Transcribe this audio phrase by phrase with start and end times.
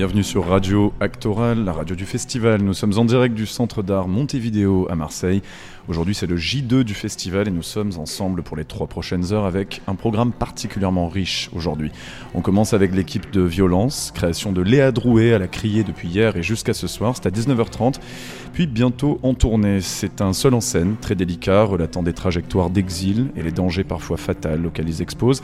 [0.00, 2.62] Bienvenue sur Radio Actoral, la radio du festival.
[2.62, 5.42] Nous sommes en direct du centre d'art Montevideo à Marseille.
[5.88, 9.46] Aujourd'hui, c'est le J2 du festival et nous sommes ensemble pour les trois prochaines heures
[9.46, 11.90] avec un programme particulièrement riche aujourd'hui.
[12.34, 16.36] On commence avec l'équipe de Violence, création de Léa Drouet à la criée depuis hier
[16.36, 17.96] et jusqu'à ce soir, c'est à 19h30.
[18.52, 23.28] Puis bientôt en tournée, c'est un seul en scène, très délicat, relatant des trajectoires d'exil
[23.34, 25.42] et les dangers parfois fatals auxquels ils exposent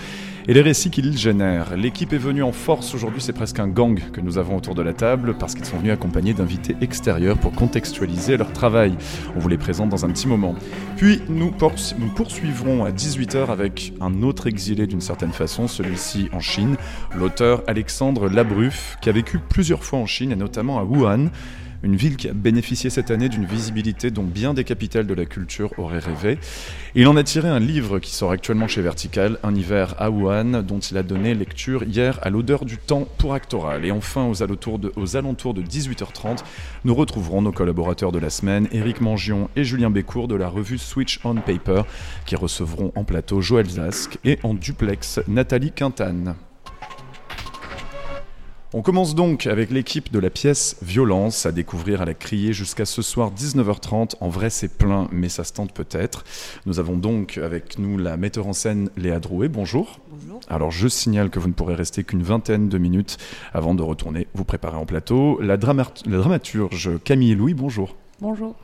[0.48, 1.77] et les récits qu'ils génèrent.
[1.77, 4.82] L'équipe est venue en force aujourd'hui, c'est presque un gang que nous avons autour de
[4.82, 8.95] la table parce qu'ils sont venus accompagnés d'invités extérieurs pour contextualiser leur travail.
[9.34, 10.26] On vous les présente dans un petit
[10.97, 11.53] Puis nous,
[12.15, 16.77] poursuivrons à 18h avec un autre exilé d'une certaine façon, celui-ci en Chine,
[17.15, 21.29] l'auteur Alexandre Labruf, qui a vécu plusieurs fois en Chine et notamment à Wuhan
[21.86, 25.24] une ville qui a bénéficié cette année d'une visibilité dont bien des capitales de la
[25.24, 26.38] culture auraient rêvé.
[26.96, 30.65] Il en a tiré un livre qui sort actuellement chez Vertical, Un hiver à Wuhan,
[30.65, 33.84] dont il a donné lecture hier à l'odeur du temps pour Actoral.
[33.84, 36.43] Et enfin, aux alentours de, aux alentours de 18h30,
[36.84, 40.78] nous retrouverons nos collaborateurs de la semaine, Éric Mangion et Julien Bécourt de la revue
[40.78, 41.82] Switch on Paper,
[42.26, 46.34] qui recevront en plateau Joël Zask et en duplex Nathalie Quintane.
[48.72, 52.84] On commence donc avec l'équipe de la pièce Violence à découvrir à la criée jusqu'à
[52.84, 54.14] ce soir 19h30.
[54.20, 56.24] En vrai, c'est plein, mais ça se tente peut-être.
[56.66, 59.48] Nous avons donc avec nous la metteur en scène Léa Drouet.
[59.48, 60.00] Bonjour.
[60.10, 60.40] Bonjour.
[60.48, 63.18] Alors, je signale que vous ne pourrez rester qu'une vingtaine de minutes
[63.54, 65.41] avant de retourner vous préparer en plateau.
[65.41, 67.94] La, la dramaturge Camille Louis, bonjour.
[68.20, 68.56] Bonjour.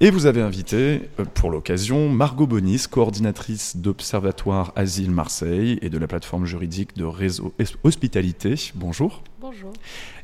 [0.00, 5.98] Et vous avez invité, euh, pour l'occasion, Margot Bonis, coordinatrice d'Observatoire Asile Marseille et de
[5.98, 8.54] la plateforme juridique de Réseau Hospitalité.
[8.76, 9.24] Bonjour.
[9.40, 9.72] Bonjour.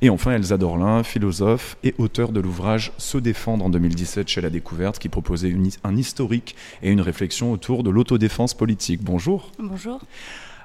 [0.00, 4.50] Et enfin, Elsa Dorlin, philosophe et auteur de l'ouvrage Se défendre en 2017 chez La
[4.50, 9.02] Découverte, qui proposait un historique et une réflexion autour de l'autodéfense politique.
[9.02, 9.50] Bonjour.
[9.58, 10.00] Bonjour.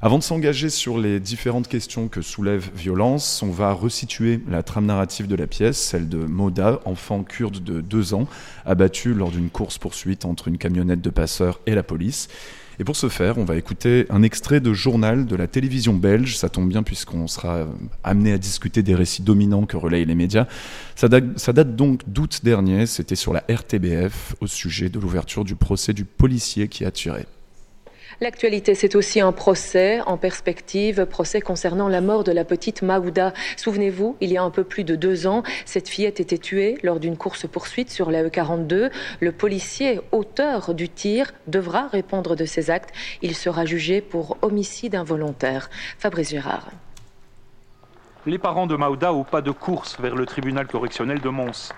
[0.02, 4.86] Avant de s'engager sur les différentes questions que soulève Violence, on va resituer la trame
[4.86, 8.26] narrative de la pièce, celle de Moda, enfant kurde de deux ans,
[8.66, 12.30] abattu lors d'une course-poursuite entre une camionnette de passeurs et la police.
[12.80, 16.38] Et pour ce faire, on va écouter un extrait de journal de la télévision belge.
[16.38, 17.68] Ça tombe bien puisqu'on sera
[18.06, 20.48] amené à discuter des récits dominants que relayent les médias.
[20.96, 22.86] Ça date, ça date donc d'août dernier.
[22.86, 27.26] C'était sur la RTBF au sujet de l'ouverture du procès du policier qui a tué.
[28.22, 33.34] L'actualité, c'est aussi un procès en perspective, procès concernant la mort de la petite Maouda.
[33.56, 37.00] Souvenez-vous, il y a un peu plus de deux ans, cette fillette était tuée lors
[37.00, 38.92] d'une course-poursuite sur la E42.
[39.22, 42.94] Le policier, auteur du tir, devra répondre de ses actes.
[43.22, 45.70] Il sera jugé pour homicide involontaire.
[45.98, 46.72] Fabrice Gérard.
[48.26, 51.72] Les parents de Maouda ont pas de course vers le tribunal correctionnel de Mons.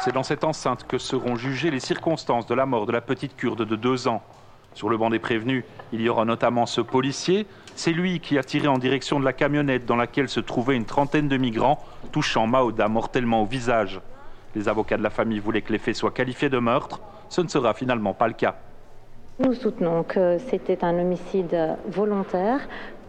[0.00, 3.36] C'est dans cette enceinte que seront jugées les circonstances de la mort de la petite
[3.36, 4.22] kurde de deux ans.
[4.74, 7.46] Sur le banc des prévenus, il y aura notamment ce policier.
[7.74, 10.84] C'est lui qui a tiré en direction de la camionnette dans laquelle se trouvait une
[10.84, 11.82] trentaine de migrants,
[12.12, 14.00] touchant Maouda mortellement au visage.
[14.54, 17.00] Les avocats de la famille voulaient que les faits soient qualifiés de meurtre.
[17.28, 18.56] Ce ne sera finalement pas le cas.
[19.38, 22.60] Nous soutenons que c'était un homicide volontaire,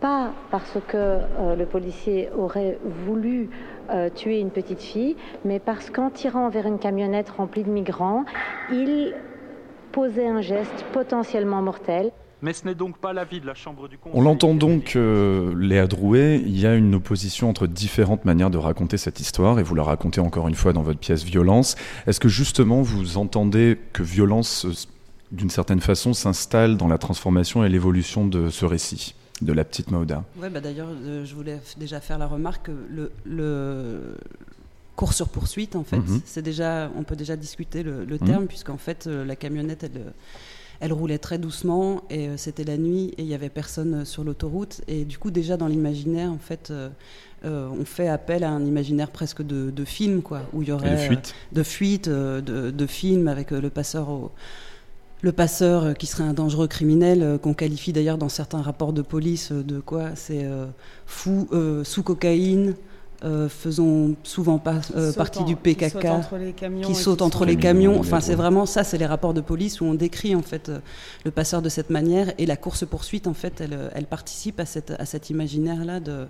[0.01, 3.49] pas parce que euh, le policier aurait voulu
[3.89, 5.15] euh, tuer une petite fille,
[5.45, 8.25] mais parce qu'en tirant vers une camionnette remplie de migrants,
[8.71, 9.13] il
[9.91, 12.11] posait un geste potentiellement mortel.
[12.41, 14.19] Mais ce n'est donc pas l'avis de la Chambre du Conseil.
[14.19, 18.59] On l'entend donc, euh, Léa Drouet, il y a une opposition entre différentes manières de
[18.59, 21.75] raconter cette histoire, et vous la racontez encore une fois dans votre pièce Violence.
[22.05, 24.87] Est-ce que justement vous entendez que Violence,
[25.31, 29.15] d'une certaine façon, s'installe dans la transformation et l'évolution de ce récit?
[29.41, 30.23] De la petite Mauda.
[30.39, 34.17] Ouais, bah d'ailleurs, euh, je voulais déjà faire la remarque que le, le
[34.95, 36.21] cours sur poursuite, en fait, mhm.
[36.25, 38.19] c'est déjà, on peut déjà discuter le, mhm.
[38.19, 40.13] terme, puisqu'en fait, euh, la camionnette, elle,
[40.79, 44.23] elle roulait très doucement et euh, c'était la nuit et il y avait personne sur
[44.23, 46.71] l'autoroute et du coup déjà dans l'imaginaire en fait
[47.43, 50.91] on fait appel à un imaginaire presque de, de film quoi où il y aurait
[50.91, 54.31] de fuite de fuite de, de film avec le passeur au,
[55.21, 58.93] le passeur euh, qui serait un dangereux criminel, euh, qu'on qualifie d'ailleurs dans certains rapports
[58.93, 60.47] de police euh, de quoi C'est
[61.05, 61.47] fou,
[61.83, 62.75] sous cocaïne,
[63.49, 64.81] faisons souvent pas
[65.15, 66.07] partie du PKK,
[66.83, 67.99] qui saute entre les camions.
[67.99, 70.71] Enfin, c'est vraiment ça, c'est les rapports de police où on décrit en fait
[71.25, 74.91] le passeur de cette manière et la course poursuite en fait, elle, participe à, cette,
[74.91, 76.27] à cet imaginaire là de,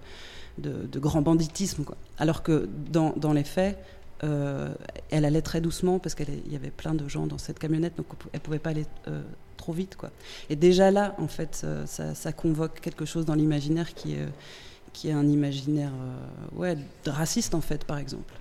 [0.60, 1.84] de, grand banditisme.
[1.84, 1.98] Quoi.
[2.18, 3.78] Alors que dans, dans les faits,
[4.24, 4.74] euh,
[5.12, 8.08] elle allait très doucement parce qu'il y avait plein de gens dans cette camionnette, donc
[8.34, 9.22] elle pouvait pas aller euh,
[9.58, 9.96] trop vite.
[9.96, 10.12] Quoi.
[10.50, 15.92] Et déjà là, en fait, ça, convoque quelque chose dans l'imaginaire qui est, un imaginaire
[15.94, 18.34] euh, ouais, raciste, en fait, par exemple.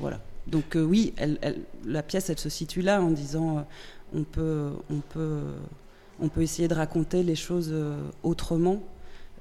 [0.00, 0.20] voilà.
[0.46, 1.12] Donc oui,
[1.84, 3.66] la pièce, elle se situe là en disant
[4.14, 7.74] on, peut, on peut essayer de raconter les choses
[8.22, 8.80] autrement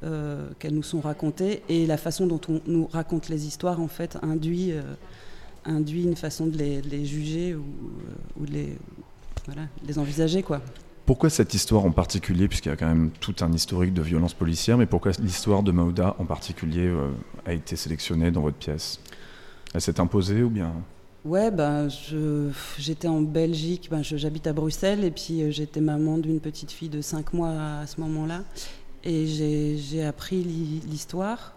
[0.02, 4.18] qu'elles nous sont racontées et la façon dont on nous raconte les histoires en fait
[4.24, 4.74] induit,
[5.66, 7.66] induit une façon de les, juger ou,
[8.40, 8.78] ou de les,
[9.46, 10.62] voilà, les envisager quoi.
[11.06, 14.34] Pourquoi cette histoire en particulier, puisqu'il y a quand même tout un historique de violence
[14.34, 17.12] policière, mais pourquoi l'histoire de Maouda en particulier euh,
[17.46, 19.00] a été sélectionnée dans votre pièce?
[19.76, 20.74] Elle s'est imposée ou bien?
[21.24, 21.90] Ouais, ben,
[22.80, 26.90] j'étais en Belgique, ben, j'habite à Bruxelles, et puis euh, j'étais maman d'une petite fille
[26.90, 27.52] de 5 mois
[27.82, 28.44] à ce moment-là.
[29.04, 31.55] Et j'ai appris l'histoire.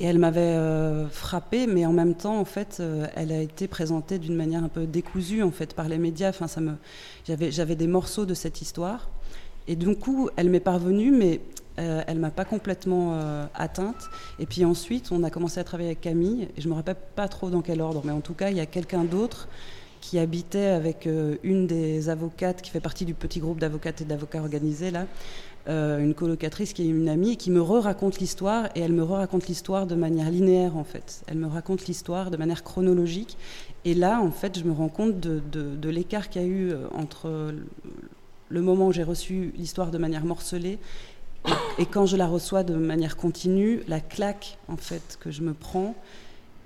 [0.00, 2.82] Et elle m'avait euh, frappée, mais en même temps, en fait,
[3.16, 6.28] elle a été présentée d'une manière un peu décousue, en fait, par les médias.
[6.28, 6.74] Enfin, ça me,
[7.26, 9.08] j'avais des morceaux de cette histoire.
[9.66, 11.40] Et du coup, elle m'est parvenue, mais
[11.78, 14.08] euh, elle m'a pas complètement euh, atteinte.
[14.38, 16.48] Et puis ensuite, on a commencé à travailler avec Camille.
[16.56, 18.60] Et je me rappelle pas trop dans quel ordre, mais en tout cas, il y
[18.60, 19.48] a quelqu'un d'autre
[20.00, 24.04] qui habitait avec euh, une des avocates qui fait partie du petit groupe d'avocates et
[24.04, 25.06] d'avocats organisés là,
[25.68, 29.86] une colocatrice qui est une amie, qui me re-raconte l'histoire et elle me re-raconte l'histoire
[29.86, 31.22] de manière linéaire en fait.
[31.26, 33.36] Elle me raconte l'histoire de manière chronologique
[33.84, 36.86] et là, en fait, je me rends compte de, l'écart qu'il y a eu euh,
[36.94, 37.54] entre
[38.48, 40.78] le moment où j'ai reçu l'histoire de manière morcelée
[41.78, 45.54] et, quand je la reçois de manière continue, la claque en fait que je me
[45.54, 45.94] prends.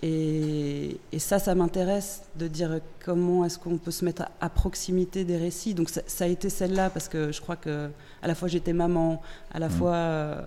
[0.03, 5.37] Et, ça, ça m'intéresse de dire comment est-ce qu'on peut se mettre à, proximité des
[5.37, 5.75] récits.
[5.75, 7.89] Donc ça, ça a été celle-là parce que je crois que
[8.23, 9.23] à la fois j'étais maman,
[9.53, 9.71] à la mmh.
[9.71, 10.43] fois euh,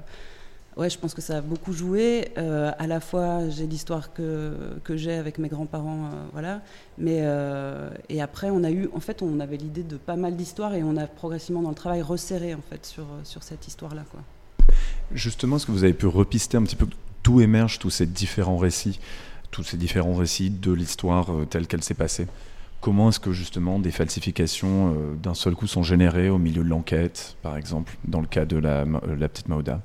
[0.78, 2.30] Ouais, je pense que ça a beaucoup joué.
[2.38, 6.62] Euh, à la fois, j'ai l'histoire que, que j'ai avec mes grands-parents, euh, voilà.
[6.98, 10.36] Mais euh, et après, on a eu, en fait, on avait l'idée de pas mal
[10.36, 14.04] d'histoires et on a progressivement dans le travail resserré en fait sur sur cette histoire-là,
[14.12, 14.20] quoi.
[15.14, 16.88] Justement, est-ce que vous avez pu repister un petit peu
[17.24, 19.00] d'où émergent tous ces différents récits,
[19.56, 22.28] tous ces différents récits de l'histoire telle qu'elle s'est passée.
[22.82, 27.38] Comment est-ce que justement des falsifications d'un seul coup sont générées au milieu de l'enquête,
[27.42, 29.82] par exemple, dans le cas de la, la petite Mauda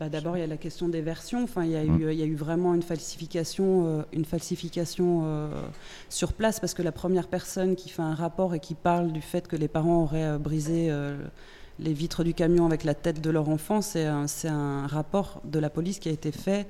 [0.00, 1.44] bah, d'abord, il y a la question des versions.
[1.44, 5.24] Enfin, il y a, eu, il y a eu vraiment une falsification, euh, une falsification
[5.24, 5.50] euh,
[6.08, 9.20] sur place parce que la première personne qui fait un rapport et qui parle du
[9.20, 10.90] fait que les parents auraient euh, brisé
[11.78, 15.58] les vitres du camion avec la tête de leur enfant, c'est un, un, rapport de
[15.58, 16.66] la police qui a été fait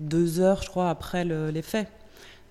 [0.00, 1.88] deux heures, je crois, après les faits.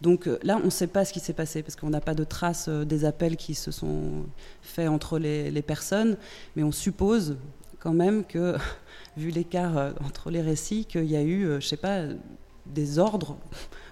[0.01, 2.23] Donc là, on ne sait pas ce qui s'est passé parce qu'on n'a pas de
[2.23, 4.25] traces des appels qui se sont
[4.61, 6.15] faits entre les, personnes,
[6.55, 7.35] mais on suppose
[7.79, 8.55] quand même que
[9.17, 12.03] vu l'écart euh, entre les récits, qu'il y a eu, euh, je sais pas,
[12.65, 13.37] des ordres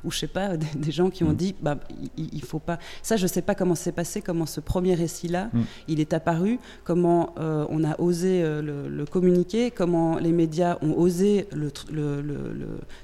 [0.04, 1.36] ou je sais pas des, gens qui ont mm.
[1.36, 1.78] dit bah
[2.18, 5.50] il, faut pas ça je sais pas comment c'est passé comment ce premier récit là
[5.54, 5.62] mm.
[5.88, 11.48] il est apparu comment euh, on a osé le, communiquer comment les médias ont osé
[11.54, 11.72] le,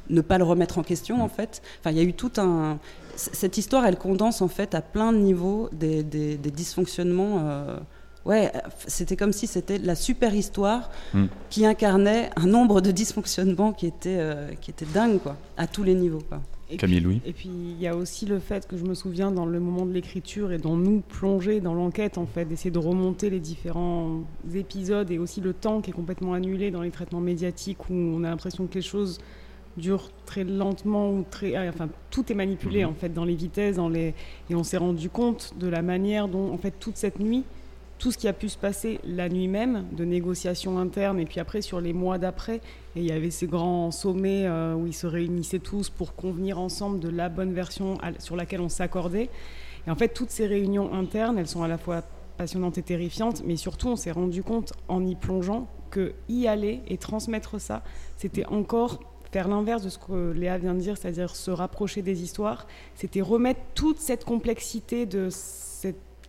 [0.09, 1.21] ne pas le remettre en question mm.
[1.21, 2.77] en fait enfin il y a eu tout un
[3.15, 7.77] cette histoire elle condense en fait à plein de niveaux des, des, dysfonctionnements
[8.25, 8.51] Ouais,
[8.87, 10.89] c'était comme si c'était la super histoire
[11.49, 15.83] qui incarnait un nombre de dysfonctionnements qui était, euh, qui était dingue, quoi, à tous
[15.83, 16.23] les niveaux.
[16.29, 16.41] Quoi.
[16.73, 17.21] Et Camille Louis.
[17.25, 19.85] Et puis il y a aussi le fait que je me souviens dans le moment
[19.85, 24.23] de l'écriture et dans nous plonger dans l'enquête, en fait, d'essayer de remonter les différents
[24.53, 28.23] épisodes et aussi le temps qui est complètement annulé dans les traitements médiatiques où on
[28.23, 29.19] a l'impression que les choses
[29.77, 32.89] durent très lentement ou très ah, enfin tout est manipulé hmm.
[32.89, 34.13] en fait dans les vitesses dans les
[34.49, 37.43] et on s'est rendu compte de la manière dont en fait toute cette nuit
[37.97, 41.39] tout ce qui a pu se passer la nuit même, de négociations internes, et puis
[41.39, 42.57] après sur les mois d'après,
[42.95, 46.59] et il y avait ces grands sommets euh, où ils se réunissaient tous pour convenir
[46.59, 49.29] ensemble de la bonne version sur laquelle on s'accordait.
[49.87, 52.03] Et en fait, toutes ces réunions internes, elles sont à la fois
[52.37, 56.81] passionnantes et terrifiantes, mais surtout, on s'est rendu compte en y plongeant que y aller
[56.87, 57.83] et transmettre ça,
[58.17, 58.99] c'était encore
[59.31, 63.21] faire l'inverse de ce que Léa vient de dire, c'est-à-dire se rapprocher des histoires, c'était
[63.21, 65.29] remettre toute cette complexité de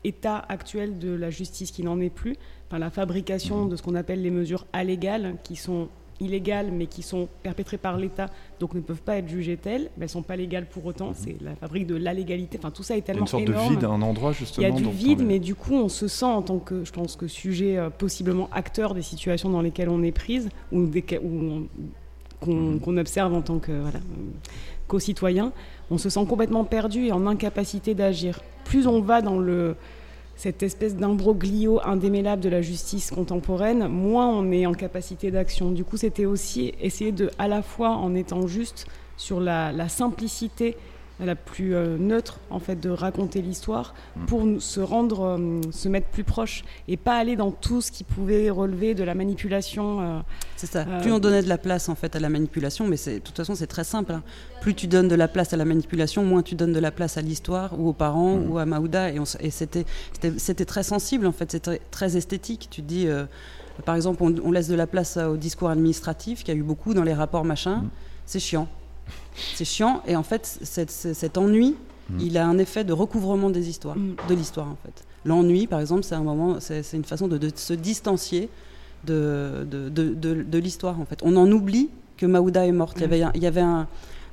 [0.05, 2.37] état actuel de la justice qui n'en est plus,
[2.69, 5.89] par la fabrication de ce qu'on appelle les mesures allégales, qui sont
[6.21, 8.27] illégales mais qui sont perpétrées par l'État,
[8.61, 11.11] donc ne peuvent pas être jugées telles, mais elles ne sont pas légales pour autant,
[11.11, 11.15] mmh.
[11.17, 13.89] c'est la fabrique de l'allégalité, enfin tout ça est tellement Une sorte de vide à
[13.89, 14.67] un endroit justement.
[14.67, 16.93] Il y a du vide, mais du coup on se sent en tant que, je
[16.93, 21.69] pense que sujet euh, possiblement acteur des situations dans lesquelles on est prise, ou, mmh.
[22.41, 23.99] qu'on observe en tant que voilà,
[24.87, 25.53] co-citoyen,
[25.91, 28.41] on se sent complètement perdu et en incapacité d'agir.
[28.65, 29.77] Plus on va dans le,
[30.37, 35.71] cette espèce d'imbroglio indémêlable de la justice contemporaine, moins on est en capacité d'action.
[35.71, 38.87] Du coup, c'était aussi essayer de, à la fois en étant juste
[39.17, 40.77] sur la, la simplicité
[41.21, 44.27] la plus euh, neutre en fait de raconter l'histoire mm.
[44.27, 48.03] pour se rendre euh, se mettre plus proche et pas aller dans tout ce qui
[48.03, 50.21] pouvait relever de la manipulation euh,
[50.57, 53.15] c'est ça plus on donnait de la place en fait à la manipulation mais c'est
[53.15, 54.23] de toute façon c'est très simple hein.
[54.61, 57.17] plus tu donnes de la place à la manipulation moins tu donnes de la place
[57.17, 58.51] à l'histoire ou aux parents mm.
[58.51, 59.87] ou à Maouda et, et c'était
[60.37, 63.07] c'était très sensible en fait c'était très esthétique tu dis
[63.85, 66.95] Par exemple, on, laisse de la place au discours administratif, qu'il y a eu beaucoup
[66.95, 67.79] dans les rapports machin.
[67.79, 67.91] Mm.
[68.25, 68.69] C'est chiant.
[69.55, 70.03] C'est chiant.
[70.07, 71.77] Et en fait, cet ennui,
[72.11, 72.21] mm.
[72.21, 74.17] il a un effet de recouvrement des histoires, mm.
[74.29, 75.05] de l'histoire en fait.
[75.25, 78.51] L'ennui, par exemple, c'est un moment, c'est une façon de, se distancier
[79.05, 81.21] de, de, de l'histoire en fait.
[81.23, 82.97] On en oublie que Maouda est morte.
[82.99, 83.89] Il y avait, il y avait un,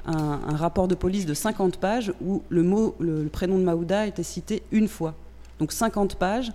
[0.06, 4.24] un, rapport de police de 50 pages où le, mot, le, prénom de Maouda était
[4.24, 5.14] cité une fois.
[5.60, 6.52] Donc 50 pages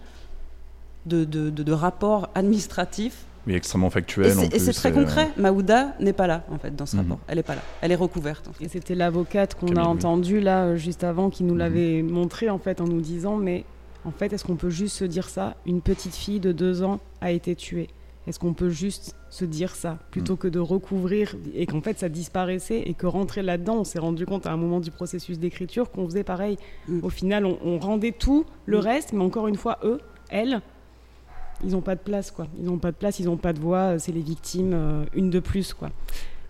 [1.06, 3.24] de, de, de, rapports administratifs.
[3.46, 4.36] Mais extrêmement factuel.
[4.52, 5.30] Et c'est très concret.
[5.36, 7.02] Maouda n'est pas là, en fait, dans ce mhm.
[7.02, 7.20] rapport.
[7.28, 7.62] Elle n'est pas là.
[7.80, 8.50] Elle est recouverte.
[8.60, 11.58] Et c'était l'avocate qu'on a entendue, là, euh, juste avant, qui nous mhm.
[11.58, 13.64] l'avait montré, en fait, en nous disant Mais
[14.04, 15.54] en fait, est-ce qu'on peut juste se dire ça?
[15.64, 17.88] Une petite fille de deux ans a été tuée.
[18.26, 20.38] Est-ce qu'on peut juste se dire ça plutôt mm.
[20.38, 24.26] que de recouvrir et qu'en fait ça disparaissait et que rentrer là-dedans, on s'est rendu
[24.26, 26.56] compte à un moment du processus d'écriture qu'on faisait pareil.
[27.02, 30.60] Au final, on, rendait tout le reste, mais encore une fois, eux, elles,
[31.64, 32.46] ils n'ont pas de place, quoi.
[32.58, 33.98] Ils n'ont pas de place, ils n'ont pas de voix.
[33.98, 35.90] C'est les victimes, euh, une de plus, quoi.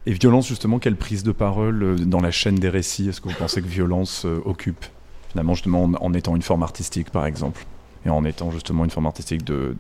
[0.06, 3.28] Et violence, justement, quelle prise de parole euh, dans la chaîne des récits Est-ce que
[3.28, 4.84] vous pensez que violence euh, occupe
[5.30, 7.66] finalement justement en étant une forme artistique, par exemple
[8.06, 9.75] et en étant justement une forme artistique de,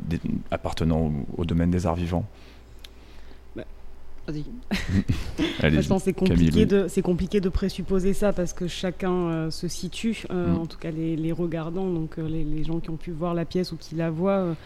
[0.50, 2.26] appartenant au, domaine des arts vivants?
[3.54, 3.62] Bah,
[4.26, 4.44] Vas-y.
[5.62, 9.68] je pense c'est compliqué, de, c'est compliqué de présupposer ça parce que chacun euh, se
[9.68, 10.58] situe, euh, mm.
[10.58, 13.70] en tout cas les, regardants, donc euh, les, gens qui ont pu voir la pièce
[13.72, 14.56] ou qui la voient.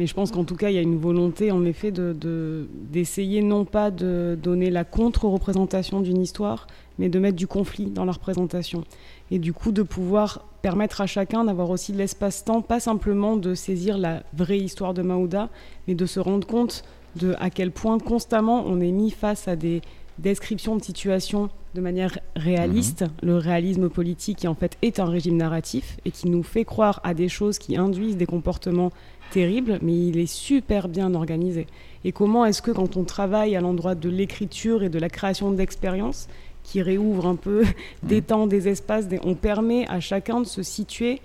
[0.00, 3.42] Mais je pense qu'en tout cas, il y a une volonté en effet de, d'essayer
[3.42, 8.12] non pas de donner la contre-représentation d'une histoire, mais de mettre du conflit dans la
[8.12, 8.84] représentation.
[9.30, 13.52] Et du coup, de pouvoir permettre à chacun d'avoir aussi de l'espace-temps, pas simplement de
[13.54, 15.50] saisir la vraie histoire de Maouda,
[15.86, 16.82] mais de se rendre compte
[17.16, 19.82] de à quel point constamment on est mis face à des
[20.18, 23.02] descriptions de situations de manière réaliste.
[23.02, 23.08] Mhm.
[23.22, 27.00] Le réalisme politique qui en fait est un régime narratif et qui nous fait croire
[27.04, 28.92] à des choses qui induisent des comportements
[29.30, 31.66] terribles, mais il est super bien organisé.
[32.04, 35.52] Et comment est-ce que quand on travaille à l'endroit de l'écriture et de la création
[35.52, 36.28] d'expériences,
[36.62, 37.64] qui réouvre un peu
[38.02, 39.06] des temps, des espaces.
[39.24, 41.20] On permet à chacun de se situer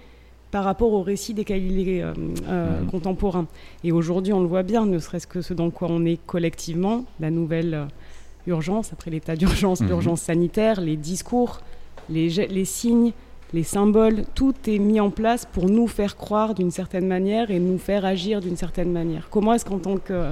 [0.52, 2.14] par rapport au récit desquels il est euh,
[2.48, 3.48] euh, contemporain.
[3.84, 7.04] Et aujourd'hui, on le voit bien, ne serait-ce que ce dans quoi on est collectivement,
[7.20, 7.86] la nouvelle euh,
[8.48, 9.90] urgence, après l'état d'urgence, mhm.
[9.90, 11.60] l'urgence sanitaire, les discours,
[12.10, 13.12] les, les signes,
[13.54, 17.60] les symboles, tout est mis en place pour nous faire croire d'une certaine manière et
[17.60, 19.30] nous faire agir d'une certaine manière.
[19.30, 20.32] Comment est-ce qu'en tant que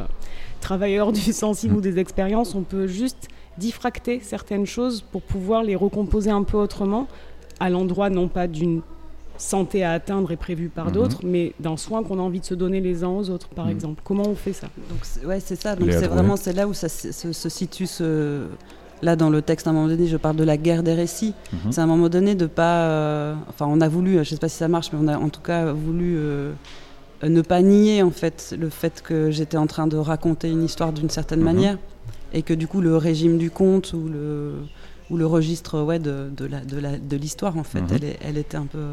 [0.60, 3.27] travailleur du sensible ou des expériences, on peut juste
[3.58, 7.08] diffracter certaines choses pour pouvoir les recomposer un peu autrement,
[7.60, 8.82] à l'endroit non pas d'une
[9.38, 10.91] santé à atteindre et prévue par mhm.
[10.91, 13.65] d'autres, mais d'un soin qu'on a envie de se donner les uns aux autres, par
[13.65, 13.72] mhm.
[13.72, 14.01] exemple.
[14.03, 14.67] Comment on fait ça?
[14.89, 15.75] Donc ouais, c'est ça.
[15.75, 17.88] Donc c'est vraiment c'est là où ça se, situe.
[17.88, 18.46] Ce...
[19.04, 21.34] Là, dans le texte, à un moment donné, je parle de la guerre des récits.
[21.52, 21.72] Mhm.
[21.72, 22.88] C'est à un moment donné de pas.
[22.88, 25.18] Euh, enfin, on a voulu, je ne sais pas si ça marche, mais on a
[25.18, 26.54] en tout cas voulu euh,
[27.22, 30.94] ne pas nier en fait le fait que j'étais en train de raconter une histoire
[30.94, 31.78] d'une certaine manière
[32.34, 34.54] et que du coup le régime du conte ou le,
[35.10, 37.88] ou le registre ouais, de, de, la, de, la, de l'histoire en fait, mhm.
[37.92, 38.86] elle, elle, était un peu,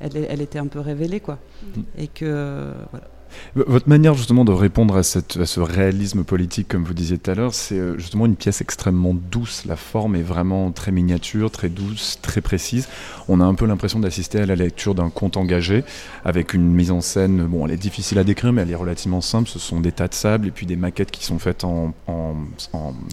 [0.00, 1.38] elle, elle, était un peu révélée quoi.
[1.76, 1.84] Mhm.
[1.98, 3.06] Et que voilà.
[3.54, 7.30] Votre manière justement de répondre à, cette, à, ce réalisme politique, comme vous disiez tout
[7.30, 9.64] à l'heure, c'est euh, justement une pièce extrêmement douce.
[9.66, 12.88] La forme est vraiment très miniature, très douce, très précise.
[13.28, 15.84] On a un peu l'impression d'assister à la lecture d'un conte engagé,
[16.24, 19.20] avec une mise en scène, bon, elle est difficile à décrire, mais elle est relativement
[19.20, 19.48] simple.
[19.48, 22.34] Ce sont des tas de sable et puis des maquettes qui sont faites en, en,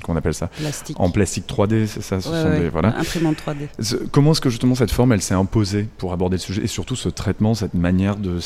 [0.04, 0.48] qu'on appelle ça?
[0.48, 1.00] Plastique.
[1.00, 2.22] En plastique 3D, c'est ça?
[2.22, 2.98] Ce sont des, voilà.
[2.98, 4.08] Imprimante 3D.
[4.12, 6.64] Comment est-ce que justement cette forme, elle s'est imposée pour aborder le sujet?
[6.64, 8.40] Et surtout ce traitement, cette manière de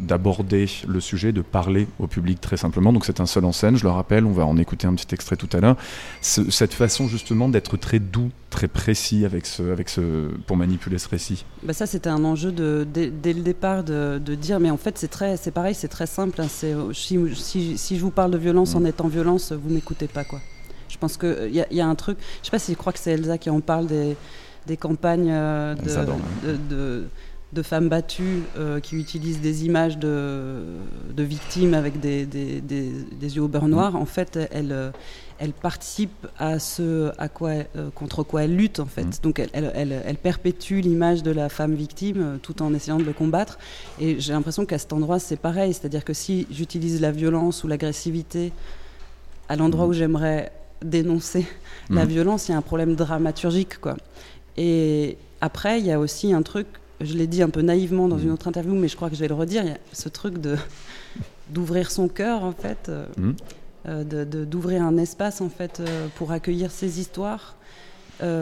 [0.00, 2.92] d'aborder le sujet, de parler au public très simplement.
[2.92, 5.14] Donc c'est un seul en scène, je le rappelle, on va en écouter un petit
[5.14, 5.76] extrait tout à l'heure.
[6.20, 11.08] Cette façon justement d'être très doux, très précis avec ce, avec ce, pour manipuler ce
[11.08, 11.44] récit.
[11.62, 14.98] Bah ça c'était un enjeu de, dès, le départ de, de, dire, mais en fait
[14.98, 16.40] c'est très, c'est pareil, c'est très simple.
[16.40, 16.48] Hein.
[16.48, 18.86] c'est, si, si, je vous parle de violence en mm.
[18.86, 20.40] étant violence, vous m'écoutez pas quoi.
[20.88, 22.98] Je pense qu'il y, y, a un truc, je sais pas si je crois que
[22.98, 24.16] c'est Elsa qui en parle des,
[24.66, 27.08] des campagnes euh, de, de de
[27.62, 30.60] femmes battues euh, qui utilisent des images de,
[31.14, 34.90] de victimes avec des, des, des, yeux au beurre noir, en fait, elles, euh,
[35.38, 39.04] elles participent à ce à quoi, euh, contre quoi elles luttent, en fait.
[39.04, 39.22] Mm.
[39.22, 43.14] Donc, elles, elles, elles perpétuent l'image de la femme victime tout en essayant de le
[43.14, 43.58] combattre.
[43.98, 45.72] Et j'ai l'impression qu'à cet endroit, c'est pareil.
[45.72, 48.52] C'est-à-dire que si j'utilise la violence ou l'agressivité
[49.48, 49.88] à l'endroit mm.
[49.88, 50.52] où j'aimerais
[50.82, 51.46] dénoncer
[51.88, 52.08] la mm.
[52.08, 53.96] violence, il y a un problème dramaturgique, quoi.
[54.58, 56.66] Et après, il y a aussi un truc
[57.00, 58.34] je l'ai dit un peu naïvement dans une mm.
[58.34, 60.38] autre interview, mais je crois que je vais le redire, il y a ce truc
[60.38, 60.56] de
[61.50, 63.32] d'ouvrir son cœur en fait, euh, mm.
[63.88, 67.54] euh, d'ouvrir un espace en fait euh, pour accueillir ces histoires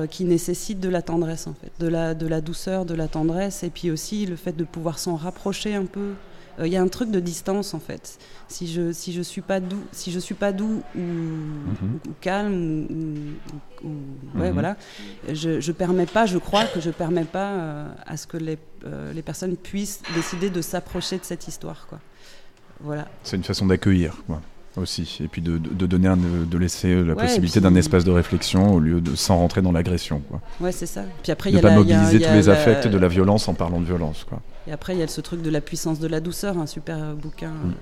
[0.08, 3.62] qui nécessitent de la tendresse en fait, de la, de la douceur, de la tendresse,
[3.62, 6.12] et puis aussi le fait de pouvoir s'en rapprocher un peu
[6.64, 8.18] il y a un truc de distance en fait.
[8.48, 11.98] Si je si je suis pas doux, si je suis pas doux ou, Mhm.
[12.08, 12.86] ou calme
[13.82, 14.52] ou, ou- ouais Mhm.
[14.54, 14.76] voilà,
[15.32, 18.58] je je permets pas, je crois que je permets pas euh, à ce que les
[18.86, 21.98] euh, les personnes puissent décider de s'approcher de cette histoire quoi.
[22.80, 23.06] Voilà.
[23.22, 24.40] C'est une façon d'accueillir, quoi,
[24.76, 25.18] aussi.
[25.24, 28.04] Et puis de, de- de donner un, de laisser la Ouais, possibilité puis- d'un espace
[28.04, 30.40] de réflexion au lieu de sans rentrer dans l'agression, quoi.
[30.60, 31.02] Ouais, c'est ça.
[31.22, 32.52] Puis après y a pas la- il y a- mobiliser y tous a les la-
[32.52, 34.40] affects de la violence en parlant de violence, quoi.
[34.66, 37.02] Et après, il y a ce truc de la puissance de la douceur, un super
[37.02, 37.50] euh, bouquin.
[37.50, 37.74] Mm.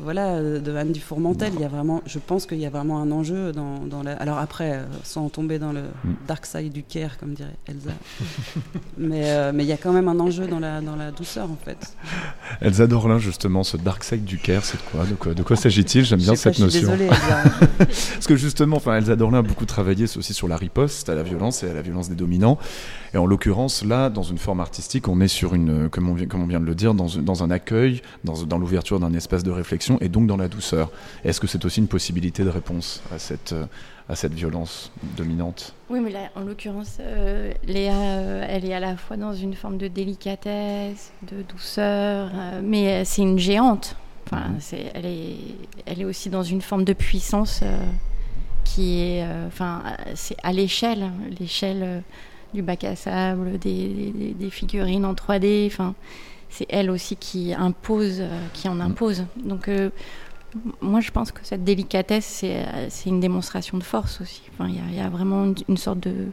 [0.00, 1.52] Voilà, euh, de Anne Dufourmentel.
[1.54, 4.12] Il y a vraiment, je pense qu'il y a vraiment un enjeu dans, dans la.
[4.14, 6.12] Alors après, euh, sans tomber dans le Mm.
[6.28, 7.90] dark side du Caire, comme dirait Elsa.
[8.96, 11.50] mais euh, mais il y a quand même un enjeu dans la dans la douceur,
[11.50, 11.94] en fait.
[12.60, 15.56] Elsa Dorlin, justement, ce dark side du Caire, c'est de quoi De quoi, de quoi
[15.56, 16.04] s'agit-il?
[16.04, 16.96] J'aime bien pas, cette je suis notion.
[16.96, 17.42] désolée, Elsa.
[18.14, 21.22] Parce que justement, enfin, Elsa Dorlin a beaucoup travaillé aussi sur la riposte à la
[21.22, 22.58] violence et à la violence des dominants.
[23.14, 26.26] Et en l'occurrence, là, dans une forme artistique, on est sur une, comme on vient,
[26.26, 29.14] comme on vient de le dire, dans, un- dans un accueil, dans, dans l'ouverture d'un
[29.14, 30.90] espace de réflexion et donc dans la douceur.
[31.24, 33.64] Est-ce que c'est aussi une possibilité de réponse à cette, euh,
[34.10, 35.72] à cette violence dominante?
[35.88, 39.54] Oui, mais là, en l'occurrence, euh, Léa, euh, elle est à la fois dans une
[39.54, 43.96] forme de délicatesse, de douceur, euh, mais c'est une géante.
[44.26, 44.58] Enfin, Mhm.
[44.94, 45.36] elle, est,
[45.86, 47.62] elle est aussi dans une forme de puissance
[48.64, 49.82] qui est, enfin,
[50.14, 52.02] c'est à l'échelle, l'échelle
[52.52, 55.66] du bac à sable, des, des- des figurines en 3D.
[55.72, 55.94] Enfin,
[56.50, 59.24] c'est elle aussi qui impose, euh, qui en impose.
[59.36, 59.90] Donc euh,
[60.80, 64.42] moi, je pense que cette délicatesse, c'est, euh, une démonstration de force aussi.
[64.52, 66.28] Enfin, il y, a- il y a vraiment une, sorte de,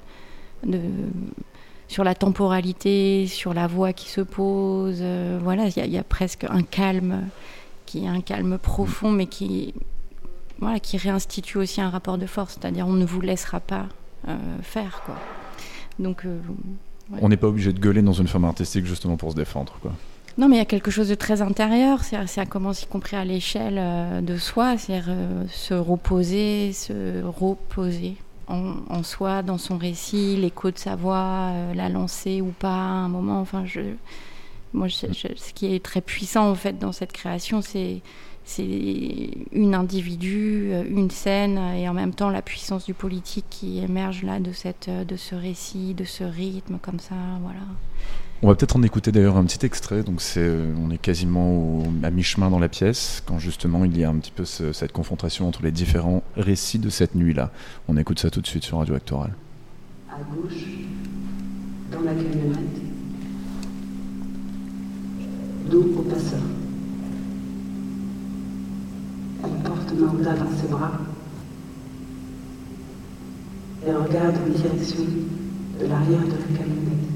[1.87, 5.03] sur la temporalité, sur la voix qui se pose.
[5.41, 7.23] voilà, il y, a- y presque un calme
[7.85, 9.73] qui est un calme profond, mais qui
[10.59, 12.53] voilà, qui réinstitue aussi un rapport de force.
[12.59, 13.85] C'est-à-dire, on ne vous laissera pas
[14.63, 15.15] faire, quoi.
[15.99, 16.25] Donc
[17.11, 17.19] Ouais.
[17.21, 19.91] On n'est pas obligé de gueuler dans une forme artistique justement pour se défendre, quoi.
[20.37, 22.03] Non, mais il y a quelque chose de très intérieur.
[22.03, 27.23] C'est- Ça commence y compris à l'échelle euh, de soi, c'est-à-dire euh, se reposer, se
[27.23, 28.15] reposer
[28.47, 32.69] en, en soi, dans son récit, l'écho de sa voix, euh, la lancer ou pas
[32.73, 33.39] à un moment.
[33.39, 33.81] Enfin, je,
[34.73, 38.01] moi, je- je- ce qui est très puissant en fait dans cette création, c'est
[38.45, 43.79] c'est une individu, euh, une scène, et en même temps la puissance du politique qui
[43.79, 47.59] émerge là de cette, euh, de ce récit, de ce rythme comme ça, voilà.
[48.43, 50.03] On va peut-être en écouter d'ailleurs un petit extrait.
[50.03, 53.97] Donc c'est, euh, on est quasiment au- à mi-chemin dans la pièce quand justement il
[53.97, 57.51] y a un petit peu ce- cette confrontation entre les différents récits de cette nuit-là.
[57.87, 59.33] On écoute ça tout de suite sur Radio Actoral.
[60.11, 60.65] À gauche,
[61.91, 62.81] dans la camionnette,
[65.71, 66.39] dos au passeur.
[69.45, 70.93] Elle porte Maouda dans ses bras.
[73.85, 75.03] Elle regarde en direction
[75.79, 77.09] de l'arrière de la camionnette.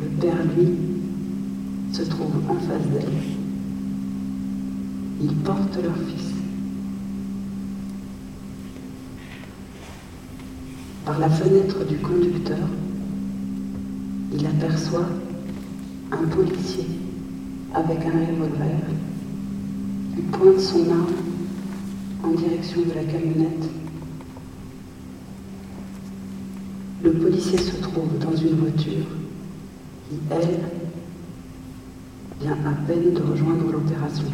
[0.00, 0.68] Le père, lui,
[1.92, 3.12] se trouve en face d'elle.
[5.22, 6.34] Ils portent leur fils.
[11.04, 12.68] Par la fenêtre du conducteur,
[14.32, 15.08] il aperçoit
[16.12, 16.86] un policier
[17.74, 18.76] avec un revolver.
[20.16, 21.14] Il pointe son arme
[22.22, 23.70] en direction de la camionnette.
[27.02, 29.06] Le policier se trouve dans une voiture
[30.08, 30.60] qui, elle,
[32.40, 34.26] vient à peine de rejoindre l'opération.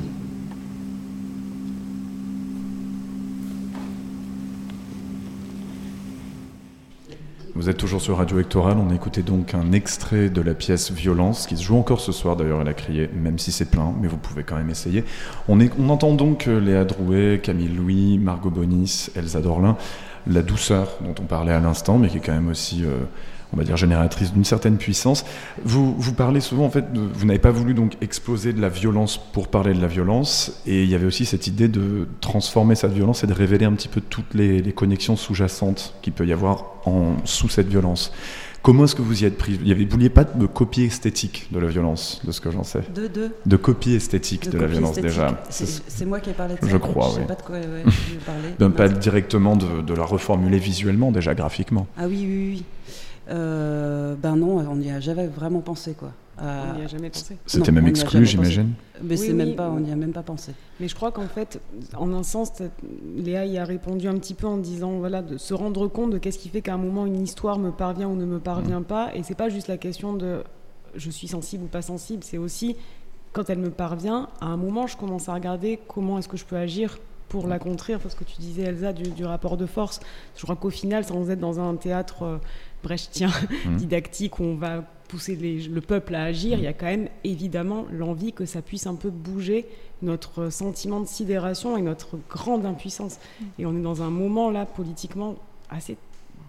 [7.54, 11.46] Vous êtes toujours sur Radio Actoral, on écoutait donc un extrait de la pièce Violence,
[11.46, 14.08] qui se joue encore ce soir d'ailleurs, elle a crié, même si c'est plein, mais
[14.08, 15.04] vous pouvez quand même essayer.
[15.48, 15.60] On
[15.90, 19.76] entend donc euh, Léa Drouet, Camille Louis, Margot Bonis, Elsa Dorlin,
[20.26, 23.00] la douceur dont on parlait à l'instant, mais qui est quand même aussi, euh,
[23.52, 25.24] on va dire, génératrice d'une certaine puissance.
[25.64, 28.68] Vous, vous parlez souvent, en fait, de- vous n'avez pas voulu donc exploser de la
[28.68, 32.74] violence pour parler de la violence, et il y avait aussi cette idée de transformer
[32.74, 36.26] cette violence et de révéler un petit peu toutes les, les connexions sous-jacentes qu'il peut
[36.26, 38.12] y avoir en, sous cette violence.
[38.62, 39.54] Comment est-ce que vous y êtes pris?
[39.58, 42.82] Vous vouliez pas de copie esthétique de la violence, de ce que j'en sais?
[42.94, 43.34] Deux, deux.
[43.44, 45.18] De copie esthétique de, la copie violence esthétique.
[45.18, 45.82] déjà.
[45.88, 46.68] C'est moi qui ai parlé de ça.
[46.68, 47.26] Je crois, Je sais oui.
[47.26, 51.34] pas de quoi ouais, je de ne pas directement de, de la reformuler visuellement, déjà
[51.34, 51.88] graphiquement.
[51.98, 52.64] Ah oui, oui, oui.
[53.32, 56.12] Euh, ben non, on n'y a jamais vraiment pensé, quoi.
[56.40, 57.36] Euh, On n'y a jamais pensé.
[57.46, 58.72] C'était même exclu, j'imagine.
[59.02, 60.52] mais Oui, c'est même pas, on n'y a même pas pensé.
[60.80, 61.60] Mais je crois qu'en fait,
[61.96, 62.52] en un sens,
[63.16, 66.18] Léa y a répondu un petit peu en disant voilà, de se rendre compte de
[66.18, 68.84] qu'est-ce qui fait qu'à un moment une histoire me parvient ou ne me parvient Mm.
[68.84, 69.14] pas.
[69.14, 70.42] Et c'est pas juste la question de
[70.94, 72.76] je suis sensible ou pas sensible, c'est aussi
[73.32, 76.44] quand elle me parvient, à un moment, je commence à regarder comment est-ce que je
[76.44, 77.96] peux agir pour la contrer.
[77.96, 80.00] Parce que tu disais, Elsa, du, rapport de force.
[80.36, 82.36] Je crois qu'au final, sans être dans un théâtre euh,
[82.82, 83.30] brechtien
[83.66, 83.76] mmh.
[83.76, 87.84] didactique où on va pousser le peuple à agir, il y a quand même évidemment
[87.92, 89.66] l'envie que ça puisse un peu bouger
[90.00, 93.18] notre sentiment de sidération et notre grande impuissance.
[93.18, 93.44] Mmh.
[93.58, 95.36] Et on est dans un moment là politiquement
[95.68, 95.96] assez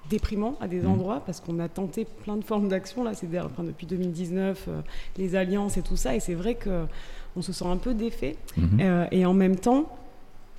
[0.10, 0.92] déprimant à des mmh.
[0.92, 4.82] endroits parce qu'on a tenté plein de formes d'action là, c'est enfin, depuis 2019, euh,
[5.18, 6.86] les alliances et tout ça, et c'est vrai que
[7.36, 8.36] on se sent un peu défait.
[8.80, 9.90] Euh, et en même temps,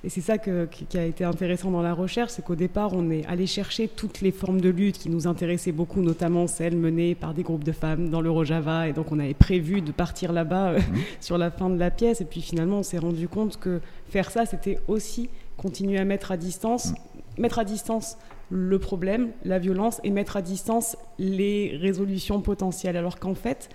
[0.05, 3.25] et c'est ça qui a été intéressant dans la recherche, c'est qu'au départ, on est
[3.25, 7.33] allé chercher toutes les formes de lutte qui nous intéressaient beaucoup, notamment celles menées par
[7.33, 8.87] des groupes de femmes dans l'Eurojava.
[8.87, 10.97] Et donc, on avait prévu de partir là-bas euh, mhm.
[11.21, 12.21] sur la fin de la pièce.
[12.21, 16.31] Et puis finalement, on s'est rendu compte que faire ça, c'était aussi continuer à mettre
[16.31, 16.95] à distance, mhm.
[17.39, 18.19] mettre à distance
[18.51, 22.95] le problème, la violence, et mettre à distance les résolutions potentielles.
[22.95, 23.69] Alors qu'en fait,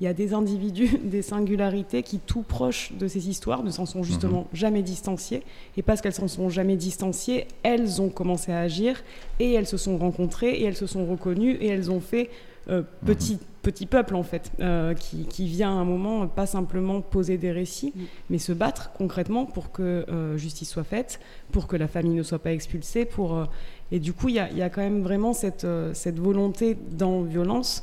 [0.00, 3.86] il y a des individus, des singularités qui, tout proches de ces histoires, ne s'en
[3.86, 4.46] sont justement mhm.
[4.52, 5.42] jamais distanciées.
[5.76, 9.02] Et parce qu'elles s'en sont jamais distanciées, elles ont commencé à agir
[9.40, 12.30] et elles se sont rencontrées et elles se sont reconnues et elles ont fait
[12.68, 13.38] euh, petit, mhm.
[13.62, 17.50] petit peuple en fait, euh, qui, qui, vient à un moment pas simplement poser des
[17.50, 17.94] récits,
[18.30, 21.18] mais se battre concrètement pour que euh, justice soit faite,
[21.50, 23.04] pour que la famille ne soit pas expulsée.
[23.04, 23.46] Pour,
[23.90, 27.22] et du coup, il y a, y a, quand même vraiment cette, cette volonté dans
[27.22, 27.82] violence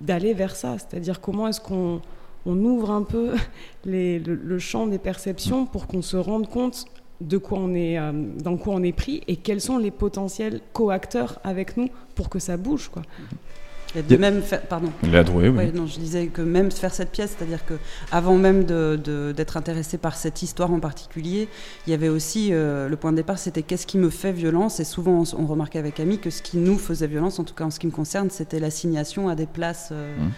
[0.00, 0.76] d'aller vers ça.
[0.78, 2.00] C'est-à-dire comment est-ce qu'on
[2.46, 3.34] ouvre un peu
[3.84, 6.86] le, champ des perceptions pour qu'on se rende compte
[7.20, 10.60] de quoi on est, euh, dans quoi on est pris et quels sont les potentiels
[10.72, 12.88] coacteurs avec nous pour que ça bouge.
[12.88, 13.02] Quoi.
[13.96, 14.92] Et de même faire, pardon.
[15.48, 15.72] oui.
[15.74, 17.74] non, je disais que même faire cette pièce, c'est-à-dire que
[18.12, 21.48] avant même d'être intéressé par cette histoire en particulier,
[21.86, 24.78] il y avait aussi euh, le point de départ, c'était qu'est-ce qui me fait violence?
[24.80, 27.64] Et souvent, on, remarquait avec Ami que ce qui nous faisait violence, en tout cas
[27.64, 29.88] en ce qui me concerne, c'était l'assignation à des places.
[29.90, 30.30] Euh, mmh.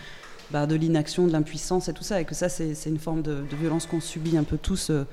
[0.50, 3.44] bah, de l'inaction, de l'impuissance et tout ça, et que ça, c'est une forme de,
[3.60, 5.04] violence qu'on subit un peu tous, euh,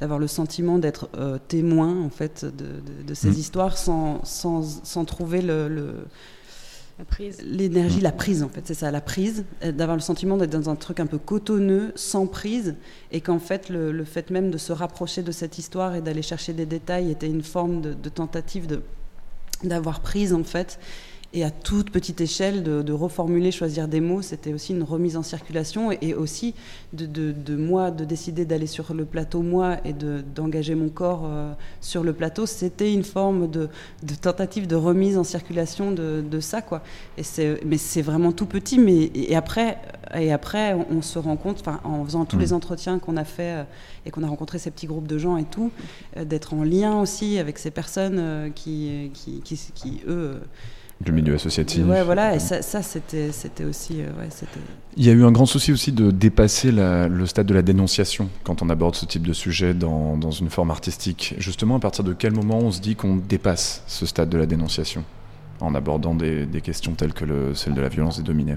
[0.00, 1.10] d'avoir le sentiment d'être
[1.48, 3.32] témoin, en fait, de, ces mmh.
[3.32, 6.06] histoires sans, sans, sans trouver le
[7.44, 10.70] L'énergie, la prise en fait, c'est ça, la prise, euh, d'avoir le sentiment d'être dans
[10.70, 12.76] un truc un peu cotonneux, sans prise,
[13.12, 16.52] et qu'en fait le, fait même de se rapprocher de cette histoire et d'aller chercher
[16.52, 18.82] des détails était une forme de, de tentative de
[19.62, 20.78] d'avoir prise en fait
[21.32, 25.22] et à toute petite échelle de, reformuler, choisir des mots, c'était aussi une remise en
[25.22, 26.54] circulation et, aussi
[26.92, 32.02] de, moi de décider d'aller sur le plateau moi et d'engager mon corps euh, sur
[32.02, 33.68] le plateau, c'était une forme de,
[34.20, 36.82] tentative de remise en circulation de, ça quoi.
[37.16, 39.78] Et c'est mais c'est vraiment tout petit, mais et après
[40.14, 42.40] et après on, se rend compte, en faisant tous mmh.
[42.40, 43.64] les entretiens qu'on a fait euh,
[44.04, 45.70] et qu'on a rencontré ces petits groupes de gens et tout,
[46.16, 50.40] euh, d'être en lien aussi avec ces personnes qui, qui, qui, qui eux
[51.00, 51.84] du milieu associatif.
[51.86, 54.02] Ouais, voilà, et ça, ça c'était, c'était aussi.
[54.02, 54.60] Euh, ouais, c'était...
[54.96, 58.28] Il y a eu un grand souci aussi de dépasser le stade de la dénonciation
[58.44, 61.34] quand on aborde ce type de sujet dans, dans, une forme artistique.
[61.38, 64.46] Justement, à partir de quel moment on se dit qu'on dépasse ce stade de la
[64.46, 65.04] dénonciation
[65.60, 68.56] en abordant des, des questions telles que le, celle de la violence des dominés?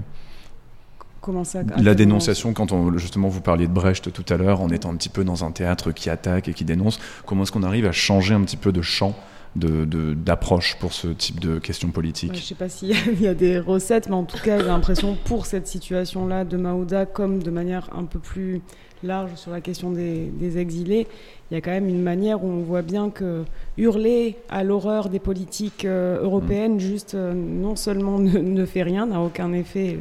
[1.20, 4.68] Comment ça, la dénonciation, quand on, justement vous parliez de Brecht tout à l'heure, en
[4.68, 7.62] étant un petit peu dans un théâtre qui attaque et qui dénonce, comment est-ce qu'on
[7.62, 9.16] arrive à changer un petit peu de champ
[9.56, 13.34] d'approche de, pour ce type de questions politiques Je ne sais pas s'il y a
[13.34, 17.50] des recettes, mais en tout cas, j'ai l'impression pour cette situation-là de Maouda, comme de
[17.50, 18.62] manière un peu plus
[19.04, 21.06] large sur la question des, exilés,
[21.50, 23.44] il y a quand même une manière où on voit bien que
[23.76, 26.80] hurler à l'horreur des politiques euh, européennes, mm.
[26.80, 29.98] juste euh, non seulement ne, fait rien, n'a aucun effet.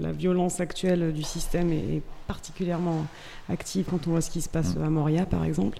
[0.00, 3.04] La violence actuelle du système est, particulièrement
[3.50, 4.82] active quand on voit ce qui se passe mm.
[4.82, 5.78] à Moria, par exemple.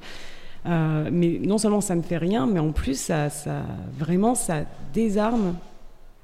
[0.66, 3.62] Euh, mais non seulement ça ne fait rien, mais en plus, ça, ça,
[3.98, 4.61] vraiment, ça
[4.92, 5.55] désarme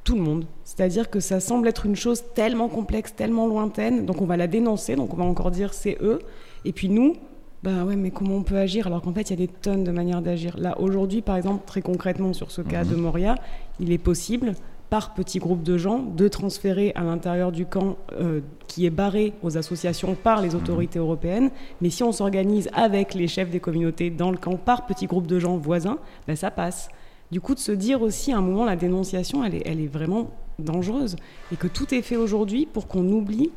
[0.05, 0.45] tout le monde.
[0.65, 4.47] C'est-à-dire que ça semble être une chose tellement complexe, tellement lointaine, donc on va la
[4.47, 6.21] dénoncer, donc on va encore dire c'est eux.
[6.65, 7.17] Et puis nous,
[7.63, 9.85] ben ouais, mais comment on peut agir alors qu'en fait il y a des tonnes
[9.85, 10.57] de manières d'agir.
[10.59, 13.03] Là aujourd'hui, par exemple, très concrètement sur ce cas de mhm.
[13.03, 13.35] Moria,
[13.81, 14.55] il est possible
[14.91, 19.35] par petits groupes de gens, de transférer à l'intérieur du camp euh, qui est barré
[19.43, 21.51] aux associations par les autorités européennes.
[21.81, 25.27] Mais si on s'organise avec les chefs des communautés dans le camp par petits groupes
[25.27, 26.89] de gens voisins, ben ça passe.
[27.31, 29.87] Du coup, de se dire aussi à un moment, la dénonciation, elle est, elle est
[29.87, 31.17] vraiment dangereuse.
[31.53, 33.51] Et que tout est fait aujourd'hui pour qu'on oublie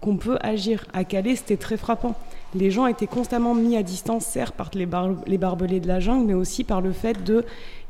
[0.00, 0.86] qu'on peut agir.
[0.92, 2.14] À Calais, c'était très frappant.
[2.54, 4.86] Les gens étaient constamment mis à distance, certes, par les,
[5.26, 7.44] les barbelés de la jungle, mais aussi par le fait de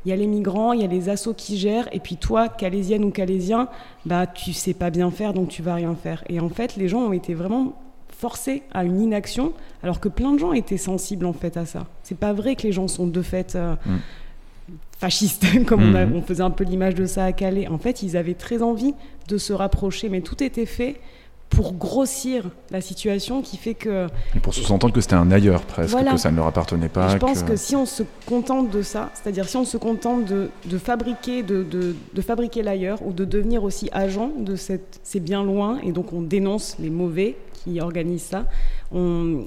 [0.09, 2.49] il y a les migrants, il y a les assos qui gèrent, et puis toi,
[2.49, 3.69] calaisienne ou calaisien,
[4.07, 6.25] bah tu sais pas bien faire, donc tu vas rien faire.
[6.31, 7.75] Et en fait, les gens ont été vraiment
[8.09, 11.87] forcés à une inaction, alors que plein de gens étaient sensibles en fait à ça.
[12.05, 13.99] C'est pas vrai que les gens sont de fait euh, mm.
[14.99, 16.17] fascistes, comme on, mm.
[16.17, 17.69] on, faisait un peu l'image de ça à Calais.
[17.69, 18.95] En fait, ils avaient très envie
[19.29, 21.03] de se rapprocher, mais tout était fait
[21.51, 24.07] pour grossir la situation qui fait que.
[24.37, 26.13] Et pour sous-entendre que c'était un ailleurs presque, Voilà.
[26.13, 27.09] que ça ne leur appartenait pas.
[27.09, 30.25] je pense que- que si on se contente de ça, c'est-à-dire si on se contente
[30.27, 35.01] de, de fabriquer, de, de- de fabriquer l'ailleurs ou de devenir aussi agent de cette,
[35.03, 38.45] c'est bien loin et donc on dénonce les mauvais qui organisent ça.
[38.93, 39.43] On,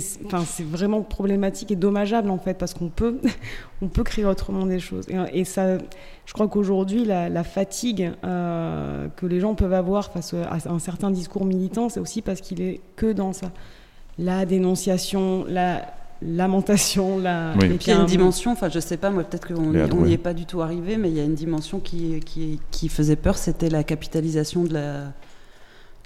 [0.00, 3.18] c'est, enfin, c'est vraiment problématique et dommageable en fait parce qu'on peut,
[3.82, 5.06] on peut créer autrement des choses.
[5.08, 5.78] Et, et ça,
[6.26, 10.78] je crois qu'aujourd'hui la, la fatigue euh, que les gens peuvent avoir face à un
[10.78, 13.50] certain discours militant, c'est aussi parce qu'il est que dans ça,
[14.18, 15.82] la dénonciation, la
[16.22, 17.54] lamentation, la.
[17.58, 17.66] Oui.
[17.66, 19.72] Et puis il y a une un- dimension, enfin je sais pas, moi peut-être qu'on
[20.04, 22.88] n'y est pas du tout arrivé, mais il y a une dimension qui, qui, qui
[22.90, 25.04] faisait peur, c'était la capitalisation de la,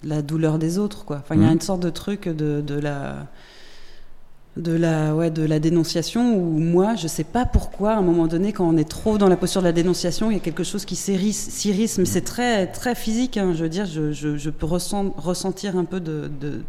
[0.04, 1.04] de la douleur des autres.
[1.04, 1.16] Quoi.
[1.16, 1.54] Enfin, il y a Mhm.
[1.54, 3.26] une sorte de truc de, de la
[4.56, 8.28] de la ouais de la dénonciation où moi je sais pas pourquoi à un moment
[8.28, 10.62] donné quand on est trop dans la posture de la dénonciation il y a quelque
[10.62, 14.50] chose qui s'irrisse mais c'est très très physique hein, je veux dire je, je, je
[14.50, 16.60] peux ressent- ressentir un peu de de-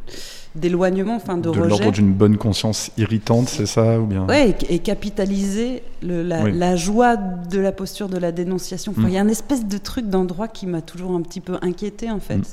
[0.55, 4.25] d'éloignement enfin de, de rejet l'ordre d'une bonne conscience irritante, c'est ça ou bien?
[4.25, 6.57] Ouais, et, et capitaliser le- la, Oui.
[6.57, 8.93] la joie de la posture de la dénonciation.
[8.97, 9.09] Enfin, Mm.
[9.09, 12.09] Il y a un espèce de truc d'endroit qui m'a toujours un petit peu inquiété
[12.09, 12.37] en fait.
[12.37, 12.43] Mm.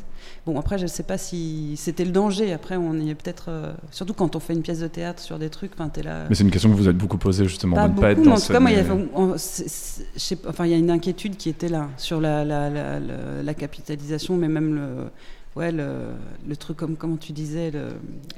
[0.46, 2.52] Bon, après, je ne sais pas si c'était le danger.
[2.52, 3.46] Après, on y est peut-être.
[3.48, 6.26] euh, surtout quand on fait une pièce de théâtre sur des trucs, enfin, t'es là.
[6.28, 8.10] Mais c'est une question que vous êtes beaucoup posée justement, Pas de ne beaucoup, pas
[8.12, 8.84] être dans en tout cas, moi, il y a,
[10.48, 14.48] enfin, y une inquiétude qui était là sur la, la, la, la- la capitalisation, mais
[14.48, 15.86] même le, ouais, le,
[16.48, 17.88] le truc comme comment tu disais, le,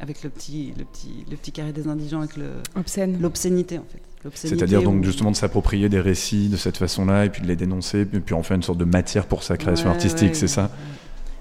[0.00, 3.18] avec le petit, le petit, le petit carré des indigents, avec le, obscène.
[3.20, 4.00] l'obscénité en fait.
[4.34, 8.00] C'est-à-dire donc justement de s'approprier des récits de cette façon-là et puis de les dénoncer
[8.00, 10.34] et puis en faire une sorte de matière pour sa création Ouais, artistique, ouais.
[10.34, 10.70] c'est ça?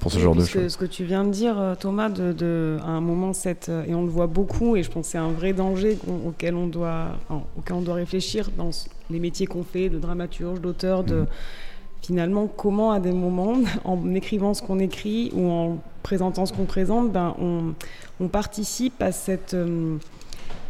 [0.04, 0.74] Pour ce Oui, genre de choses.
[0.74, 3.86] Ce que tu viens de dire, euh, Thomas, de, de- à un moment, cette, euh,
[3.88, 6.68] et on le voit beaucoup, et je pense que c'est un vrai danger auquel, on
[6.68, 8.70] doit, enfin, auquel on doit réfléchir dans
[9.10, 11.28] les métiers qu'on fait, de dramaturge, d'auteur, de Mhm.
[12.02, 13.54] finalement comment à des moments,
[13.86, 17.74] en écrivant ce qu'on écrit ou en présentant ce qu'on présente, ben, on,
[18.20, 19.96] on participe à cette euh,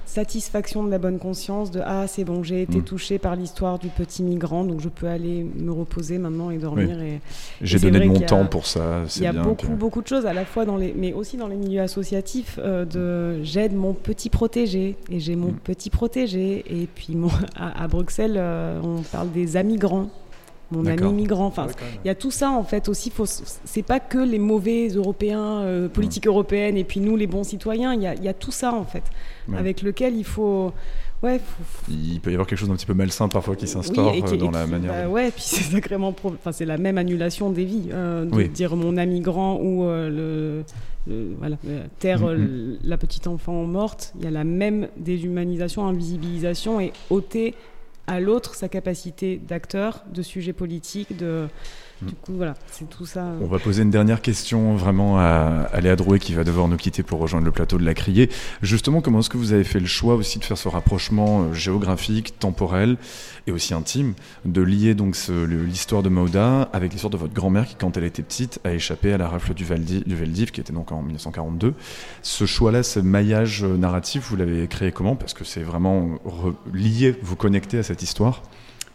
[0.05, 2.83] satisfaction de la bonne conscience de ah c'est bon j'ai été Mhm.
[2.83, 7.01] touché par l'histoire du petit migrant donc je peux aller me reposer maintenant et dormir
[7.01, 7.19] et
[7.61, 9.41] J'ai donné de mon a- temps pour ça, il y a bien.
[9.43, 11.81] beaucoup, que- beaucoup de choses, à la fois dans les, mais aussi dans les milieux
[11.81, 15.57] associatifs, euh, de j'aide mon petit protégé et j'ai mon Mm.
[15.63, 16.63] petit protégé.
[16.69, 20.09] Et puis mon- à, à Bruxelles, euh, on parle des amigrants,
[20.73, 21.45] mon ami migrant.
[21.47, 21.67] Enfin,
[22.03, 23.09] il y a tout ça en fait aussi.
[23.09, 27.43] Faut, c'est pas que les mauvais Européens, euh, politique européenne, et puis nous les bons
[27.43, 27.93] citoyens.
[27.93, 29.03] Il y a, il y a tout ça en fait,
[29.47, 29.57] Ouais.
[29.57, 30.71] avec lequel il faut,
[31.21, 34.13] ouais, faut, Il peut y avoir quelque chose d'un petit peu malsain parfois qui s'instaure
[34.13, 34.93] oui, euh, dans et la qui- manière.
[34.93, 36.11] bah ouais, puis c'est sacrément.
[36.13, 37.89] pro- Enfin, c'est la même annulation des vies.
[37.91, 38.49] euh, de Oui.
[38.49, 40.63] dire mon ami grand ou euh, le,
[41.13, 42.27] le- Voilà, euh, terre Mhm.
[42.29, 44.13] euh, la petite enfant morte.
[44.17, 47.53] Il y a la même déshumanisation, invisibilisation et ôter
[48.07, 51.47] à l'autre sa capacité d'acteur, de sujet politique, de.
[52.03, 52.07] Mm.
[52.07, 53.21] Du coup, voilà, c'est tout ça.
[53.21, 53.39] euh.
[53.41, 56.77] On va poser une dernière question vraiment à, à Léa Drouet qui va devoir nous
[56.77, 58.29] quitter pour rejoindre le plateau de la Criée.
[58.61, 61.53] Justement, comment est-ce que vous avez fait le choix aussi de faire ce rapprochement euh,
[61.53, 62.97] géographique, temporel
[63.47, 64.13] et aussi intime,
[64.45, 68.23] de lier donc l'histoire de Mauda avec l'histoire de votre grand-mère qui, quand elle était
[68.23, 71.73] petite, a échappé à la rafle du, Valdi- du Veldiv, qui était donc en 1942.
[72.21, 75.15] Ce choix-là, ce maillage euh, narratif, vous l'avez créé comment?
[75.15, 78.43] Parce que c'est vraiment re- lié, vous connecter à cette histoire.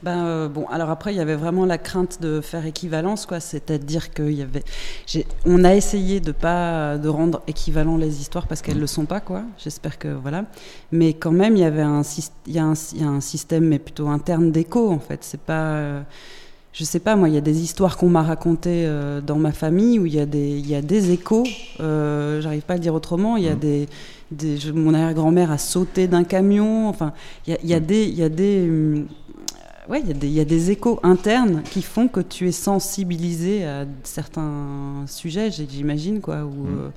[0.04, 3.40] Ben, euh, bon, alors après, il y avait vraiment la crainte de faire équivalence, quoi.
[3.40, 4.62] C'est-à-dire qu'il y avait.
[5.44, 8.80] On a essayé de pas de rendre équivalent les histoires parce qu'elles Mhm.
[8.82, 9.42] le sont pas, quoi.
[9.58, 10.44] J'espère que voilà.
[10.92, 13.08] Mais quand même, il y avait un, syst- il y a un, il y a
[13.08, 15.18] un système, mais plutôt interne d'écho, en fait.
[15.24, 15.62] C'est pas.
[15.74, 16.00] euh,
[16.72, 19.50] Je sais pas, moi, il y a des histoires qu'on m'a racontées euh, dans ma
[19.50, 21.42] famille où il y a des, il y a des échos.
[21.80, 23.36] euh, J'arrive pas à le dire autrement.
[23.36, 23.58] Il y a Mhm.
[23.58, 23.88] des,
[24.30, 26.88] des- je- mon arrière-grand-mère a sauté d'un camion.
[26.88, 27.14] Enfin,
[27.48, 29.06] il y a, il y a des, il y a des, hum,
[29.88, 32.48] ouais, il y, a des- il y a des échos internes qui font que tu
[32.48, 36.78] es sensibilisé à certains sujets, j'imagine, quoi, ou, Mm.
[36.78, 36.88] euh,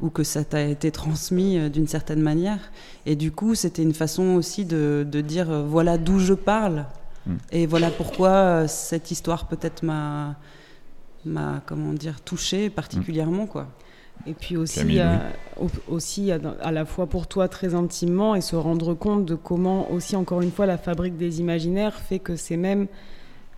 [0.00, 2.60] ou que ça t'a été transmis euh, d'une certaine manière.
[3.06, 6.86] Et du coup, c'était une façon aussi de, de dire euh, voilà d'où je parle,
[7.26, 7.34] Mm.
[7.52, 10.36] et voilà pourquoi cette histoire peut-être m'a,
[11.26, 13.66] m'a, comment dire, touché particulièrement, quoi.
[14.26, 15.16] Et puis aussi, Camille, euh,
[15.60, 19.90] au- aussi à, la fois pour toi très intimement et se rendre compte de comment
[19.90, 22.88] aussi encore une fois la fabrique des imaginaires fait que ces mêmes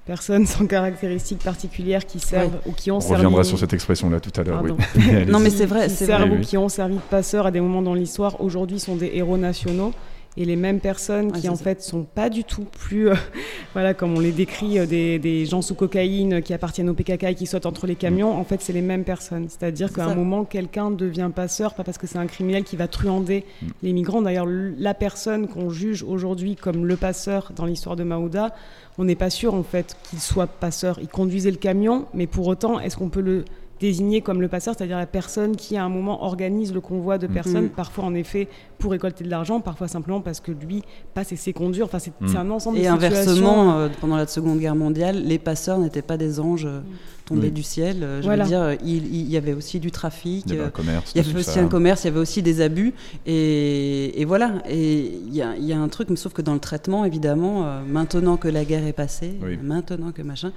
[0.07, 4.21] personnes sans caractéristiques particulières qui servent ou qui ont On servi reviendra sur cette expression-là
[4.21, 4.63] tout à l'heure.
[4.63, 4.73] Oui.
[5.29, 6.39] Non, mais c'est vrai, qui c'est servent vrai.
[6.39, 9.37] ou qui ont servi de passeurs à des moments dans l'histoire aujourd'hui sont des héros
[9.39, 9.93] nationaux
[10.37, 11.65] et les mêmes personnes Ouais, qui en ça.
[11.65, 13.15] fait sont pas du tout plus euh,
[13.73, 17.25] voilà comme on les décrit euh, des, des gens sous cocaïne qui appartiennent au PKK
[17.25, 20.05] et qui sautent entre les camions en fait c'est les mêmes personnes c'est-à-dire C'est qu'à
[20.07, 23.67] un moment quelqu'un devient passeur pas parce que c'est un criminel qui va truander Mm.
[23.83, 28.55] les migrants d'ailleurs la personne qu'on juge aujourd'hui comme le passeur dans l'histoire de Maouda
[28.99, 32.47] on n'est pas sûr en fait qu'il soit passeur il conduisait le camion mais pour
[32.47, 33.45] autant est-ce qu'on peut le
[33.81, 37.27] désigné comme le passeur, c'est-à-dire la personne qui à un moment organise le convoi de
[37.27, 37.33] Mm.
[37.33, 37.71] personnes, Mm.
[37.71, 40.83] parfois en effet pour récolter de l'argent, parfois simplement parce que lui
[41.15, 41.87] passe et c'est conduire.
[41.87, 42.37] Enfin, c'est Mm.
[42.37, 43.17] un ensemble Et de situations.
[43.21, 46.81] inversement, euh, pendant la Seconde Guerre mondiale, les passeurs n'étaient pas des anges euh,
[47.27, 47.53] tombés Oui.
[47.53, 48.03] du ciel.
[48.03, 48.45] Euh, Je Voilà.
[48.45, 50.45] veux dire, il, il y avait aussi du trafic.
[50.47, 51.13] Il y avait un commerce.
[51.15, 51.61] Il y avait aussi ça.
[51.61, 52.93] un commerce, il y avait aussi des abus.
[53.27, 54.55] Et, et voilà.
[54.69, 57.05] Et il y a, il y a un truc, mais sauf que dans le traitement,
[57.05, 59.59] évidemment, euh, maintenant que la guerre est passée, Oui.
[59.63, 60.53] maintenant que machin,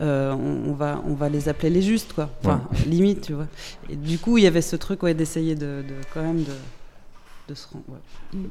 [0.00, 2.30] euh, on, on va, on va les appeler les justes, quoi.
[2.40, 3.46] Enfin, limite, tu vois.
[3.90, 6.52] Et du coup, il y avait ce truc, ouais, d'essayer de, de- quand même de,
[7.48, 7.84] de se rendre.
[7.88, 7.98] ouais.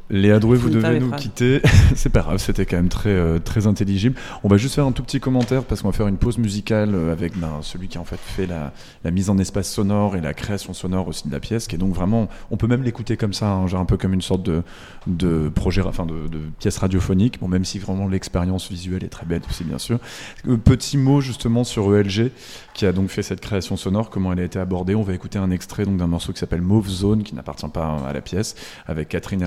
[0.09, 1.61] Léa Drouet, vous devez nous quitter.
[1.95, 4.15] c'est pas grave, c'était quand même très, euh, très intelligible.
[4.43, 6.95] On va juste faire un tout petit commentaire parce qu'on va faire une pause musicale
[6.95, 10.15] euh, avec ben, celui qui a en fait fait la, la mise en espace sonore
[10.15, 12.83] et la création sonore aussi de la pièce, qui est donc vraiment, on peut même
[12.83, 14.63] l'écouter comme ça, hein, genre un peu comme une sorte de,
[15.05, 19.25] de projet, enfin de, de pièce radiophonique, bon, même si vraiment l'expérience visuelle est très
[19.25, 19.99] belle aussi, bien sûr.
[20.47, 22.31] Euh, Petit mot justement sur ELG,
[22.73, 24.95] qui a donc fait cette création sonore, comment elle a été abordée.
[24.95, 27.97] On va écouter un extrait donc d'un morceau qui s'appelle Mauve Zone, qui n'appartient pas
[28.07, 29.43] à la pièce, avec Catherine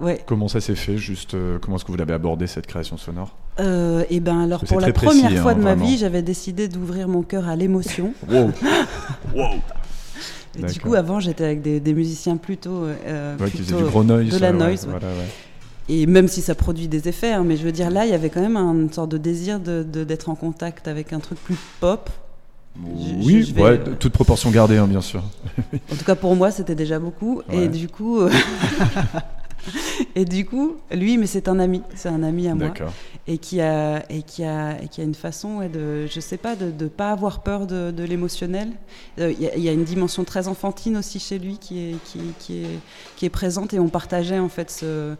[0.00, 0.22] Ouais.
[0.26, 3.36] Comment ça s'est fait Juste, euh, comment est-ce que vous l'avez abordé cette création sonore?
[3.58, 5.86] Euh, et ben alors, pour la première précis, fois hein, de ma vraiment.
[5.86, 8.12] vie, j'avais décidé d'ouvrir mon cœur à l'émotion.
[8.30, 8.50] Wow
[10.58, 12.84] Et du coup, avant, j'étais avec des, des musiciens plutôt.
[12.84, 14.28] euh, Ouais, qui faisait plutôt du gros noise.
[14.28, 14.90] de la euh, ouais, noise, ouais.
[14.90, 15.28] voilà, ouais.
[15.90, 18.14] Et même si ça produit des effets, hein, mais je veux dire, là, il y
[18.14, 21.56] avait quand même une sorte de désir de- d'être en contact avec un truc plus
[21.80, 22.10] pop.
[22.80, 25.22] Oui, je vais, ouais, euh, toute proportion gardée, hein, bien sûr.
[25.92, 27.42] En tout cas, pour moi, c'était déjà beaucoup.
[27.48, 27.64] Ouais.
[27.64, 28.20] Et du coup.
[30.14, 32.68] Et du coup, lui, mais c'est un ami, c'est un ami à moi,
[33.26, 36.38] et qui a et qui a et qui a une façon, ouais, de, je sais
[36.38, 38.68] pas, de ne pas avoir peur de, de l'émotionnel.
[39.18, 41.80] Euh, Il y, a- il y a une dimension très enfantine aussi chez lui qui
[41.90, 42.78] est qui, qui est
[43.16, 45.16] qui est présente, et on partageait en fait ce,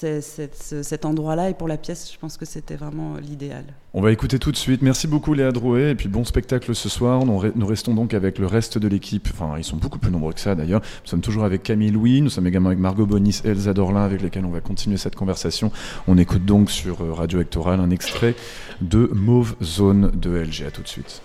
[0.00, 1.50] ce- cette- ce- cet endroit-là.
[1.50, 3.64] Et pour la pièce, je pense que c'était vraiment l'idéal.
[3.92, 4.82] On va écouter tout de suite.
[4.82, 7.24] Merci beaucoup Léa Drouet et puis bon spectacle ce soir.
[7.24, 9.28] Nous, re- nous restons donc avec le reste de l'équipe.
[9.32, 10.80] Enfin, ils sont beaucoup plus nombreux que ça d'ailleurs.
[11.04, 14.02] Nous sommes toujours avec Camille Louis, nous sommes également avec Margot Bonis et Elsa Dorlin
[14.04, 15.70] avec lesquelles on va continuer cette conversation.
[16.08, 18.34] On écoute donc sur euh, Radio Hectoral un extrait
[18.80, 20.64] de Mauve Zone de LG.
[20.66, 21.22] À tout de suite.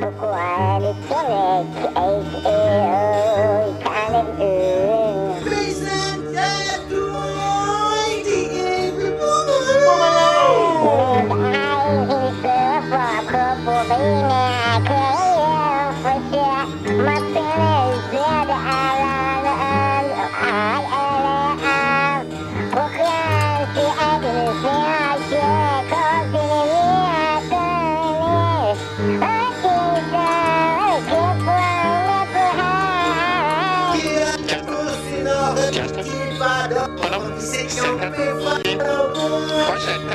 [0.00, 0.36] 僕は
[0.74, 1.32] あれとね、
[1.94, 2.58] えいえ
[3.70, 5.03] い、かねう。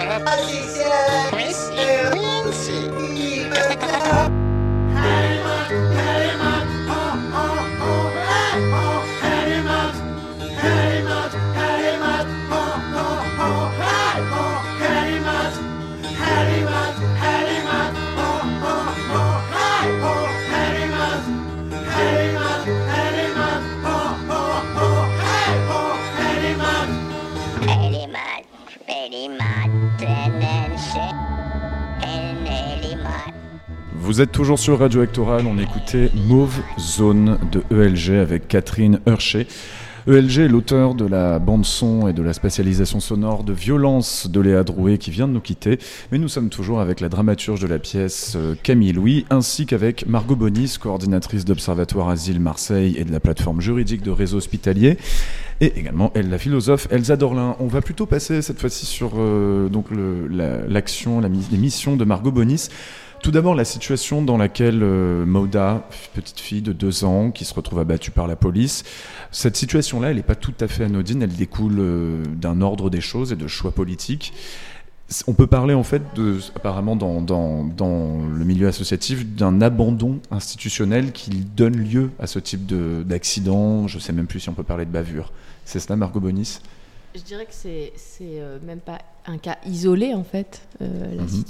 [0.08, 1.39] 啊谢谢。
[34.20, 39.48] Vous êtes toujours sur Radio Hectoral, on écoutait Mauve Zone de ELG avec Catherine Herché.
[40.10, 44.66] ELG est l'auteur de la bande-son et de la spatialisation sonore de Violence de Léa
[44.66, 45.80] Drouet qui vient de nous quitter,
[46.12, 50.06] mais nous sommes toujours avec la dramaturge de la pièce euh, Camille Louis, ainsi qu'avec
[50.06, 54.98] Margot Bonis, coordinatrice d'Observatoire Asile Marseille et de la plateforme juridique de réseau hospitalier,
[55.62, 57.56] et également elle, la philosophe Elsa Dorlin.
[57.62, 61.96] On va plutôt passer cette fois-ci sur euh, donc la- l'action, la, mi- les missions
[61.96, 62.68] de Margot Bonis.
[63.22, 67.54] Tout d'abord, la situation dans laquelle euh, Mauda, petite fille de deux ans, qui se
[67.54, 68.86] retrouve abattue par la police,
[69.32, 73.02] cette situation-là, elle n'est pas tout à fait anodine, elle découle euh, d'un ordre des
[73.02, 74.34] choses et de choix politiques.
[75.28, 76.02] On peut parler en fait,
[76.56, 82.66] apparemment dans, dans, le milieu associatif, d'un abandon institutionnel qui donne lieu à ce type
[82.68, 83.88] de- d'accident.
[83.88, 85.34] Je ne sais même plus si on peut parler de bavure.
[85.66, 86.60] C'est cela, Margot Bonis?
[87.16, 87.92] Je dirais que c'est
[88.24, 90.62] euh, même pas un cas isolé en fait.
[90.82, 91.44] Euh, la Mhm.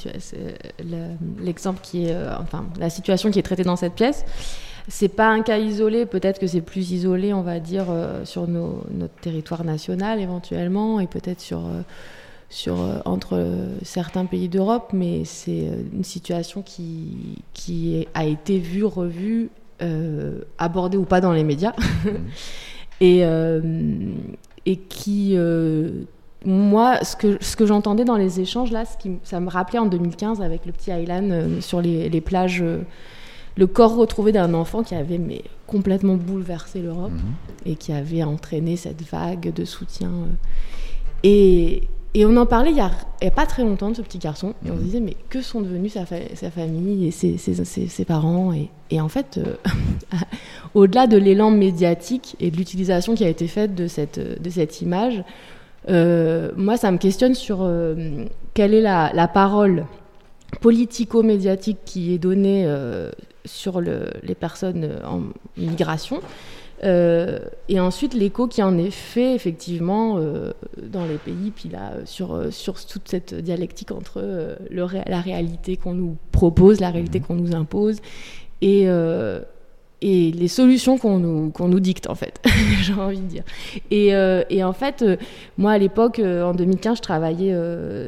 [0.94, 4.24] euh, L'exemple qui est, euh, enfin, la situation qui est traitée dans cette pièce,
[4.88, 6.06] c'est pas un cas isolé.
[6.06, 11.00] Peut-être que c'est plus isolé, on va dire, euh, sur nos- notre territoire national éventuellement,
[11.00, 11.62] et peut-être sur
[12.52, 13.46] sur, entre
[13.84, 19.52] certains pays d'Europe, mais c'est une situation qui, qui a été vue, revue,
[20.58, 22.10] abordée ou pas dans les médias, mmh.
[23.02, 23.24] et,
[24.66, 25.36] et qui
[26.46, 29.80] moi, ce que, ce que j'entendais dans les échanges, là, ce qui, ça me rappelait
[29.80, 32.82] en 2015 avec le petit Aylan euh, sur les, les plages, euh,
[33.58, 37.34] le corps retrouvé d'un enfant qui avait mais, complètement bouleversé l'Europe mhm.
[37.66, 40.10] et qui avait entraîné cette vague de soutien.
[40.10, 40.34] Euh.
[41.24, 41.84] Et,
[42.14, 42.92] et on en parlait il n'y a,
[43.22, 44.54] a, pas très longtemps de ce petit garçon.
[44.66, 44.84] Et on se mhm.
[44.86, 49.00] disait, mais que sont devenus sa, sa famille et ses, ses, ses, parents et, et,
[49.00, 49.40] en fait,
[50.74, 54.82] au-delà de l'élan médiatique et de l'utilisation qui a été faite de cette, de cette
[54.82, 55.24] image,
[55.88, 59.86] euh, moi, ça me questionne sur euh, quelle est la, parole
[60.62, 63.12] politico-médiatique qui est donnée euh,
[63.46, 65.22] sur les personnes en
[65.58, 66.20] migration.
[66.84, 70.20] Et ensuite, l'écho qui en est fait effectivement
[70.82, 74.22] dans les pays, puis là, sur, sur toute cette dialectique entre
[74.70, 77.24] le la réalité qu'on nous propose, la réalité mmh.
[77.24, 77.98] qu'on nous impose,
[78.62, 78.88] et,
[80.02, 82.42] et les solutions qu'on nous, qu'on nous dicte en fait,
[82.82, 83.44] j'ai envie de dire.
[83.92, 85.18] Et, euh, et en fait, euh,
[85.58, 87.56] moi à l'époque, euh, en 2015, je travaillais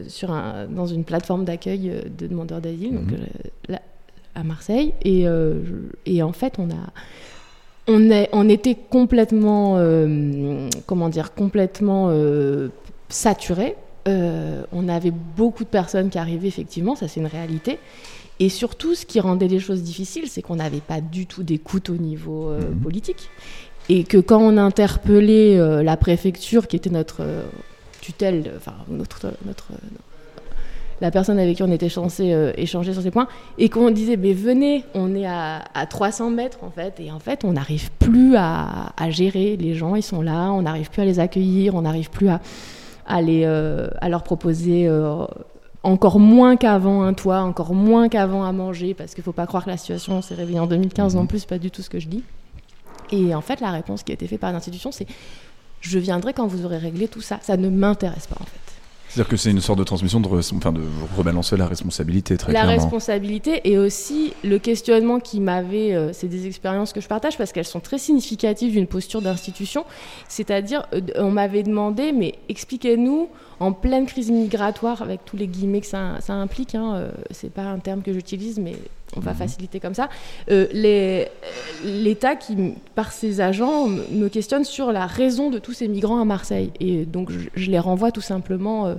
[0.07, 3.77] sur un, dans une plateforme d'accueil de demandeurs d'asile, donc mhm.
[4.35, 5.25] à Marseille, et,
[6.05, 6.91] et, en fait, on a
[7.87, 9.77] on, est, on était complètement,
[10.85, 12.13] comment dire, complètement
[13.09, 13.75] saturé.
[14.05, 17.79] on avait beaucoup de personnes qui arrivaient effectivement, ça c'est une réalité.
[18.41, 21.91] Et surtout, ce qui rendait les choses difficiles, c'est qu'on n'avait pas du tout d'écoute
[21.91, 22.79] au niveau euh, mhm.
[22.79, 23.29] politique.
[23.87, 27.43] Et que quand on interpellait euh, la préfecture, qui était notre euh,
[28.01, 29.67] tutelle, enfin, notre, notre,
[31.01, 33.27] la personne avec qui on était censé échanger sur ces points,
[33.57, 37.43] et qu'on disait, mais venez, on est à, 300 mètres, en fait, et en fait,
[37.43, 41.19] on n'arrive plus à, gérer les gens, ils sont là, on n'arrive plus à les
[41.19, 42.39] accueillir, on n'arrive plus à,
[43.07, 44.87] à, les, à leur proposer
[45.83, 49.47] encore moins qu'avant un toit, encore moins qu'avant à manger, parce qu'il ne faut pas
[49.47, 51.27] croire que la situation s'est réveillée en 2015 non mhm.
[51.27, 52.23] plus, pas du tout ce que je dis.
[53.11, 55.07] Et en fait, la réponse qui a été faite par l'institution, c'est
[55.81, 57.39] je viendrai quand vous aurez réglé tout ça.
[57.41, 58.70] Ça ne m'intéresse pas en fait.
[59.11, 60.83] C'est-à-dire que c'est une sorte de transmission, de, enfin, de
[61.17, 62.77] rebalancer la responsabilité très la clairement.
[62.77, 67.37] La responsabilité et aussi le questionnement qui m'avait, euh, c'est des expériences que je partage
[67.37, 69.83] parce qu'elles sont très significatives d'une posture d'institution.
[70.29, 73.27] C'est-à-dire, euh, on m'avait demandé, mais expliquez-nous
[73.61, 77.61] en pleine crise migratoire, avec tous les guillemets que ça, implique, hein, euh, c'est pas
[77.61, 78.73] un terme que j'utilise, mais
[79.15, 79.37] on va mhm.
[79.37, 80.09] faciliter comme ça,
[80.49, 80.65] euh,
[81.83, 82.55] l'État qui,
[82.95, 86.71] par ses agents, me questionne sur la raison de tous ces migrants à Marseille.
[86.79, 88.95] Et donc, je, les renvoie tout simplement euh,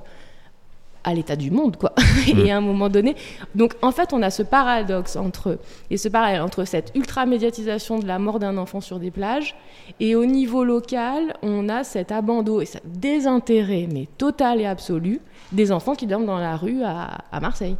[1.04, 1.92] à l'état du monde, quoi.
[2.28, 2.50] et mm.
[2.50, 3.16] à un moment donné,
[3.54, 5.58] donc en fait, on a ce paradoxe entre
[5.90, 9.54] et ce parallèle entre cette ultra médiatisation de la mort d'un enfant sur des plages
[10.00, 15.20] et au niveau local, on a cet abandon et ce désintérêt, mais total et absolu,
[15.52, 17.76] des enfants qui dorment dans la rue à, à Marseille.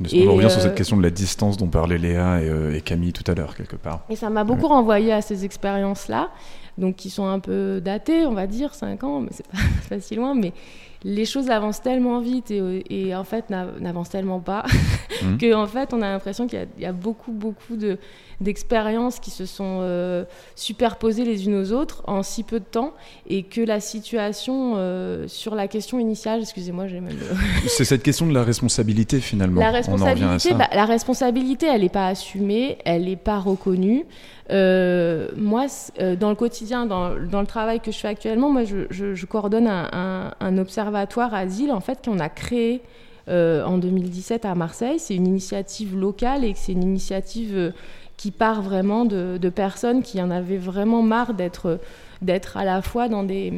[0.00, 2.80] on revient sur cette euh, question de la distance dont parlaient Léa et, euh, et
[2.80, 4.04] Camille tout à l'heure, quelque part.
[4.08, 6.30] Et ça m'a beaucoup renvoyé à ces expériences-là,
[6.78, 10.00] donc qui sont un peu datées, on va dire, 5 ans, mais c'est pas, pas
[10.00, 10.52] si loin, mais
[11.06, 14.64] les choses avancent tellement vite et, en fait n'avancent tellement pas
[15.22, 15.38] mmh.
[15.38, 17.98] que en fait on a l'impression qu'il y, a beaucoup beaucoup de
[18.40, 20.24] d'expériences qui se sont euh,
[20.56, 22.92] superposées les unes aux autres en si peu de temps
[23.26, 27.16] et que la situation euh, sur la question initiale, excusez-moi, j'ai même.
[27.66, 29.60] C'est cette question de la responsabilité finalement.
[29.60, 34.04] La responsabilité, bah, la responsabilité, elle n'est pas assumée, elle n'est pas reconnue.
[34.50, 35.66] Euh, moi,
[36.18, 41.34] dans le quotidien, dans, le travail que je fais actuellement, moi, je, coordonne un, observatoire
[41.34, 42.82] asile en fait qu'on a créé
[43.28, 44.98] en 2017 à Marseille.
[44.98, 47.72] C'est une initiative locale et c'est une initiative
[48.16, 51.78] qui part vraiment de, personnes qui en avaient vraiment marre d'être
[52.22, 53.52] d'être à la fois dans des,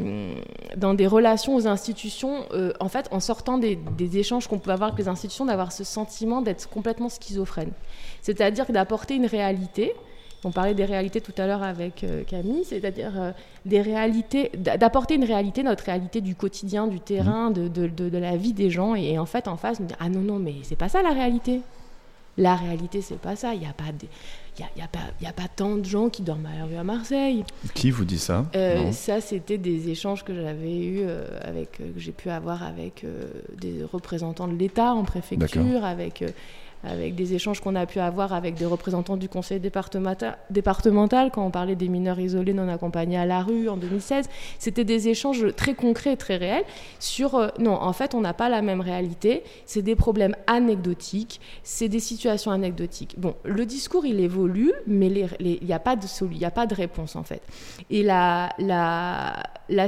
[0.76, 3.78] dans des relations aux institutions, euh, en fait, en sortant des,
[4.18, 7.70] échanges qu'on pouvait avoir avec les institutions, d'avoir ce sentiment d'être complètement schizophrène.
[8.20, 9.94] C'est-à-dire d'apporter une réalité,
[10.44, 13.32] on parlait des réalités tout à l'heure avec euh, Camille, c'est-à-dire euh,
[13.64, 18.36] des réalités, d'apporter une réalité, notre réalité du quotidien, du terrain, de, de, de, la
[18.36, 20.76] vie des gens, et, en fait, en face, me dire, ah non, non, mais c'est
[20.76, 21.60] pas ça la réalité.
[22.36, 23.52] La réalité, c'est pas ça.
[23.54, 24.06] Il n'y a pas de
[24.60, 24.64] il
[25.20, 27.44] n'y a, pas tant de gens qui dorment à la rue à Marseille.
[27.74, 28.44] Qui vous dit ça?
[28.56, 31.02] Euh, Ça, c'était des échanges que j'avais eu
[31.42, 33.06] avec, que j'ai pu avoir avec
[33.56, 36.24] des représentants de l'État en préfecture, avec
[36.84, 41.50] avec des échanges qu'on a pu avoir avec des représentants du conseil départemental, quand on
[41.50, 44.28] parlait des mineurs isolés non accompagnés à la rue en 2016.
[44.58, 46.64] C'était des échanges très concrets et très réels
[46.98, 51.40] sur euh, non, en fait, on n'a pas la même réalité, c'est des problèmes anecdotiques,
[51.62, 53.14] c'est des situations anecdotiques.
[53.18, 55.08] Bon, le discours, il évolue, mais
[55.40, 57.42] il n'y a, pas de a pas de réponse en fait.
[57.90, 58.48] Et la,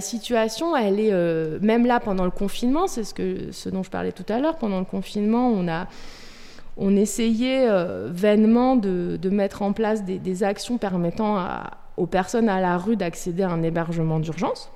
[0.00, 4.26] situation, elle est, euh, même là, pendant le confinement, c'est ce dont je parlais tout
[4.28, 5.86] à l'heure, pendant le confinement, on a
[6.76, 11.38] on essayait euh, vainement de, mettre en place des, actions permettant
[11.96, 14.70] aux personnes à la rue d'accéder à un hébergement d'urgence.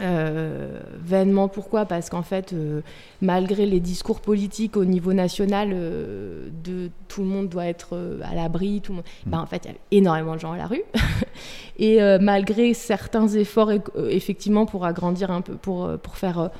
[0.00, 1.86] Euh, vainement pourquoi?
[1.86, 2.82] Parce qu'en fait, euh,
[3.20, 8.80] malgré les discours politiques au niveau national de tout le monde doit être à l'abri,
[8.80, 9.30] tout le monde, mmh.
[9.30, 10.84] ben, en fait, il y avait énormément de gens à la rue.
[11.78, 13.72] Et malgré certains efforts,
[14.08, 16.50] effectivement, pour agrandir un peu, pour, pour faire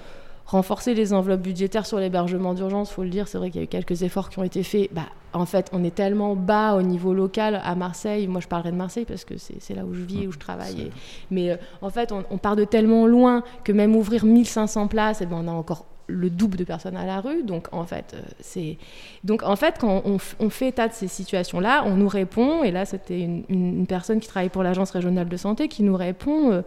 [0.53, 3.65] renforcer les enveloppes budgétaires sur l'hébergement d'urgence, faut le dire, c'est vrai qu'il y a
[3.65, 4.91] eu quelques efforts qui ont été faits.
[4.93, 8.27] Bah, en fait, on est tellement bas au niveau local à Marseille.
[8.29, 10.91] Moi, je parlerai de Marseille parce que c'est là où je vis, où je travaille.
[11.31, 15.25] mais euh, en fait, on, part de tellement loin que même ouvrir 1500 places, et
[15.25, 17.45] eh ben, on a encore le double de personnes à la rue.
[17.45, 18.77] Donc, en fait, euh, c'est
[19.25, 22.63] donc en fait, quand on, fait état de ces situations-là, on nous répond.
[22.63, 26.53] Et là, c'était une, personne qui travaille pour l'agence régionale de santé qui nous répond.
[26.53, 26.63] Euh,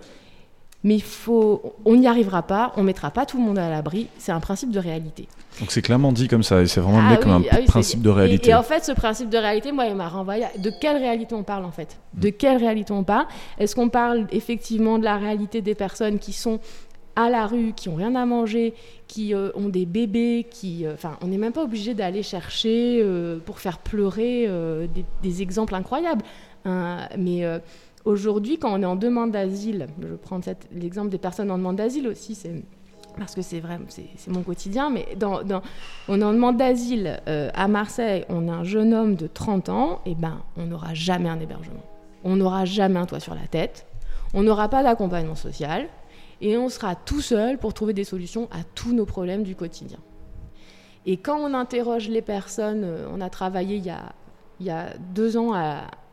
[0.86, 4.08] mais faut, on n'y arrivera pas, on mettra pas tout le monde à l'abri.
[4.20, 5.28] C'est un principe de réalité.
[5.60, 8.10] Donc c'est clairement dit comme ça, et c'est vraiment ah comme un ah principe de
[8.10, 8.52] réalité.
[8.52, 10.46] Et, en fait, ce principe de réalité, moi, il m'a renvoyé.
[10.60, 11.98] De quelle réalité on parle en fait?
[12.14, 13.26] De quelle réalité on parle?
[13.58, 16.60] Est-ce qu'on parle effectivement de la réalité des personnes qui sont
[17.16, 18.76] à la rue, qui ont rien à manger,
[19.08, 23.00] qui euh, ont des bébés, qui, euh, enfin, on n'est même pas obligé d'aller chercher
[23.02, 24.48] euh, pour faire pleurer
[24.94, 26.24] des, des, exemples incroyables.
[26.66, 27.44] Hein, mais
[28.06, 30.40] Aujourd'hui, quand on est en demande d'asile, je prends
[30.72, 32.40] l'exemple des personnes en demande d'asile aussi,
[33.18, 35.08] parce que c'est vrai, c'est mon quotidien, mais
[36.08, 39.70] on est en demande d'asile euh, à Marseille, on a un jeune homme de 30
[39.70, 41.84] ans, et ben on n'aura jamais un hébergement.
[42.24, 43.88] On n'aura jamais un toit sur la tête,
[44.36, 45.88] on n'aura pas d'accompagnement social,
[46.42, 50.00] et on sera tout seul pour trouver des solutions à tous nos problèmes du quotidien.
[51.08, 54.14] Et quand on interroge les personnes, euh, on a travaillé il y a
[54.60, 55.54] il y a deux ans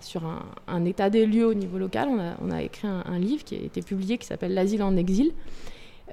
[0.01, 0.23] sur
[0.67, 2.09] un, état des lieux au niveau local.
[2.41, 5.33] On a, écrit un, livre qui a été publié qui s'appelle L'asile en exil.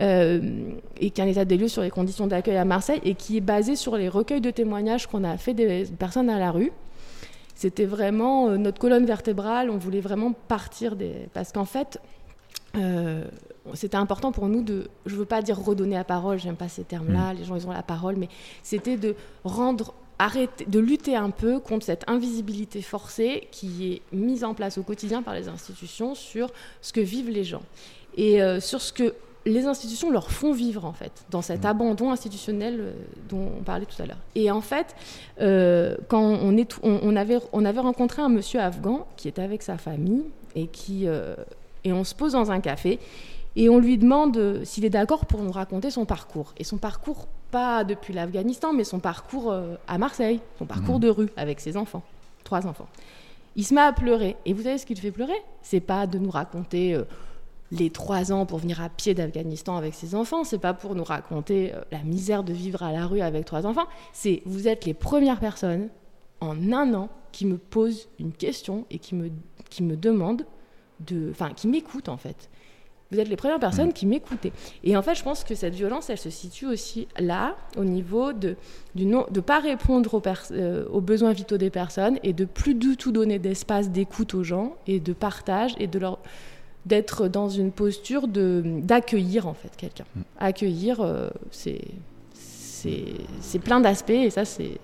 [0.02, 3.16] Euh, et qui est un état des lieux sur les conditions d'accueil à Marseille et
[3.16, 6.52] qui est basé sur les recueils de témoignages qu'on a fait des personnes à la
[6.52, 6.72] rue.
[7.54, 11.28] C'était vraiment euh, notre colonne vertébrale, on voulait vraiment partir des...
[11.34, 12.00] Parce qu'en fait,
[12.78, 13.26] euh,
[13.74, 16.86] c'était important pour nous de, je veux pas dire redonner la parole, j'aime pas ces
[16.86, 17.38] termes-là, mmh.
[17.38, 18.30] les gens ils ont la parole, mais
[18.64, 24.43] c'était de rendre arrêter, de lutter un peu contre cette invisibilité forcée qui est mise
[24.43, 26.51] en place au quotidien par les institutions sur
[26.82, 27.63] ce que vivent les gens
[28.17, 29.15] et euh, sur ce que
[29.45, 31.67] les institutions leur font vivre en fait dans cet mmh.
[31.67, 32.91] abandon institutionnel euh,
[33.30, 34.17] dont on parlait tout à l'heure.
[34.36, 34.93] Et en fait,
[35.39, 39.63] euh, quand on, est, on, avait, on avait rencontré un monsieur afghan qui était avec
[39.63, 41.07] sa famille et qui
[41.86, 42.99] et on se pose dans un café
[43.55, 46.53] et on lui demande s'il est d'accord pour nous raconter son parcours.
[46.57, 51.02] Et son parcours, pas depuis l'Afghanistan, mais son parcours euh, à Marseille, son parcours mhm.
[51.02, 52.04] de rue avec ses enfants,
[52.43, 52.88] trois enfants.
[53.56, 54.38] Il se met à pleurer.
[54.45, 55.41] Et vous savez ce qui le fait pleurer?
[55.62, 57.04] C'est pas de nous raconter euh,
[57.72, 60.43] les trois ans pour venir à pied d'Afghanistan avec ses enfants.
[60.43, 63.66] C'est pas pour nous raconter euh, la misère de vivre à la rue avec trois
[63.66, 63.88] enfants.
[64.14, 65.89] C'est vous êtes les premières personnes
[66.41, 69.30] en un an qui me posent une question et qui me,
[69.70, 70.45] qui me demandent
[71.00, 72.50] de, enfin, qui m'écoutent en fait.
[73.12, 73.93] Vous êtes les premières personnes mm.
[73.93, 74.51] qui m'écoutaient.
[74.84, 78.34] Et en fait, je pense que cette violence, elle se situe aussi là, au niveau
[78.34, 78.55] de
[78.95, 83.12] ne pas répondre aux, euh, aux, besoins vitaux des personnes et de plus du tout
[83.12, 86.20] donner d'espace d'écoute aux gens et de partage et de leur
[86.86, 90.05] d'être dans une posture de d'accueillir en fait quelqu'un.
[90.16, 90.22] Mm.
[90.39, 91.82] Accueillir, euh, c'est
[93.41, 94.80] c'est plein d'aspects et ça c'est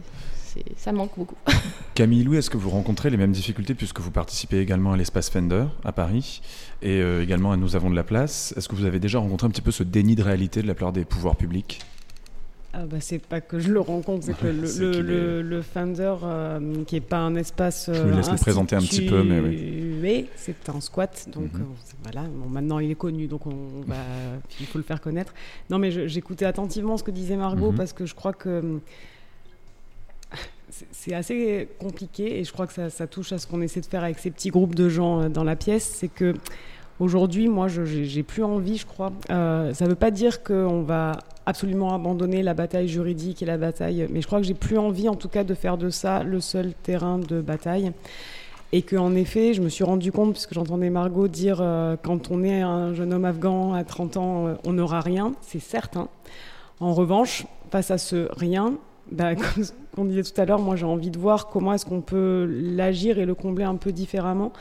[0.78, 1.36] ça manque beaucoup.
[1.96, 5.30] Camille Lou, est-ce que vous rencontrez les mêmes difficultés puisque vous participez également à l'espace
[5.30, 6.42] Fender à Paris
[6.82, 8.54] et euh, également à Nous avons de la place?
[8.58, 10.74] Est-ce que vous avez déjà rencontré un petit peu ce déni de réalité de la
[10.74, 11.82] plupart des pouvoirs publics?
[12.78, 16.98] Ah bah c'est pas que je le rencontre, c'est que le, le, Fender, euh, qui
[16.98, 17.90] est pas un espace.
[17.94, 20.28] je vous laisse le présenter un petit peu, mais oui.
[20.36, 21.62] c'est un squat, donc mhm.
[21.62, 22.28] euh, voilà.
[22.50, 23.96] maintenant il est connu, donc on, va,
[24.60, 25.34] il faut le faire connaître.
[25.70, 27.78] Non, mais j'écoutais attentivement ce que disait Margot mhm.
[27.78, 28.82] parce que je crois que
[30.70, 34.04] c'est assez compliqué et je crois que ça, touche à ce qu'on essaie de faire
[34.04, 35.84] avec ces petits groupes de gens euh, dans la pièce.
[35.84, 36.34] C'est que
[37.00, 39.12] aujourd'hui, moi, j'ai plus envie, je crois.
[39.30, 43.58] Euh, ça ne veut pas dire qu'on va absolument abandonner la bataille juridique et la
[43.58, 46.24] bataille, mais je crois que j'ai plus envie, en tout cas, de faire de ça
[46.24, 47.92] le seul terrain de bataille.
[48.72, 52.44] Et qu'en effet, je me suis rendu compte, puisque j'entendais Margot dire euh, quand on
[52.44, 56.10] est un jeune homme afghan à 30 ans, on n'aura rien, c'est certain.
[56.80, 58.74] En revanche, face à ce rien,
[59.12, 59.32] bah,
[59.96, 63.18] qu'on disait tout à l'heure, moi j'ai envie de voir comment est-ce qu'on peut l'agir
[63.18, 64.52] et le combler un peu différemment.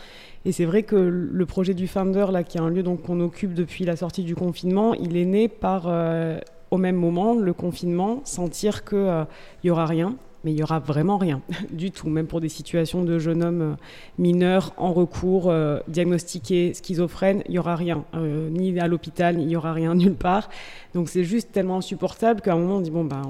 [0.45, 3.55] Et c'est vrai que le projet du Founder, là, qui est un lieu qu'on occupe
[3.55, 6.39] depuis la sortie du confinement, il est né par euh,
[6.71, 9.25] au même moment le confinement, sentir qu'il euh,
[9.65, 13.05] n'y aura rien, mais il y aura vraiment rien du tout, même pour des situations
[13.05, 13.75] de jeunes hommes euh,
[14.19, 15.51] mineurs en recours,
[15.89, 20.51] diagnostiqués schizophrènes, il y aura rien, ni à l'hôpital, il y aura rien nulle part.
[20.93, 23.23] Donc c'est juste tellement insupportable qu'à un moment on dit bon ben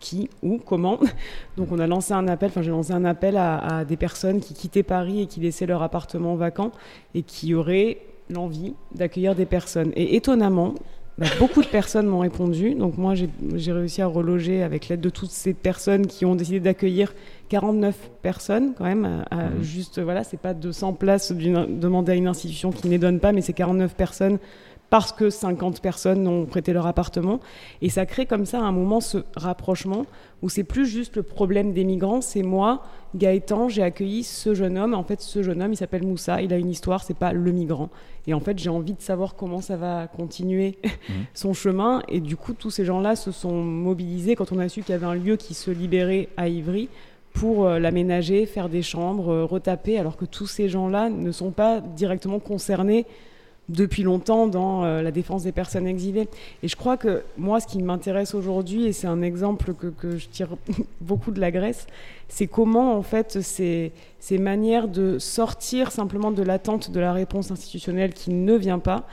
[0.00, 0.98] qui, où, comment.
[1.56, 4.40] Donc on a lancé un appel, enfin j'ai lancé un appel à, à des personnes
[4.40, 6.72] qui quittaient Paris et qui laissaient leur appartement vacant
[7.14, 7.98] et qui auraient
[8.30, 9.92] l'envie d'accueillir des personnes.
[9.96, 10.74] Et étonnamment,
[11.18, 12.74] bah, beaucoup de personnes m'ont répondu.
[12.74, 16.60] Donc moi, j'ai réussi à reloger avec l'aide de toutes ces personnes qui ont décidé
[16.60, 17.12] d'accueillir
[17.48, 19.24] 49 personnes quand même.
[19.30, 19.62] À, mmh.
[19.62, 23.32] Juste, voilà, c'est pas 200 places demandées à une institution qui ne les donne pas,
[23.32, 24.38] mais c'est 49 personnes
[24.90, 27.40] parce que 50 personnes ont prêté leur appartement.
[27.82, 30.06] Et ça crée comme ça un moment ce rapprochement
[30.42, 32.84] où c'est plus juste le problème des migrants, c'est moi,
[33.16, 34.94] Gaëtan, j'ai accueilli ce jeune homme.
[34.94, 37.50] En fait, ce jeune homme, il s'appelle Moussa, il a une histoire, c'est pas le
[37.50, 37.90] migrant.
[38.26, 41.12] Et en fait, j'ai envie de savoir comment ça va continuer mmh.
[41.34, 42.02] son chemin.
[42.08, 44.96] Et du coup, tous ces gens-là se sont mobilisés quand on a su qu'il y
[44.96, 46.88] avait un lieu qui se libérait à Ivry
[47.32, 51.50] pour euh, l'aménager, faire des chambres, euh, retaper, alors que tous ces gens-là ne sont
[51.50, 53.06] pas directement concernés
[53.68, 56.28] depuis longtemps dans euh, la défense des personnes exilées.
[56.62, 60.28] Et je crois que moi, ce qui m'intéresse aujourd'hui, et c'est un exemple que, je
[60.28, 60.48] tire
[61.00, 61.86] beaucoup de la Grèce,
[62.28, 67.50] c'est comment, en fait, ces, ces manières de sortir simplement de l'attente de la réponse
[67.50, 69.06] institutionnelle qui ne vient pas,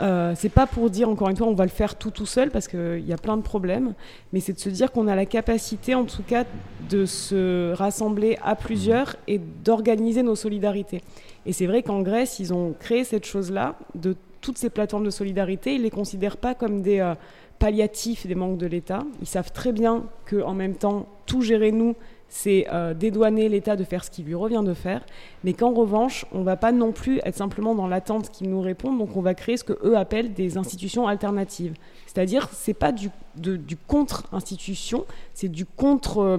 [0.00, 2.52] euh, c'est pas pour dire encore une fois on va le faire tout tout seul
[2.52, 3.94] parce qu'il y a plein de problèmes,
[4.32, 6.44] mais c'est de se dire qu'on a la capacité en tout cas
[6.88, 11.02] de se rassembler à plusieurs et d'organiser nos solidarités.
[11.48, 15.10] Et c'est vrai qu'en Grèce, ils ont créé cette chose-là, de toutes ces plateformes de
[15.10, 15.74] solidarité.
[15.74, 17.14] Ils ne les considèrent pas comme des euh,
[17.58, 19.02] palliatifs des manques de l'État.
[19.22, 21.96] Ils savent très bien qu'en même temps, tout gérer nous,
[22.28, 25.06] c'est euh, dédouaner l'État de faire ce qu'il lui revient de faire,
[25.42, 28.60] mais qu'en revanche, on ne va pas non plus être simplement dans l'attente qu'ils nous
[28.60, 31.72] répondent, donc on va créer ce que eux appellent des institutions alternatives.
[32.06, 36.18] C'est-à-dire, c'est pas du, du contre-institution, c'est du contre...
[36.18, 36.36] Euh,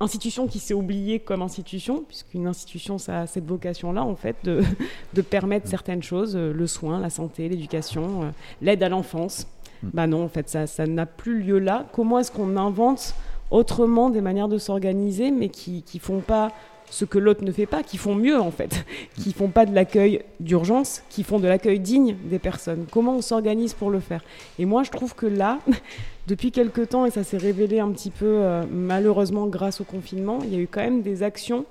[0.00, 4.62] institution qui s'est oubliée comme institution, puisqu'une institution, ça a cette vocation-là, en fait, de,
[5.14, 8.30] de, permettre certaines choses, euh, le soin, la santé, l'éducation, euh,
[8.62, 9.46] l'aide à l'enfance.
[9.82, 9.88] Mm.
[9.94, 11.86] Bah non, en fait, ça, ça n'a plus lieu là.
[11.92, 13.14] Comment est-ce qu'on invente
[13.50, 16.52] autrement des manières de s'organiser, mais qui ne font pas
[16.90, 18.84] ce que l'autre ne fait pas, qui font mieux en fait,
[19.22, 22.86] qui font pas de l'accueil d'urgence, qui font de l'accueil digne des personnes?
[22.90, 24.22] Comment on s'organise pour le faire?
[24.58, 25.58] Et moi, je trouve que là,
[26.28, 30.40] depuis quelque temps, et ça s'est révélé un petit peu euh, malheureusement grâce au confinement,
[30.44, 31.64] il y a eu quand même des actions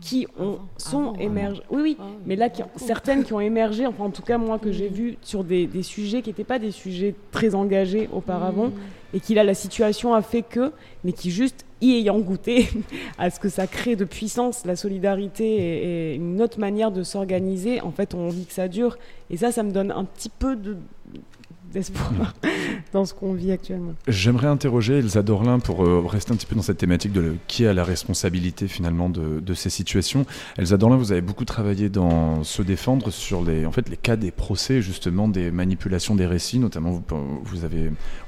[0.00, 1.60] qui ont, sont émergées.
[1.70, 4.58] Oui, oui, ah mais là, qui, certaines qui ont émergé, enfin en tout cas moi
[4.58, 8.68] que j'ai vu sur des, des sujets qui n'étaient pas des sujets très engagés auparavant,
[8.68, 8.72] mmh.
[9.12, 10.72] et qui là, la situation a fait que,
[11.04, 12.70] mais qui juste y ayant goûté
[13.18, 17.02] à ce que ça crée de puissance, la solidarité et, et une autre manière de
[17.02, 18.96] s'organiser, en fait on dit que ça dure.
[19.28, 20.78] Et ça, ça me donne un petit peu de,
[21.72, 22.34] d'espoir
[22.92, 23.94] dans ce qu'on vit actuellement.
[24.08, 27.66] J'aimerais interroger Elsa Dorlin pour euh, rester un petit peu dans cette thématique de qui
[27.66, 30.26] a la responsabilité finalement de, ces situations.
[30.58, 34.16] Elsa Dorlin, vous avez beaucoup travaillé dans se défendre sur les, en fait, les cas
[34.16, 37.02] des procès, justement des manipulations des récits, notamment vous,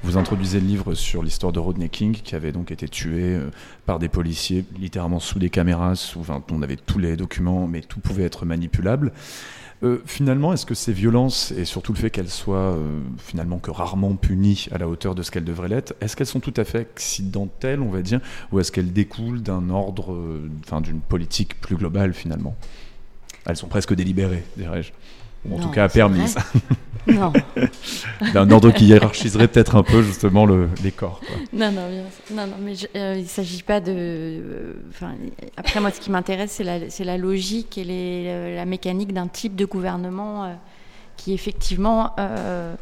[0.03, 3.49] vous, introduisez le livre sur l'histoire de Rodney King qui avait donc été tué euh,
[3.85, 5.93] par des policiers littéralement sous des caméras,
[6.51, 9.11] on avait tous les documents, mais tout pouvait être manipulable.
[9.83, 13.69] Euh, finalement, est-ce que ces violences, et surtout le fait qu'elles soient euh, finalement que
[13.69, 16.63] rarement punies à la hauteur de ce qu'elles devraient l'être, est-ce qu'elles sont tout à
[16.63, 18.21] fait accidentelles, on va dire,
[18.51, 22.55] ou est-ce qu'elles découlent d'un ordre, euh, enfin d'une politique plus globale finalement?
[23.45, 24.93] Elles sont presque délibérées, dirais-je
[25.47, 26.37] ou en tout cas permise.
[27.07, 27.33] Non.
[28.33, 31.19] D'un ordre qui hiérarchiserait peut-être un peu justement le, les corps.
[31.19, 31.35] Quoi.
[31.51, 31.89] Non, non,
[32.31, 33.91] non, non, mais euh, il ne s'agit pas de.
[33.91, 34.73] Euh,
[35.57, 39.27] après, moi, ce qui m'intéresse, c'est la, la, logique et les, euh, la mécanique d'un
[39.27, 40.53] type de gouvernement euh,
[41.17, 42.73] qui, effectivement, euh,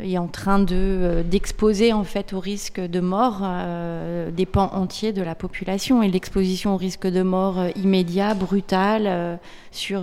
[0.00, 3.40] est en train de d'exposer en fait au risque de mort
[4.30, 9.38] des pans entiers de la population et l'exposition au risque de mort immédiat, brutal,
[9.70, 10.02] sur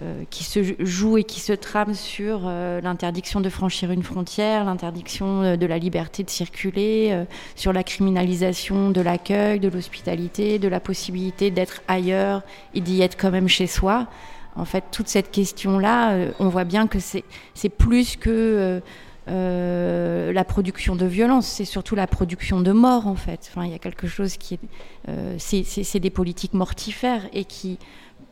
[0.00, 4.64] euh, qui se joue et qui se trame sur euh, l'interdiction de franchir une frontière,
[4.64, 7.26] l'interdiction euh, de la liberté de circuler,
[7.56, 13.16] sur la criminalisation de l'accueil, de l'hospitalité, de la possibilité d'être ailleurs et d'y être
[13.18, 14.06] quand même chez soi.
[14.54, 18.80] En fait, toute cette question-là, on voit bien que c'est plus que
[19.26, 23.50] la production de violence, c'est surtout la production de mort, en fait.
[23.50, 25.38] Enfin, il y a quelque chose qui est...
[25.38, 27.78] c'est des politiques mortifères et qui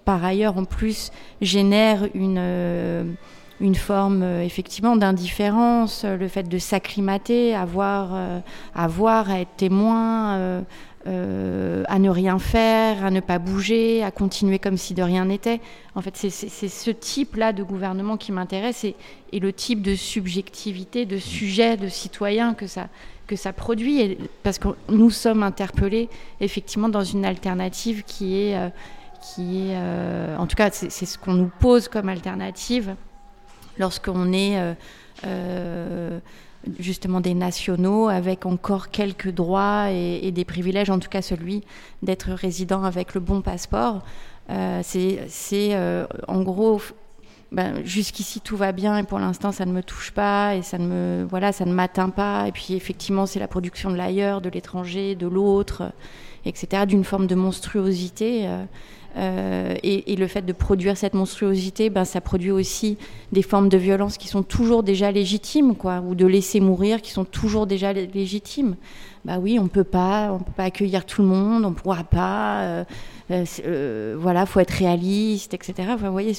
[0.08, 1.10] par ailleurs en plus
[1.42, 3.04] génère une, euh,
[3.74, 8.16] forme euh, effectivement d'indifférence, le fait de s'acclimater, avoir,
[8.74, 10.64] avoir à être témoin
[11.08, 15.26] euh, à ne rien faire, à ne pas bouger, à continuer comme si de rien
[15.26, 15.60] n'était.
[15.94, 16.28] En fait, c'est
[16.68, 18.94] ce type-là de gouvernement qui m'intéresse et,
[19.32, 24.18] le type de subjectivité, de sujet, de citoyen que ça, produit.
[24.42, 28.68] parce que nous sommes interpellés effectivement dans une alternative qui est, euh,
[29.34, 32.94] qui est euh, en tout cas, c'est ce qu'on nous pose comme alternative
[33.78, 34.58] lorsqu'on est
[36.78, 41.64] justement des nationaux avec encore quelques droits et, des privilèges, en tout cas celui
[42.02, 44.02] d'être résident avec le bon passeport.
[44.50, 46.80] Euh, c'est euh, en gros,
[47.52, 50.78] ben, jusqu'ici tout va bien et pour l'instant ça ne me touche pas et ça
[50.78, 54.40] ne me voilà ça ne m'atteint pas et puis effectivement c'est la production de l'ailleurs,
[54.40, 55.92] de l'étranger, de l'autre,
[56.44, 56.84] etc.
[56.86, 58.46] D'une forme de monstruosité.
[58.46, 58.64] Euh,
[59.16, 62.98] euh, et, le fait de produire cette monstruosité, ben, ça produit aussi
[63.32, 67.10] des formes de violence qui sont toujours déjà légitimes, quoi, ou de laisser mourir qui
[67.10, 68.76] sont toujours déjà légitimes.
[69.24, 72.60] Bah oui, on peut pas, on peut pas accueillir tout le monde, on pourra pas.
[72.62, 72.84] Euh,
[73.30, 75.74] euh, voilà, faut être réaliste, etc.
[75.90, 76.32] Enfin, vous voyez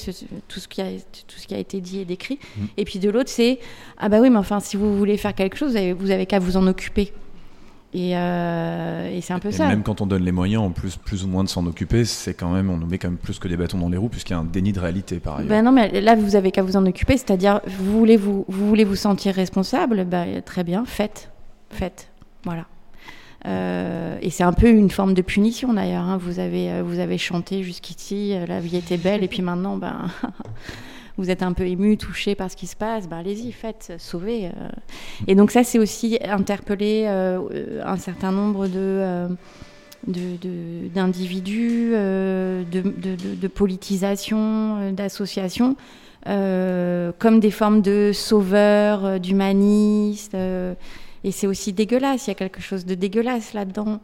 [0.48, 2.38] tout ce qui a tout ce qui a été dit et décrit.
[2.56, 2.64] Mmh.
[2.78, 3.60] Et puis de l'autre, c'est
[3.98, 6.56] ah bah oui, mais enfin, si vous voulez faire quelque chose, vous avez qu'à vous
[6.56, 7.12] en occuper.
[7.94, 9.66] Euh, et, c'est un peu ça.
[9.66, 12.34] Même quand on donne les moyens, en plus, plus ou moins de s'en occuper, c'est
[12.34, 14.32] quand même, on nous met quand même plus que des bâtons dans les roues, puisqu'il
[14.32, 15.48] y a un déni de réalité par ailleurs.
[15.48, 18.68] Ben non, mais là, vous avez qu'à vous en occuper, c'est-à-dire, vous voulez vous, vous
[18.68, 21.30] voulez vous sentir responsable, ben, très bien, faites,
[21.70, 22.10] faites,
[22.44, 22.66] voilà.
[23.46, 26.04] Euh, et c'est un peu une forme de punition d'ailleurs.
[26.04, 26.18] Hein.
[26.18, 30.08] Vous avez, euh, vous avez chanté jusqu'ici, la vie était belle, et puis maintenant, ben.
[31.20, 34.46] vous êtes un peu ému, touché par ce qui se passe, ben allez-y, faites, sauvez.
[34.46, 34.68] Euh.
[35.26, 38.72] Et donc ça, c'est aussi interpeller euh, un certain nombre de...
[38.76, 39.28] Euh,
[40.06, 45.76] d'individus, de, de, de, politisation, d'associations,
[46.24, 50.34] comme des formes de sauveurs, d'humanistes.
[50.34, 54.00] et c'est aussi dégueulasse, il y a quelque chose de dégueulasse là-dedans.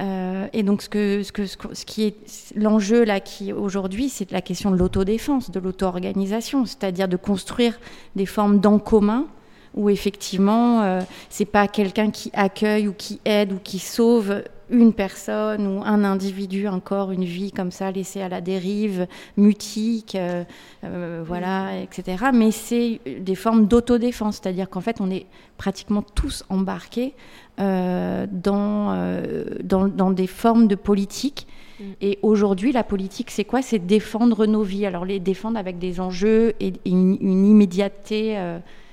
[0.00, 4.30] Euh, et donc, ce, que, ce, que, ce, qui est l'enjeu là, qui aujourd'hui, c'est
[4.30, 7.78] la question de l'autodéfense, de l'auto-organisation, c'est-à-dire de construire
[8.14, 9.26] des formes d'en commun
[9.74, 14.92] où effectivement, euh, c'est pas quelqu'un qui accueille ou qui aide ou qui sauve une
[14.92, 20.44] personne ou un individu, encore une vie comme ça laissée à la dérive, mutique, euh,
[20.84, 22.26] euh, voilà, etc.
[22.34, 25.26] Mais c'est des formes d'autodéfense, c'est-à-dire qu'en fait, on est
[25.56, 27.14] pratiquement tous embarqués
[27.58, 29.20] euh, dans,
[29.62, 31.46] dans, dans, des formes de politique.
[31.78, 31.84] Mm.
[32.00, 33.62] Et aujourd'hui, la politique, c'est quoi?
[33.62, 34.86] C'est défendre nos vies.
[34.86, 38.36] Alors, les défendre avec des enjeux et une, une immédiateté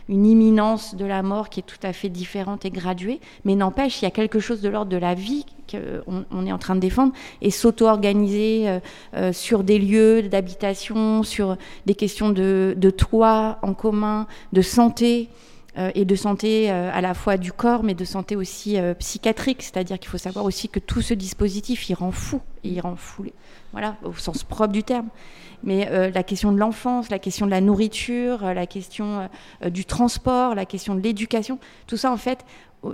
[0.10, 4.02] une imminence de la mort qui est tout à fait différente et graduée, mais n'empêche,
[4.02, 6.76] il y a quelque chose de l'ordre de la vie qu'on on est en train
[6.76, 8.80] de défendre et s'auto-organiser euh,
[9.16, 11.58] euh, sur des lieux d'habitation, sur
[11.88, 17.14] des questions de, de toit en commun, de santé euh, et de santé à la
[17.14, 19.62] fois du corps, mais de santé aussi psychiatrique.
[19.62, 23.26] C'est-à-dire qu'il faut savoir aussi que tout ce dispositif, il rend fou, il rend fou,
[23.72, 25.10] voilà, au sens propre du terme
[25.66, 29.28] mais euh, la question de l'enfance, la question de la nourriture, euh, la question
[29.64, 32.46] euh, du transport, la question de l'éducation, tout ça en fait,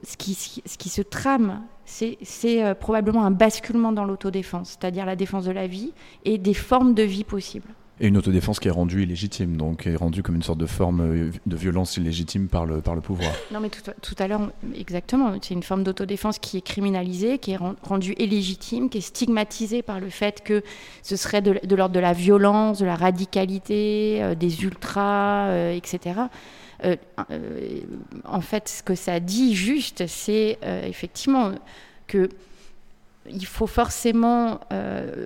[0.03, 5.67] ce qui se trame, c'est probablement un basculement dans l'autodéfense, c'est-à-dire la défense de la
[5.67, 5.91] vie
[6.23, 7.67] et des formes de vie possibles.
[8.03, 11.01] Et une autodéfense qui est rendue illégitime, donc est rendue comme une sorte de forme
[11.01, 13.31] euh, de violence illégitime par le, par le pouvoir.
[13.51, 17.51] Non, mais tout, tout à l'heure, exactement, c'est une forme d'autodéfense qui est criminalisée, qui
[17.51, 20.63] est rendue illégitime, qui est stigmatisée par le fait que
[21.03, 26.21] ce serait de, l'ordre de la violence, de la radicalité, euh, des ultras, euh, etc.
[28.25, 31.51] en fait, ce que ça dit juste, c'est effectivement
[32.07, 32.29] que
[33.29, 35.25] il faut forcément, euh,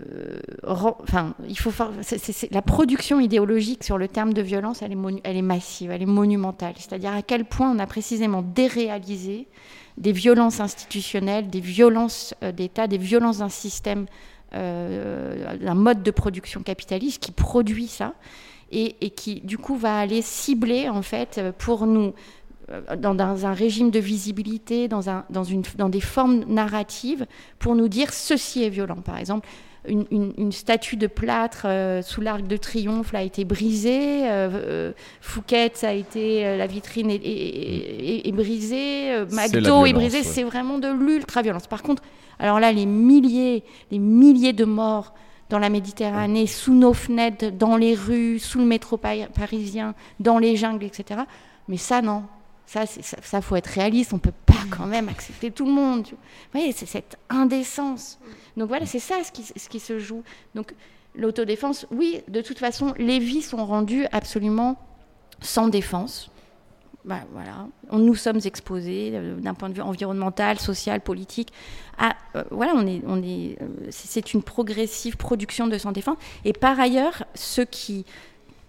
[2.51, 6.73] la production idéologique sur le terme de violence, elle est, massive, elle est monumentale.
[6.77, 9.47] C'est-à-dire à quel point on a précisément déréalisé
[9.97, 14.07] des violences institutionnelles, des violences euh, d'État, des violences d'un système,
[14.53, 18.13] euh, d'un mode de production capitaliste qui produit ça.
[18.71, 22.13] Et, qui du coup va aller cibler en fait pour nous
[22.71, 27.27] euh, dans, un régime de visibilité, dans, un, dans, une, dans des formes narratives,
[27.59, 28.97] pour nous dire ceci est violent.
[28.97, 29.47] Par exemple,
[29.87, 34.21] une, statue de plâtre euh, sous l'arc de triomphe a été brisée.
[34.23, 34.91] Euh,
[35.21, 39.25] Fouquet, ça a été la vitrine est, brisée.
[39.31, 40.23] McDo est, brisé.
[40.23, 41.67] C'est vraiment de l'ultra violence.
[41.67, 42.01] Par contre,
[42.39, 45.13] alors là, les milliers, les milliers de morts
[45.49, 50.55] dans la Méditerranée, sous nos fenêtres, dans les rues, sous le métro parisien, dans les
[50.55, 51.21] jungles, etc.
[51.67, 52.23] Mais ça, non.
[52.67, 54.13] Ça, ça, faut être réaliste.
[54.13, 56.07] On peut pas quand même accepter tout le monde.
[56.07, 56.17] Vous
[56.51, 58.19] voyez, c'est cette indécence.
[58.57, 60.23] Donc voilà, c'est ça ce qui, se joue.
[60.55, 60.73] Donc
[61.15, 64.77] l'autodéfense, oui, de toute façon, les vies sont rendues absolument
[65.41, 66.31] sans défense.
[67.03, 71.53] bah, voilà, nous sommes exposés euh, d'un point de vue environnemental, social, politique.
[71.99, 73.57] À, euh, voilà, on est, on est,
[73.91, 76.17] c'est une progressive production de santé défense.
[76.45, 78.05] Et par ailleurs, ceux qui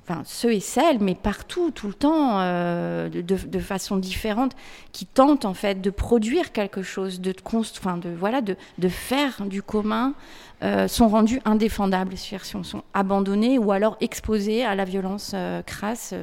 [0.08, 4.52] enfin ceux et celles, mais partout, tout le temps, euh, de, façon différente,
[4.92, 8.56] qui tentent en fait de produire quelque chose, de, enfin, de, voilà, de,
[8.88, 10.14] faire du commun,
[10.62, 16.14] euh, sont rendus indéfendables, sont, sont abandonnés ou alors exposés à la violence euh, crasse,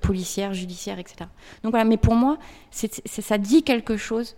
[0.00, 1.28] policière, judiciaire, etc.
[1.62, 2.38] Donc voilà, mais pour moi,
[2.70, 4.36] ça dit quelque chose,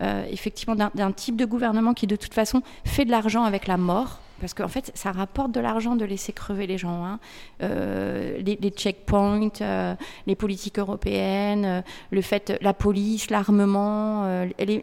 [0.00, 4.20] effectivement, d'un type de gouvernement qui de toute façon fait de l'argent avec la mort
[4.40, 7.04] parce qu'en fait, ça rapporte de l'argent de laisser crever les gens.
[7.04, 7.18] Hein.
[7.62, 9.94] Euh, les, checkpoints, euh,
[10.26, 11.80] les politiques européennes, euh,
[12.10, 14.24] le fait, la police, l'armement,
[14.58, 14.82] les,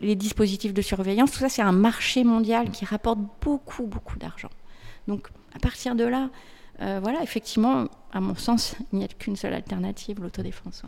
[0.00, 4.50] les, dispositifs de surveillance, tout ça, c'est un marché mondial qui rapporte beaucoup, beaucoup d'argent.
[5.08, 6.30] Donc, à partir de là,
[6.78, 10.82] voilà, effectivement, à mon sens, il n'y a qu'une seule alternative, l'autodéfense.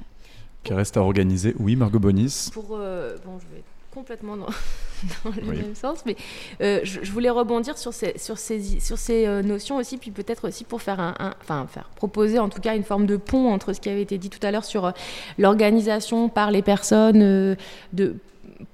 [0.62, 1.54] Qui reste à organiser.
[1.58, 2.50] Oui, Margot Bonis.
[2.52, 3.62] Pour, bon, je vais
[3.92, 4.46] complètement dans,
[5.36, 6.02] le même sens.
[6.06, 6.16] Mais
[6.60, 10.48] euh, je, voulais rebondir sur ces, sur ces, sur ces euh, notions aussi, puis peut-être
[10.48, 13.72] aussi pour faire un, enfin faire proposer en tout cas une forme de pont entre
[13.72, 14.90] ce qui avait été dit tout à l'heure sur euh,
[15.38, 17.56] l'organisation par les personnes
[17.92, 18.16] de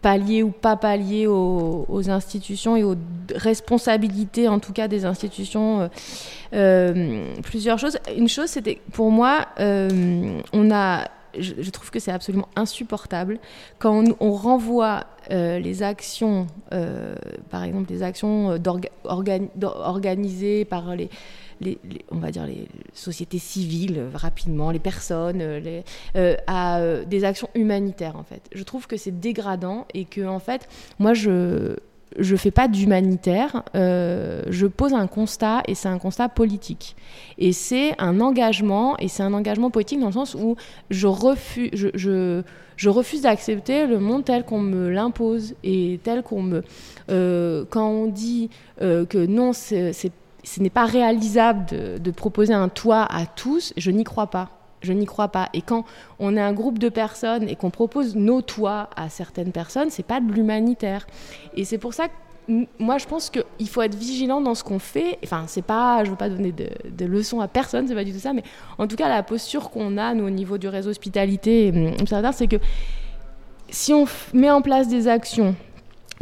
[0.02, 2.96] pallier ou pas pallier aux, aux, institutions et aux
[3.34, 5.90] responsabilités en tout cas des institutions.
[6.50, 7.98] plusieurs choses.
[8.16, 11.08] Une chose, c'était pour moi, on a
[11.40, 13.38] je, trouve que c'est absolument insupportable
[13.78, 17.14] quand on, renvoie euh, les actions, euh,
[17.50, 18.58] par exemple les actions euh,
[19.04, 21.08] organisées par les,
[22.10, 25.42] on va dire les sociétés civiles rapidement, les personnes,
[26.46, 28.42] à des actions humanitaires en fait.
[28.54, 30.68] Je trouve que c'est dégradant et que en fait,
[30.98, 31.76] moi je
[32.18, 36.96] je fais pas d'humanitaire, euh, je pose un constat et c'est un constat politique.
[37.38, 40.56] Et c'est un engagement, et c'est un engagement politique dans le sens où
[40.90, 41.70] je refuse,
[43.22, 46.62] d'accepter le monde tel qu'on me l'impose et tel qu'on me...
[47.10, 48.50] Euh, quand on dit
[48.82, 49.92] euh, que non, ce
[50.60, 54.57] n'est pas réalisable de proposer un toit à tous, je n'y crois pas.
[54.80, 55.48] Je n'y crois pas.
[55.54, 55.84] Et quand
[56.18, 60.06] on est un groupe de personnes et qu'on propose nos toits à certaines personnes, c'est
[60.06, 61.06] pas de l'humanitaire.
[61.56, 62.14] Et c'est pour ça que
[62.78, 65.18] moi, je pense qu'il faut être vigilant dans ce qu'on fait.
[65.22, 68.18] Enfin, c'est pas, je veux pas donner de, leçons à personne, c'est pas du tout
[68.18, 68.42] ça, mais
[68.78, 71.72] en tout cas, la posture qu'on a, nous, au niveau du réseau hospitalité,
[72.32, 72.56] c'est que
[73.70, 75.54] si on met en place des actions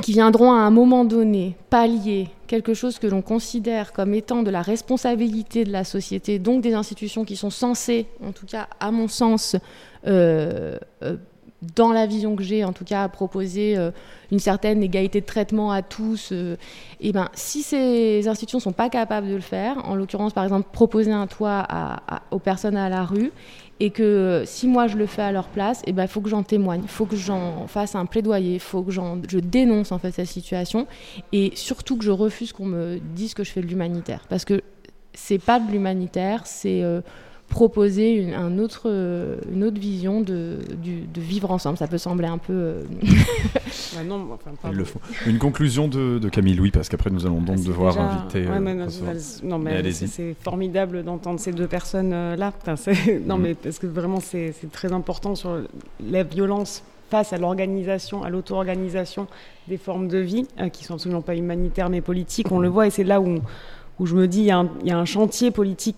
[0.03, 4.51] qui viendront à un moment donné pallier quelque chose que l'on considère comme étant de
[4.51, 8.90] la responsabilité de la société, donc des institutions qui sont censées, en tout cas à
[8.90, 9.57] mon sens,
[10.07, 11.16] euh, euh,
[11.74, 13.90] dans la vision que j'ai, en tout cas, proposer euh,
[14.30, 16.32] une certaine égalité de traitement à tous.
[17.01, 20.44] et ben, si ces institutions ne sont pas capables de le faire, en l'occurrence, par
[20.44, 21.66] exemple, proposer un toit
[22.30, 23.32] aux personnes à la rue,
[23.79, 26.31] et que si moi je le fais à leur place, il eh ben, faut que
[26.31, 29.99] j'en témoigne, il faut que j'en fasse un plaidoyer, il faut que je dénonce en
[29.99, 30.87] fait cette situation.
[31.33, 34.24] Et surtout que je refuse qu'on me dise que je fais de l'humanitaire.
[34.29, 34.62] Parce que
[35.12, 37.01] c'est pas de l'humanitaire, c'est euh,
[37.49, 38.90] proposer une, un autre,
[39.53, 41.78] une autre vision de, de, vivre ensemble.
[41.78, 42.53] Ça peut sembler un peu.
[42.53, 42.82] Euh,
[44.07, 45.01] non, enfin, Ils le font.
[45.26, 48.47] Une conclusion de, de, Camille Louis, parce qu'après nous allons donc ah, devoir inviter.
[48.47, 52.53] Ouais, euh, non, mais, c'est formidable d'entendre ces deux personnes-là.
[53.26, 53.42] non, mm.
[53.42, 55.59] mais parce que vraiment, c'est très important sur
[56.05, 59.28] la violence face à l'organisation, à l'auto-organisation
[59.68, 62.51] des formes de vie, euh, qui sont absolument pas humanitaires mais politiques.
[62.51, 63.38] On le voit, et c'est là où,
[64.01, 64.44] où je me dis, il
[64.84, 65.97] y, y, a un chantier politique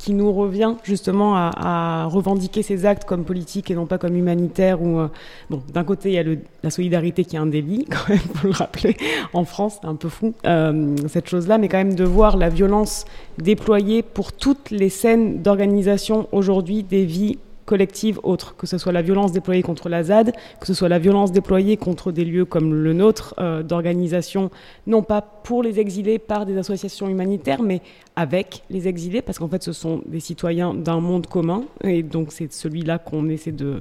[0.00, 4.78] qui nous revient justement à, revendiquer ces actes comme politiques et non pas comme humanitaires.
[4.82, 5.10] Euh,
[5.50, 8.18] bon, d'un côté il y a le, la solidarité qui est un délit, quand même,
[8.18, 8.96] faut le rappeler.
[9.34, 12.48] En France, c'est un peu fou euh, cette chose-là, mais quand même de voir la
[12.48, 13.04] violence
[13.36, 17.38] déployée pour toutes les scènes d'organisation aujourd'hui des vies
[17.70, 20.98] collectives autres, que ce soit la violence déployée contre la ZAD, que ce soit la
[20.98, 24.50] violence déployée contre des lieux comme le nôtre, euh, d'organisation,
[24.88, 27.80] non pas pour les exilés par des associations humanitaires, mais
[28.16, 32.32] avec les exilés, parce qu'en fait ce sont des citoyens d'un monde commun, et donc
[32.32, 33.78] c'est celui-là qu'on essaie de,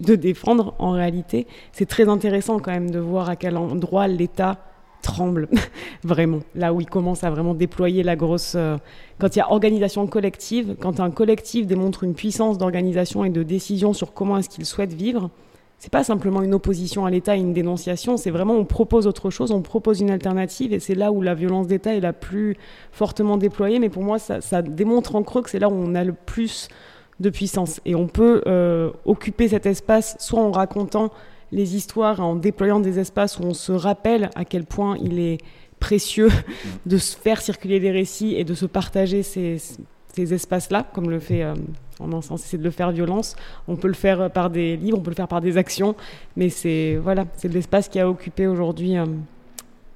[0.00, 1.46] de défendre en réalité.
[1.72, 4.69] C'est très intéressant quand même de voir à quel endroit l'État
[5.02, 5.48] tremble
[6.04, 8.54] vraiment, là où il commence à vraiment déployer la grosse...
[8.56, 8.76] Euh,
[9.18, 13.42] quand il y a organisation collective, quand un collectif démontre une puissance d'organisation et de
[13.42, 15.30] décision sur comment est-ce qu'il souhaite vivre,
[15.80, 19.30] c'est pas simplement une opposition à l'État et une dénonciation, c'est vraiment on propose autre
[19.30, 22.56] chose, on propose une alternative, et c'est là où la violence d'État est la plus
[22.92, 23.78] fortement déployée.
[23.78, 26.12] Mais pour moi, ça, ça démontre en creux que c'est là où on a le
[26.12, 26.68] plus
[27.18, 27.80] de puissance.
[27.86, 31.10] Et on peut euh, occuper cet espace soit en racontant
[31.52, 35.38] les histoires en déployant des espaces où on se rappelle à quel point il est
[35.78, 36.30] précieux
[36.86, 39.56] de se faire circuler des récits et de se partager ces,
[40.14, 41.44] ces espaces-là, comme le fait
[42.00, 43.36] en un sens, c'est de le faire violence.
[43.68, 45.94] On peut le faire par des livres, on peut le faire par des actions,
[46.36, 48.96] mais c'est voilà, c'est l'espace qui a occupé aujourd'hui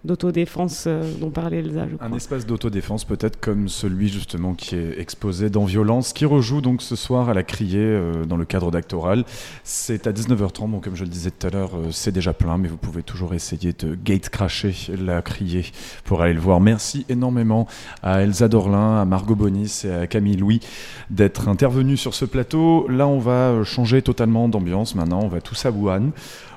[0.04, 1.86] d'autodéfense euh, dont parlait Elsa.
[1.90, 2.06] Je crois.
[2.06, 6.82] Un espace d'autodéfense peut-être comme celui justement qui est exposé dans Violence, qui rejoue donc
[6.82, 9.24] ce soir à la Criée euh, dans le cadre d'Actoral.
[9.62, 12.58] C'est à 19h30, donc comme je le disais tout à l'heure, euh, c'est déjà plein,
[12.58, 15.64] mais vous pouvez toujours essayer de gate cracher la Criée
[16.04, 16.60] pour aller le voir.
[16.60, 17.66] Merci énormément
[18.02, 20.60] à Elsa Dorlin, à Margot Bonis et à Camille Louis
[21.08, 22.86] d'être intervenus sur ce plateau.
[22.88, 26.10] Là, on va changer totalement d'ambiance maintenant, on va tous à Wuhan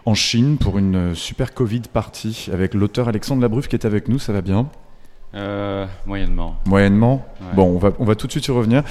[0.08, 4.20] en Chine pour une super Covid partie avec l'auteur Alexandre Labruffe qui est avec nous.
[4.20, 4.70] Ça va bien?
[5.36, 6.56] Euh, moyennement.
[6.66, 7.26] Moyennement?
[7.54, 8.84] Bon, on va on va tout de suite y revenir.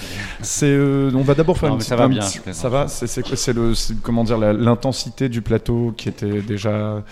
[0.42, 2.20] C'est euh, on va d'abord faire non, une ça va bien.
[2.20, 2.86] ça va?
[2.86, 3.34] C'est quoi?
[3.34, 7.02] C'est le comment dire l'intensité du plateau qui était déjà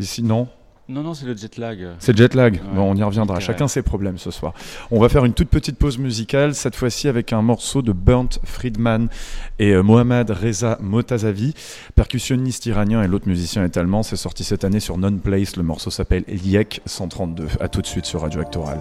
[0.00, 0.48] ici non?
[0.88, 1.78] Non, non, c'est le jet lag.
[2.00, 2.60] C'est le jet lag.
[2.74, 3.38] Bon, on y reviendra.
[3.38, 4.52] Chacun ses problèmes ce soir.
[4.90, 8.40] On va faire une toute petite pause musicale, cette fois-ci avec un morceau de Burnt
[8.44, 9.08] Friedman
[9.60, 11.54] et euh, Mohamed Reza Motazavi,
[11.94, 14.02] percussionniste iranien et l'autre musicien est allemand.
[14.02, 15.56] C'est sorti cette année sur Non Place.
[15.56, 17.46] Le morceau s'appelle Liek 132.
[17.60, 18.80] A tout de suite sur Radio Actoral.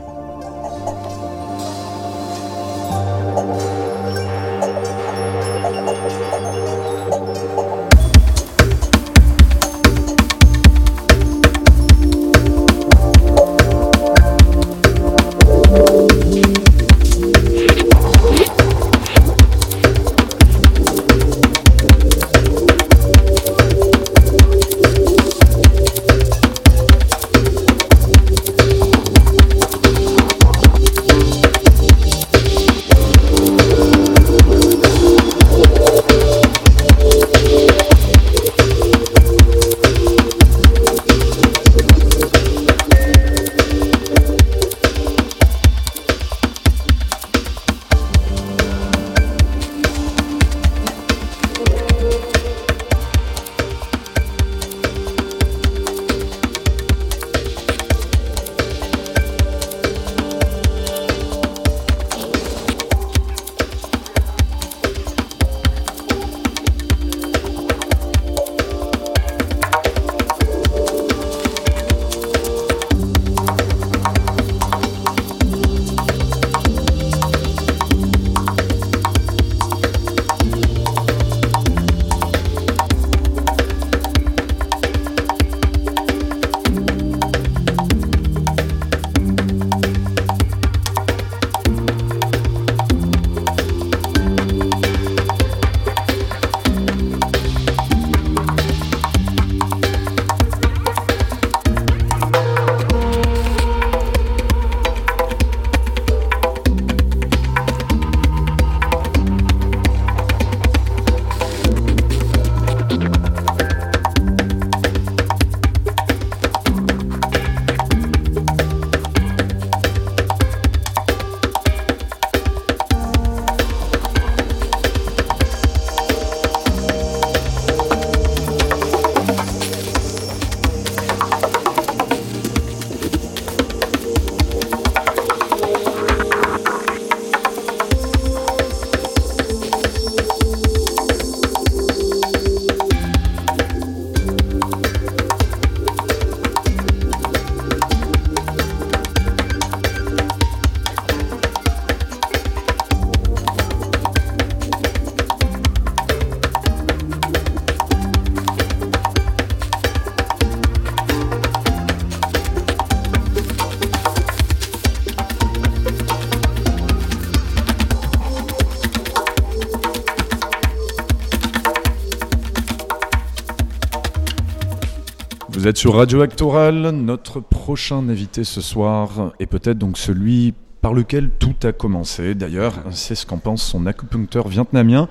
[175.62, 176.90] Vous êtes sur Radio Actoral.
[176.90, 182.34] Notre prochain invité ce soir est peut-être donc celui par lequel tout a commencé.
[182.34, 185.08] D'ailleurs, c'est ce qu'en pense son acupuncteur vietnamien.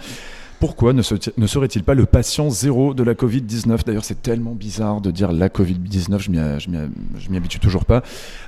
[0.59, 5.13] Pourquoi ne, serait-il pas le patient zéro de la Covid-19 D'ailleurs, c'est tellement bizarre de
[5.13, 8.03] dire la Covid-19, je m'y habitue toujours pas.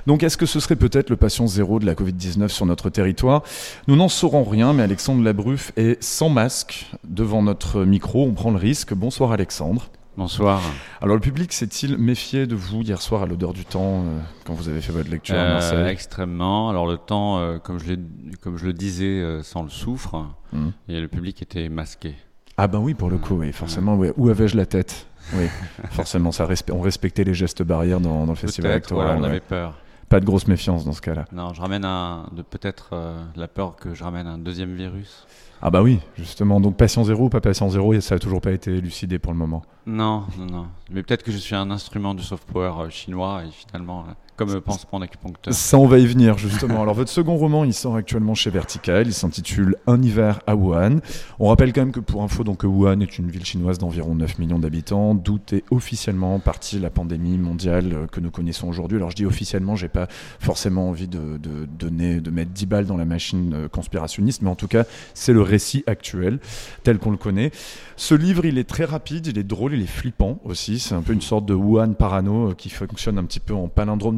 [0.05, 3.43] Donc, est-ce que ce serait peut-être le patient zéro de la Covid-19 sur notre territoire?
[3.87, 8.25] Nous n'en saurons rien, mais Alexandre Labruffe est sans masque devant notre micro.
[8.25, 8.93] On prend le risque.
[8.93, 9.89] Bonsoir Alexandre.
[10.15, 10.61] Bonsoir.
[11.03, 14.53] Alors le public s'est-il méfié de vous hier soir à l'odeur du temps euh, quand
[14.53, 16.69] vous avez fait votre lecture à Euh, Marseille extrêmement.
[16.69, 17.99] Alors le temps, euh, comme, je l'ai-
[18.41, 20.71] comme je le disais, euh, sans le soufre, Mhm.
[20.87, 22.15] et le public était masqué.
[22.55, 23.95] Ah ben oui, pour le coup, oui, forcément.
[23.95, 24.11] oui.
[24.15, 25.07] Où avais-je la tête?
[25.33, 25.47] Oui,
[25.91, 29.05] forcément, ça respe- on respectait les gestes barrières dans, dans le festival électoral.
[29.07, 29.29] voilà, on ouais.
[29.29, 29.77] avait peur.
[30.13, 31.25] Pas de grosse méfiance dans ce cas-là.
[31.31, 35.25] Non, je ramène un, peut-être euh, la peur que je ramène un deuxième virus.
[35.59, 36.61] Ah bah oui, justement.
[36.61, 39.39] Donc patient zéro ou pas patient zéro, ça a toujours pas été élucidé pour le
[39.39, 39.63] moment.
[39.87, 40.67] Non, non, non.
[40.91, 44.11] Mais peut-être que je suis un instrument du soft power euh, chinois et finalement, euh,
[44.35, 45.53] comme euh, pense mon acupuncteur.
[45.53, 46.81] Ça, on va y venir justement.
[46.81, 49.07] Alors, votre second roman, il sort actuellement chez Vertical.
[49.07, 50.99] Il s'intitule Un hiver à Wuhan.
[51.39, 54.39] On rappelle quand même que pour info, donc Wuhan est une ville chinoise d'environ 9
[54.39, 58.97] millions d'habitants, d'où est officiellement partie la pandémie mondiale euh, que nous connaissons aujourd'hui.
[58.97, 60.07] Alors, je dis officiellement, j'ai pas
[60.39, 64.55] forcément envie de, donner, de mettre 10 balles dans la machine euh, conspirationniste, mais en
[64.55, 66.39] tout cas, c'est le récit actuel
[66.83, 67.51] tel qu'on le connaît.
[67.95, 70.79] Ce livre, il est très rapide, il est drôle, il est flippant aussi.
[70.79, 74.17] C'est un peu une sorte de Wuhan parano qui fonctionne un petit peu en palindrome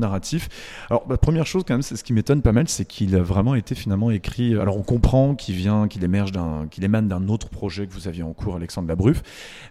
[0.90, 3.56] Alors, la première chose, quand même, ce qui m'étonne pas mal, c'est qu'il a vraiment
[3.56, 4.56] été finalement écrit.
[4.60, 6.32] Alors, on comprend qu'il vient, qu'il émerge
[6.72, 9.22] qu'il émane d'un autre projet que vous aviez en cours, Alexandre Labruf,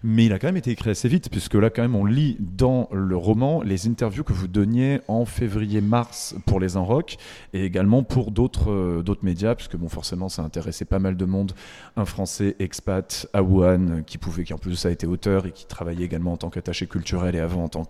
[0.03, 2.37] mais il a quand même été écrit assez vite, puisque là, quand même, on lit
[2.41, 7.17] dans le roman les interviews que vous donniez en février-mars pour les Enrocs
[7.53, 11.25] et également pour d'autres, euh, d'autres médias, puisque bon, forcément, ça intéressait pas mal de
[11.25, 11.53] monde.
[11.97, 15.67] Un Français expat à Wuhan qui pouvait, qui en plus ça était auteur et qui
[15.67, 17.85] travaillait également en tant qu'attaché culturel et avant en tant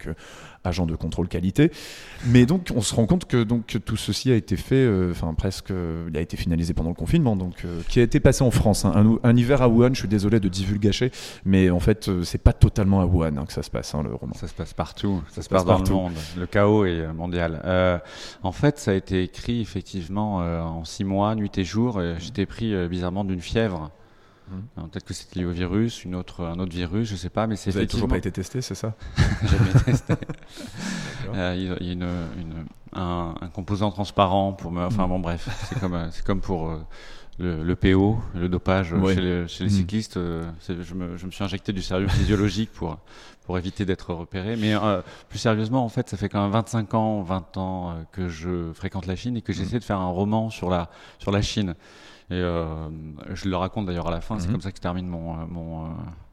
[0.65, 1.71] qu'agent de contrôle qualité.
[2.27, 5.35] Mais donc, on se rend compte que donc tout ceci a été fait, euh, enfin
[5.35, 8.43] presque, euh, il a été finalisé pendant le confinement, donc euh, qui a été passé
[8.43, 8.85] en France.
[8.85, 8.93] hein.
[9.23, 11.11] Un, un hiver à Wuhan, je suis désolé de divulgacher,
[11.45, 14.15] mais en fait, c'est pas totalement à Wuhan hein, que ça se passe, hein, le
[14.15, 14.35] roman.
[14.35, 15.93] Ça se passe partout, ça, se passe passe dans partout.
[15.93, 16.13] le monde.
[16.39, 17.61] Le chaos est mondial.
[18.43, 22.01] En fait, ça a été écrit effectivement en six mois, nuit et jour.
[22.01, 23.91] et J'étais pris bizarrement d'une fièvre.
[24.51, 24.63] Mhm.
[24.77, 27.47] Alors, Peut-être que c'était lié au virus, une autre, un autre virus, je sais pas,
[27.47, 28.95] mais c'est Vous avez toujours effectivement pas été testé, c'est ça
[29.45, 30.15] jamais testé.
[31.35, 32.03] Euh, il y a- il y a une,
[32.39, 34.85] une- un, un composant transparent pour me.
[34.85, 36.79] Enfin bon, bref, c'est comme, euh, c'est comme pour euh,
[37.39, 39.15] le, le PO, le dopage Ouais.
[39.15, 39.73] chez, les- chez les Mm.
[39.73, 40.17] cyclistes.
[40.19, 42.99] euh, je, me, je me suis injecté du sérieux physiologique pour,
[43.47, 44.55] pour éviter d'être repéré.
[44.57, 44.75] Mais
[45.29, 49.07] plus sérieusement, en fait, ça fait quand même 25 ans, 20 ans que je fréquente
[49.07, 51.75] la Chine et que j'essaie de faire un roman sur la, sur la Chine.
[52.31, 52.89] Et euh,
[53.35, 54.53] je le raconte d'ailleurs à la fin, c'est Mhm.
[54.53, 55.89] comme ça que je termine mon, euh, mon, euh,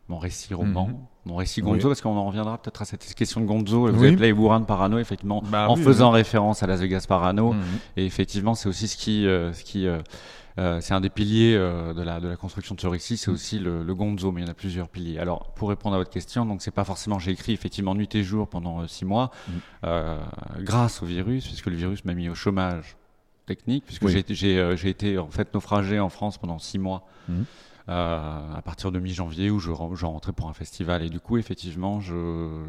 [0.07, 0.95] mon récit roman, Mhm.
[1.25, 1.71] mon récit Oui.
[1.71, 3.87] Gonzo, parce qu'on en reviendra peut-être à cette question de Gonzo.
[3.87, 4.07] Vous Oui.
[4.07, 7.53] avez appelé Wuhan Parano, effectivement, Bah en oui, faisant référence à Las Vegas Parano.
[7.53, 7.61] Mhm.
[7.97, 12.01] Et effectivement, c'est aussi ce qui, ce qui, euh, c'est un des piliers euh, de
[12.01, 13.15] la de la construction de ce récit.
[13.17, 15.17] C'est aussi le, le Gonzo, mais il y en a plusieurs piliers.
[15.19, 18.23] Alors, pour répondre à votre question, donc c'est pas forcément j'ai écrit effectivement nuit et
[18.23, 19.31] jour pendant euh, six mois,
[20.59, 22.95] grâce au virus, puisque le virus m'a mis au chômage
[23.55, 24.11] technique, puisque Oui.
[24.13, 27.05] j'ai été- j'ai euh, j'ai été en fait naufragé en France pendant six mois.
[27.29, 27.45] Mhm.
[27.89, 31.37] euh, à partir de mi-janvier où je, je rentrais pour un festival et du coup
[31.39, 32.61] effectivement je,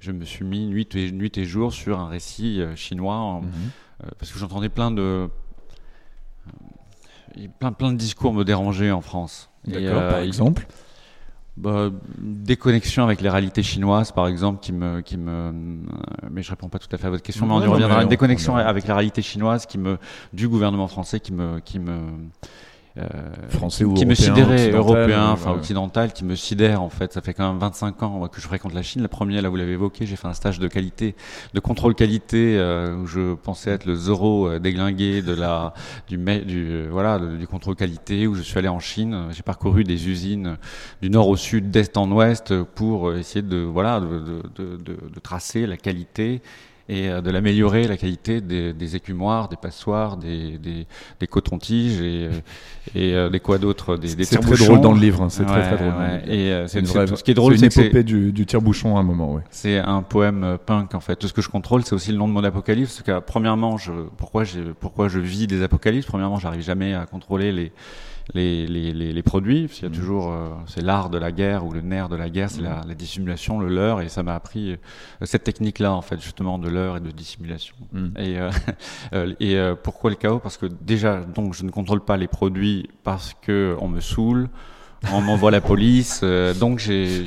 [0.00, 3.40] je me suis mis nuit et, nuit et jour sur un récit euh, chinois en-
[3.40, 3.50] Mhm.
[4.04, 5.28] euh, parce que j'entendais plein de
[7.58, 9.48] plein, plein de discours me dérangeaient en France.
[9.66, 10.66] Et, euh, par exemple
[11.56, 15.52] bah, des connexions avec les réalités chinoises, par exemple, qui me, qui me, euh,
[16.30, 18.04] mais je réponds pas tout à fait à votre question, mais on y reviendra.
[18.04, 19.98] des on- connexions avec la réalité chinoise qui me,
[20.32, 21.98] du gouvernement français, qui me, qui me,
[23.48, 27.12] Français ou qui me sidérait, occidental, européen, euh, enfin occidental, qui me sidère en fait.
[27.12, 29.00] Ça fait quand même 25 ans que je fréquente la Chine.
[29.02, 31.14] La première, là vous l'avez évoqué, j'ai fait un stage de qualité,
[31.54, 35.72] de contrôle qualité, euh, où je pensais être le Zorro euh, déglingué de la,
[36.08, 38.26] du, du, euh, voilà, du contrôle qualité.
[38.26, 40.54] Où je suis allé en Chine, j'ai parcouru des usines euh,
[41.00, 44.06] du nord au sud, d'est en ouest, euh, pour euh, essayer de, voilà, de,
[44.56, 46.42] de, de- de tracer la qualité
[46.88, 50.86] et euh, de l'améliorer la qualité des, des écumoires, des passoires, des, des,
[51.20, 52.30] des cotons-tiges et, euh,
[52.94, 54.64] et euh, des quoi d'autres, des, des C'est très tire-bouchons.
[54.66, 56.00] drôle dans le livre, hein, c'est très Ouais, très drôle.
[56.00, 56.22] ouais.
[56.26, 59.00] Et euh, c'est ce qui est drôle, c'est c'est une épopée du, du tire-bouchon à
[59.00, 59.42] un moment, ouais.
[59.50, 61.16] c'est un poème punk en fait.
[61.16, 63.00] Tout ce que je contrôle, c'est aussi le nom de mon apocalypse.
[63.02, 66.06] Parce que, premièrement, je, pourquoi, j'ai, pourquoi je vis des apocalypses?
[66.06, 67.72] Premièrement, j'arrive jamais à contrôler les,
[68.34, 69.68] les, les, les, les produits.
[69.68, 69.94] Qu'il y a Mhm.
[69.94, 72.68] toujours, euh, c'est l'art de la guerre ou le nerf de la guerre, c'est Mhm.
[72.68, 74.00] la, la dissimulation, le leurre.
[74.00, 74.76] Et ça m'a appris euh,
[75.22, 77.74] cette technique-là, en fait, justement, de leurre et de dissimulation.
[77.92, 78.06] Mm.
[78.18, 78.50] Et, euh,
[79.12, 80.38] euh, et euh, pourquoi le chaos?
[80.38, 84.48] Parce que déjà, donc, je ne contrôle pas les produits parce que on me saoule.
[85.12, 87.24] On m'envoie la police, euh, donc j'ai,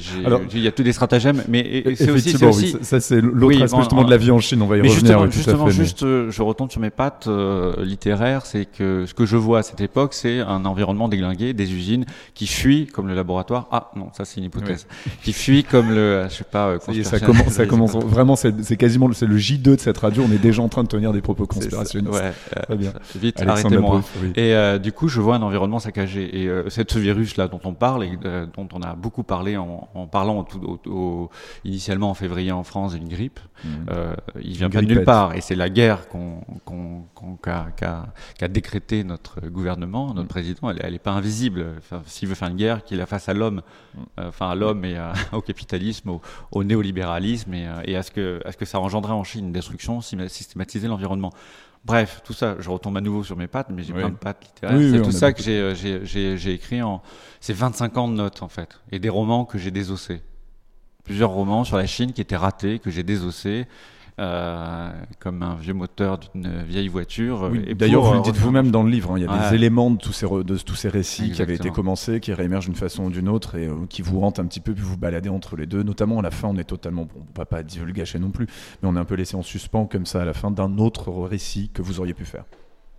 [0.54, 3.78] il y a tous des stratagèmes, mais c'est aussi, oui, ça, c'est l'autre Oui, aspect
[3.80, 5.02] justement de la vie en Chine, on va y mais revenir.
[5.04, 9.06] justement, oui, justement fait, juste, euh, je retombe sur mes pattes euh, littéraires, c'est que
[9.06, 12.88] ce que je vois à cette époque, c'est un environnement déglingué, des usines qui fuient
[12.88, 13.68] comme le laboratoire.
[13.72, 14.88] Ah non, ça c'est une hypothèse.
[15.24, 16.70] Qui fuient comme le, je sais pas.
[16.70, 20.24] euh, Ça commence, ça commence vraiment, c'est quasiment c'est le J2 de cette radio.
[20.28, 22.14] On est déjà en train de tenir des propos conspirationnistes.
[22.14, 22.94] Ouais, euh, Très bien.
[23.20, 24.02] vite, Alexandre arrêtez-moi.
[24.36, 26.42] Et euh, du coup, je vois un environnement saccagé.
[26.42, 30.08] Et euh, cette ce virus-là, dont on parle et dont on a beaucoup parlé en,
[30.12, 30.46] parlant
[30.86, 31.30] au,
[31.64, 33.40] initialement en février en France d'une grippe.
[33.64, 33.70] Mmh.
[34.42, 36.08] il vient pas de nulle part et c'est la guerre
[37.42, 40.28] qu'a décrété notre gouvernement, notre mmh.
[40.28, 40.70] président.
[40.70, 41.76] Elle n'est pas invisible.
[42.06, 43.62] S'il veut faire une guerre, qu'il la fasse à l'homme,
[43.96, 44.00] mmh.
[44.18, 44.98] enfin à l'homme et
[45.34, 46.20] au capitalisme,
[46.52, 50.02] au, néolibéralisme et, à, ce que, à ce que ça engendrait en Chine une destruction,
[50.02, 51.32] systématiser l'environnement.
[51.86, 54.44] Bref, tout ça, je retombe à nouveau sur mes pattes, mais j'ai plein de pattes
[54.44, 54.80] littéraires.
[54.92, 57.04] c'est tout ça que euh, j'ai écrit en.
[57.40, 60.22] C'est 25 ans de notes, en fait, et des romans que j'ai désossés.
[61.04, 63.68] Plusieurs romans sur la Chine qui étaient ratés, que j'ai désossés,
[64.18, 64.90] euh,
[65.20, 67.52] comme un vieux moteur d'une vieille voiture.
[67.78, 69.98] D'ailleurs, vous le dites vous-même dans le livre, hein, il y a des éléments de
[69.98, 73.10] tous ces, de tous ces récits qui avaient été commencés, qui réémergent d'une façon ou
[73.10, 75.66] d'une autre et euh, qui vous hantent un petit peu, puis vous baladez entre les
[75.66, 75.84] deux.
[75.84, 78.48] Notamment à la fin, on est totalement, bon, on va pas divulgacher non plus,
[78.82, 81.12] mais on est un peu laissé en suspens comme ça à la fin d'un autre
[81.12, 82.46] récit que vous auriez pu faire.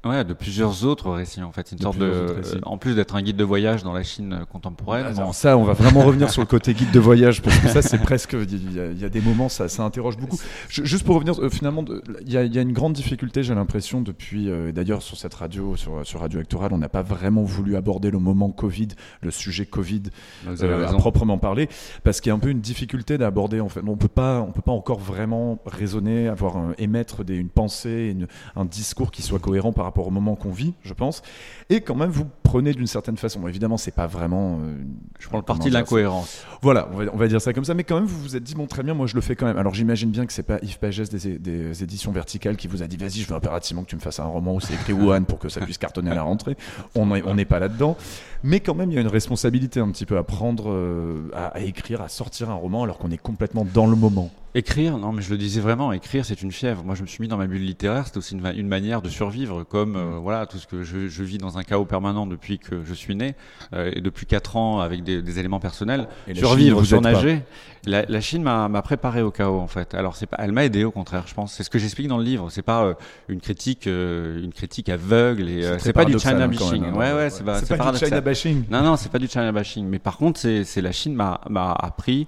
[0.08, 3.36] Ouais, de plusieurs autres récits en fait, une sorte de, en plus d'être un guide
[3.36, 5.06] de voyage dans la Chine contemporaine.
[5.06, 7.82] Alors ça, on va vraiment revenir sur le côté guide de voyage parce que ça,
[7.82, 10.38] c'est presque, il y, a des moments, ça, ça interroge beaucoup.
[10.68, 11.84] juste pour revenir, euh, finalement,
[12.20, 16.06] il y, a une grande difficulté, j'ai l'impression depuis, euh, d'ailleurs sur cette radio, sur,
[16.06, 18.88] sur Radio Actoral, on n'a pas vraiment voulu aborder le moment Covid,
[19.22, 20.02] le sujet Covid
[20.46, 21.68] euh, à proprement parler,
[22.04, 23.60] parce qu'il y a un peu une difficulté d'aborder.
[23.60, 27.48] En fait, on peut pas, on peut pas encore vraiment raisonner, avoir émettre des, une
[27.48, 28.16] pensée,
[28.54, 31.22] un discours qui soit cohérent par rapport au moment qu'on vit, je pense.
[31.70, 33.40] Et quand même, vous prenez d'une certaine façon.
[33.40, 34.58] Bon, évidemment, c'est pas vraiment.
[34.60, 34.76] Euh,
[35.18, 36.44] je prends le parti de l'incohérence.
[36.62, 37.74] Voilà, on va, dire ça comme ça.
[37.74, 39.46] Mais quand même, vous vous êtes dit, bon, très bien, moi je le fais quand
[39.46, 39.58] même.
[39.58, 42.86] Alors j'imagine bien que c'est pas Yves Pagès des, des, éditions verticales qui vous a
[42.86, 45.24] dit, vas-y, je veux impérativement que tu me fasses un roman où c'est écrit Wuhan
[45.24, 46.56] pour que ça puisse cartonner à la rentrée.
[46.94, 47.96] On n'est pas là-dedans.
[48.42, 51.60] Mais quand même, il y a une responsabilité un petit peu à prendre, euh, à,
[51.60, 54.30] écrire, à sortir un roman alors qu'on est complètement dans le moment.
[54.56, 56.82] Écrire, non, mais je le disais vraiment, écrire, c'est une fièvre.
[56.82, 59.64] Moi, je me suis mis dans ma bulle littéraire, c'était aussi une, manière de survivre,
[59.64, 62.82] comme euh, voilà tout ce que je, je, vis dans un chaos permanent depuis que
[62.82, 63.34] je suis né
[63.74, 66.08] euh, et depuis quatre ans avec des, des éléments personnels.
[66.26, 67.42] Et survivre, surnager.
[67.84, 69.92] La, la, Chine m'a préparé au chaos en fait.
[69.92, 71.52] Alors c'est pas, elle m'a aidé au contraire, je pense.
[71.52, 72.48] C'est ce que j'explique dans le livre.
[72.50, 72.94] C'est pas euh,
[73.28, 76.82] une critique, une critique aveugle et c'est pas du China bashing.
[76.82, 76.94] Hein.
[76.94, 78.64] ouais, ouais, c'est pas, pas du China bashing.
[78.70, 79.86] Non, non, c'est pas du China bashing.
[79.86, 82.26] Mais par contre, c'est la Chine m'a appris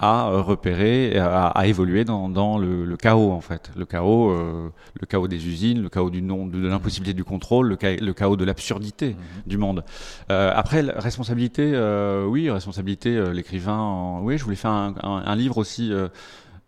[0.00, 4.30] à euh, repérer, à, à évoluer dans, dans le, le, chaos en fait, le chaos,
[4.30, 8.12] euh, le chaos des usines, le chaos du non, de, l'impossibilité du contrôle, le, le
[8.14, 9.16] chaos de l'absurdité mhm.
[9.46, 9.84] du monde.
[10.30, 15.36] Euh, après, la responsabilité, euh, oui, responsabilité, l'écrivain, oui, je voulais faire un, un, un
[15.36, 15.92] livre aussi.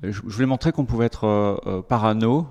[0.03, 2.47] je voulais montrer qu'on pouvait être parano,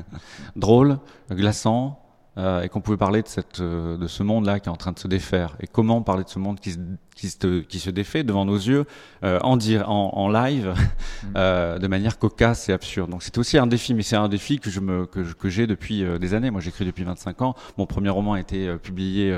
[0.56, 0.98] drôle,
[1.30, 2.02] glaçant,
[2.36, 5.08] et qu'on pouvait parler de, cette, de ce monde-là qui est en train de se
[5.08, 5.56] défaire.
[5.60, 6.78] Et comment parler de ce monde qui se
[7.18, 8.86] qui se, qui se défait devant nos yeux
[9.24, 10.72] euh, en, dire, en, en live
[11.24, 11.26] mm.
[11.36, 13.10] euh, de manière cocasse et absurde.
[13.10, 15.66] Donc c'est aussi un défi, mais c'est un défi que je me que, que j'ai
[15.66, 16.50] depuis euh, des années.
[16.50, 17.54] Moi j'écris depuis 25 ans.
[17.76, 19.36] Mon premier roman a été publié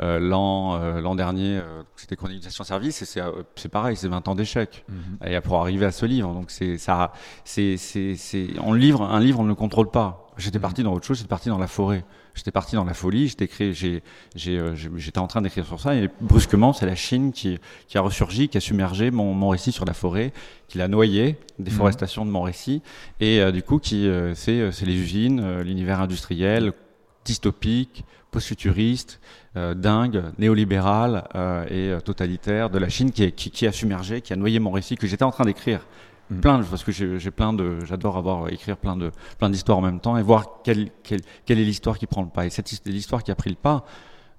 [0.00, 1.60] l'an l'an dernier.
[1.96, 3.20] C'était Chronique Service et c'est
[3.56, 4.84] c'est pareil, c'est 20 ans d'échec.
[4.90, 5.30] Mm-hmm.
[5.30, 7.12] Et pour arriver à ce livre, donc c'est ça,
[7.44, 10.26] c'est c'est c'est on livre un livre on ne le contrôle pas.
[10.38, 10.62] J'étais mm.
[10.62, 12.04] parti dans autre chose, j'étais parti dans la forêt.
[12.38, 13.26] J'étais parti dans la folie,
[14.36, 18.48] j'étais en train d'écrire sur ça et brusquement c'est la Chine qui, qui, a ressurgi,
[18.48, 20.32] qui a submergé mon, mon récit sur la forêt,
[20.68, 22.82] qui l'a noyé, déforestation de mon récit
[23.20, 26.72] et euh, du coup qui euh, euh, c'est les usines, l'univers industriel
[27.24, 29.20] dystopique, post-futuriste,
[29.54, 31.24] dingue, néolibéral
[31.70, 34.96] et totalitaire de la Chine qui, qui, qui a submergé, qui a noyé mon récit
[34.96, 35.80] que j'étais en train d'écrire.
[36.30, 36.40] Mm.
[36.40, 40.00] plein parce que j'ai plein de j'adore avoir écrire plein de plein d'histoires en même
[40.00, 43.22] temps et voir quelle, quelle, quelle est l'histoire qui prend le pas et cette l'histoire
[43.22, 43.84] qui a pris le pas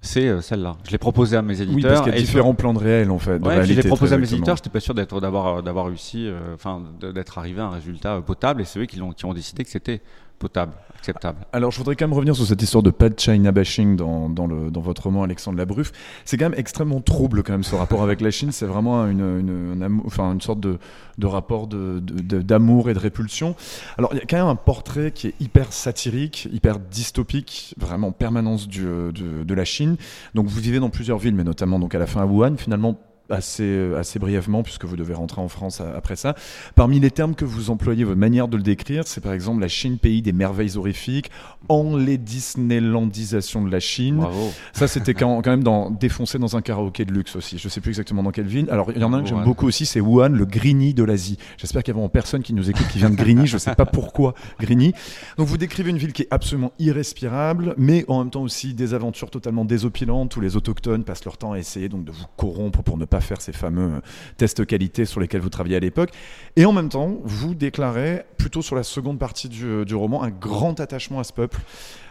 [0.02, 0.76] c'est euh, celle-là.
[0.84, 1.76] Je l'ai proposé à mes éditeurs.
[1.76, 3.38] Oui, parce qu'il y a différents plans de réel en fait.
[3.38, 4.56] Ouais, je l'ai proposé à mes éditeurs.
[4.56, 8.62] J'étais pas sûr d'être d'avoir d'avoir réussi, euh, enfin d'être arrivé à un résultat potable.
[8.62, 10.00] Et c'est eux qui ont qui ont décidé que c'était
[10.40, 11.38] potable, acceptable.
[11.52, 14.28] Alors je voudrais quand même revenir sur cette histoire de pas de China bashing dans,
[14.28, 15.92] dans, le, dans votre roman Alexandre Labruffe.
[16.24, 18.50] C'est quand même extrêmement trouble quand même ce rapport avec la Chine.
[18.50, 20.78] C'est vraiment une, une, enfin, une sorte de,
[21.18, 23.54] de rapport d'amour de, et de répulsion.
[23.98, 28.10] Alors il y a quand même un portrait qui est hyper satirique, hyper dystopique, vraiment
[28.10, 29.96] permanence du, de, de la Chine.
[30.34, 32.56] Donc vous vivez dans plusieurs villes, mais notamment donc à la fin à Wuhan.
[32.56, 32.98] Finalement
[33.30, 36.34] assez, euh, assez brièvement, puisque vous devez rentrer en France après ça.
[36.74, 39.68] Parmi les termes que vous employez, votre manière de le décrire, c'est par exemple la
[39.68, 41.30] Chine, pays des merveilles horrifiques,
[41.68, 44.24] en les Disneylandisation de la Chine.
[44.72, 47.58] Ça, c'était quand, même dans, défoncé dans un karaoké de luxe aussi.
[47.58, 48.68] Je sais plus exactement dans quelle ville.
[48.70, 51.04] Alors, il y en a un que j'aime beaucoup aussi, c'est Wuhan, le Grigny de
[51.04, 51.38] l'Asie.
[51.56, 53.46] J'espère qu'il y a vraiment personne qui nous écoute qui vient de Grigny.
[53.46, 54.92] Je sais pas pourquoi Grigny.
[55.36, 58.94] Donc, vous décrivez une ville qui est absolument irrespirable, mais en même temps aussi des
[58.94, 62.82] aventures totalement désopilantes où les autochtones passent leur temps à essayer donc de vous corrompre
[62.82, 64.00] pour ne pas faire ces fameux euh,
[64.36, 66.10] tests qualité sur lesquels vous travaillez à l'époque.
[66.56, 70.30] Et en même temps, vous déclarez, plutôt sur la seconde partie du, euh, roman, un
[70.30, 71.58] grand attachement à ce peuple.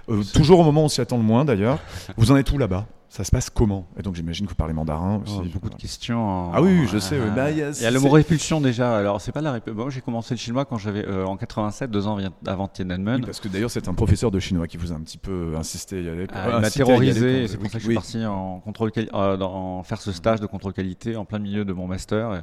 [0.10, 1.80] Euh, toujours au moment où on s'y attend le moins d'ailleurs.
[2.18, 2.88] Vous en êtes où là-bas?
[3.10, 3.88] Ça se passe comment?
[3.98, 5.40] Et donc j'imagine que vous parlez mandarin aussi.
[5.40, 6.54] Oh, beaucoup de questions.
[6.54, 7.20] Ah oui, je sais.
[7.20, 7.30] oui.
[7.36, 8.98] Bah, il y a, le mot répulsion déjà.
[8.98, 9.82] Alors c'est pas la répulsion.
[9.82, 13.16] Moi j'ai commencé le chinois quand j'avais euh, en 87, deux ans avant Tiananmen.
[13.16, 15.56] Oui, parce que d'ailleurs c'est un professeur de chinois qui vous a un petit peu
[15.58, 16.02] insisté.
[16.02, 17.48] Il, ah, m'a terrorisé.
[17.48, 20.46] C'est pour ça que je suis parti en contrôle, euh, en faire ce stage de
[20.46, 22.42] contrôle qualité en plein milieu de mon master, euh,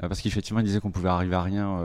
[0.00, 1.80] parce qu'effectivement il disait qu'on pouvait arriver à rien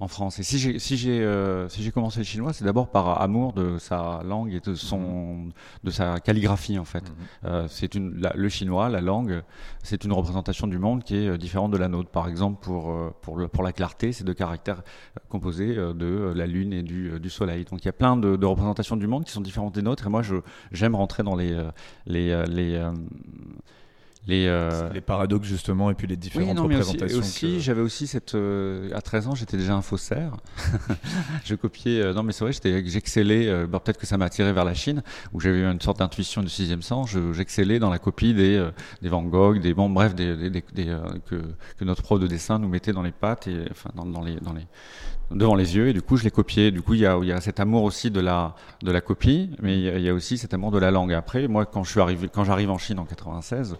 [0.00, 0.38] en France.
[0.38, 3.52] Et si j'ai si j'ai euh, si j'ai commencé le chinois, c'est d'abord par amour
[3.52, 5.50] de sa langue et de son
[5.84, 7.04] de sa calligraphie en fait.
[7.04, 7.16] Mhm.
[7.44, 9.42] Euh, c'est une le chinois, la langue,
[9.82, 12.10] c'est une représentation du monde qui est euh, différente de la nôtre.
[12.10, 14.82] Par exemple, pour pour le, pour la clarté, c'est deux caractères
[15.28, 17.64] composés de la lune et du, du soleil.
[17.64, 20.06] Donc il y a plein de, de, représentations du monde qui sont différentes des nôtres.
[20.06, 20.36] Et moi, je
[20.72, 21.56] j'aime rentrer dans les
[22.06, 22.90] les les les,
[24.30, 27.18] euh, les, paradoxes justement et puis les différentes oui, non, représentations.
[27.18, 30.36] aussi, j'avais aussi cette euh, à 13 ans j'étais déjà un faussaire.
[31.44, 32.52] je copiais euh, non mais c'est vrai
[32.86, 35.02] j'excellais peut-être que ça m'a attiré vers la Chine
[35.34, 37.14] où j'avais eu une sorte d'intuition du sixième sens.
[37.32, 38.66] J'excellais dans la copie des
[39.02, 41.42] des Van Gogh, des bon bref des, des, que,
[41.78, 44.36] que notre prof de dessin nous mettait dans les pattes et enfin dans, dans les
[44.36, 44.66] dans les
[45.34, 46.70] devant les yeux et du coup je les copiais.
[46.70, 49.00] Du coup il y a, il y a cet amour aussi de la de la
[49.00, 51.12] copie, mais il y, a, aussi cet amour de la langue.
[51.12, 53.76] Après moi quand je suis arrivé quand j'arrive en Chine en 96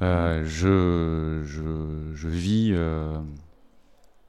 [0.00, 3.18] euh, je, je, je, vis, euh,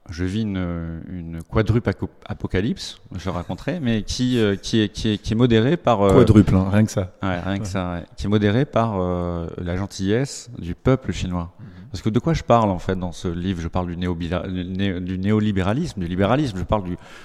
[0.08, 1.90] je vis une, une quadruple
[2.26, 6.02] apocalypse, je raconterai, mais qui, euh, qui, est, qui, est, qui est modérée par.
[6.02, 7.12] Euh, quadruple, hein, rien que ça.
[7.22, 8.04] Ouais, rien que ça, ouais.
[8.16, 11.52] qui est modérée par euh, la gentillesse du peuple chinois.
[11.60, 11.66] Mhm.
[11.90, 13.60] Parce que de quoi je parle en fait dans ce livre?
[13.60, 16.56] Je parle du, du néolibéralisme, du libéralisme.
[16.56, 16.84] Je parle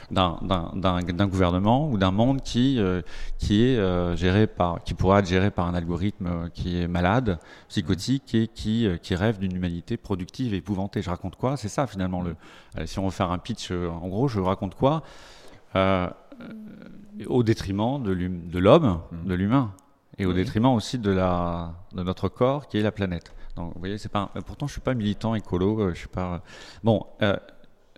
[0.10, 3.02] d'un gouvernement ou d'un monde qui, euh,
[3.38, 6.88] qui est euh, géré par, qui pourrait être géré par un algorithme euh, qui est
[6.88, 7.38] malade,
[7.70, 11.04] psychotique et qui, qui rêve d'une humanité productive et épouvantée.
[11.04, 11.58] Je raconte quoi?
[11.58, 12.36] C'est ça finalement le.
[12.86, 15.04] si on veut faire un pitch, en gros, je raconte quoi?
[15.76, 19.74] Au détriment de l'homme, de l'humain,
[20.18, 23.34] et au détriment aussi de, la, de notre corps qui est la planète.
[23.56, 24.32] Donc, c'est pas.
[24.46, 25.80] Pourtant, je suis pas militant écolo.
[25.80, 26.44] Euh, je suis pas.
[26.84, 27.38] Bon, euh,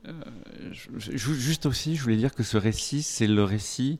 [0.07, 0.13] euh,
[0.71, 3.99] juste aussi, je voulais dire que ce récit, c'est le récit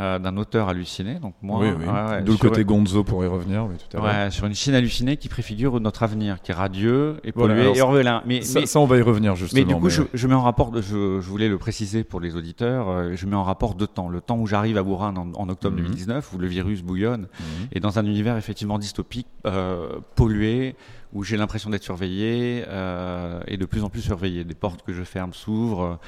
[0.00, 1.14] euh, d'un auteur halluciné.
[1.20, 1.86] Donc moi, oui, oui.
[1.86, 3.66] Ouais, D'où le côté Gonzo pour y revenir.
[3.66, 7.16] Oui, tout à ouais, sur une Chine hallucinée qui préfigure notre avenir, qui est radieux
[7.24, 7.82] et pollué et.
[8.26, 9.60] Mais ça, ça, on va y revenir justement.
[9.66, 12.36] Mais du coup, Je, je, mets en rapport, je, je, voulais le préciser pour les
[12.36, 14.08] auditeurs, euh, je mets en rapport deux temps.
[14.08, 16.36] Le temps où j'arrive à Wuhan en, en octobre 2019, mhm.
[16.36, 17.68] où le virus bouillonne, mhm.
[17.72, 20.76] et dans un univers effectivement dystopique, euh, pollué,
[21.12, 24.44] où j'ai l'impression d'être surveillé euh, et de plus en plus surveillé.
[24.44, 25.98] Des portes que je ferme s'ouvrent.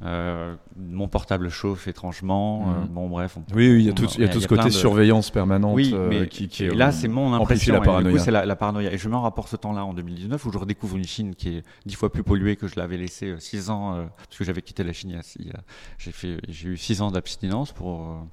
[0.00, 2.62] Euh, mon portable chauffe étrangement.
[2.68, 2.86] Euh, mhm.
[2.88, 3.36] bon, bref.
[3.52, 5.90] oui, oui, il y a tout, il y a tout ce côté surveillance permanente oui,
[5.92, 7.74] euh, mais qui, qui, là, c'est mon impression.
[7.74, 8.18] La paranoïa.
[8.20, 8.92] c'est la, la, paranoïa.
[8.92, 11.56] Et je mets en rapport ce temps-là en 2019 où je redécouvre une Chine qui
[11.56, 14.84] est dix fois plus polluée que je l'avais laissé six ans, parce que j'avais quitté
[14.84, 15.20] la Chine.
[15.98, 18.24] J'ai fait, j'ai eu six ans d'abstinence pour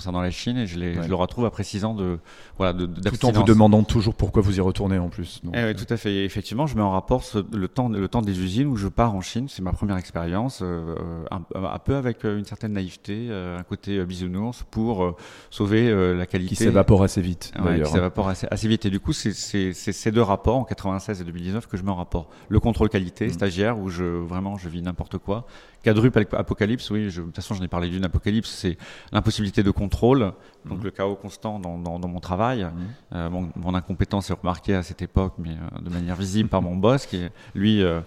[0.00, 2.18] concernant la Chine et je, je le retrouve après 6 ans de
[2.56, 5.40] voilà de, tout en vous demandant toujours pourquoi vous y retournez en plus.
[5.44, 6.24] Donc, eh oui, tout à fait.
[6.24, 7.22] effectivement, je mets en rapport
[7.52, 10.60] le temps le temps des usines où je pars en Chine, c'est ma première expérience,
[10.62, 10.94] euh,
[11.30, 15.16] un, un, peu avec euh, une certaine naïveté, euh, un côté bisounours pour
[15.50, 16.54] sauver la qualité.
[16.54, 17.52] Qui s'évapore assez vite.
[17.62, 18.86] Ouais, qui s'évapore assez, assez, vite.
[18.86, 21.96] Et du coup, c'est ces deux rapports en 96 et 2019 que je mets en
[21.96, 22.30] rapport.
[22.48, 23.32] Le contrôle qualité, mm.
[23.32, 25.46] stagiaire où je vraiment je vis n'importe quoi.
[25.82, 27.10] Quadruple apocalypse, oui.
[27.10, 28.76] Je, de toute façon, j'en ai parlé d'une apocalypse, c'est
[29.12, 30.32] l'impossibilité de contrôle,
[30.66, 30.84] donc mhm.
[30.84, 32.64] le chaos constant dans, dans, dans mon travail.
[32.64, 32.70] Mhm.
[33.14, 36.60] Euh, mon, mon, incompétence est remarquée à cette époque, mais euh, de manière visible par
[36.62, 38.00] mon boss, qui lui euh,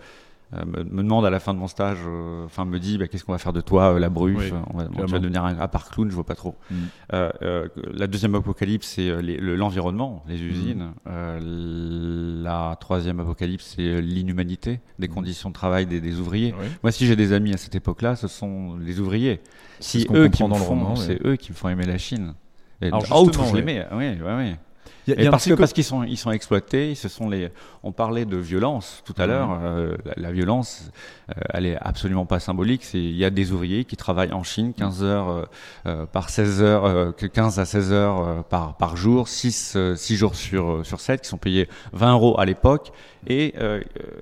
[0.65, 3.23] me, me, demande à la fin de mon stage, euh, enfin me dit bah, qu'est-ce
[3.23, 5.89] qu'on va faire de toi, la bruffe, on va, tu vas devenir un à part
[5.89, 6.55] clown, je vois pas trop.
[6.71, 7.29] Mhm.
[7.93, 9.09] la deuxième apocalypse, c'est
[9.39, 10.93] l'environnement, les usines.
[11.05, 16.53] la troisième apocalypse, c'est l'inhumanité des conditions de travail des, des ouvriers.
[16.81, 19.41] Moi, si j'ai des amis à cette époque-là, ce sont les ouvriers.
[19.79, 22.35] Si eux qui me font, c'est eux qui me font aimer la Chine.
[22.81, 23.85] Et Alors, autre, je l'aimais.
[23.93, 24.55] Oui, oui, oui.
[25.07, 27.49] Y a, y a parce que parce qu'ils sont ils sont exploités, ce sont les.
[27.83, 29.59] On parlait de violence tout à l'heure.
[29.61, 30.91] Euh, la, la, violence,
[31.29, 32.83] euh, elle est absolument pas symbolique.
[32.83, 35.45] C'est il y a des ouvriers qui travaillent en Chine 15 heures euh,
[35.87, 40.35] euh par 16 heures, que 15 à 16 heures par par jour, 6 6 jours
[40.35, 42.91] sur sur 7, qui sont payés 20 euros à l'époque.
[43.27, 43.53] Et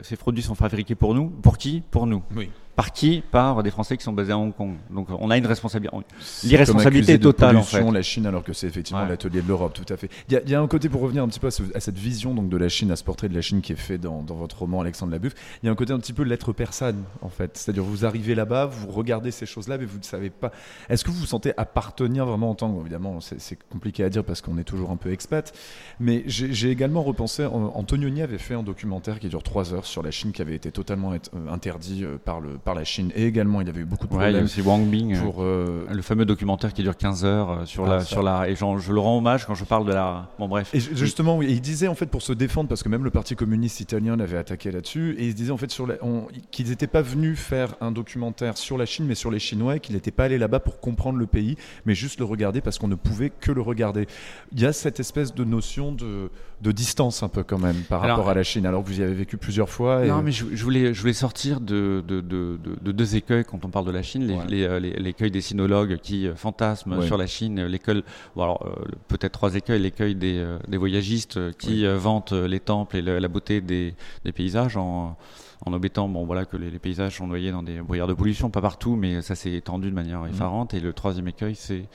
[0.01, 1.29] ces produits sont fabriqués pour nous.
[1.29, 1.81] Pour qui?
[1.91, 2.23] Pour nous.
[2.35, 2.49] Oui.
[2.75, 4.75] Par qui Par des Français qui sont basés à Hong Kong.
[4.89, 5.95] Donc on a une responsabilité.
[6.43, 7.89] L'irresponsabilité totale en fait.
[7.91, 10.09] la Chine alors que c'est effectivement l'atelier de l'Europe, tout à fait.
[10.29, 12.33] Il y, a, y, a un côté pour revenir un petit peu à, cette vision
[12.33, 14.35] donc de la Chine, à ce portrait de la Chine qui est fait dans, dans
[14.35, 15.35] votre roman Alexandre Labuffe.
[15.61, 17.57] Il y a un côté un petit peu l'être persane en fait.
[17.57, 20.51] C'est-à-dire vous arrivez là-bas, vous regardez ces choses-là, mais vous ne savez pas.
[20.89, 24.23] Est-ce que vous vous sentez appartenir vraiment en tant que évidemment c'est compliqué à dire
[24.23, 25.53] parce qu'on est toujours un peu expat,
[25.99, 27.45] mais j'ai également repensé.
[27.45, 30.71] Antonioni avait fait un documentaire qui dure trois heures sur la Chine qui avait été
[30.71, 31.17] totalement euh,
[31.49, 34.17] interdit euh, par le par la Chine et également il avait eu beaucoup de Ouais,
[34.19, 37.25] il y a problèmes aussi Wang Bing, pour euh, le fameux documentaire qui dure 15
[37.25, 38.05] heures euh, sur Ah, la ça.
[38.05, 40.69] sur la et je le rends hommage quand je parle de la bon bref.
[40.73, 43.09] Et justement, oui, et il disait en fait pour se défendre, parce que même le
[43.11, 46.27] Parti communiste italien l'avait attaqué là-dessus, et il se disait en fait sur la- on-
[46.51, 49.79] qu'ils n'étaient pas venus faire un documentaire sur la Chine, mais sur les Chinois, et
[49.79, 52.87] qu'ils n'étaient pas allés là-bas pour comprendre le pays, mais juste le regarder parce qu'on
[52.87, 54.07] ne pouvait que le regarder.
[54.53, 56.29] Il y a cette espèce de notion de,
[56.61, 58.99] de distance un peu quand même par Alors- rapport à la Chine, alors que vous
[58.99, 60.05] y avez vécu plusieurs fois.
[60.05, 60.09] Et...
[60.09, 63.43] Non, mais je, je voulais, je voulais sortir de, de, de, de- de deux écueils
[63.45, 64.25] quand on parle de la Chine.
[64.27, 64.45] Les- Ouais.
[64.47, 67.05] les, euh, les- L'écueil des sinologues qui euh, fantasment Ouais.
[67.05, 68.03] sur la Chine, euh, l'écueil,
[68.35, 71.97] bon, alors peut-être trois écueils, l'écueil des, des voyagistes qui Oui.
[71.97, 73.93] vantent les temples et la beauté des,
[74.25, 75.17] des paysages en,
[75.65, 78.49] en omettant bon, voilà, que les, les paysages sont noyés dans des brouillards de pollution,
[78.49, 80.29] pas partout, mais ça s'est étendu de manière Mhm.
[80.29, 80.73] effarante.
[80.73, 81.85] Et le troisième écueil, c'est.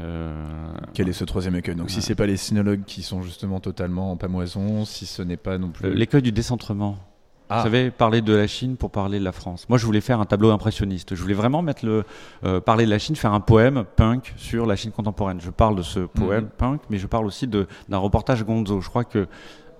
[0.00, 1.74] euh, Quel est ce troisième écueil?
[1.74, 2.02] Donc si Ouais.
[2.02, 5.70] c'est pas les sinologues qui sont justement totalement en pamoison, si ce n'est pas non
[5.70, 5.92] plus...
[5.94, 6.96] l'écueil du décentrement.
[7.50, 7.56] Ah.
[7.58, 9.66] Vous savez, parler de la Chine pour parler de la France.
[9.68, 11.14] Moi, je voulais faire un tableau impressionniste.
[11.16, 12.04] Je voulais vraiment mettre le
[12.44, 15.40] euh, parler de la Chine, faire un poème punk sur la Chine contemporaine.
[15.40, 16.50] Je parle de ce poème Mhm.
[16.56, 18.80] punk, mais je parle aussi d'un reportage Gonzo.
[18.80, 19.26] Je crois que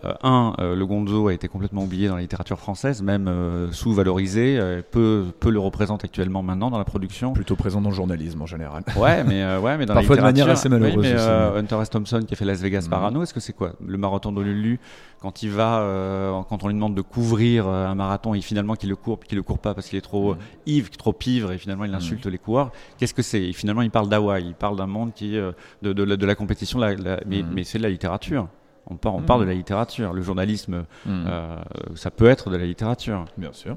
[0.05, 3.70] euh, un, euh, le Gonzo a été complètement oublié dans la littérature française, même euh,
[3.72, 4.59] sous-valorisé.
[4.90, 7.32] peu, peu le représente actuellement maintenant dans la production.
[7.32, 8.82] plutôt présent dans le journalisme en général.
[8.97, 11.12] Ouais, mais euh, ouais, mais dans Parfois de la manière littérature- assez malheureuse Oui,
[11.55, 11.90] mais Hunter S.
[11.90, 12.90] Thompson qui a fait Las Vegas Mhm.
[12.90, 13.72] Parano, est-ce que c'est quoi?
[13.86, 14.78] Le marathon de Lulu,
[15.20, 18.89] quand il va, euh, quand on lui demande de couvrir un marathon et finalement qu'il
[18.89, 20.39] le court, puis qu'il le court pas parce qu'il est trop Mhm.
[20.66, 22.72] ivre, trop ivre et finalement il insulte les coureurs.
[22.98, 23.43] Qu'est-ce que c'est?
[23.43, 25.55] Et Finalement, il parle d'Hawaï, il parle d'un monde qui de,
[25.93, 27.48] de, la, de la compétition, la- la- mais, Mhm.
[27.55, 28.48] mais c'est de la littérature.
[28.91, 30.12] On, part, on de la littérature.
[30.12, 31.25] Le journalisme, Mhm.
[31.29, 31.57] euh,
[31.95, 33.25] ça peut être de la littérature.
[33.39, 33.77] Bien sûr.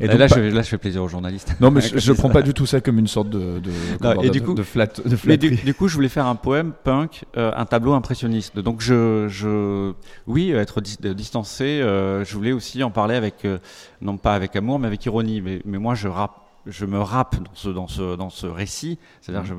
[0.00, 1.54] Et donc, là, pas- je, là, je fais plaisir aux journalistes.
[1.60, 2.14] Non, mais je, ça.
[2.14, 3.70] prends pas du tout ça comme une sorte de, de,
[4.24, 6.72] et du coup- de, flat, de Mais du, du coup, je voulais faire un poème
[6.82, 8.58] punk, euh, un tableau impressionniste.
[8.58, 9.92] Donc, je, je
[10.26, 11.80] oui, être dis- distancé.
[11.82, 13.58] euh, je voulais aussi en parler avec, euh,
[14.00, 15.40] non pas avec amour, mais avec ironie.
[15.42, 16.41] Mais, mais moi, je rappe.
[16.64, 18.98] Je me rappe dans ce, dans ce, dans ce récit.
[19.20, 19.52] C'est-à-dire,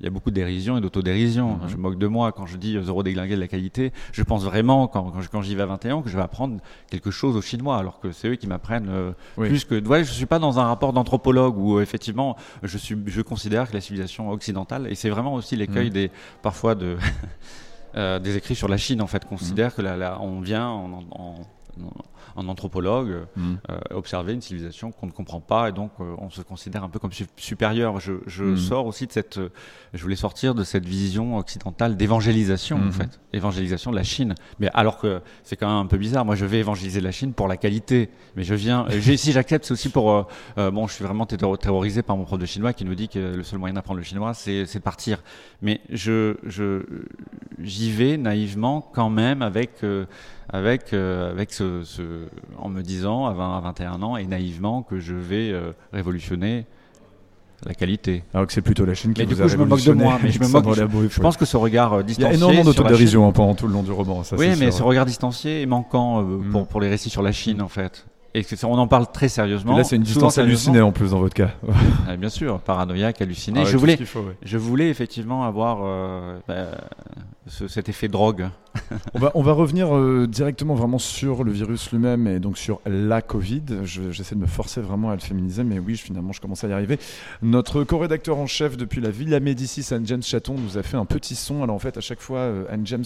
[0.00, 1.54] il y a beaucoup de dérision et d'autodérision.
[1.56, 1.68] Mhm.
[1.68, 3.90] Je moque de moi quand je dis euh, zéro déglingué de la qualité.
[4.12, 6.60] Je pense vraiment, quand, quand, j'y vais à 21 ans, que je vais apprendre
[6.90, 9.48] quelque chose aux Chinois, alors que c'est eux qui m'apprennent euh, Oui.
[9.48, 9.82] plus que.
[9.86, 13.68] Ouais, je suis pas dans un rapport d'anthropologue où euh, effectivement, je suis, je considère
[13.70, 15.92] que la civilisation occidentale, et c'est vraiment aussi l'écueil Mhm.
[15.94, 16.10] des
[16.42, 16.98] parfois de
[17.96, 20.92] euh, des écrits sur la Chine en fait, considère que la, la- on vient en,
[20.92, 21.34] en- en
[22.48, 23.58] anthropologue euh, Mhm.
[23.70, 26.88] euh, observer une civilisation qu'on ne comprend pas et donc euh, on se considère un
[26.88, 28.00] peu comme su- supérieur.
[28.00, 28.56] Je, je Mhm.
[28.56, 29.38] sors aussi de cette,
[29.94, 34.34] je voulais sortir de cette vision occidentale d'évangélisation en fait, évangélisation de la Chine.
[34.60, 36.24] Mais alors que c'est quand même un peu bizarre.
[36.24, 38.86] Moi, je vais évangéliser la Chine pour la qualité, mais je viens.
[39.16, 40.10] si j'accepte, c'est aussi pour.
[40.58, 43.08] euh, bon, je suis vraiment terro- terrorisé par mon prof de chinois qui nous dit
[43.08, 45.22] que le seul moyen d'apprendre le chinois, c'est c'est de partir.
[45.62, 46.82] Mais je, je,
[47.62, 50.04] j'y vais naïvement quand même avec, euh,
[50.48, 52.15] avec, euh, avec ce, ce-
[52.58, 56.66] en me disant à 20, à 21 ans et naïvement que je vais euh, révolutionner
[57.64, 58.22] la qualité.
[58.34, 59.82] Alors que c'est plutôt la Chine qui Mais du vous coup, a je me moque
[59.82, 60.74] de moi, mais je me moque-
[61.10, 62.30] Je pense que ce regard euh, Il y distancié.
[62.32, 64.22] a énormément d'autodérision hein, pendant tout le long du roman.
[64.24, 64.74] Ça, oui, mais sûr.
[64.74, 66.50] ce regard distancié et manquant euh, Mm.
[66.50, 68.06] pour, pour les récits sur la Chine, en fait.
[68.38, 69.74] Et on en parle très sérieusement.
[69.74, 71.50] Et là, c'est une distance hallucinée en plus dans votre cas.
[72.08, 73.60] Ah, bien sûr, paranoïaque, halluciné.
[73.60, 74.36] Ah ouais, je, voulais, faut, ouais.
[74.44, 76.66] je voulais effectivement avoir euh, bah,
[77.48, 78.48] ce- cet effet drogue.
[79.14, 82.80] On va, on va revenir euh, directement vraiment sur le virus lui-même et donc sur
[82.84, 83.62] la Covid.
[83.84, 86.62] Je- J'essaie de me forcer vraiment à le féminiser, mais oui, je- finalement, je commence
[86.62, 86.98] à y arriver.
[87.42, 91.34] Notre co-rédacteur en chef depuis la Villa Médicis, Anne-James Chaton, nous a fait un petit
[91.34, 91.62] son.
[91.62, 93.04] Alors en fait, à chaque fois, euh, Anne-James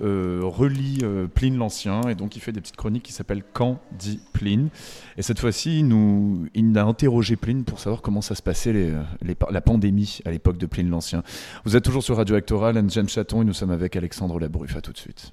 [0.00, 0.98] relit
[1.34, 4.49] Pline l'Ancien et donc il fait des petites chroniques qui s'appellent Quand dit Pline?
[5.16, 8.72] Et cette fois-ci, il, nous, il a interrogé Pline pour savoir comment ça se passait
[8.72, 11.22] les, les- la pandémie à l'époque de Pline l'Ancien.
[11.64, 14.76] Vous êtes toujours sur Radio Actoral, Anne-James Chaton, et nous sommes avec Alexandre Labruffe.
[14.76, 15.32] À tout de suite.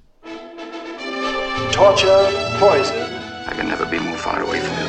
[1.72, 2.28] torture,
[2.58, 2.94] poison.
[3.50, 4.88] I can never be more far away from you.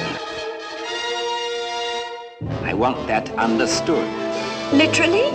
[2.70, 4.06] I want that understood.
[4.74, 5.32] Literally?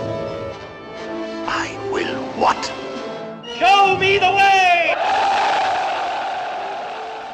[1.47, 2.71] I will what?
[3.59, 4.93] Show me the way!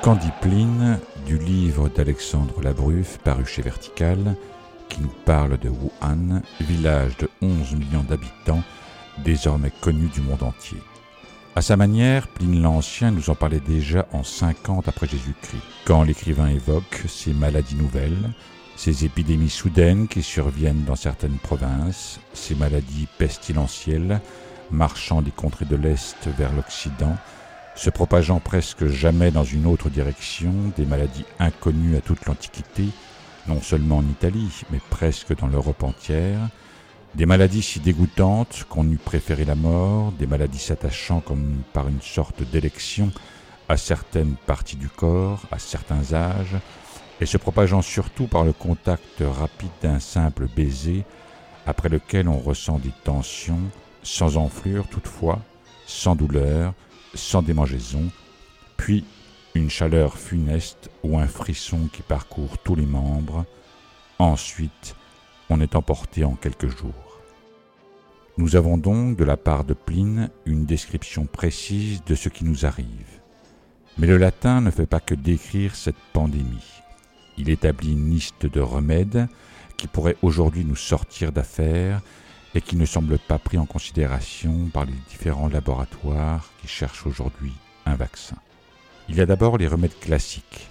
[0.04, 0.81] Candipline,
[1.32, 4.36] du livre d'Alexandre Labruffe, paru chez Vertical,
[4.90, 8.62] qui nous parle de Wuhan, village de 11 millions d'habitants,
[9.24, 10.80] désormais connu du monde entier.
[11.56, 16.48] À sa manière, Pline l'Ancien nous en parlait déjà en 50 après Jésus-Christ, quand l'écrivain
[16.48, 18.34] évoque ces maladies nouvelles,
[18.76, 24.20] ces épidémies soudaines qui surviennent dans certaines provinces, ces maladies pestilentielles
[24.70, 27.16] marchant des contrées de l'Est vers l'Occident,
[27.76, 32.86] se propageant presque jamais dans une autre direction, des maladies inconnues à toute l'Antiquité,
[33.48, 36.50] non seulement en Italie, mais presque dans l'Europe entière,
[37.16, 42.02] des maladies si dégoûtantes qu'on eût préféré la mort, des maladies s'attachant comme par une
[42.02, 43.12] sorte d'élection
[43.68, 46.58] à certaines parties du corps, à certains âges,
[47.20, 51.04] et se propageant surtout par le contact rapide d'un simple baiser,
[51.68, 53.62] après lequel on ressent des tensions,
[54.04, 55.40] sans enflure toutefois,
[55.86, 56.74] sans douleur,
[57.14, 58.10] sans démangeaison,
[58.78, 59.04] puis
[59.56, 63.46] une chaleur funeste ou un frisson qui parcourt tous les membres.
[64.20, 64.96] Ensuite,
[65.50, 67.20] on est emporté en quelques jours.
[68.38, 72.66] Nous avons donc de la part de Pline une description précise de ce qui nous
[72.66, 73.20] arrive.
[73.98, 76.82] Mais le latin ne fait pas que décrire cette pandémie.
[77.38, 79.28] Il établit une liste de remèdes
[79.76, 82.02] qui pourraient aujourd'hui nous sortir d'affaires
[82.56, 87.54] et qui ne semblent pas pris en considération par les différents laboratoires qui cherchent aujourd'hui
[87.86, 88.36] un vaccin.
[89.10, 90.70] Il y a d'abord les remèdes classiques.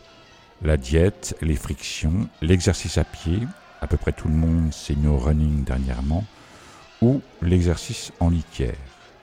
[0.63, 3.41] La diète, les frictions, l'exercice à pied,
[3.81, 6.25] à peu près tout le monde s'est mis au running dernièrement,
[7.01, 8.77] ou l'exercice en litière.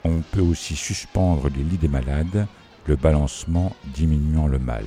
[0.03, 2.47] On peut aussi suspendre les lits des malades,
[2.87, 4.85] le balancement diminuant le mal.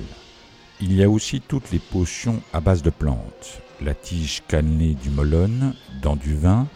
[0.81, 3.61] Il y a aussi toutes les potions à base de plantes.
[3.81, 6.67] La tige cannelée du molone dans du vin,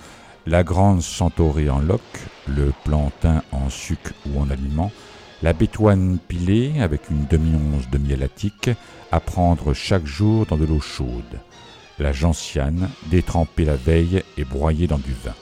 [0.47, 2.01] la grande centaurée en loc,
[2.47, 4.91] le plantain en sucre ou en aliment,
[5.41, 8.69] la bétoine pilée avec une demi-once de miel attique
[9.11, 11.39] à prendre chaque jour dans de l'eau chaude,
[11.99, 15.33] la gentiane détrempée la veille et broyée dans du vin.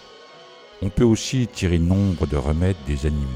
[0.81, 3.27] On peut aussi tirer nombre de remèdes des animaux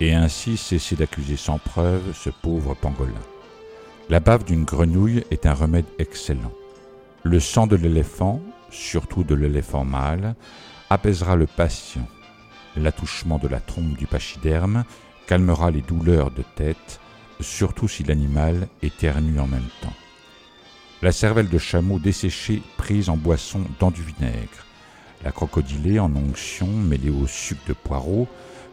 [0.00, 3.12] et ainsi cesser d'accuser sans preuve ce pauvre pangolin.
[4.10, 6.52] La bave d'une grenouille est un remède excellent.
[7.22, 8.40] Le sang de l'éléphant,
[8.70, 10.34] surtout de l'éléphant mâle,
[10.92, 12.06] apaisera le patient.
[12.76, 14.84] L'attouchement de la trompe du pachyderme
[15.26, 17.00] calmera les douleurs de tête,
[17.40, 19.92] surtout si l'animal éternue en même temps.
[21.02, 24.66] La cervelle de chameau desséchée prise en boisson dans du vinaigre,
[25.24, 28.28] la crocodilée en onction mêlée au sucre de poireau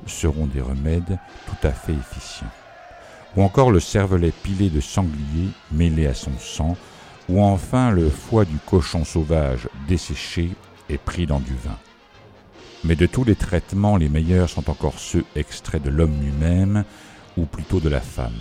[0.05, 2.51] seront des remèdes tout à fait efficients
[3.35, 6.75] ou encore le cervelet pilé de sanglier mêlé à son sang,
[7.27, 10.49] ou enfin le foie du cochon sauvage desséché
[10.89, 11.77] et pris dans du vin.
[12.83, 16.85] Mais de tous les traitements, les meilleurs sont encore ceux extraits de l'homme lui-même,
[17.37, 18.39] ou plutôt de la femme,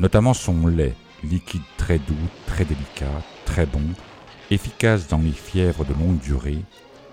[0.00, 0.94] notamment son lait,
[1.24, 2.14] liquide très doux,
[2.46, 3.82] très délicat, très bon,
[4.50, 6.62] efficace dans les fièvres de longue durée,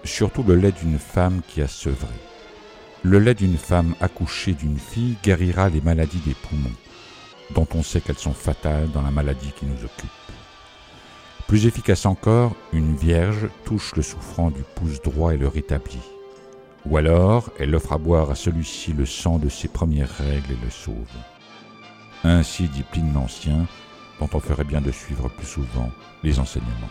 [0.04, 2.14] surtout le lait d'une femme qui a sevré.
[3.04, 6.72] Le lait d'une femme accouchée d'une fille guérira les maladies des poumons
[7.54, 10.10] dont on sait qu'elles sont fatales dans la maladie qui nous occupe.
[11.48, 16.15] Plus efficace encore, une vierge touche le souffrant du pouce droit et le rétablit.
[16.88, 20.64] Ou alors, elle offre à boire à celui-ci le sang de ses premières règles et
[20.64, 20.96] le sauve.
[22.24, 23.66] Ainsi dit Pline l'Ancien,
[24.20, 25.90] dont on ferait bien de suivre plus souvent
[26.24, 26.90] les enseignements.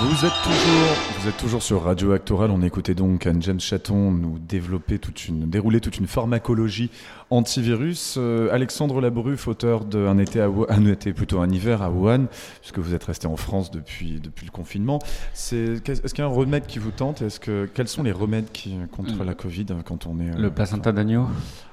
[0.00, 2.52] Vous êtes toujours, vous êtes toujours sur Radio Actoral.
[2.52, 6.90] On écoutait donc Anne James Chaton nous développer toute une, dérouler toute une pharmacologie
[7.30, 8.14] antivirus.
[8.16, 12.26] Euh, Alexandre Labruffe, auteur d'un été, à, un été plutôt un hiver à Wuhan,
[12.60, 15.00] puisque vous êtes resté en France depuis, depuis le confinement.
[15.34, 17.20] est-ce qu'il y a un remède qui vous tente?
[17.20, 20.50] Est-ce que quels sont les remèdes qui, contre la Covid quand on est le euh,
[20.50, 21.26] placenta d'agneau?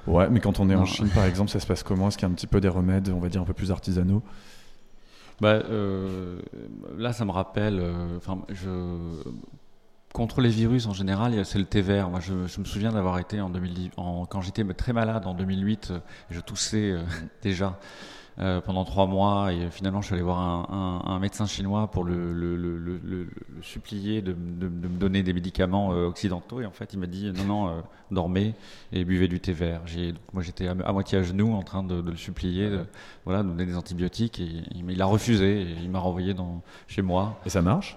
[0.08, 2.08] Ouais, mais quand on est en Chine par exemple, ça se passe comment?
[2.08, 3.70] Est-ce qu'il y a un petit peu des remèdes, on va dire un peu plus
[3.70, 4.22] artisanaux?
[5.40, 6.40] Bah, euh,
[6.96, 7.78] là, ça me rappelle.
[7.80, 8.70] Euh, enfin, je
[10.12, 12.08] contre les virus en général, c'est le thé vert.
[12.08, 15.90] Moi, je, me souviens d'avoir été en 2010, en, quand j'étais très malade en 2008,
[15.90, 15.98] euh,
[16.30, 16.94] je toussais
[17.42, 17.78] déjà.
[18.38, 21.90] Euh, pendant trois mois et finalement je suis allé voir un, un, un médecin chinois
[21.90, 23.28] pour le, le, le, le
[23.62, 27.06] supplier de, de, de, me donner des médicaments euh, occidentaux et en fait il m'a
[27.06, 27.80] dit non non euh,
[28.10, 28.54] dormez
[28.92, 29.80] et buvez du thé vert.
[29.86, 32.84] J'ai, moi j'étais à, moitié à genoux en train de, le supplier, de,
[33.24, 36.60] voilà, de donner des antibiotiques et il, il a refusé et il m'a renvoyé dans,
[36.88, 37.40] chez moi.
[37.46, 37.96] Et ça marche?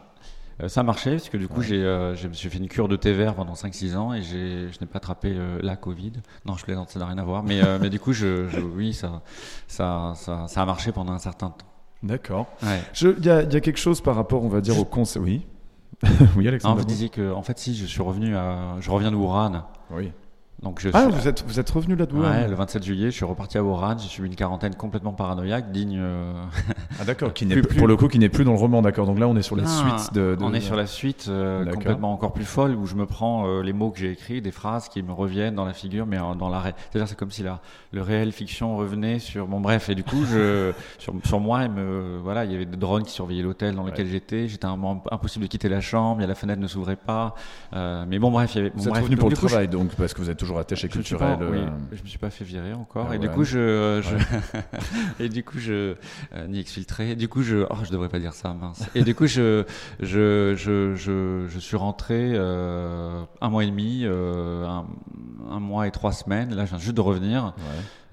[0.68, 3.14] Ça a marché, parce que du coup, j'ai, euh, j'ai fait une cure de thé
[3.14, 6.14] vert pendant 5-6 ans et je n'ai pas attrapé euh, la Covid.
[6.45, 7.44] Non, je plaisante, ça n'a rien à voir.
[7.44, 9.22] Mais, mais du coup, je, oui, ça,
[9.68, 11.65] ça, ça, ça, a marché pendant un certain temps.
[12.03, 12.48] D'accord.
[12.61, 15.22] Il y, a, y, a, quelque chose par rapport, on va dire, au conseil.
[15.22, 15.45] Oui.
[16.38, 16.76] oui, Alexandre.
[16.76, 18.77] Non, vous disiez que, en fait, si, je suis revenu à.
[18.80, 19.65] Je reviens de Wuhan.
[19.91, 20.11] Oui
[20.94, 23.57] ah, vous êtes, vous êtes revenu là de ouais, le 27 juillet, je suis reparti
[23.57, 25.98] à Wuhan, j'ai suivi une quarantaine complètement paranoïaque, digne.
[25.98, 26.34] Euh,
[26.99, 29.06] ah, d'accord, qui n'est pour le coup, qui n'est plus dans le roman, d'accord.
[29.06, 32.11] Donc là, on est sur la suite de, On est sur la suite euh, complètement
[32.11, 34.90] encore plus folle, où je me prends euh, les mots que j'ai écrits, des phrases
[34.90, 36.76] qui me reviennent dans la figure, mais dans l'arrêt.
[36.90, 37.61] C'est-à-dire, c'est comme si la,
[37.94, 39.48] le réel fiction revenait sur.
[39.48, 42.65] Bon, bref, et du coup, je, sur, sur moi, il, me, voilà, il y avait
[42.65, 46.36] des drones qui surveillaient l'hôtel dans lequel j'étais, j'étais impossible de quitter la chambre, la
[46.36, 47.34] fenêtre ne s'ouvrait pas.
[47.73, 48.72] mais bon, bref, il y avait.
[48.76, 51.57] vous êtes revenu pour le travail, donc, parce que vous êtes toujours attaché culturel oui,
[51.59, 53.07] euh, je me suis pas fait virer encore.
[53.09, 54.01] Ah et, du coup, je,
[55.19, 55.95] et du coup, je,
[56.34, 57.11] euh, ni exfiltré.
[57.11, 58.84] Et du coup, je, oh, je devrais pas dire ça, mince.
[58.95, 59.65] Et du coup, je,
[59.99, 64.85] je, je, je, je suis rentré euh, un mois et demi, un,
[65.49, 66.55] un mois et trois semaines.
[66.55, 67.53] Là, je viens juste de revenir.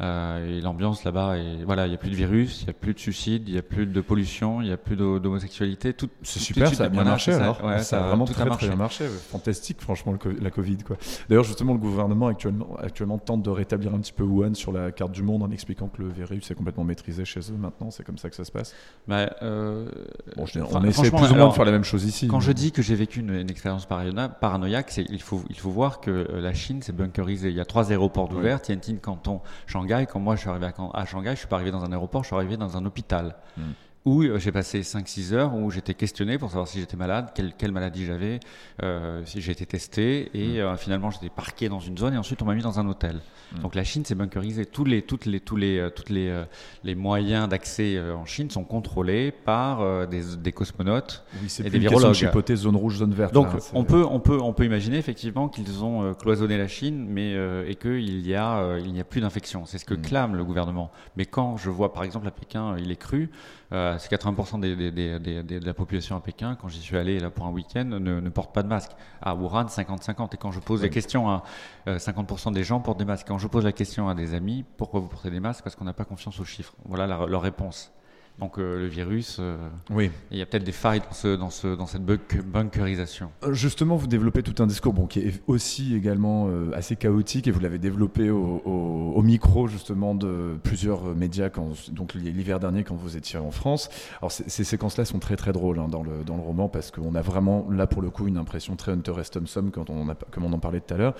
[0.03, 2.75] Euh, et l'ambiance là-bas, et voilà, il n'y a plus de virus, il n'y a
[2.75, 5.95] plus de suicides, il n'y a plus de pollution, il n'y a plus d'homosexualité.
[5.95, 7.61] Tout, c'est super, ça a bien marché alors.
[7.61, 9.07] Ça, ça, a vraiment très, très bien marché.
[9.07, 10.79] Fantastique, franchement, le, la Covid.
[10.79, 10.97] Quoi.
[11.29, 14.93] D'ailleurs, justement, le gouvernement actuellement, actuellement tente de rétablir un petit peu Wuhan sur la
[14.93, 17.91] carte du monde en expliquant que le virus est complètement maîtrisé chez eux maintenant.
[17.91, 18.75] C'est comme ça que ça se passe.
[19.07, 19.89] Bah, euh,
[20.37, 22.29] bon, on essaie plus ou moins de faire la même chose ici.
[22.29, 26.01] Quand je dis que j'ai vécu une, une expérience paranoïaque, il faut, il faut voir
[26.01, 27.51] que euh, la Chine, c'est bunkerisé.
[27.51, 30.07] Il y a trois aéroports ouverts, Tianjin, Canton, Shanghai.
[30.11, 32.29] Quand moi je suis arrivé à, Shanghai, je suis pas arrivé dans un aéroport, je
[32.29, 33.37] suis arrivé dans un hôpital.
[33.57, 33.63] Hmm
[34.07, 37.53] où euh, j'ai passé 5-6 heures où j'étais questionné pour savoir si j'étais malade, quelle,
[37.59, 38.39] quelle maladie j'avais,
[38.83, 40.61] euh, si j'ai été testé, et mm.
[40.61, 43.21] euh, finalement j'étais parqué dans une zone et ensuite on m'a mis dans un hôtel.
[43.53, 43.59] Mm.
[43.63, 44.65] Donc la Chine s'est bunkerisée.
[44.65, 46.45] Tous les, toutes les, tous les, toutes les,
[46.85, 52.17] les moyens d'accès en Chine sont contrôlés par des, des, cosmonautes oui, et des virologues.
[52.17, 53.35] hypothèse zone rouge, zone verte.
[53.35, 57.35] Donc on peut, on peut, on peut imaginer effectivement qu'ils ont cloisonné la Chine, mais
[57.67, 59.67] et qu'il y a, il n'y a plus d'infection.
[59.67, 60.03] C'est ce que mm.
[60.03, 60.93] clame le gouvernement.
[61.17, 63.31] Mais quand je vois par exemple à Pékin, il est cru.
[63.73, 67.51] Euh, c'est 80% de la population à Pékin, quand j'y suis allé là pour un
[67.51, 68.93] week-end, ne, ne, porte pas de masque.
[69.21, 70.35] À Wuhan, 50-50.
[70.35, 71.43] Et quand je pose la question à
[71.87, 73.27] 50% euh, des gens portent des masques.
[73.27, 75.65] Quand je pose la question à des amis, pourquoi vous portez des masques?
[75.65, 76.75] Parce qu'on n'a pas confiance aux chiffres.
[76.85, 77.93] Voilà leur réponse.
[78.39, 79.57] Donc euh, le virus, euh,
[79.89, 80.11] oui.
[80.31, 83.31] il y a peut-être des failles dans, ce, dans, ce, dans cette bunkerisation.
[83.43, 87.51] Euh, justement, vous développez tout un discours bon, qui est aussi également assez chaotique et
[87.51, 92.95] vous l'avez développé au, au, micro justement de plusieurs médias, quand, donc l'hiver dernier quand
[92.95, 93.89] vous étiez en France.
[94.21, 97.15] Alors ces séquences-là sont très très drôles hein, dans, le, dans le roman parce qu'on
[97.15, 99.31] a vraiment là pour le coup une impression très Hunter S.
[99.31, 101.15] Thompson quand on a, comme on en parlait tout à l'heure.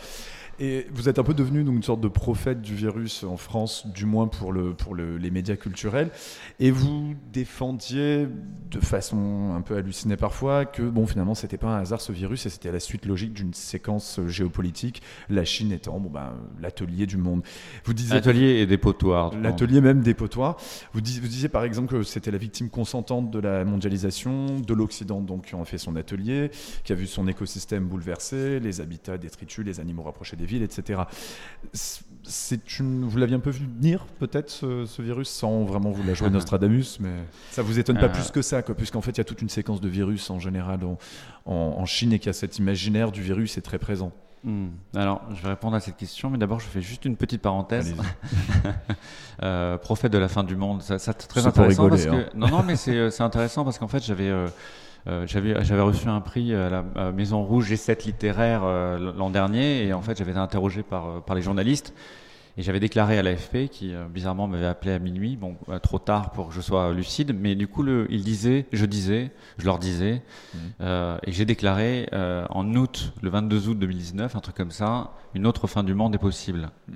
[0.59, 3.87] Et vous êtes un peu devenu donc, une sorte de prophète du virus en France,
[3.87, 6.11] du moins pour, le, pour le, les médias culturels.
[6.61, 8.27] Et vous défendiez
[8.71, 12.47] de façon un peu hallucinée parfois que bon, finalement, c'était pas un hasard ce virus
[12.47, 17.19] et c'était la suite logique d'une séquence géopolitique, la Chine étant bon, ben, l'atelier du
[17.19, 17.43] monde.
[17.85, 19.35] Vous disiez l'atelier et des potoirs.
[19.39, 20.57] L'atelier même des potoirs.
[20.95, 24.75] Vous, disiez, vous disiez par exemple que c'était la victime consentante de la mondialisation, de
[24.75, 26.51] l'Occident donc qui en a fait son atelier,
[26.85, 31.03] qui a vu son écosystème bouleversé, les habitats détritus, les animaux rapprochés des ville, etc.
[32.23, 36.15] C'est une, vous l'aviez un peu vu venir, peut-être, ce, virus, sans vraiment vous la
[36.15, 37.15] jouer Nostradamus, mais
[37.51, 38.13] ça vous étonne pas euh.
[38.13, 40.81] plus que ça, puisqu'en fait, il y a toute une séquence de virus en général
[41.45, 44.13] en, Chine et qu'il y a cet imaginaire du virus est très présent.
[44.43, 44.69] Hmm.
[44.95, 47.95] Alors, je vais répondre à cette question, mais d'abord, je fais juste une petite parenthèse.
[49.43, 52.29] euh, prophète de la fin du monde, ça, c'est très intéressant parce que hein.
[52.35, 54.49] non, non, mais c'est, c'est intéressant parce qu'en fait, j'avais euh, euh,
[55.27, 59.93] j'avais j'avais reçu un prix à la Maison Rouge G7 littéraire euh, l'an dernier et
[59.93, 61.95] en fait j'avais été interrogé par euh, par les journalistes
[62.59, 66.49] et j'avais déclaré à l'AFP qui bizarrement m'avait appelé à minuit, bon trop tard pour
[66.49, 70.23] que je sois lucide, mais du coup le, il disait, je disais, je leur disais,
[70.55, 70.59] mmh.
[70.81, 75.13] euh, et j'ai déclaré euh, en août, le 22 août 2019, un truc comme ça,
[75.35, 76.71] une autre fin du monde est possible.
[76.89, 76.93] Mmh.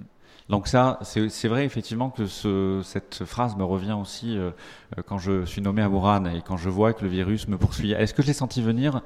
[0.51, 4.51] Donc ça, c'est vrai effectivement que ce, cette phrase me revient aussi euh,
[4.99, 7.57] euh, quand je suis nommé à Wuhan et quand je vois que le virus me
[7.57, 7.93] poursuit.
[7.93, 9.01] Est-ce que je l'ai senti venir?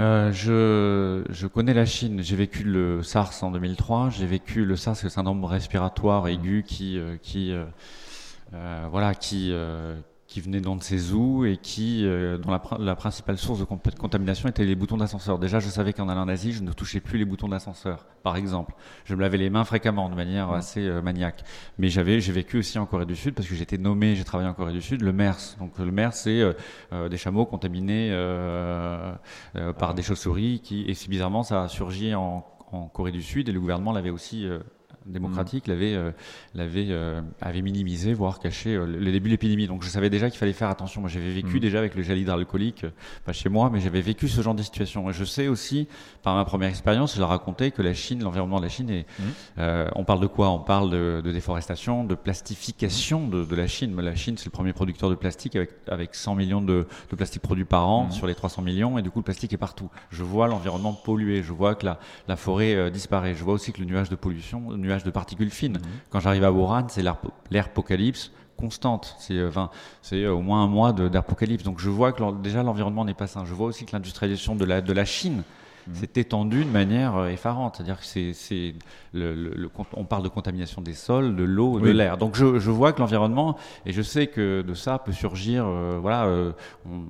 [0.00, 2.24] Euh, je, je, connais la Chine.
[2.24, 4.10] J'ai vécu le SARS en 2003.
[4.10, 7.54] J'ai vécu le SARS, le syndrome respiratoire aigu qui, qui
[8.50, 9.54] voilà, qui
[10.34, 13.64] qui venait dans de ces zoos et qui, euh, dont la, la, principale source de
[13.64, 15.38] contamination était les boutons d'ascenseur.
[15.38, 18.36] Déjà, je savais qu'en allant en Asie, je ne touchais plus les boutons d'ascenseur, par
[18.36, 18.74] exemple.
[19.04, 21.44] Je me lavais les mains fréquemment, de manière assez euh, maniaque.
[21.78, 24.50] Mais j'avais, j'ai vécu aussi en Corée du Sud parce que j'étais nommé, j'ai travaillé
[24.50, 25.56] en Corée du Sud, le MERS.
[25.60, 28.10] Donc le MERS, c'est euh, des chameaux contaminés
[29.78, 33.48] par des chauves-souris qui, et si bizarrement, ça a surgi en, en Corée du Sud
[33.48, 34.48] et le gouvernement l'avait aussi
[35.06, 36.10] démocratique l'avait euh,
[36.54, 39.66] l'avait euh, avait minimisé voire caché euh, le début de l'épidémie.
[39.66, 41.00] Donc je savais déjà qu'il fallait faire attention.
[41.00, 41.60] Moi j'avais vécu mm.
[41.60, 42.86] déjà avec le gel hydroalcoolique
[43.24, 45.10] pas chez moi mais j'avais vécu ce genre de situation.
[45.10, 45.88] Et je sais aussi
[46.22, 49.06] par ma première expérience je leur racontais que la Chine l'environnement de la Chine est
[49.18, 49.90] mm.
[49.94, 50.50] on parle de quoi?
[50.50, 54.00] On parle de, de déforestation de plastification de, de, la Chine.
[54.00, 57.42] La Chine c'est le premier producteur de plastique avec avec 100 millions de, de plastique
[57.42, 58.12] produits par an mm.
[58.12, 59.90] sur les 300 millions et du coup le plastique est partout.
[60.10, 61.42] Je vois l'environnement pollué.
[61.42, 63.34] Je vois que la, la forêt disparaît.
[63.34, 65.78] Je vois aussi que le nuage de pollution le nuage de particules fines.
[65.78, 65.82] Mhm.
[66.10, 69.16] Quand j'arrive à Wuhan, c'est l'air apocalypse constante.
[69.18, 69.50] C'est euh,
[70.02, 71.64] c'est euh, au moins un mois d'apocalypse.
[71.64, 73.44] Donc je vois que déjà l'environnement n'est pas sain.
[73.44, 75.42] Je vois aussi que l'industrialisation de la, de la Chine
[75.86, 75.94] Mhm.
[75.94, 77.76] c'est étendu de manière euh, effarante.
[77.76, 78.74] C'est-à-dire que c'est,
[79.12, 82.16] le, on parle de contamination des sols, de l'eau, de l'air.
[82.16, 83.56] Donc je, vois que l'environnement,
[83.86, 86.52] et je sais que de ça peut surgir, euh, voilà, euh,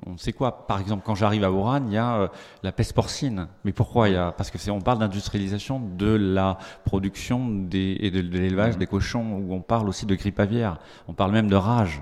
[0.05, 0.67] on, sait quoi.
[0.67, 2.29] Par exemple, quand j'arrive à Wuhan, il y a
[2.63, 3.47] la peste porcine.
[3.63, 7.97] Mais pourquoi il y a Parce que c'est, on parle d'industrialisation de la production des,
[7.99, 8.79] et de, l'élevage mhm.
[8.79, 10.77] des cochons, où on parle aussi de grippe aviaire.
[11.07, 12.01] On parle même de rage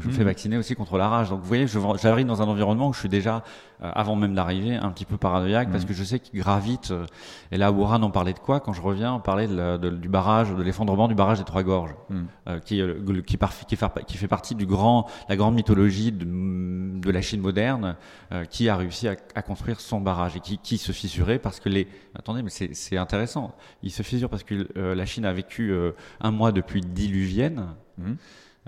[0.00, 0.18] Je me Mhm.
[0.18, 1.28] fais vacciner aussi contre la rage.
[1.28, 1.66] Donc vous voyez,
[2.00, 3.42] j'arrive dans un environnement où je suis déjà,
[3.82, 5.88] euh, avant même d'arriver, un petit peu paranoïaque parce Mhm.
[5.88, 6.92] que je sais qu'il gravite.
[6.92, 7.04] euh,
[7.50, 9.90] et là, Wuhan en parlait de quoi Quand je reviens, on parlait de la- de-
[9.90, 12.26] du barrage, de l'effondrement du barrage des Trois Gorges, Mhm.
[12.48, 15.54] euh, qui, est le- qui, par- qui, fait, qui fait partie du grand, la grande
[15.54, 17.96] mythologie de, de la Chine moderne,
[18.32, 21.68] euh, qui a réussi à, à construire son barrage et qui, se fissurait parce que
[21.68, 21.86] les.
[22.18, 23.54] Attendez, mais c'est intéressant.
[23.82, 25.74] Il se fissure parce que la Chine a vécu
[26.22, 27.66] un mois de pluie diluvienne.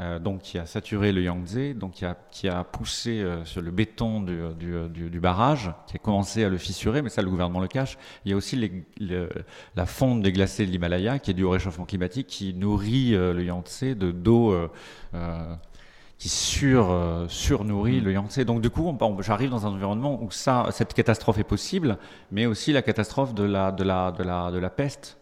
[0.01, 2.03] Euh, donc qui a saturé le Yangtze, donc
[2.33, 7.01] qui a, poussé euh, sur le béton du, barrage, qui a commencé à le fissurer,
[7.01, 7.97] mais ça le gouvernement le cache.
[8.25, 8.85] Il y a aussi
[9.77, 13.33] la fonte des glaciers de l'Himalaya, qui est due au réchauffement climatique, qui nourrit euh,
[13.33, 14.53] le Yangtze de d'eau
[16.19, 18.39] qui sur, surnourrit le Yangtze.
[18.41, 21.99] Donc du coup, j'arrive dans un environnement où ça, cette catastrophe est possible,
[22.33, 25.19] mais aussi la catastrophe de la peste.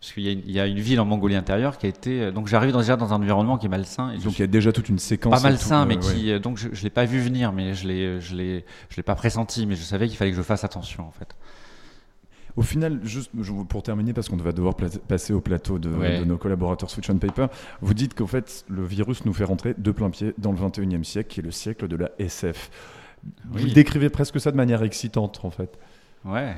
[0.00, 1.88] Parce qu'il y, a une- il y a une ville en Mongolie intérieure qui a
[1.88, 2.20] été.
[2.22, 4.12] euh, Donc j'arrive dans- déjà dans un environnement qui est malsain.
[4.12, 5.42] Et Donc il y a déjà toute une séquence.
[5.42, 6.32] pas malsain, tout, mais euh, qui ouais.
[6.34, 9.74] euh, donc je, je l'ai pas vu venir, mais je je l'ai pas pressenti, mais
[9.74, 11.34] je savais qu'il fallait que je fasse attention en fait.
[12.56, 13.30] Au final, juste
[13.68, 14.74] pour terminer, parce qu'on va devoir
[15.06, 16.18] passer au plateau de, Ouais.
[16.18, 17.46] de nos collaborateurs Switch on Paper,
[17.82, 21.04] vous dites qu'en fait, le virus nous fait rentrer de plein pied dans le 21e
[21.04, 22.70] siècle, qui est le siècle de la SF.
[23.50, 23.72] Vous Oui.
[23.72, 25.78] décrivez presque ça de manière excitante, en fait.
[26.28, 26.56] Ouais.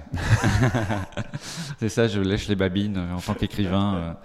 [1.79, 4.17] c'est ça, je lèche les babines euh, en tant qu'écrivain.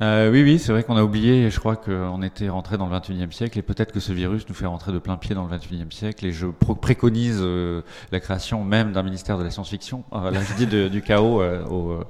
[0.00, 0.30] Euh.
[0.30, 3.32] Oui, oui, c'est vrai qu'on a oublié, je crois qu'on était rentré dans le 21e
[3.32, 5.90] siècle, et peut-être que ce virus nous fait rentrer de plein pied dans le 21e
[5.90, 7.82] siècle, et je préconise euh,
[8.12, 12.04] la création même d'un ministère de la science-fiction, euh, là je dis du chaos, euh,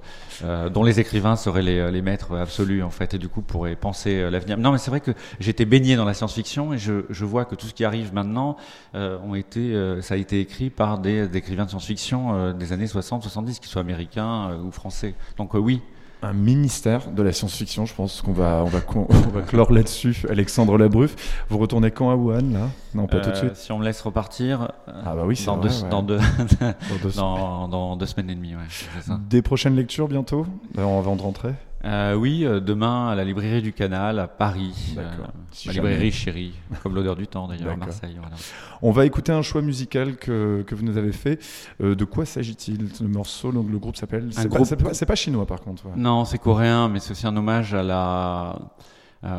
[0.44, 4.30] euh, dont les écrivains seraient les, maîtres absolus, en fait, et du coup pourraient penser
[4.30, 4.56] l'avenir.
[4.56, 7.54] Non, mais c'est vrai que j'étais baigné dans la science-fiction, et je, je vois que
[7.54, 8.56] tout ce qui arrive maintenant
[8.94, 13.58] ont été, ça a été écrit par des, des écrivains de science-fiction des années 60-70,
[13.58, 15.14] qu'ils soient américains ou français.
[15.36, 15.82] Donc oui.
[16.22, 19.72] Un ministère de la science-fiction, je pense qu'on va, on va, con- on va clore
[19.72, 20.26] là-dessus.
[20.28, 21.16] Alexandre Labruf,
[21.48, 22.68] vous retournez quand à Wuhan, là?
[22.94, 23.56] Non, pas tout de Euh, suite.
[23.56, 24.62] Si on me laisse repartir.
[24.88, 25.88] euh, Ah bah oui, c'est dans, vrai, deux, ouais.
[25.88, 28.60] dans, deux, Dans deux dans, dans deux semaines et demie, ouais,
[29.00, 29.18] ça.
[29.30, 30.46] Des prochaines lectures bientôt?
[30.76, 31.52] Avant de rentrer
[31.84, 34.94] Euh, oui, euh, demain à la librairie du Canal à Paris.
[34.98, 35.10] Euh,
[35.50, 35.88] Si jamais.
[35.88, 36.52] librairie chérie,
[36.82, 37.76] comme l'odeur du temps d'ailleurs à.
[37.76, 38.16] Marseille.
[38.20, 38.36] Voilà.
[38.82, 41.38] On va écouter un choix musical que, que vous nous avez fait.
[41.82, 44.28] Euh, de quoi s'agit-il Le morceau, donc le groupe s'appelle.
[44.30, 45.86] C'est pas, groupe- c'est pas- pas chinois par contre.
[45.86, 45.92] ouais.
[45.96, 48.58] Non, c'est coréen, mais c'est aussi un hommage à la,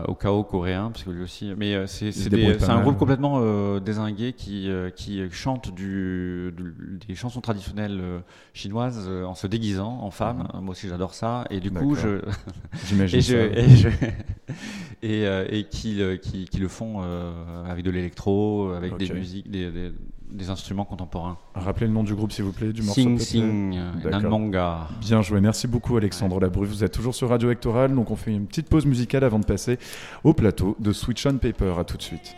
[0.07, 1.51] au chaos coréen, parce que lui aussi.
[1.57, 7.15] Mais euh, c'est un groupe complètement euh, désingué qui, euh, qui chante du, du- des
[7.15, 8.19] chansons traditionnelles euh,
[8.53, 10.47] chinoises euh, en se déguisant en femme.
[10.61, 11.45] Moi aussi, j'adore ça.
[11.49, 12.21] Et du coup, je.
[12.87, 13.87] J'imagine et, et, je-
[15.01, 19.07] et, euh, et qui, le- qui, qui le font euh, avec de l'électro, avec des
[19.15, 19.91] musiques, des, des,
[20.31, 21.37] des instruments contemporains.
[21.55, 23.01] Rappelez le nom du groupe s'il vous plaît, du morceau.
[23.01, 23.79] Sing Sing.
[24.09, 24.87] Nanmanga.
[24.99, 26.69] Bien joué, merci beaucoup Alexandre Labruf.
[26.69, 29.45] Vous êtes toujours sur Radio Vectoral, donc on fait une petite pause musicale avant de
[29.45, 29.77] passer
[30.23, 31.73] au plateau de Switch on Paper.
[31.79, 32.35] À tout de suite.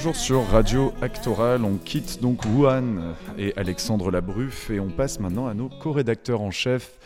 [0.00, 5.46] Toujours sur Radio Actoral, on quitte donc Wuhan et Alexandre Labruffe et on passe maintenant
[5.46, 6.98] à nos co-rédacteurs en chef.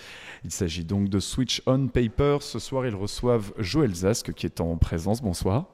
[0.45, 2.37] Il s'agit donc de Switch On Paper.
[2.41, 5.23] Ce soir, ils reçoivent Joël Zask qui est en présence.
[5.23, 5.74] Bonsoir.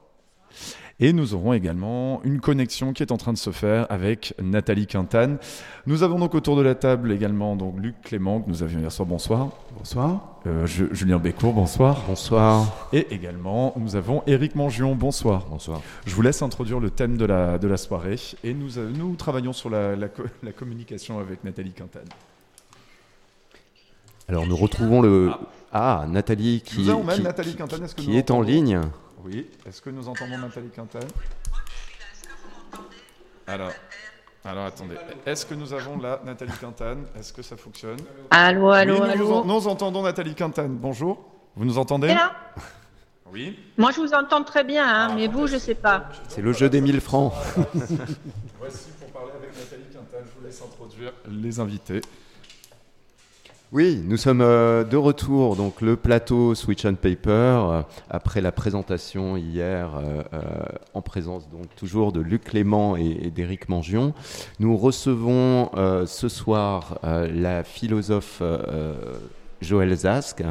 [1.03, 4.85] Et nous aurons également une connexion qui est en train de se faire avec Nathalie
[4.85, 5.39] Quintane.
[5.87, 8.91] Nous avons donc autour de la table également donc Luc Clément que nous avions hier
[8.91, 9.07] soir.
[9.07, 9.49] Bonsoir.
[9.75, 10.37] Bonsoir.
[10.45, 12.03] Euh, Ju- Julien Bécourt, bonsoir.
[12.07, 12.87] Bonsoir.
[12.93, 15.47] Et également, nous avons Éric Mangion, bonsoir.
[15.49, 15.81] Bonsoir.
[16.05, 19.15] Je vous laisse introduire le thème de la, de la soirée et nous, euh, nous
[19.15, 22.09] travaillons sur la, la co- la communication avec Nathalie Quintane.
[24.29, 25.31] Alors nous retrouvons le
[25.73, 26.85] ah Nathalie qui,
[27.23, 27.87] Nathalie Quintane.
[27.87, 28.79] Que qui est en ligne.
[29.23, 29.49] Oui.
[29.65, 31.07] Est-ce que nous entendons Nathalie Quintane
[33.47, 33.71] Alors,
[34.43, 34.95] alors attendez.
[35.25, 37.97] Est-ce que nous avons là Nathalie Quintane Est-ce que ça fonctionne?
[38.29, 39.33] Allô, allô, Oui, nous, allô.
[39.33, 40.75] en- nous entendons Nathalie Quintane.
[40.75, 41.23] Bonjour.
[41.55, 42.07] Vous nous entendez?
[42.07, 42.31] Là
[43.33, 43.57] Oui.
[43.77, 46.09] Moi, je vous entends très bien, Ah, hein, mais vous, je sais pas.
[46.27, 47.31] C'est le jeu des 1000 francs.
[48.59, 50.25] Voici pour parler avec Nathalie Quintane.
[50.25, 52.01] Je vous laisse introduire les invités.
[53.71, 58.51] Oui, nous sommes euh, de retour, donc le plateau Switch on Paper, euh, après la
[58.51, 60.23] présentation hier euh,
[60.93, 64.13] en présence donc toujours de Luc Clément et, d'Éric Mangion.
[64.59, 65.69] Nous recevons
[66.05, 68.43] ce soir la philosophe
[69.61, 70.43] Joël Zask,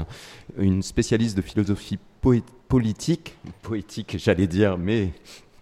[0.56, 5.10] une spécialiste de philosophie poé- politique, poétique j'allais dire, mais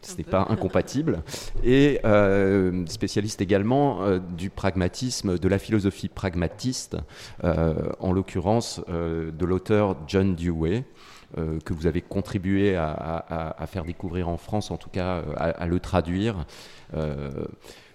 [0.02, 1.22] ce n'est pas incompatible,
[1.64, 6.96] et euh, spécialiste également euh, du pragmatisme, de la philosophie pragmatiste,
[7.44, 10.84] euh, en l'occurrence de l'auteur John Dewey.
[11.64, 15.50] que vous avez contribué à, à- à faire découvrir en France, en tout cas à,
[15.50, 16.46] à le traduire.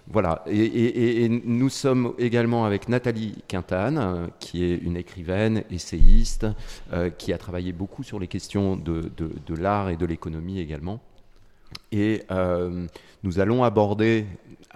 [0.06, 5.64] Voilà, et, et- et- et nous sommes également avec Nathalie Quintane, qui est une écrivaine,
[5.70, 6.46] essayiste,
[6.92, 10.60] euh, qui a travaillé beaucoup sur les questions de, de- de l'art et de l'économie
[10.60, 11.00] également.
[11.92, 12.86] Et euh,
[13.22, 14.26] nous allons aborder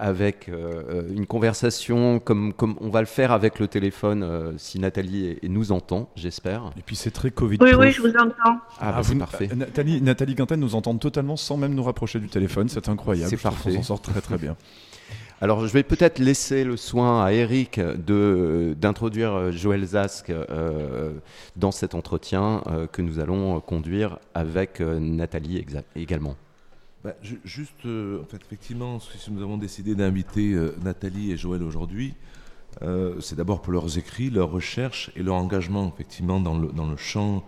[0.01, 4.79] avec euh, une conversation comme, comme on va le faire avec le téléphone, euh, si
[4.79, 6.71] Nathalie et nous entend, j'espère.
[6.77, 7.57] Et puis c'est très Covid.
[7.59, 8.59] Oui, oui, je vous entends.
[8.79, 9.49] Ah, bah, c'est vous- parfait.
[9.51, 12.69] euh, Nathalie, Nathalie Quintane nous entend totalement sans même nous rapprocher du téléphone.
[12.69, 13.29] C'est incroyable.
[13.29, 13.71] C'est parfait.
[13.73, 14.55] s'en sort très très bien.
[15.41, 21.11] Alors, je vais peut-être laisser le soin à Eric de, d'introduire euh, Joël Zask euh,
[21.55, 25.65] dans cet entretien euh, que nous allons euh, conduire avec euh, Nathalie
[25.95, 26.35] également.
[27.03, 31.37] Bah, ju- juste, euh, en fait, effectivement, si nous avons décidé d'inviter euh, Nathalie et
[31.37, 32.13] Joël aujourd'hui,
[32.81, 36.89] euh, c'est d'abord pour leurs écrits, leurs recherches et leur engagement, effectivement, dans le, dans
[36.89, 37.45] le champ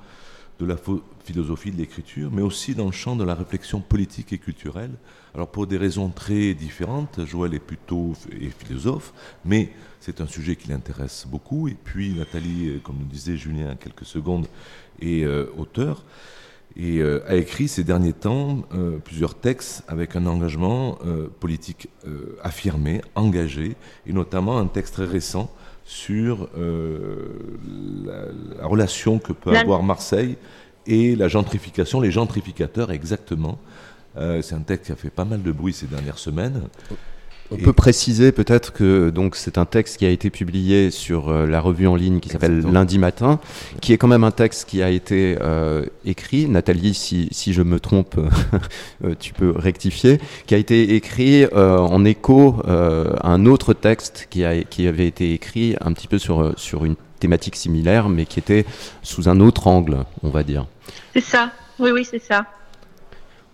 [0.60, 0.78] de la
[1.26, 4.92] philosophie de l'écriture, mais aussi dans le champ de la réflexion politique et culturelle.
[5.34, 8.14] Alors, pour des raisons très différentes, Joël est plutôt
[8.60, 9.12] philosophe,
[9.44, 11.68] mais c'est un sujet qui l'intéresse beaucoup.
[11.68, 14.48] Et puis, Nathalie, euh, comme nous disait Julien quelques secondes,
[15.02, 16.06] est euh, auteur
[16.78, 21.90] et euh, a écrit ces derniers temps euh, plusieurs textes avec un engagement euh, politique
[22.44, 23.76] affirmé, engagé,
[24.06, 25.52] et notamment un texte très récent
[25.84, 28.14] sur la,
[28.60, 30.38] la relation que peut avoir Marseille
[30.88, 33.60] et la gentrification, les gentrificateurs exactement.
[34.16, 36.62] C'est un texte qui a fait pas mal de bruit ces dernières semaines.
[37.52, 41.30] On Et- peut préciser peut-être que donc c'est un texte qui a été publié sur
[41.30, 42.62] euh, la revue en ligne qui s'appelle.
[42.62, 43.40] Lundi matin,
[43.82, 46.48] qui est quand même un texte qui a été euh, écrit.
[46.48, 48.16] Nathalie, si, si je me trompe,
[49.04, 53.74] euh, tu peux rectifier, qui a été écrit euh, en écho euh, à un autre
[53.74, 58.08] texte qui, a, qui avait été écrit un petit peu sur, sur une thématique similaire,
[58.10, 58.66] mais qui était
[59.04, 60.68] sous un autre angle, on va dire.
[61.14, 61.52] C'est ça.
[61.80, 62.46] Oui, oui, c'est ça.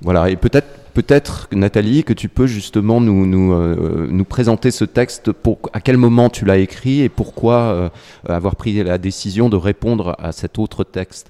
[0.02, 0.68] Voilà, et peut-être
[0.98, 5.80] peut-être Nathalie que tu peux justement nous, nous, euh, nous présenter ce texte, pour, à
[5.80, 7.90] quel moment tu l'as écrit et pourquoi euh,
[8.28, 11.30] avoir pris la décision de répondre à cet autre texte?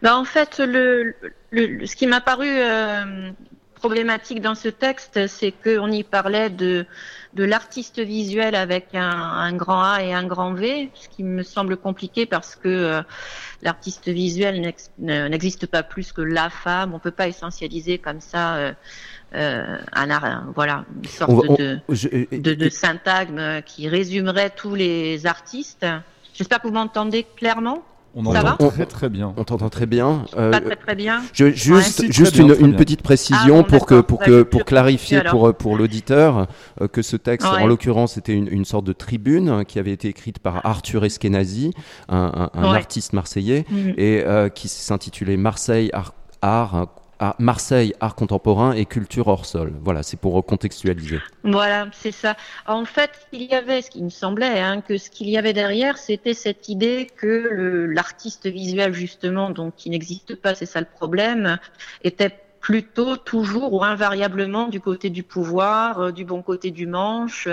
[0.00, 1.14] Ben, en fait, le,
[1.50, 3.30] le, ce qui m'a paru euh,
[3.74, 6.86] problématique dans ce texte, c'est qu'on y parlait de,
[7.34, 11.42] de l'artiste visuel avec un, un, grand A et un grand V, ce qui me
[11.42, 13.02] semble compliqué parce que euh,
[13.62, 16.94] l'artiste visuel n'existe pas plus que la femme.
[16.94, 18.56] On peut pas essentialiser comme ça.
[18.56, 18.72] Euh,
[19.34, 23.86] euh, un, un, voilà, une sorte On va- on- de, je- de, de syntagme qui
[23.88, 25.84] résumerait tous les artistes.
[26.32, 27.82] J'espère que vous m'entendez clairement.
[28.14, 29.32] On Ça va entend très très bien.
[29.36, 30.24] On t'entend très bien.
[30.36, 31.22] Euh, Pas très très bien.
[31.32, 31.82] Je, juste Ouais.
[31.82, 34.42] Si, très juste bien, une, une petite précision Ah bon, pour que pour Bah, que
[34.42, 36.46] pour clarifier pour pour l'auditeur
[36.80, 37.62] euh, que ce texte Ouais.
[37.62, 41.72] en l'occurrence était une, une sorte de tribune qui avait été écrite par Arthur Eskenazi,
[42.08, 42.76] un, un- un Ouais.
[42.78, 43.94] artiste marseillais Mhm.
[43.98, 46.86] et euh, qui s'intitulait Marseille art, art,
[47.18, 49.72] art- Marseille art contemporain et culture hors sol.
[49.82, 51.18] Voilà, c'est pour contextualiser.
[51.44, 52.36] Voilà, c'est ça.
[52.66, 55.52] En fait, il y avait, ce qui me semblait, hein, que ce qu'il y avait
[55.52, 60.86] derrière, c'était cette idée que l'artiste visuel, justement, donc qui n'existe pas, c'est ça le
[60.86, 61.58] problème,
[62.04, 67.46] était plutôt toujours ou invariablement du côté du pouvoir, euh, du bon côté du manche,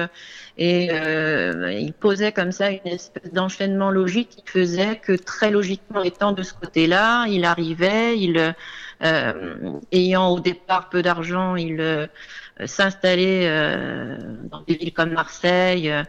[0.58, 6.02] et euh, il posait comme ça une espèce d'enchaînement logique qui faisait que très logiquement
[6.02, 8.56] étant de ce côté-là, il arrivait, il
[9.92, 12.08] ayant au départ peu d'argent, il euh,
[12.66, 14.18] s'installait euh,
[14.50, 16.04] dans des villes comme Marseille, euh,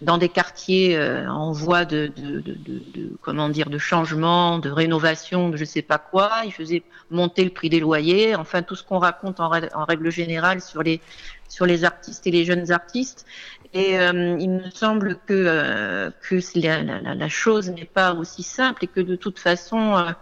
[0.00, 4.70] dans des quartiers euh, en voie de, de, de, de- comment dire de changement, de
[4.70, 6.42] rénovation, de je sais pas quoi.
[6.46, 10.10] Il faisait monter le prix des loyers, enfin tout ce qu'on raconte en, en règle
[10.10, 11.02] générale sur les
[11.48, 13.26] sur les artistes et les jeunes artistes.
[13.72, 18.42] Et euh, il me semble que euh, que la, la- la chose n'est pas aussi
[18.42, 20.12] simple et que de toute façon euh,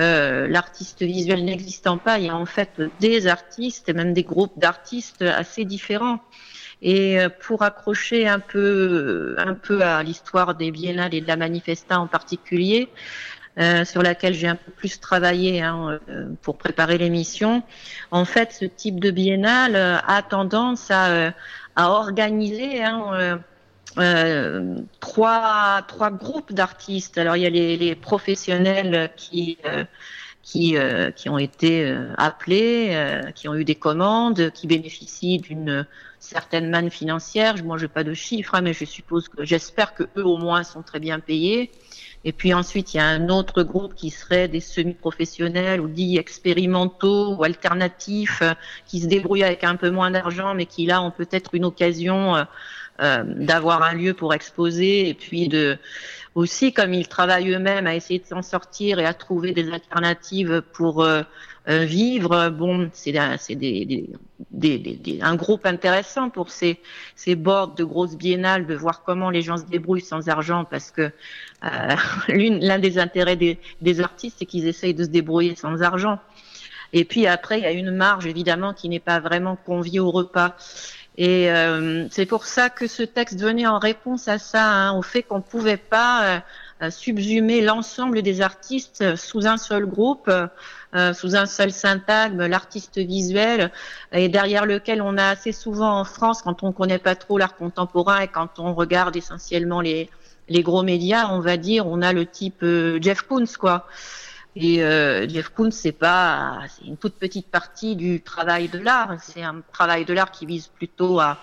[0.00, 4.22] euh, l'artiste visuel n'existant pas, il y a en fait des artistes et même des
[4.24, 6.20] groupes d'artistes assez différents.
[6.82, 11.36] Et euh, pour accrocher un peu, un peu à l'histoire des biennales et de la
[11.36, 12.88] manifesta en particulier,
[13.58, 17.62] euh, sur laquelle j'ai un peu plus travaillé hein, euh, pour préparer l'émission,
[18.10, 21.34] en fait, ce type de biennale a tendance à,
[21.76, 23.40] à organiser hein,
[23.98, 27.18] euh, trois, trois groupes d'artistes.
[27.18, 29.84] Alors il y a les, les professionnels qui euh,
[30.42, 35.38] qui, euh, qui ont été euh, appelés, euh, qui ont eu des commandes, qui bénéficient
[35.38, 35.86] d'une
[36.18, 37.62] certaine manne financière.
[37.62, 40.38] Moi, je n'ai pas de chiffres, hein, mais je suppose que j'espère que eux au
[40.38, 41.70] moins sont très bien payés.
[42.24, 46.18] Et puis ensuite, il y a un autre groupe qui serait des semi-professionnels ou dits
[46.18, 48.52] expérimentaux ou alternatifs, euh,
[48.86, 52.44] qui se débrouillent avec un peu moins d'argent, mais qui là ont peut-être une occasion
[53.00, 55.78] euh, d'avoir un lieu pour exposer et puis de
[56.34, 60.62] aussi comme ils travaillent eux-mêmes à essayer de s'en sortir et à trouver des alternatives
[60.72, 61.22] pour euh,
[61.68, 62.50] euh, vivre.
[62.50, 64.08] Bon, c'est des,
[64.50, 66.78] des, des, un groupe intéressant pour ces,
[67.16, 70.90] ces boards de grosses biennales de voir comment les gens se débrouillent sans argent parce
[70.90, 71.10] que
[71.64, 71.96] euh,
[72.28, 76.18] l'un des intérêts des artistes c'est qu'ils essayent de se débrouiller sans argent.
[76.92, 80.10] Et puis après, il y a une marge évidemment qui n'est pas vraiment conviée au
[80.10, 80.56] repas.
[81.18, 85.02] Et euh, c'est pour ça que ce texte venait en réponse à ça, hein, au
[85.02, 86.40] fait qu'on pouvait pas euh,
[86.82, 90.46] euh, subsumer l'ensemble des artistes euh, sous un seul groupe, euh,
[90.94, 93.70] euh, sous un seul syntagme, l'artiste visuel,
[94.12, 97.56] et derrière lequel on a assez souvent en France, quand on connaît pas trop l'art
[97.56, 100.08] contemporain et quand on regarde essentiellement les,
[100.48, 102.64] les gros médias, on va dire, on a le type
[103.00, 103.86] Jeff Koons, quoi.
[104.56, 109.16] Et euh, Jeff Koons, c'est pas, c'est une toute petite partie du travail de l'art.
[109.22, 111.38] C'est un travail de l'art qui vise plutôt à,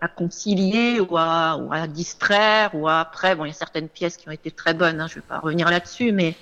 [0.00, 3.88] à concilier ou à, ou à distraire ou à, après, bon, il y a certaines
[3.88, 5.00] pièces qui ont été très bonnes.
[5.00, 6.36] Hein, je vais pas revenir là-dessus, mais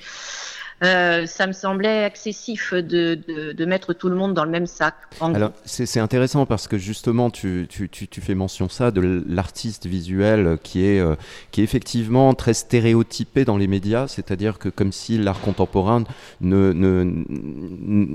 [0.83, 2.81] euh, ça me semblait excessif de,
[3.29, 4.95] de, de mettre tout le monde dans le même sac.
[5.21, 9.87] Alors, c'est intéressant parce que justement, tu, tu, tu, tu fais mention ça de l'artiste
[9.87, 11.15] visuel qui est, euh,
[11.51, 16.05] qui est effectivement très stéréotypé dans les médias, c'est-à-dire que comme si l'art contemporain
[16.41, 17.05] ne, ne,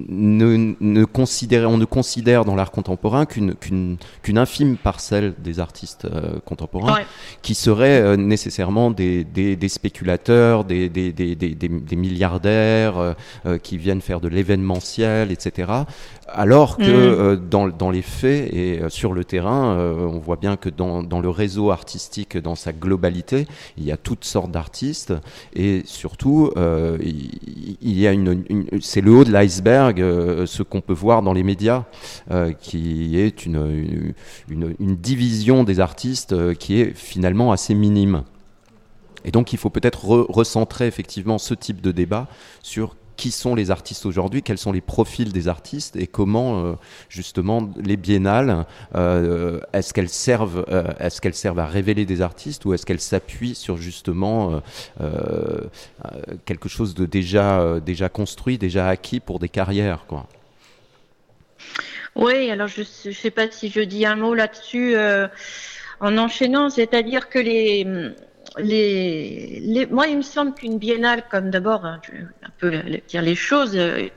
[0.10, 3.98] ne, ne considérait, on ne considère dans l'art contemporain qu'une
[4.36, 7.06] infime parcelle des artistes euh, contemporains Ouais.
[7.42, 10.90] qui seraient nécessairement des, des, des spéculateurs, des
[11.92, 13.14] milliardaires euh,
[13.46, 15.72] euh, qui viennent faire de l'événementiel, etc.
[16.30, 16.88] Alors que Mhm.
[16.92, 21.20] euh, dans, dans les faits et sur le terrain, on voit bien que dans, dans
[21.22, 23.48] le réseau artistique, dans sa globalité,
[23.78, 25.14] il y a toutes sortes d'artistes
[25.56, 30.64] et surtout, euh, il, y a une, une- c'est le haut de l'iceberg, euh, ce
[30.64, 31.84] qu'on peut voir dans les médias,
[32.32, 34.14] euh, qui est une,
[34.50, 38.24] une, une division des artistes qui est finalement assez minime.
[39.28, 42.28] Et donc il faut peut-être recentrer effectivement ce type de débat
[42.64, 46.74] sur qui sont les artistes aujourd'hui, quels sont les profils des artistes et comment euh,
[47.10, 52.64] justement les biennales, euh, est-ce qu'elles servent, euh, est-ce qu'elles servent à révéler des artistes
[52.66, 54.62] ou est-ce qu'elles s'appuient sur justement
[56.46, 60.28] quelque chose de déjà déjà construit, déjà acquis pour des carrières, quoi?
[62.16, 64.96] Oui, alors je ne sais pas si je dis un mot là-dessus
[66.00, 68.14] en enchaînant, c'est-à-dire que les
[68.60, 72.72] les, les, moi, il me semble qu'une biennale, comme d'abord, hein, je vais un peu
[73.08, 74.10] dire les choses, euh,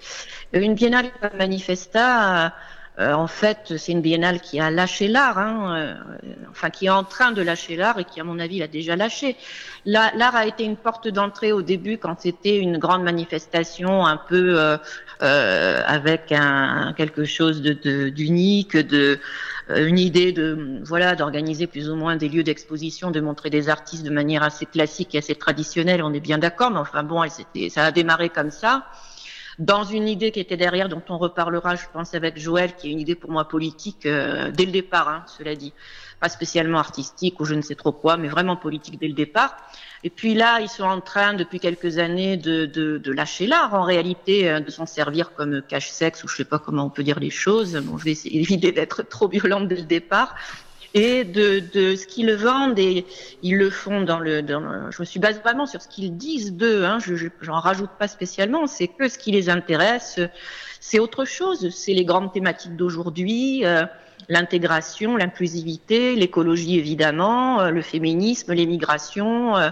[0.52, 2.52] une biennale comme Manifesta,
[3.00, 5.94] euh, en fait, c'est une biennale qui a lâché l'art, hein, euh,
[6.50, 8.94] enfin qui est en train de lâcher l'art et qui, à mon avis, l'a déjà
[8.94, 9.36] lâché.
[9.86, 14.58] L'art a été une porte d'entrée au début quand c'était une grande manifestation, un peu
[15.22, 19.20] euh, avec un, quelque chose d'unique, de, de,
[19.76, 24.04] une idée de voilà d'organiser plus ou moins des lieux d'exposition, de montrer des artistes
[24.04, 26.02] de manière assez classique et assez traditionnelle.
[26.02, 27.22] On est bien d'accord, mais enfin bon,
[27.68, 28.86] ça a démarré comme ça
[29.60, 32.92] dans une idée qui était derrière, dont on reparlera, je pense, avec Joël, qui est
[32.92, 35.74] une idée pour moi politique euh, dès le départ, hein, cela dit.
[36.18, 39.56] Pas spécialement artistique ou je ne sais trop quoi, mais vraiment politique dès le départ.
[40.02, 43.74] Et puis là, ils sont en train, depuis quelques années, de, de, de lâcher l'art,
[43.74, 47.02] en réalité, euh, de s'en servir comme cache-sexe, ou je sais pas comment on peut
[47.02, 47.76] dire les choses.
[47.76, 50.34] Bon, je vais éviter d'être trop violente dès le départ.
[50.92, 53.06] Et de, de ce qu'ils vendent et
[53.42, 56.52] ils le font dans le, dans je me suis basée vraiment sur ce qu'ils disent
[56.52, 58.66] d'eux hein, je j'en rajoute pas spécialement.
[58.66, 60.18] C'est que ce qui les intéresse
[60.80, 61.70] c'est autre chose.
[61.70, 63.84] C'est les grandes thématiques d'aujourd'hui euh,
[64.30, 69.68] l'intégration l'inclusivité l'écologie évidemment euh, le féminisme les migrations euh,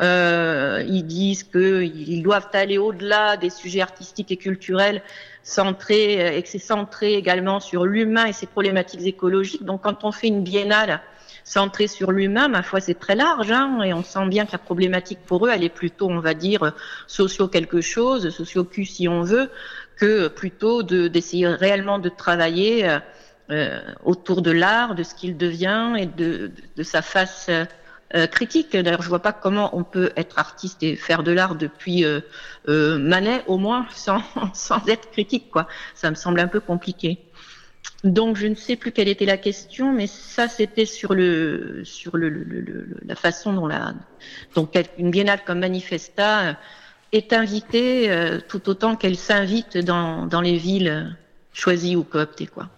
[0.00, 5.02] euh ils disent qu'ils doivent aller au-delà des sujets artistiques et culturels
[5.44, 9.64] centré euh, et que c'est centré également sur l'humain et ses problématiques écologiques.
[9.64, 11.00] Donc quand on fait une biennale
[11.44, 14.58] centrée sur l'humain, ma foi, c'est très large, hein, et on sent bien que la
[14.58, 16.72] problématique pour eux, elle est plutôt, on va dire,
[17.06, 19.50] socio quelque chose, socio q si on veut,
[19.96, 22.98] que plutôt d'essayer réellement de travailler
[24.04, 27.50] autour de l'art, de ce qu'il devient et de, de sa face
[28.14, 28.76] euh, critique.
[28.76, 32.20] D'ailleurs, je vois pas comment on peut être artiste et faire de l'art depuis euh,
[32.68, 34.22] euh, Manet, au moins, sans,
[34.52, 35.66] sans être critique, quoi.
[35.94, 37.18] Ça me semble un peu compliqué.
[38.04, 42.16] Donc, je ne sais plus quelle était la question, mais ça, c'était sur le sur
[42.16, 43.94] le, le, la façon dont la
[44.54, 46.56] donc une biennale comme Manifesta
[47.12, 48.10] est invitée
[48.48, 51.16] tout autant qu'elle s'invite dans dans les villes
[51.52, 52.68] choisies ou cooptées, quoi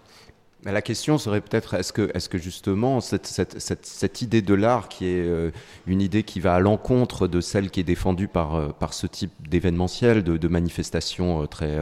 [0.72, 5.50] la question serait peut-être est-ce que, est justement cette, idée de l'art, qui est euh,
[5.86, 9.06] une idée qui va à l'encontre de celle qui est défendue par, euh, par ce
[9.06, 11.78] type d'événementiel, de, manifestations euh, très,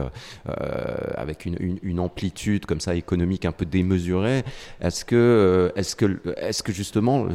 [1.15, 4.43] avec une, amplitude comme ça économique un peu démesurée,
[4.81, 7.27] est-ce que, est-ce que, est-ce que justement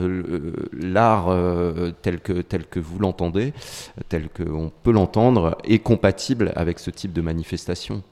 [0.72, 1.34] l'art
[2.02, 3.54] tel, que, tel que vous l'entendez,
[4.08, 8.02] tel qu'on peut l'entendre, est compatible avec ce type de manifestation?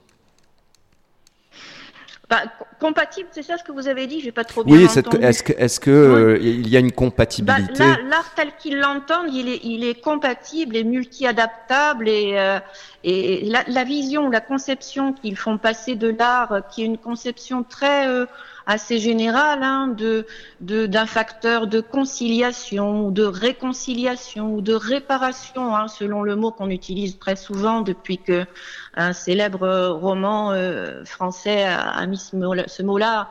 [2.29, 2.43] Bah,
[2.79, 5.25] compatible, c'est ça ce que vous avez dit J'ai pas trop bien oui, entendu.
[5.25, 9.33] est-ce que, est-ce que euh, il y a une compatibilité bah, L'art tel qu'ils l'entendent,
[9.33, 12.59] il est, il est compatible et multi-adaptable et, euh,
[13.03, 17.63] et la, la, vision, la conception qu'ils font passer de l'art, qui est une conception
[17.63, 18.27] très euh,
[18.69, 20.27] assez général hein, de
[20.61, 26.69] d'un facteur de conciliation ou de réconciliation ou de réparation, hein, selon le mot qu'on
[26.69, 28.45] utilise très souvent depuis que
[28.95, 33.31] un célèbre roman euh, français a, mis ce mot-là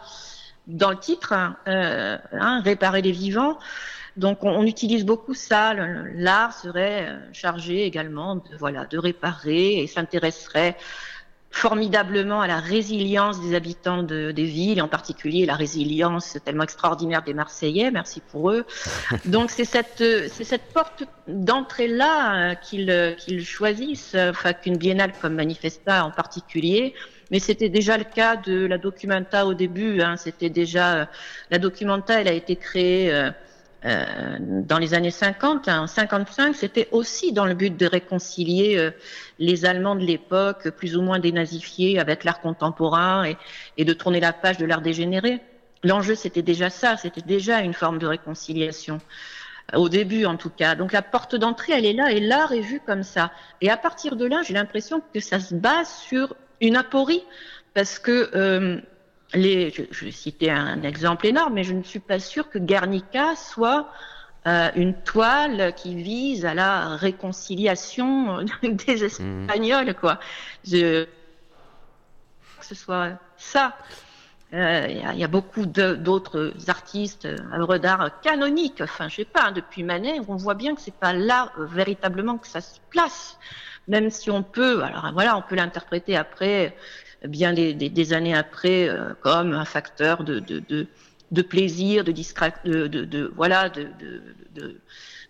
[0.66, 1.36] dans le titre,
[1.68, 3.60] euh, hein, réparer les vivants.
[4.18, 5.76] Donc on, on utilise beaucoup ça.
[6.16, 10.76] L'art serait euh, chargé également de voilà de réparer et s'intéresserait
[11.50, 17.24] formidablement à la résilience des habitants de, des villes, en particulier la résilience tellement extraordinaire
[17.24, 18.66] des Marseillais, merci pour eux.
[19.26, 25.14] Donc c'est cette, c'est cette porte d'entrée-là euh, qu'ils euh, qu'ils choisissent, enfin qu'une biennale
[25.22, 26.94] comme Manifesta en particulier,
[27.32, 30.02] mais c'était déjà le cas de la Documenta au début.
[30.02, 31.06] Hein, c'était déjà euh,
[31.50, 33.12] la Documenta, elle a été créée
[33.86, 38.92] euh, dans les années 50, en 55, c'était aussi dans le but de réconcilier euh,
[39.38, 43.38] les Allemands de l'époque, plus ou moins dénazifiés, avec l'art contemporain et,
[43.78, 45.42] et, de tourner la page de l'art dégénéré.
[45.84, 49.00] L'enjeu, c'était déjà ça, c'était déjà une forme de réconciliation
[49.74, 50.74] euh, au début en tout cas.
[50.74, 53.32] Donc la porte d'entrée, elle est là et l'art est vu comme ça.
[53.62, 57.24] Et à partir de là, j'ai l'impression que ça se base sur une aporie
[57.76, 58.82] parce que
[59.34, 63.36] les, je, vais citer un exemple énorme, mais je ne suis pas sûre que Guernica
[63.36, 63.90] soit
[64.48, 70.20] euh, une toile qui vise à la réconciliation des Espagnols, quoi.
[70.66, 71.04] Je,
[72.60, 73.76] que ce soit ça.
[74.54, 78.80] Euh, Il y, a- il y a beaucoup d'autres artistes, euh, œuvres d'art canoniques.
[78.82, 81.66] Enfin, je sais pas, hein, depuis Manet, on voit bien que c'est pas là euh,
[81.66, 83.38] véritablement que ça se place.
[83.90, 86.70] Même si on peut, alors voilà, on peut l'interpréter après, euh,
[87.26, 90.88] bien des, années après, euh, comme un facteur de, de, de,
[91.32, 92.12] de plaisir, de
[92.88, 93.88] de, voilà, de,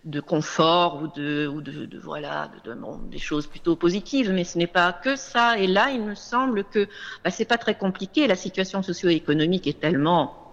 [0.04, 2.50] de, confort ou de, ou de, voilà,
[2.80, 4.30] bon, des choses plutôt positives.
[4.32, 5.58] Mais ce n'est pas que ça.
[5.58, 6.86] Et là, il me semble que
[7.24, 8.26] bah, c'est pas très compliqué.
[8.26, 10.48] La situation socio-économique est tellement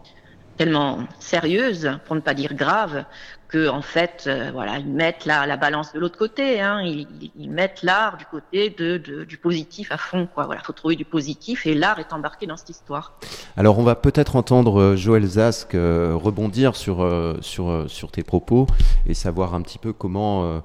[0.57, 3.05] tellement sérieuse, pour ne pas dire grave,
[3.47, 6.61] que en fait, euh, voilà, ils mettent la, la balance de l'autre côté.
[6.61, 10.27] Hein, ils, mettent l'art du côté du positif à fond.
[10.33, 10.45] Quoi.
[10.45, 13.13] Voilà, faut trouver du positif et l'art est embarqué dans cette histoire.
[13.57, 17.07] Alors on va peut-être entendre euh, Joël Zask euh, rebondir sur,
[17.41, 18.67] sur, sur tes propos
[19.05, 20.61] et savoir un petit peu comment...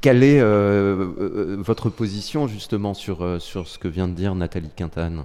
[0.00, 5.24] quelle est votre position justement sur, sur ce que vient de dire Nathalie Quintane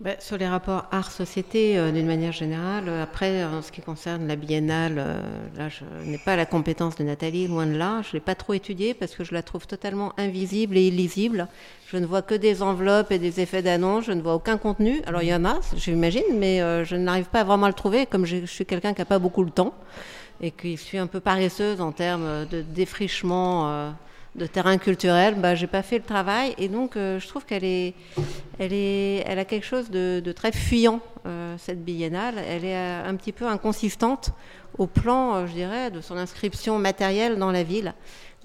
[0.00, 4.28] Ben, sur les rapports art-société, euh, d'une manière générale, euh, après, en ce qui concerne
[4.28, 5.20] la biennale, euh,
[5.56, 8.02] là, je n'ai pas la compétence de Nathalie, loin de là.
[8.02, 11.48] Je ne l'ai pas trop étudiée parce que je la trouve totalement invisible et illisible.
[11.88, 15.02] Je ne vois que des enveloppes et des effets d'annonce, je ne vois aucun contenu.
[15.04, 18.06] Alors, il y en a, j'imagine, mais euh, je n'arrive pas vraiment à le trouver,
[18.06, 19.74] comme je, je suis quelqu'un qui n'a pas beaucoup le temps
[20.40, 23.90] et qui suis un peu paresseuse en termes de défrichement euh,
[24.38, 27.64] de terrain culturel, bah, j'ai pas fait le travail et donc euh, je trouve qu'elle
[27.64, 27.94] est,
[28.58, 32.36] elle est, elle a quelque chose de, de très fuyant euh, cette biennale.
[32.48, 34.30] Elle est euh, un petit peu inconsistante
[34.78, 37.92] au plan, euh, je dirais, de son inscription matérielle dans la ville.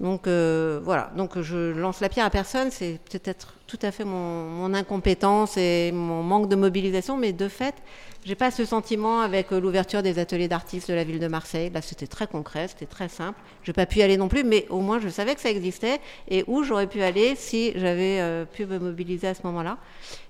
[0.00, 4.48] Donc voilà, donc je lance la pierre à personne, c'est peut-être tout à fait mon,
[4.48, 7.76] mon incompétence et mon manque de mobilisation, mais de fait,
[8.24, 11.70] j'ai pas ce sentiment avec euh, l'ouverture des ateliers d'artistes de la ville de Marseille.
[11.70, 13.38] Là, c'était très concret, c'était très simple.
[13.62, 16.00] J'ai pas pu y aller non plus, mais au moins je savais que ça existait
[16.28, 19.76] et où j'aurais pu aller si j'avais euh, pu me mobiliser à ce moment-là.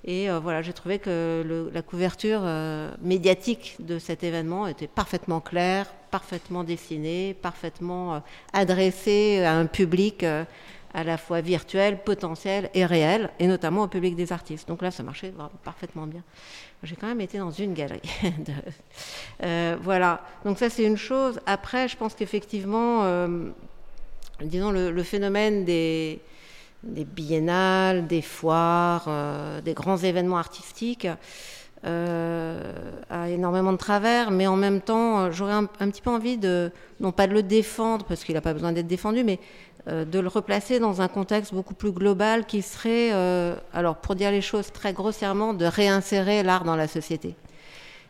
[0.05, 2.43] Et euh, voilà, j'ai trouvé que la couverture
[3.01, 8.23] médiatique de cet événement était parfaitement claire, parfaitement dessinée, parfaitement
[8.53, 10.25] adressée à un public.
[10.97, 14.69] à la fois virtuel, potentiel et réel, et notamment au public des artistes.
[14.69, 15.35] Donc là, ça marchait
[15.65, 16.23] parfaitement bien.
[16.85, 18.01] J'ai quand même été dans une galerie.
[18.23, 18.53] de-
[19.43, 20.21] Euh, voilà.
[20.45, 21.41] Donc ça, c'est une chose.
[21.47, 23.49] Après, je pense qu'effectivement, euh,
[24.43, 26.21] disons, le, phénomène des,
[26.83, 31.09] biennales, des foires, euh, des grands événements artistiques
[31.87, 36.71] a énormément de travers, mais en même temps, j'aurais un, un petit peu envie de,
[37.01, 39.39] non pas de le défendre, parce qu'il n'a pas besoin d'être défendu, mais
[39.87, 44.31] de le replacer dans un contexte beaucoup plus global qui serait, euh, alors pour dire
[44.31, 47.37] les choses très grossièrement, de réinsérer l'art dans la société.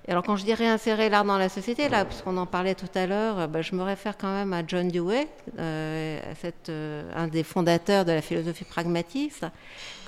[0.07, 2.91] Et alors quand je dis réinsérer l'art dans la société, là, puisqu'on en parlait tout
[2.95, 5.27] à l'heure, euh, bah, je me réfère quand même à John Dewey,
[5.59, 6.21] euh,
[6.69, 9.47] euh, un des fondateurs de la philosophie pragmatiste,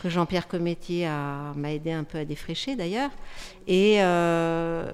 [0.02, 1.04] que Jean-Pierre Cometti
[1.56, 3.10] m'a aidé un peu à défricher d'ailleurs,
[3.66, 4.92] et euh,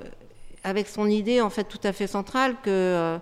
[0.64, 3.18] avec son idée en fait tout à fait centrale que euh,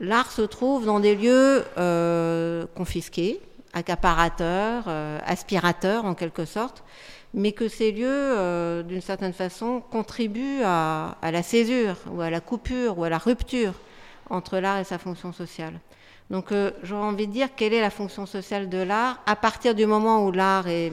[0.00, 3.40] l'art se trouve dans des lieux euh, confisqués,
[3.72, 6.84] accaparateurs, euh, aspirateurs en quelque sorte,
[7.32, 12.30] mais que ces lieux, euh, d'une certaine façon, contribuent à, à la césure ou à
[12.30, 13.74] la coupure ou à la rupture
[14.30, 15.74] entre l'art et sa fonction sociale.
[16.30, 19.84] Donc j'aurais envie de dire quelle est la fonction sociale de l'art à partir du
[19.84, 20.90] moment où l'art est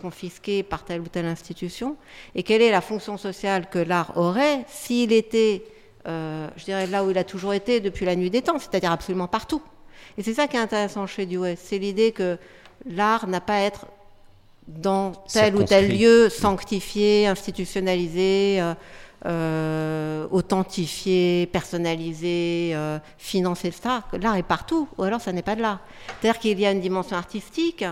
[0.00, 1.96] confisqué par telle ou telle institution,
[2.34, 5.64] et quelle est la fonction sociale que l'art aurait s'il était,
[6.06, 8.92] euh, je dirais, là où il a toujours été depuis la nuit des temps, c'est-à-dire
[8.92, 9.62] absolument partout.
[10.16, 12.38] Et c'est ça qui est intéressant chez Dewey, c'est l'idée que
[12.86, 13.86] l'art n'a pas à être
[14.66, 18.74] dans tel ou tel lieu sanctifié, institutionnalisé, euh,
[19.26, 22.76] euh, authentifié, personnalisé,
[23.16, 23.88] financé, etc.
[24.20, 25.80] L'art est partout, ou alors ça n'est pas de l'art.
[26.20, 27.84] C'est-à-dire qu'il y a une dimension artistique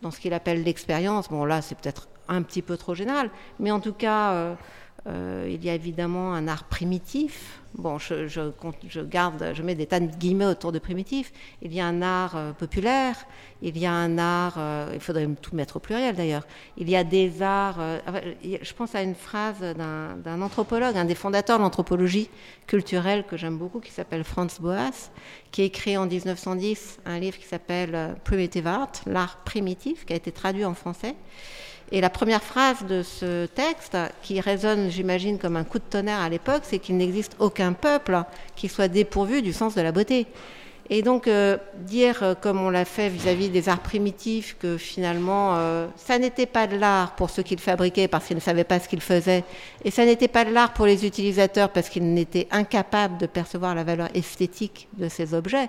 [0.00, 1.28] dans ce qu'il appelle l'expérience.
[1.28, 4.56] Bon, là, c'est peut-être un petit peu trop général, mais en tout cas,
[5.08, 7.60] euh, il y a évidemment un art primitif.
[7.74, 11.32] Bon, je, garde, je mets des tas de guillemets autour de primitif.
[11.62, 13.16] Il y a un art euh, populaire,
[13.62, 16.46] il y a un art, euh, il faudrait tout mettre au pluriel d'ailleurs.
[16.76, 17.78] Il y a des arts,
[18.42, 22.28] je pense à une phrase d'un anthropologue, un des fondateurs de l'anthropologie
[22.66, 25.10] culturelle que j'aime beaucoup, qui s'appelle Franz Boas,
[25.52, 30.32] qui écrit en 1910 un livre qui s'appelle Primitive Art, l'art primitif, qui a été
[30.32, 31.14] traduit en français.
[31.90, 36.20] Et la première phrase de ce texte, qui résonne, j'imagine, comme un coup de tonnerre
[36.20, 38.22] à l'époque, c'est qu'il n'existe aucun peuple
[38.56, 40.26] qui soit dépourvu du sens de la beauté.
[40.90, 45.56] Et donc, euh, dire, euh, comme on l'a fait vis-à-vis des arts primitifs, que finalement,
[45.56, 48.64] euh, ça n'était pas de l'art pour ceux qui le fabriquaient parce qu'ils ne savaient
[48.64, 49.44] pas ce qu'ils faisaient,
[49.84, 53.74] et ça n'était pas de l'art pour les utilisateurs parce qu'ils n'étaient incapables de percevoir
[53.74, 55.68] la valeur esthétique de ces objets,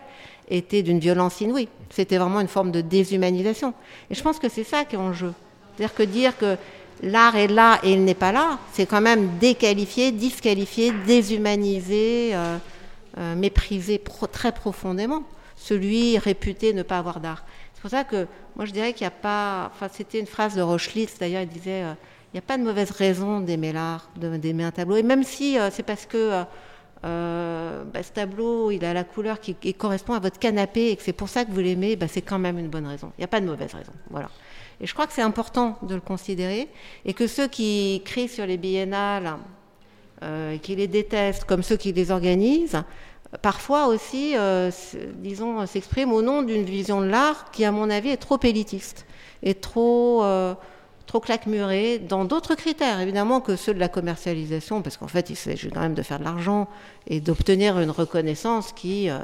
[0.50, 1.68] était d'une violence inouïe.
[1.90, 3.74] C'était vraiment une forme de déshumanisation.
[4.10, 5.34] Et je pense que c'est ça qui est en jeu.
[5.80, 6.58] C'est-à-dire que dire que
[7.04, 12.58] l'art est là et il n'est pas là, c'est quand même déqualifié, disqualifié, déshumanisé, euh,
[13.18, 14.02] euh, méprisé
[14.34, 15.24] très profondément.
[15.56, 17.46] Celui réputé ne pas avoir d'art.
[17.74, 18.28] C'est pour ça que
[18.58, 19.72] moi je dirais qu'il n'y a pas.
[19.74, 21.94] Enfin, c'était une phrase de Rochlitz d'ailleurs, il disait euh,
[22.34, 24.98] il n'y a pas de mauvaise raison d'aimer l'art, d'aimer un tableau.
[24.98, 26.44] Et même si euh, c'est parce que euh,
[27.06, 30.96] euh, bah, ce tableau, il a la couleur qui, qui correspond à votre canapé et
[30.96, 33.12] que c'est pour ça que vous l'aimez, bah, c'est quand même une bonne raison.
[33.18, 33.94] Il n'y a pas de mauvaise raison.
[34.10, 34.30] Voilà.
[34.82, 36.70] Et je crois que c'est important de le considérer
[37.06, 39.36] et que ceux qui crient sur les biennales,
[40.24, 42.84] euh, qui les détestent, comme ceux qui les organisent,
[43.42, 44.72] parfois aussi, euh,
[45.16, 49.06] disons, s'expriment au nom d'une vision de l'art qui, à mon avis, est trop élitiste
[49.44, 50.54] et trop, euh,
[51.06, 55.36] trop claquemurée dans d'autres critères, évidemment, que ceux de la commercialisation, parce qu'en fait, il
[55.36, 56.68] s'agit quand même de faire de l'argent
[57.08, 59.20] et d'obtenir une reconnaissance qui, euh,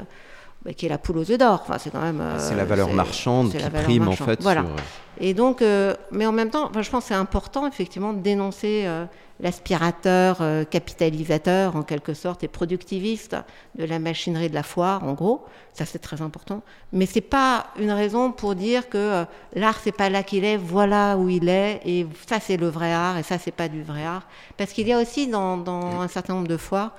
[0.66, 1.62] bah, qui est la poule aux œufs d'or.
[1.64, 2.20] Enfin, c'est quand même.
[2.20, 4.62] euh, C'est la valeur marchande qui valeur prime, en fait, Voilà.
[4.62, 4.76] sur, euh,
[5.22, 8.20] Et donc, euh, mais en même temps, enfin, je pense que c'est important, effectivement, de
[8.20, 9.06] dénoncer euh,
[9.40, 13.36] l'aspirateur euh, capitalisateur, en quelque sorte, et productiviste
[13.78, 15.46] de la machinerie de la foire, en gros.
[15.74, 16.62] Ça, c'est très important.
[16.94, 20.58] Mais c'est pas une raison pour dire que euh, l'art, c'est pas là qu'il est,
[20.58, 23.84] voilà où il est, et ça, c'est le vrai art, et ça, c'est pas du
[23.84, 24.24] vrai art.
[24.58, 26.92] Parce qu'il y a aussi dans, dans un certain nombre de foires,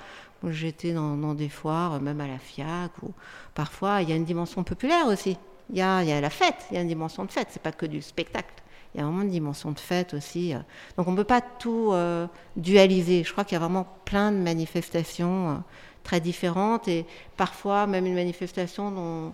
[0.43, 3.11] J'étais dans, des foires, euh, même à la FIAC, où
[3.55, 5.37] parfois il y a une dimension populaire aussi.
[5.71, 7.85] Il y a, la fête, il y a une dimension de fête, c'est pas que
[7.85, 8.53] du spectacle.
[8.93, 10.53] Il y a vraiment une dimension de fête aussi.
[10.53, 10.59] euh.
[10.95, 13.23] Donc on ne peut pas tout euh, dualiser.
[13.23, 15.61] Je crois qu'il y a vraiment plein de manifestations
[16.03, 17.05] très différentes et
[17.35, 19.33] parfois même une manifestation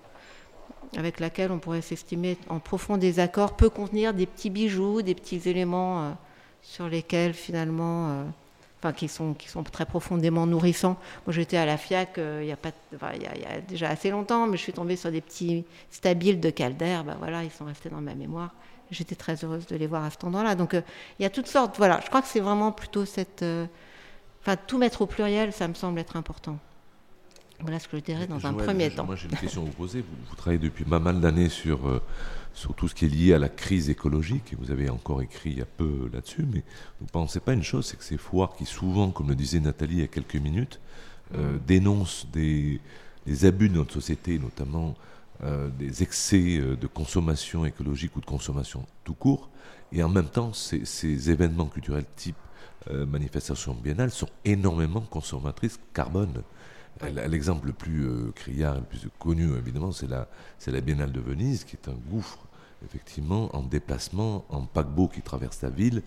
[0.98, 5.48] avec laquelle on pourrait s'estimer en profond désaccord peut contenir des petits bijoux, des petits
[5.48, 6.18] éléments
[6.64, 8.26] sur lesquels finalement,
[8.84, 10.98] enfin qui sont qui sont très profondément nourrissants.
[11.26, 13.42] Moi j'étais à la FIAC euh, il y a pas, enfin, il y a, il
[13.42, 17.00] y a déjà assez longtemps, mais je suis tombée sur des petits stabiles de Calder.
[17.06, 18.52] Ben voilà, ils sont restés dans ma mémoire.
[18.92, 20.56] J'étais très heureuse de les voir à cet endroit-là.
[20.56, 20.82] Donc euh,
[21.20, 21.78] il y a toutes sortes.
[21.78, 23.66] Voilà, je crois que c'est vraiment plutôt cette, euh,
[24.42, 26.58] enfin tout mettre au pluriel, ça me semble être important.
[27.62, 29.06] Voilà ce que je dirais dans un premier temps.
[29.06, 30.02] Moi, j'ai une question à vous poser.
[30.02, 31.80] Vous, vous travaillez depuis pas mal d'années sur,
[32.54, 35.52] sur tout ce qui est lié à la crise écologique, et vous avez encore écrit
[35.52, 36.64] il y a peu là-dessus, mais
[37.02, 39.96] ne pensez pas une chose, c'est que ces foires qui souvent, comme le disait Nathalie
[39.96, 40.80] il y a quelques minutes,
[41.36, 42.80] euh, dénoncent des,
[43.44, 44.96] abus de notre société, notamment
[45.44, 49.50] euh, des excès euh, de consommation écologique ou de consommation tout court,
[49.94, 52.36] et en même temps, ces, événements culturels type
[52.90, 56.42] euh, manifestation biennale sont énormément consommatrices carbone.
[57.02, 60.28] L'exemple le plus euh, criard, le plus connu évidemment, c'est la,
[60.68, 62.40] la Biennale de Venise, qui est un gouffre,
[62.86, 66.02] effectivement, en déplacement, en paquebot qui traverse la ville,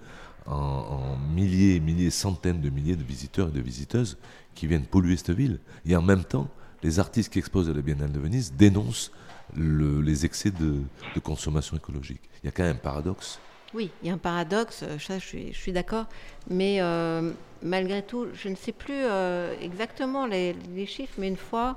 [0.46, 4.16] en, milliers, milliers, centaines de milliers de visiteurs et de visiteuses
[4.54, 5.58] qui viennent polluer cette ville.
[5.84, 6.48] Et en même temps,
[6.82, 9.10] les artistes qui exposent à la Biennale de Venise dénoncent
[9.56, 10.80] le- les excès de,
[11.14, 12.20] de consommation écologique.
[12.42, 13.38] Il y a quand même un paradoxe.
[13.76, 16.06] Oui, il y a un paradoxe, euh, ça je suis, d'accord,
[16.48, 17.30] mais euh,
[17.62, 21.76] malgré tout, je ne sais plus euh, exactement les, chiffres, mais une fois,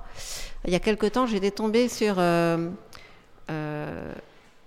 [0.63, 2.57] il y a quelque temps, j'étais tombée sur la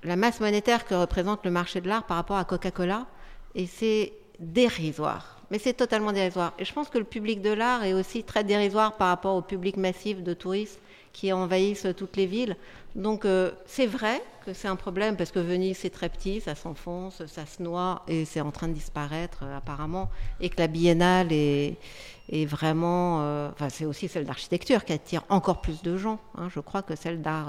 [0.04, 3.06] masse monétaire que représente le marché de l'art par rapport à Coca-Cola,
[3.54, 5.38] et c'est dérisoire.
[5.50, 6.52] Mais c'est totalement dérisoire.
[6.58, 9.42] Et je pense que le public de l'art est aussi très dérisoire par rapport au
[9.42, 10.80] public massif de touristes
[11.12, 12.56] qui envahissent toutes les villes.
[12.94, 16.54] Donc euh, c'est vrai que c'est un problème parce que Venise c'est très petit, ça
[16.54, 20.10] s'enfonce, ça se noie et c'est en train de disparaître euh, apparemment.
[20.40, 21.76] Et que la biennale est,
[22.46, 26.60] vraiment, euh, enfin c'est aussi celle d'architecture qui attire encore plus de gens, hein, je
[26.60, 27.48] crois, que celle d'art.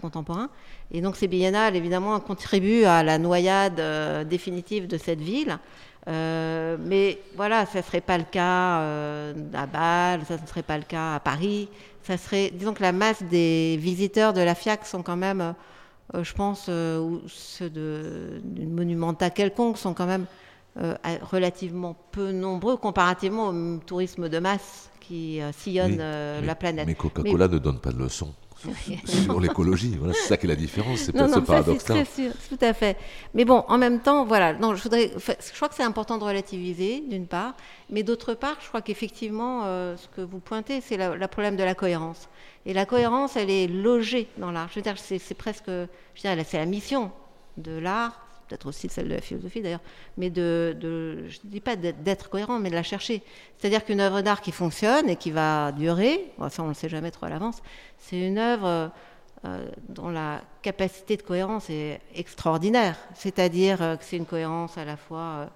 [0.00, 0.48] contemporain.
[0.90, 3.80] Et donc ces biennales, évidemment, contribuent à la noyade
[4.28, 5.58] définitive de cette ville.
[6.06, 10.84] Mais voilà, ça ne serait pas le cas à Bâle, ça ne serait pas le
[10.84, 11.68] cas à Paris.
[12.04, 15.52] Ça serait, disons que la masse des visiteurs de la FIAC sont quand même, euh,
[16.14, 20.26] euh, je pense, euh, ou ceux de- d'une monumenta quelconque sont quand même
[20.80, 20.94] euh,
[21.30, 26.86] relativement peu nombreux comparativement au tourisme de masse qui sillonne Mais- la planète.
[26.86, 28.32] Mais Coca-Cola ne donne pas de leçons
[29.04, 29.96] sur, l'écologie.
[29.98, 31.00] Voilà, c'est ça qui est la différence.
[31.00, 32.96] C'est peut-être ce ça, c'est sûr, tout à fait.
[33.34, 34.52] Mais bon, en même temps, voilà.
[34.52, 35.10] Non, je voudrais.
[35.16, 37.54] Je crois que c'est important de relativiser, d'une part,
[37.90, 41.64] mais d'autre part, je crois qu'effectivement, euh, ce que vous pointez, c'est le problème de
[41.64, 42.28] la cohérence.
[42.64, 44.68] Et la cohérence, elle est logée dans l'art.
[44.70, 47.10] Je veux dire, c'est presque, je dirais, c'est la mission
[47.56, 49.80] de l'art, peut-être aussi celle de la philosophie d'ailleurs,
[50.18, 53.22] mais de, je ne dis pas d'être cohérent, mais de la chercher.
[53.56, 56.90] C'est-à-dire qu'une œuvre d'art qui fonctionne et qui va durer, ça on ne le sait
[56.90, 57.62] jamais trop à l'avance,
[57.98, 58.92] c'est une œuvre
[59.44, 62.96] euh, dont la capacité de cohérence est extraordinaire.
[63.14, 65.46] C'est-à-dire euh, que c'est une cohérence à la fois, euh,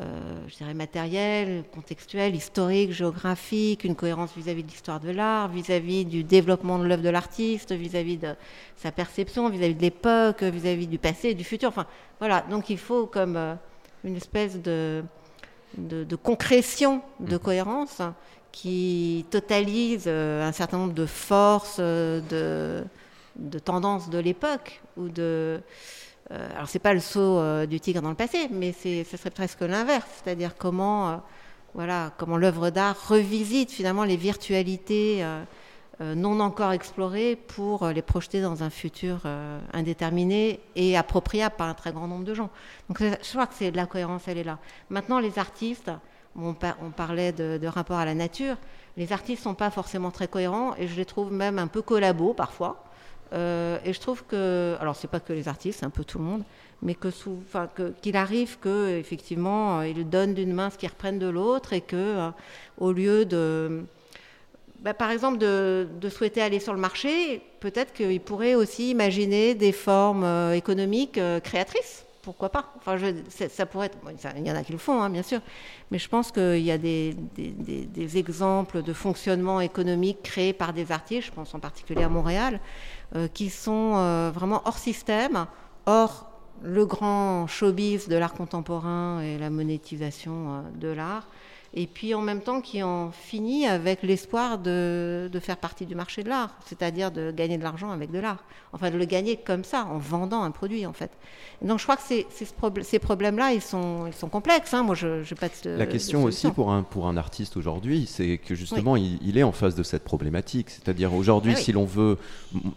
[0.00, 6.24] je dirais, matérielle, contextuelle, historique, géographique, une cohérence vis-à-vis de l'histoire de l'art, vis-à-vis du
[6.24, 8.34] développement de l'œuvre de l'artiste, vis-à-vis de
[8.76, 11.68] sa perception, vis-à-vis de l'époque, vis-à-vis du passé et du futur.
[11.68, 11.86] Enfin,
[12.18, 12.44] voilà.
[12.50, 13.54] Donc il faut comme euh,
[14.04, 15.04] une espèce de,
[15.76, 18.00] de, de concrétion de cohérence
[18.52, 22.84] qui totalise euh, un certain nombre de forces, euh, de,
[23.36, 25.60] de tendances de l'époque ou de
[26.32, 29.30] euh, alors c'est pas le saut euh, du tigre dans le passé, mais ce serait
[29.30, 31.16] presque l'inverse, c'est-à-dire comment euh,
[31.74, 35.44] voilà comment l'œuvre d'art revisite finalement les virtualités euh,
[36.14, 39.20] non encore explorées pour les projeter dans un futur
[39.74, 42.48] indéterminé et appropriable par un très grand nombre de gens.
[42.88, 44.58] Donc je crois que la cohérence, elle est là.
[44.88, 45.90] Maintenant les artistes,
[46.34, 48.56] on, par- on parlait de, de rapport à la nature,
[48.96, 52.32] les artistes sont pas forcément très cohérents et je les trouve même un peu collabos
[52.32, 52.82] parfois.
[53.32, 56.18] Euh, et je trouve que, alors c'est pas que les artistes, c'est un peu tout
[56.18, 56.42] le monde,
[56.82, 57.10] mais que
[58.00, 61.80] qu'il arrive que effectivement euh, ils donnent d'une main ce qu'ils reprennent de l'autre et
[61.80, 62.30] que euh,
[62.78, 63.84] au lieu de,
[64.80, 69.72] bah, par exemple de, souhaiter aller sur le marché, peut-être qu'ils pourraient aussi imaginer des
[69.72, 72.04] formes économiques créatrices.
[72.22, 72.70] Pourquoi pas?
[72.76, 72.98] Enfin,
[73.48, 73.90] ça pourrait
[74.36, 75.40] il y en a qui le font, hein, bien sûr,
[75.90, 80.92] mais je pense qu'il y a des, des- exemples de fonctionnement économique créés par des
[80.92, 82.60] artistes, je pense en particulier à Montréal,
[83.32, 85.46] qui sont euh, vraiment hors système,
[85.86, 86.30] hors
[86.62, 91.26] le grand showbiz de l'art contemporain et la monétisation euh, de l'art,
[91.74, 95.94] et puis en même temps qui en finit avec l'espoir de, de faire partie du
[95.94, 98.42] marché de l'art, c'est-à-dire de gagner de l'argent avec de l'art,
[98.72, 101.10] enfin de le gagner comme ça, en vendant un produit en fait.
[101.62, 104.72] Donc je crois que ce prob- ces problèmes-là, ils sont, ils sont complexes.
[104.74, 104.82] hein.
[104.82, 108.38] Moi, je pas de La de question aussi pour un, pour un artiste aujourd'hui, c'est
[108.38, 110.70] que justement, il, il est en face de cette problématique.
[110.70, 111.62] C'est-à-dire aujourd'hui, Ah oui.
[111.64, 112.16] si l'on veut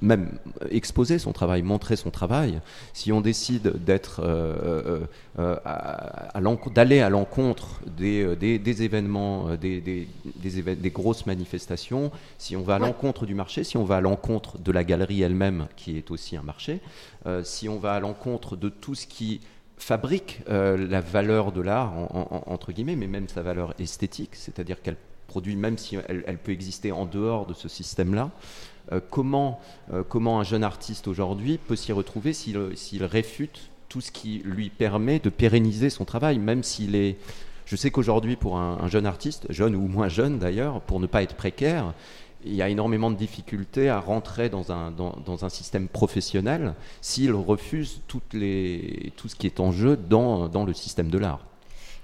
[0.01, 0.37] même
[0.69, 2.59] exposer son travail, montrer son travail,
[2.93, 4.99] si on décide d'être, euh, euh,
[5.39, 10.07] euh, à- à l'enco- d'aller à l'encontre des, euh, des, des événements, euh, des, des,
[10.35, 12.87] des éve- des grosses manifestations, si on va à Ouais.
[12.87, 16.35] l'encontre du marché, si on va à l'encontre de la galerie elle-même, qui est aussi
[16.35, 16.79] un marché,
[17.25, 19.39] euh, si on va à l'encontre de tout ce qui
[19.77, 24.35] fabrique euh, la valeur de l'art, en- en- entre guillemets, mais même sa valeur esthétique,
[24.35, 24.97] c'est-à-dire qu'elle
[25.27, 28.29] produit, même si elle, elle peut exister en dehors de ce système-là,
[28.91, 29.59] euh, comment,
[30.09, 35.19] comment un jeune artiste aujourd'hui peut s'y retrouver s'il réfute tout ce qui lui permet
[35.19, 37.15] de pérenniser son travail, même s'il est...
[37.65, 41.07] Je sais qu'aujourd'hui, pour un, un jeune artiste, jeune ou moins jeune d'ailleurs, pour ne
[41.07, 41.93] pas être précaire,
[42.45, 48.33] il y a énormément de difficultés à rentrer dans un, système professionnel s'il refuse toutes
[48.33, 51.39] les, tout ce qui est en jeu dans, dans le système de l'art.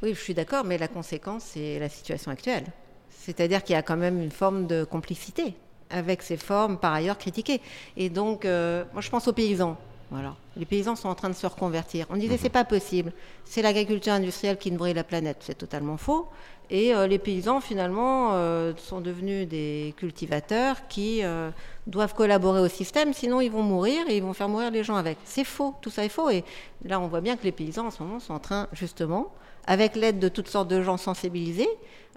[0.02, 2.65] Oui, je suis d'accord, mais la conséquence, c'est la situation actuelle.
[3.10, 5.56] C'est-à-dire qu'il y a quand même une forme de complicité
[5.90, 7.61] avec ces formes par ailleurs critiquées.
[7.98, 9.77] Et donc, euh, moi, je pense aux paysans.
[10.11, 10.36] Voilà.
[10.57, 12.07] Les paysans sont en train de se reconvertir.
[12.10, 13.11] On disait, c'est pas possible.
[13.45, 15.38] C'est l'agriculture industrielle qui nourrit la planète.
[15.41, 16.27] C'est totalement faux.
[16.72, 21.49] Et euh, les paysans, finalement, euh, sont devenus des cultivateurs qui euh,
[21.88, 24.95] doivent collaborer au système, sinon ils vont mourir et ils vont faire mourir les gens
[24.95, 25.18] avec.
[25.26, 26.30] C'est faux, tout ça est faux.
[26.30, 26.44] Et
[26.86, 29.34] là, on voit bien que les paysans, en ce moment, sont en train, justement,
[29.65, 31.69] avec l'aide de toutes sortes de gens sensibilisés,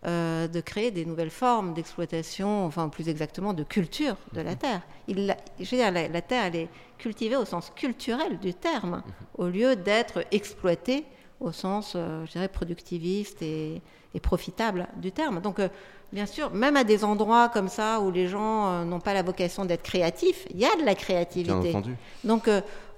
[0.04, 4.80] euh, de créer des nouvelles formes d'exploitation, enfin plus exactement de culture de la terre.
[5.08, 6.68] Il, la- je veux dire, la, la terre, elle est
[6.98, 9.02] cultivée au sens culturel du terme,
[9.38, 11.04] au lieu d'être exploitée
[11.40, 13.80] au sens, euh, je dirais, productiviste et,
[14.14, 15.40] et profitable du terme.
[15.40, 15.68] Donc, euh,
[16.12, 19.64] bien sûr, même à des endroits comme ça où les gens n'ont pas la vocation
[19.64, 21.52] d'être créatifs, il y a de la créativité.
[21.60, 21.96] Bien entendu.
[22.24, 22.48] Donc,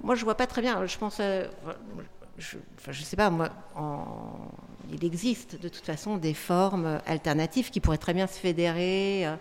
[0.03, 0.85] moi, je vois pas très bien.
[0.85, 1.21] Je pense,
[2.39, 4.51] je, enfin, je sais pas, moi, en-
[4.93, 9.37] il existe de toute façon des formes alternatives qui pourraient très bien se fédérer, euh,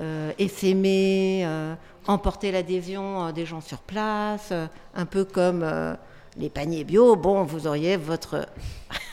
[0.00, 1.74] euh, essaimer, euh,
[2.06, 4.52] emporter l'adhésion des gens sur place,
[4.94, 5.64] un peu comme
[6.38, 7.16] les paniers bio.
[7.16, 8.46] Bon, vous auriez votre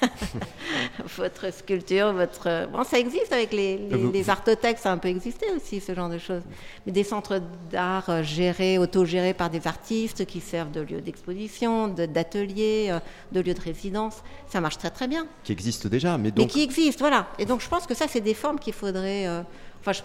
[1.17, 4.97] votre sculpture, votre bon, ça existe avec les, les, Vous- les artothèques, ça a un
[4.97, 6.41] peu existé aussi ce genre de choses.
[6.85, 7.41] Mais des centres
[7.71, 12.99] d'art euh, gérés, autogérés par des artistes qui servent de lieux d'exposition, de- d'ateliers, euh,
[13.31, 14.17] de lieux de résidence,
[14.49, 15.27] ça marche très très bien.
[15.43, 16.49] Qui existe déjà, mais Mais donc...
[16.49, 17.27] qui existent, voilà.
[17.39, 19.27] Et donc je pense que ça, c'est des formes qu'il faudrait.
[19.27, 19.41] euh,
[19.81, 20.01] Enfin, je-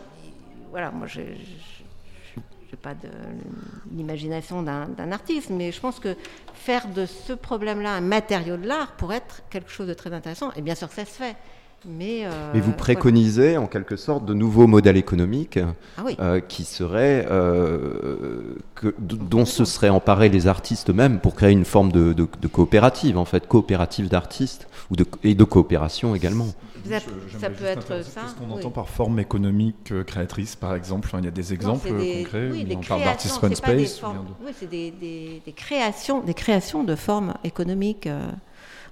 [0.70, 1.20] voilà, moi, je
[2.72, 3.08] n'ai pas de
[3.96, 6.16] l'imagination d'un artiste, mais je pense que
[6.54, 10.50] faire de ce problème-là un matériau de l'art pourrait être quelque chose de très intéressant.
[10.56, 11.36] Et bien sûr que ça se fait.
[11.84, 12.76] Mais, euh, Mais vous voilà.
[12.78, 15.58] préconisez en quelque sorte de nouveaux modèles économiques
[15.98, 16.16] Ah oui.
[16.20, 21.64] euh, qui seraient, euh, que, dont se seraient emparés les artistes eux-mêmes pour créer une
[21.64, 26.46] forme de, de- de coopérative, en fait, coopérative d'artistes ou de, et de coopération également.
[26.88, 28.20] Ça, Je- peut être ça.
[28.22, 28.60] Qu'est-ce qu'on oui.
[28.60, 31.88] entend par forme économique euh, créatrice, par exemple Enfin, Il y a des Non, exemples
[31.88, 33.98] c'est des- concrets oui, des On parle d'Artist créations, One c'est pas des Space.
[33.98, 38.06] ou formes- de- Oui, c'est des, des- des créations, des créations de formes économiques.
[38.06, 38.26] euh,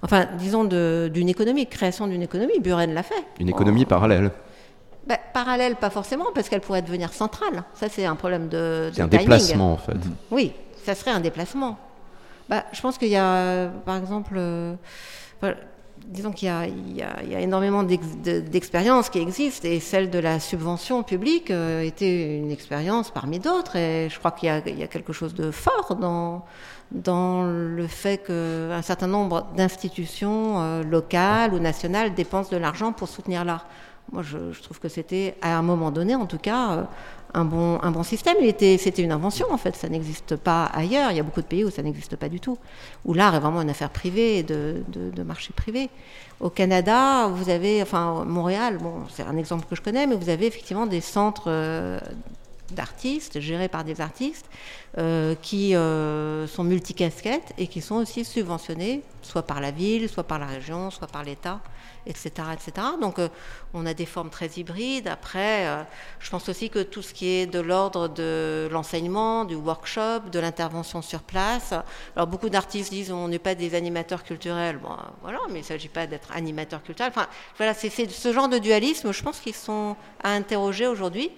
[0.03, 2.59] enfin, disons de- d'une économie, création d'une économie.
[2.59, 3.23] Buren l'a fait.
[3.39, 4.31] Une économie parallèle.
[5.07, 7.63] Bah, parallèle, pas forcément, parce qu'elle pourrait devenir centrale.
[7.73, 8.89] Ça, c'est un problème de.
[8.93, 9.19] C'est un timing.
[9.25, 9.97] déplacement, en fait.
[10.29, 10.53] Oui,
[10.85, 11.77] ça serait un déplacement.
[12.49, 14.75] Bah, je pense qu'il y a, euh, par exemple, euh,
[16.07, 21.81] disons qu'il y, a énormément d'expériences qui existent et celle de la subvention publique euh,
[21.81, 25.95] était une expérience parmi d'autres et je crois qu'il y, a quelque chose de fort
[25.95, 33.07] dans, le fait qu'un certain nombre d'institutions euh, locales ou nationales dépensent de l'argent pour
[33.07, 33.65] soutenir l'art.
[34.11, 36.83] Moi, je, je, trouve que c'était, à un moment donné, en tout cas, euh,
[37.33, 38.37] un bon, système.
[38.39, 39.75] C'était une invention, en fait.
[39.75, 41.11] Ça n'existe pas ailleurs.
[41.11, 42.57] Il y a beaucoup de pays où ça n'existe pas du tout.
[43.05, 44.83] Où l'art est vraiment une affaire privée, de,
[45.23, 45.89] marché privé.
[46.39, 48.79] Au Canada, vous avez, enfin, Montréal,
[49.09, 51.99] c'est un exemple que je connais, mais vous avez effectivement des centres euh,
[52.71, 54.47] d'artistes, gérés par des artistes,
[54.97, 60.23] euh, qui euh, sont multicasquettes et qui sont aussi subventionnés, soit par la ville, soit
[60.23, 61.59] par la région, soit par l'État,
[62.05, 62.87] etc., etc.
[62.99, 63.29] Donc euh,
[63.73, 65.07] on a des formes très hybrides.
[65.07, 65.83] Après, euh,
[66.19, 70.39] je pense aussi que tout ce qui est de l'ordre de l'enseignement, du workshop, de
[70.39, 71.73] l'intervention sur place.
[72.15, 74.77] Alors beaucoup d'artistes disent on n'est pas des animateurs culturels.
[74.77, 77.11] Bon, voilà, mais il ne s'agit pas d'être animateur culturel.
[77.15, 81.31] Enfin, voilà, c'est ce genre de dualisme, je pense qu'ils sont à interroger aujourd'hui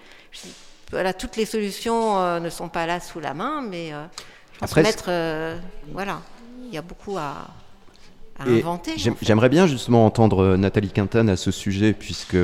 [0.94, 4.06] voilà, toutes les solutions euh, ne sont pas là sous la main, mais euh,
[4.54, 5.58] je pense Après, mettre, euh,
[5.92, 6.22] voilà,
[6.66, 7.48] il y a beaucoup à,
[8.40, 8.94] à inventer.
[9.22, 12.38] J'aimerais bien justement entendre Nathalie Quintan à ce sujet, puisque,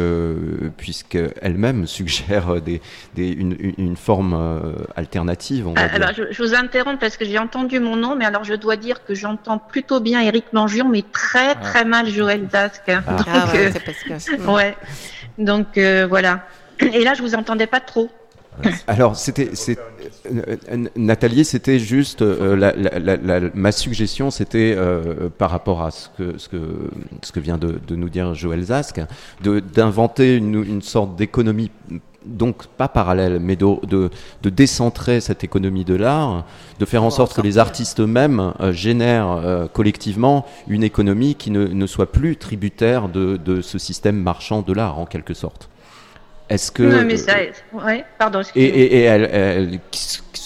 [0.77, 2.81] puisque elle-même suggère des,
[3.15, 5.67] des, une, une, forme alternative.
[5.67, 8.43] On va alors, je, je, vous interromps parce que j'ai entendu mon nom, mais alors
[8.43, 12.89] je dois dire que j'entends plutôt bien Éric Mangion, mais très très mal Joël Dasque.
[12.89, 13.01] Ah.
[13.17, 14.41] Donc, ah ouais, parce que...
[14.51, 14.75] ouais.
[15.37, 15.77] Donc
[16.09, 16.45] voilà.
[16.81, 18.09] Et là, je vous entendais pas trop.
[18.87, 19.51] Alors, c'était,
[20.31, 25.91] euh, Nathalie, c'était juste euh, la, la, la, ma suggestion, c'était euh, par rapport à
[25.91, 26.57] ce que ce que
[27.21, 29.01] ce que vient de, de nous dire Joël Zask,
[29.43, 31.71] de d'inventer une, une, sorte d'économie.
[32.25, 34.09] Donc pas parallèle, mais de, de,
[34.43, 36.45] de, décentrer cette économie de l'art,
[36.77, 41.87] de faire en sorte que les artistes eux-mêmes génèrent collectivement une économie qui ne, ne
[41.87, 45.69] soit plus tributaire de, de ce système marchand de l'art en quelque sorte.
[46.49, 46.83] Est-ce que.
[46.83, 47.33] Non, mais ça.
[47.73, 49.79] Ouais, pardon, et, et, et elle, elle,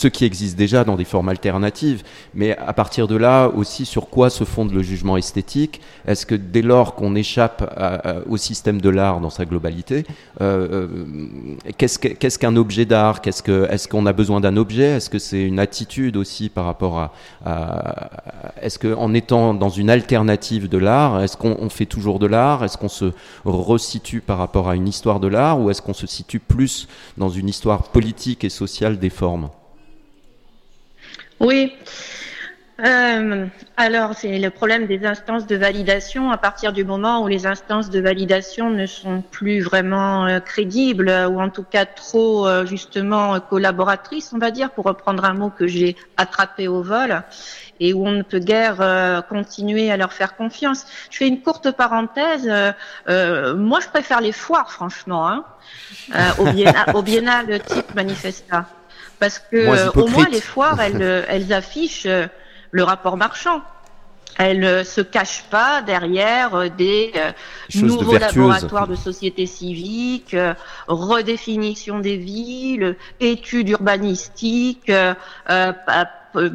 [0.03, 2.03] ce qui existe déjà dans des formes alternatives,
[2.33, 5.79] mais à partir de là aussi sur quoi se fonde le jugement esthétique?
[6.05, 10.03] Est-ce que dès lors qu'on échappe à, à, au système de l'art dans sa globalité,
[10.41, 10.87] euh, euh
[11.77, 13.21] qu'est-ce qu'un qu objet d'art?
[13.21, 14.97] Que est-ce qu'on a besoin d'un objet?
[14.97, 17.13] Est-ce que c'est une attitude aussi par rapport à,
[17.45, 18.09] à
[18.61, 22.65] est-ce que en étant dans une alternative de l'art, est-ce qu'on fait toujours de l'art?
[22.65, 23.13] Est-ce qu'on se
[23.45, 25.61] resitue par rapport à une histoire de l'art?
[25.61, 26.87] Ou est-ce qu'on se situe plus
[27.17, 29.49] dans une histoire politique et sociale des formes
[31.43, 31.73] oui.
[32.79, 33.45] Euh,
[33.77, 36.31] alors, c'est le problème des instances de validation.
[36.31, 41.09] À partir du moment où les instances de validation ne sont plus vraiment euh, crédibles,
[41.29, 45.51] ou en tout cas trop euh, justement collaboratrices, on va dire, pour reprendre un mot
[45.51, 47.21] que j'ai attrapé au vol,
[47.79, 50.85] et où on ne peut guère euh, continuer à leur faire confiance.
[51.11, 52.49] Je fais une courte parenthèse.
[53.07, 55.45] Euh, moi, je préfère les foires, franchement, hein,
[56.39, 58.65] au, biennale, au biennale type manifesta
[59.23, 62.27] parce que euh, au moins les foires, elles, elles affichent euh,
[62.73, 63.61] le rapport marchand.
[64.37, 67.13] Elles ne se cachent pas derrière des
[67.75, 70.35] nouveaux laboratoires de société civique,
[70.87, 74.91] redéfinition des villes, études urbanistiques,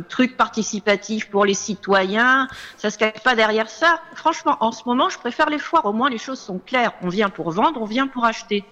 [0.09, 2.49] trucs participatifs pour les citoyens.
[2.77, 4.01] Ça se cache pas derrière ça.
[4.15, 5.87] Franchement, en ce moment, je préfère les foires.
[5.87, 6.93] Au moins, les choses sont claires.
[7.03, 8.65] On vient pour vendre, on vient pour acheter.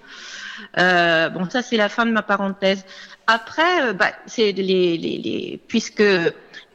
[0.78, 2.85] Euh, bon, ça c'est la fin de ma parenthèse.
[3.27, 6.02] Après, euh, bah, c'est les, les, les, puisque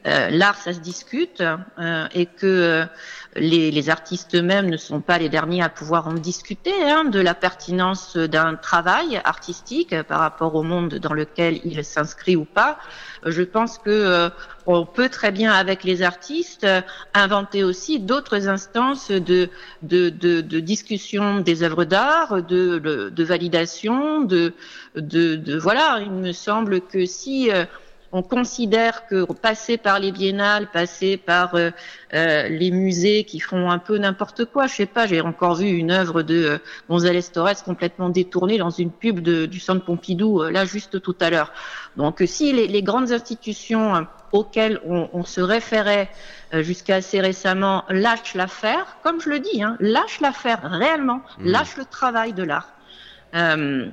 [0.06, 2.84] euh, l'art ça se discute euh, et que euh,
[3.36, 7.20] les, les, artistes eux-mêmes ne sont pas les derniers à pouvoir en discuter hein, de
[7.20, 12.78] la pertinence d'un travail artistique par rapport au monde dans lequel il s'inscrit ou pas.
[13.24, 14.28] Je pense que euh,
[14.66, 16.66] on peut très bien, avec les artistes,
[17.14, 19.48] inventer aussi d'autres instances de,
[19.82, 24.54] de, de, de, discussion des œuvres d'art, de, de, validation, de,
[24.96, 26.00] de, voilà.
[26.00, 27.64] Il me semble que si euh,
[28.12, 31.70] on considère que passer par les biennales, passer par euh,
[32.12, 35.68] euh, les musées qui font un peu n'importe quoi, je sais pas, j'ai encore vu
[35.68, 36.58] une œuvre de euh,
[36.90, 41.30] González Torres complètement détournée dans une pub de, du Centre Pompidou, là juste tout à
[41.30, 41.52] l'heure.
[41.96, 46.10] Donc si les, les grandes institutions auxquelles on, on se référait
[46.52, 51.46] jusqu'à assez récemment lâchent l'affaire, comme je le dis, hein, lâchent l'affaire réellement, mmh.
[51.46, 52.68] lâchent le travail de l'art.
[53.34, 53.88] Euh,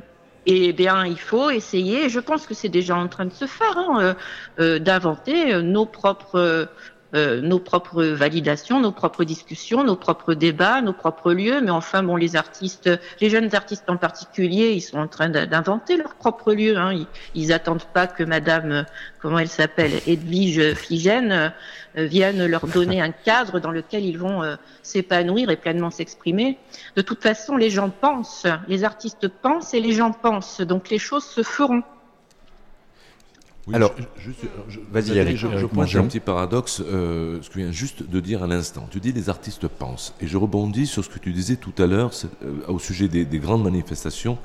[0.51, 3.77] eh bien, il faut essayer, je pense que c'est déjà en train de se faire,
[3.77, 4.13] hein, euh,
[4.59, 6.67] euh, d'inventer euh, nos propres
[7.15, 11.59] euh, nos propres validations, nos propres discussions, nos propres débats, nos propres lieux.
[11.59, 15.97] Mais enfin, bon, les artistes, les jeunes artistes en particulier, ils sont en train d'inventer
[15.97, 16.77] leurs propres lieux.
[16.77, 16.93] Hein.
[16.93, 18.83] Ils, ils attendent pas que Madame, euh,
[19.21, 21.51] comment elle s'appelle, Edwige Figène,
[21.97, 24.43] euh, vienne leur donner un cadre dans lequel ils vont
[24.83, 26.59] s'épanouir et pleinement s'exprimer.
[26.95, 30.61] De toute façon, les gens pensent, les artistes pensent et les gens pensent.
[30.61, 31.81] Donc les choses se feront.
[33.69, 33.93] Oui, Alors,
[34.67, 38.09] je- vas-y, Eric, je, je pointe un petit paradoxe, euh, ce que je viens juste
[38.09, 38.87] de dire à l'instant.
[38.91, 41.85] Tu dis les artistes pensent, et je rebondis sur ce que tu disais tout à
[41.87, 42.11] l'heure
[42.43, 44.37] euh, au sujet des, des grandes manifestations,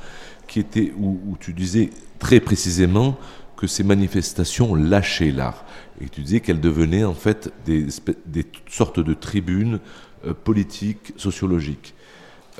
[0.46, 3.16] qui étaient où, où tu disais très précisément
[3.56, 5.64] que ces manifestations lâchaient l'art,
[6.00, 7.86] et tu disais qu'elles devenaient en fait des,
[8.26, 9.78] des sortes de tribunes
[10.26, 11.94] euh, politiques, sociologiques,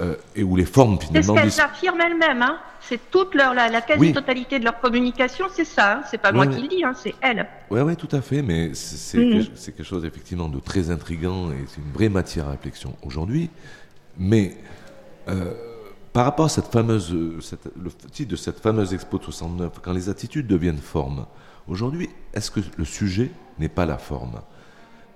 [0.01, 2.43] euh, et où les formes C'est ce finalement qu'elles affirment elles-mêmes.
[2.43, 2.59] Hein.
[2.81, 5.99] C'est toute leur, la, la quasi-totalité de leur communication, c'est ça.
[5.99, 6.03] Hein.
[6.11, 7.47] C'est pas moi Ouais, qui le dis, hein, c'est elles.
[7.71, 8.97] Oui, ouais, tout à fait, mais c'est
[9.55, 13.49] c'est quelque, chose effectivement de très intrigant et c'est une vraie matière à réflexion aujourd'hui.
[14.19, 14.57] Mais
[15.29, 15.53] euh,
[16.13, 19.93] par rapport à cette fameuse, cette- le titre de cette fameuse Expo de 69, quand
[19.93, 21.27] les attitudes deviennent formes,
[21.67, 24.41] aujourd'hui, est-ce que le sujet n'est pas la forme?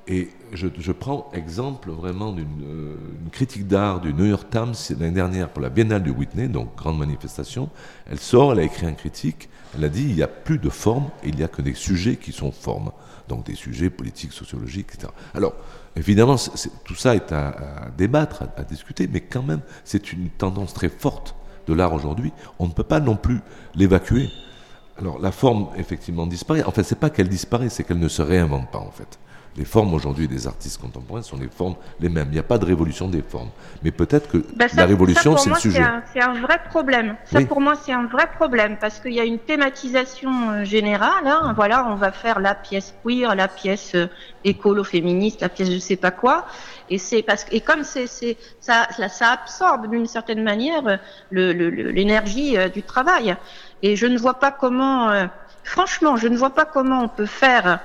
[0.08, 2.96] Et je, prends exemple vraiment d'une euh,
[3.30, 6.98] critique d'art du New York Times l'année dernière pour la Biennale de Whitney, donc grande
[6.98, 7.68] manifestation.
[8.10, 10.70] Elle sort, elle a écrit un critique, elle a dit il n'y a plus de
[10.70, 12.90] forme, il n'y a que des sujets qui sont formes.
[13.28, 15.12] Donc des sujets politiques, sociologiques, etc.
[15.34, 15.52] Alors,
[15.94, 16.36] évidemment,
[16.84, 20.72] tout ça est à, à débattre, à, à discuter, mais quand même, c'est une tendance
[20.72, 21.34] très forte
[21.66, 22.32] de l'art aujourd'hui.
[22.58, 23.40] On ne peut pas non plus
[23.74, 24.30] l'évacuer.
[24.96, 26.64] Alors la forme effectivement disparaît.
[26.64, 29.18] En fait, c'est pas qu'elle disparaît, c'est qu'elle ne se réinvente pas en fait.
[29.58, 32.28] Les formes aujourd'hui des artistes contemporains sont les formes les mêmes.
[32.30, 33.50] Il n'y a pas de révolution des formes.
[33.82, 35.82] Mais peut-être que Ben, ça- la révolution, c'est le sujet.
[36.12, 37.16] C'est un, vrai problème.
[37.24, 37.44] Ça, Oui.
[37.46, 41.26] pour moi, c'est un vrai problème parce qu'il y a une thématisation euh, générale.
[41.26, 41.52] Hein.
[41.56, 44.06] Voilà, on va faire la pièce queer, la pièce euh,
[44.44, 46.46] écolo-féministe, la pièce je sais pas quoi.
[46.88, 48.06] Et c'est parce et comme c'est
[48.60, 50.96] ça ça, ça absorbe d'une certaine manière euh,
[51.30, 53.36] le- le- le- l'énergie du travail.
[53.82, 55.26] Et je ne vois pas comment, euh,
[55.64, 57.80] franchement, je ne vois pas comment on peut faire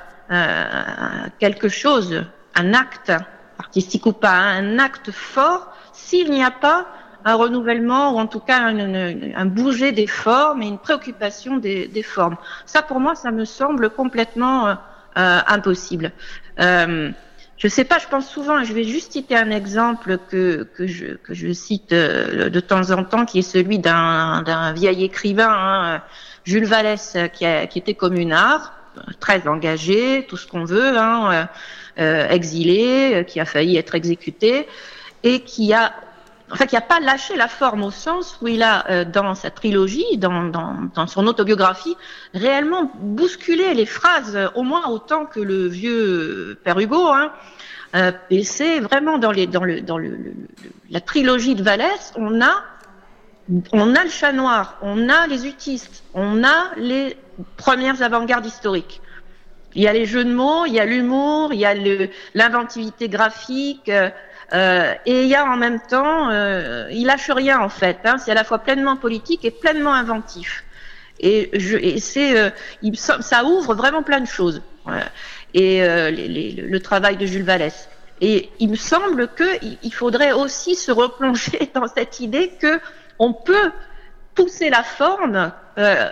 [1.40, 3.12] quelque chose, un acte
[3.60, 6.88] artistique ou pas, un acte fort, s'il n'y a pas
[7.26, 12.38] un renouvellement ou en tout cas un, bouger des formes et une préoccupation des, formes.
[12.66, 14.76] Ça, pour moi, ça me semble complètement euh,
[15.18, 16.12] euh, impossible.
[16.60, 17.12] Euh,
[17.58, 21.14] je sais pas, je pense souvent, je vais juste citer un exemple que, que, je,
[21.18, 26.02] que je cite euh, de temps en temps, qui est celui d'un vieil écrivain, hein,
[26.46, 28.74] Jules Vallès, qui, qui était communard,
[29.20, 31.46] très engagé, tout ce qu'on veut, hein, euh,
[32.00, 34.68] euh, exilé, euh, qui a failli être exécuté,
[35.24, 35.94] et qui a
[36.52, 39.34] en fait, il n'a pas lâché la forme au sens où il a, euh, dans
[39.34, 41.96] sa trilogie, dans, dans, dans son autobiographie,
[42.36, 47.08] réellement bousculé les phrases, euh, au moins autant que le vieux Père Hugo.
[47.08, 47.32] Hein.
[47.96, 50.34] Euh, et c'est vraiment dans, les, dans, le, dans le- le-
[50.92, 52.54] la trilogie de Vallès, on a,
[53.74, 57.18] on a le chat noir, on a les utistes, on a les
[57.58, 59.02] premières avant-gardes historiques.
[59.76, 61.74] Il y a les jeux de mots, il y a l'humour, il y a
[62.36, 64.10] l'inventivité graphique, euh,
[64.54, 67.98] euh, et il y a en même temps, euh, il lâche rien en fait.
[68.06, 70.64] Hein, c'est à la fois pleinement politique et pleinement inventif.
[71.20, 71.50] Et,
[72.00, 72.50] c'est, euh,
[73.22, 74.62] ça ouvre vraiment plein de choses.
[75.54, 77.90] Et le travail de Jules Vallès.
[78.22, 82.80] Et il me semble que il- il faudrait aussi se replonger dans cette idée que
[83.20, 83.72] on peut
[84.36, 86.10] pousser la forme euh,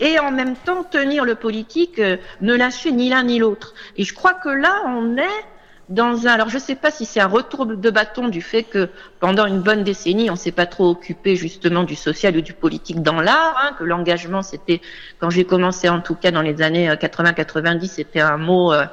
[0.00, 3.74] et en même temps tenir le politique, euh, ne lâcher ni l'un ni l'autre.
[3.96, 5.44] Et je crois que là, on est
[5.88, 6.32] dans un.
[6.32, 8.88] Alors, je ne sais pas si c'est un retour de bâton du fait que
[9.20, 13.02] pendant une bonne décennie, on s'est pas trop occupé justement du social ou du politique
[13.02, 14.80] dans l'art, hein, que l'engagement, c'était,
[15.18, 18.84] quand j'ai commencé en tout cas dans les années euh, 80-90, c'était un mot euh,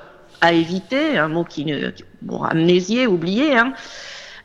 [0.42, 1.92] à éviter, un mot qui ne.
[2.22, 3.74] Bon, amnésié, oublié, hein.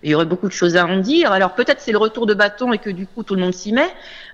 [0.05, 1.33] Il y aurait beaucoup de choses à en dire.
[1.33, 3.73] Alors peut-être c'est le retour de bâton et que du coup tout le monde s'y
[3.73, 3.93] met.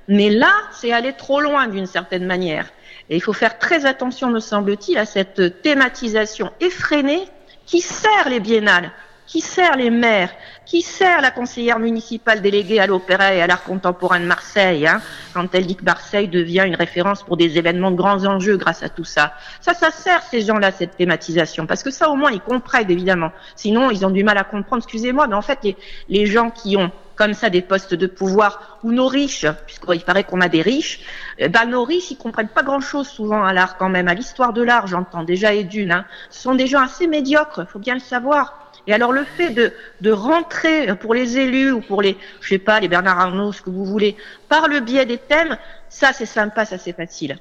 [0.09, 2.67] Mais là, c'est aller trop loin d'une certaine manière.
[3.09, 7.23] Et il faut faire très attention, me semble-t-il, à cette thématisation effrénée
[7.67, 8.91] qui sert les biennales,
[9.31, 10.33] qui sert les maires,
[10.67, 15.01] qui sert la conseillère municipale déléguée à l'opéra et à l'art contemporain de Marseille, hein,
[15.33, 18.83] quand elle dit que Marseille devient une référence pour des événements de grands enjeux grâce
[18.83, 19.35] à tout ça.
[19.61, 23.31] Ça, ça sert ces gens-là, cette thématisation, parce que ça, au moins, ils comprennent, évidemment.
[23.55, 25.61] Sinon, ils ont du mal à comprendre, excusez-moi, mais en fait,
[26.09, 30.25] les, gens qui ont comme ça des postes de pouvoir, ou nos riches, puisqu'il paraît
[30.25, 31.03] qu'on a des riches,
[31.39, 34.53] eh ben, nos riches, ils comprennent pas grand-chose souvent à l'art quand même, à l'histoire
[34.53, 35.93] de l'art, j'entends déjà et d'une.
[35.93, 36.05] Hein.
[36.31, 38.70] Ce sont des gens assez médiocres, faut bien le savoir.
[38.87, 42.59] Et alors le fait de, de rentrer pour les élus ou pour les, je sais
[42.59, 44.17] pas, les Bernard Arnault, ce que vous voulez,
[44.49, 45.57] par le biais des thèmes,
[45.89, 47.39] ça c'est sympa, ça c'est facile.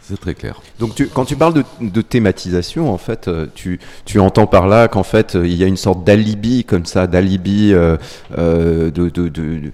[0.00, 0.62] C'est très clair.
[0.78, 4.66] Donc tu, quand tu parles de, de thématisation, en fait, euh, tu, tu entends par
[4.66, 7.98] là qu'en fait, euh, il y a une sorte d'alibi comme ça, d'alibi euh,
[8.38, 9.70] euh, de, de, de-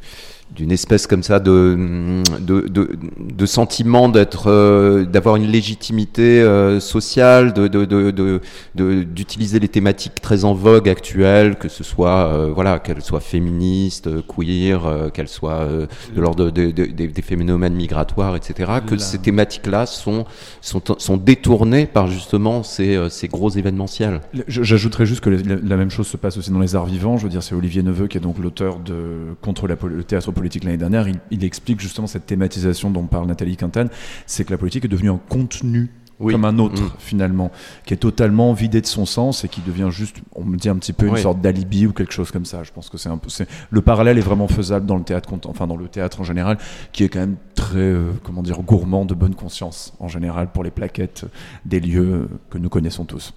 [0.55, 6.79] d'une espèce comme ça de, de, de, de sentiment d'être, euh, d'avoir une légitimité euh,
[6.79, 8.41] sociale, de, de, de, de-
[8.77, 13.21] de- d'utiliser les thématiques très en vogue actuelles, que ce soit, euh, voilà, qu'elles soient
[13.21, 18.73] féministes, queer, euh, qu'elles soient euh, de l'ordre de- de- de- des phénomènes migratoires, etc.
[18.87, 20.25] Que ces thématiques-là sont,
[20.61, 24.21] sont, sont détournées par justement ces, ces gros événementiels.
[24.47, 27.17] J'ajouterais juste que la, la même chose se passe aussi dans les arts vivants.
[27.17, 28.95] Je veux dire, c'est Olivier Neveu qui est donc l'auteur de
[29.43, 31.09] Contre la, le théâtre politique l'année dernière.
[31.09, 33.89] Il, il explique justement cette thématisation dont parle Nathalie Quintane.
[34.27, 35.91] C'est que la politique est devenue un contenu
[36.21, 36.33] Oui.
[36.33, 36.91] comme un autre Mm.
[36.99, 37.51] finalement,
[37.85, 40.77] qui est totalement vidé de son sens et qui devient juste, on me dit un
[40.77, 41.21] petit peu une Oui.
[41.23, 42.63] sorte d'alibi ou quelque chose comme ça.
[42.63, 43.29] Je pense que c'est un peu,
[43.71, 46.59] le parallèle est vraiment faisable dans le théâtre, enfin dans le théâtre en général,
[46.93, 50.63] qui est quand même très, euh, comment dire, gourmand de bonne conscience en général pour
[50.63, 51.25] les plaquettes
[51.65, 53.35] des lieux que nous connaissons tous.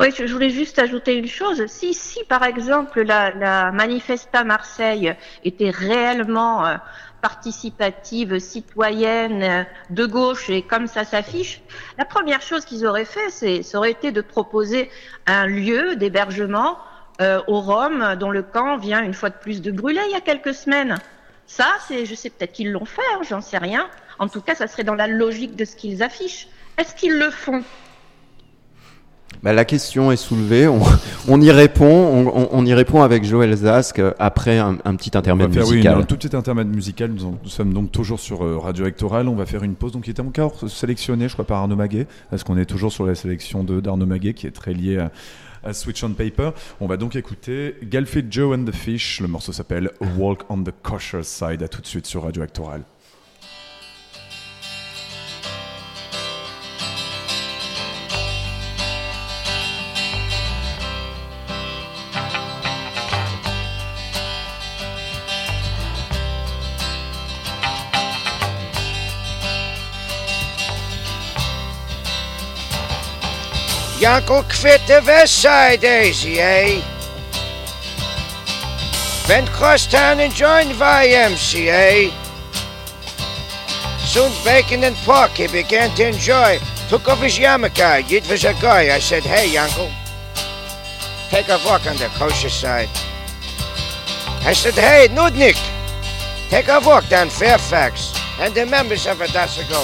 [0.00, 1.66] Oui, je voulais juste ajouter une chose.
[1.66, 1.94] Si,
[2.28, 5.14] par exemple la, Manifesta Marseille
[5.44, 6.76] était réellement euh,
[7.20, 11.62] participative, citoyenne, euh, de gauche et comme ça s'affiche,
[11.98, 14.90] la première chose qu'ils auraient fait, c'est, ça aurait été de proposer
[15.26, 16.78] un lieu d'hébergement
[17.20, 20.16] euh, aux Roms dont le camp vient une fois de plus de brûler il y
[20.16, 20.96] a quelques semaines.
[21.46, 23.90] Ça, je sais peut-être qu'ils l'ont fait, hein, j'en sais rien.
[24.18, 26.48] En tout cas, ça serait dans la logique de ce qu'ils affichent.
[26.78, 27.62] Est-ce qu'ils le font?
[29.42, 30.80] Bah, la question est soulevée, on,
[31.26, 35.10] on y répond, on, on- y répond avec Joël Zask euh, après un, un petit
[35.14, 35.98] On intermède va faire oui, musical.
[35.98, 37.10] un tout petit intermède musical.
[37.10, 39.26] Nous, en- nous sommes donc toujours sur euh, Radio Électorale.
[39.26, 39.90] On va faire une pause.
[39.92, 42.06] Donc, il était encore sélectionné, je crois, par Arnaud Maguet.
[42.30, 45.10] Parce qu'on est toujours sur la sélection d'Arnaud Maguet, qui est très lié à,
[45.64, 46.50] à Switch on Paper.
[46.80, 49.20] On va donc écouter Galfit Joe and the Fish.
[49.20, 51.64] Le morceau s'appelle Walk on the Kosher Side.
[51.64, 52.42] À tout de suite sur Radio
[74.12, 74.22] Électorale.
[74.22, 76.82] Jankel kvit de Westside, Daisy, eh?
[79.28, 82.12] Went crosstown and joined YMCA.
[84.04, 86.58] Soon Bacon and Park he began to enjoy.
[86.88, 88.94] Took off his yarmulke, it was a guy.
[88.94, 89.90] I said, hey, Yankel,
[91.30, 92.90] take a walk on the kosher side.
[94.44, 95.56] I said, hey, Nudnik,
[96.50, 99.80] take a walk down Fairfax and the members of Adasigo.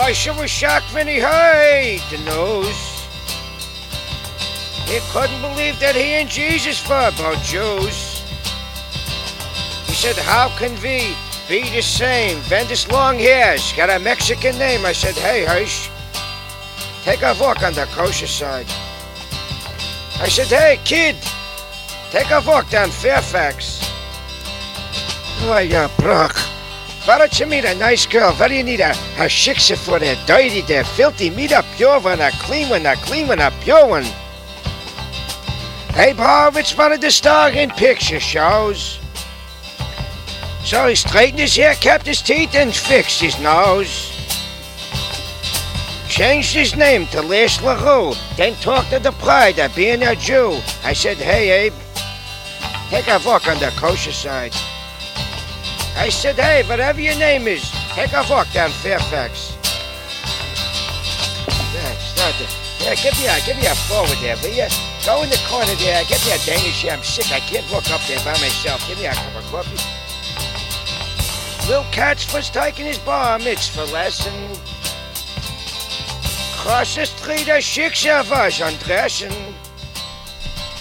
[0.00, 2.87] I shall shock many high the nose.
[4.88, 8.24] He couldn't believe that he and Jesus were about Jews.
[9.84, 11.14] He said, How can we
[11.46, 12.38] be the same?
[12.48, 14.86] Bendis long hairs, got a Mexican name.
[14.86, 15.90] I said, Hey, hush.
[17.04, 18.64] Take a walk on the kosher side.
[20.24, 21.16] I said, Hey, kid,
[22.10, 23.84] take a walk down Fairfax.
[25.42, 26.34] Oh, yeah, Brock.
[27.04, 28.32] Why don't you meet a nice girl?
[28.32, 31.28] Why do you need a, a shiksa for that dirty, that filthy?
[31.28, 34.06] Meet a pure one, a clean one, a clean one, a pure one.
[35.98, 39.00] Abe Horowitz wanted to star in picture shows.
[40.62, 44.12] So he straightened his hair, kept his teeth, and fixed his nose.
[46.08, 50.60] Changed his name to Les LaRue, then talked to the pride of being a Jew.
[50.84, 51.72] I said, hey, Abe,
[52.90, 54.52] take a walk on the kosher side.
[55.96, 59.56] I said, hey, whatever your name is, take a walk down Fairfax.
[61.74, 64.87] Yeah, start to, yeah, give me a, give me a forward there, will you?
[65.04, 66.92] Go in the corner there, get me a Danish here.
[66.92, 68.86] I'm sick, I can't walk up there by myself.
[68.86, 69.78] Give me a cup of coffee.
[71.68, 74.32] Lil Katz was taking his bar mitzvah lesson.
[76.56, 79.57] Cross the street, a schicksal was undressing.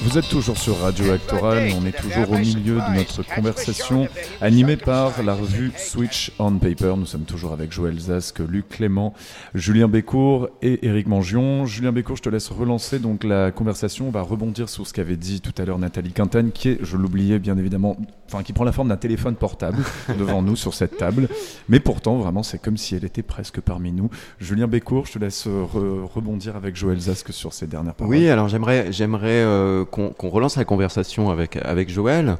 [0.03, 4.07] Vous êtes toujours sur Radio Actoral, on est toujours au milieu de notre conversation
[4.41, 6.93] animée par la revue Switch on Paper.
[6.97, 9.13] Nous sommes toujours avec Joël Zask, Luc Clément,
[9.55, 11.65] Julien Bécourt et Éric Mangion.
[11.65, 14.07] Julien Bécourt, je te laisse relancer donc la conversation.
[14.07, 16.95] On va rebondir sur ce qu'avait dit tout à l'heure Nathalie Quintane, qui est, je
[16.95, 19.83] l'oubliais bien évidemment, enfin qui prend la forme d'un téléphone portable
[20.19, 21.27] devant nous sur cette table.
[21.69, 24.09] Mais pourtant, vraiment, c'est comme si elle était presque parmi nous.
[24.39, 28.13] Julien Bécourt, je te laisse re- rebondir avec Joël Zask sur ces dernières paroles.
[28.15, 32.37] Oui, alors j'aimerais, j'aimerais euh, qu'on relance la conversation avec, avec Joël.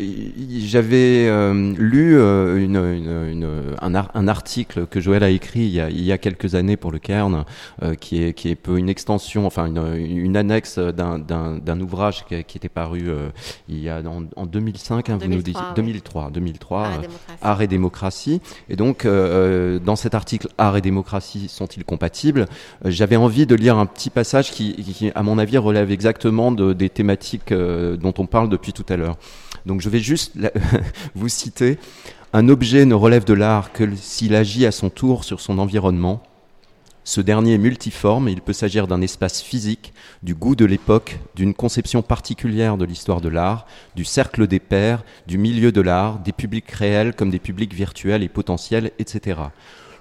[0.00, 1.26] J'avais
[1.78, 5.90] lu une, une- une- un, ar- un article que Joël a écrit il y a,
[5.90, 7.44] il y a quelques années pour le Cairn,
[7.82, 12.44] euh, qui, est, qui est peu une extension, enfin une, une annexe d'un- ouvrage qui,
[12.44, 13.28] qui était paru euh,
[13.68, 16.32] il y a en, en 2005, hein, vous nous dites 2003, oui.
[16.32, 17.38] 2003, 2003, Art et démocratie.
[17.42, 18.40] Art et démocratie.
[18.68, 22.46] Et donc, euh, dans cet article, Art et démocratie sont-ils compatibles?
[22.84, 26.72] J'avais envie de lire un petit passage qui, qui, à mon avis, relève exactement de,
[26.72, 29.16] des thématiques euh, dont on parle depuis tout à l'heure.
[29.66, 30.36] Donc, je vais juste
[31.14, 31.78] vous citer.
[32.32, 36.22] Un objet ne relève de l'art que s'il agit à son tour sur son environnement.
[37.04, 41.18] Ce dernier est multiforme et il peut s'agir d'un espace physique, du goût de l'époque,
[41.34, 46.20] d'une conception particulière de l'histoire de l'art, du cercle des pairs, du milieu de l'art,
[46.20, 49.40] des publics réels comme des publics virtuels et potentiels, etc.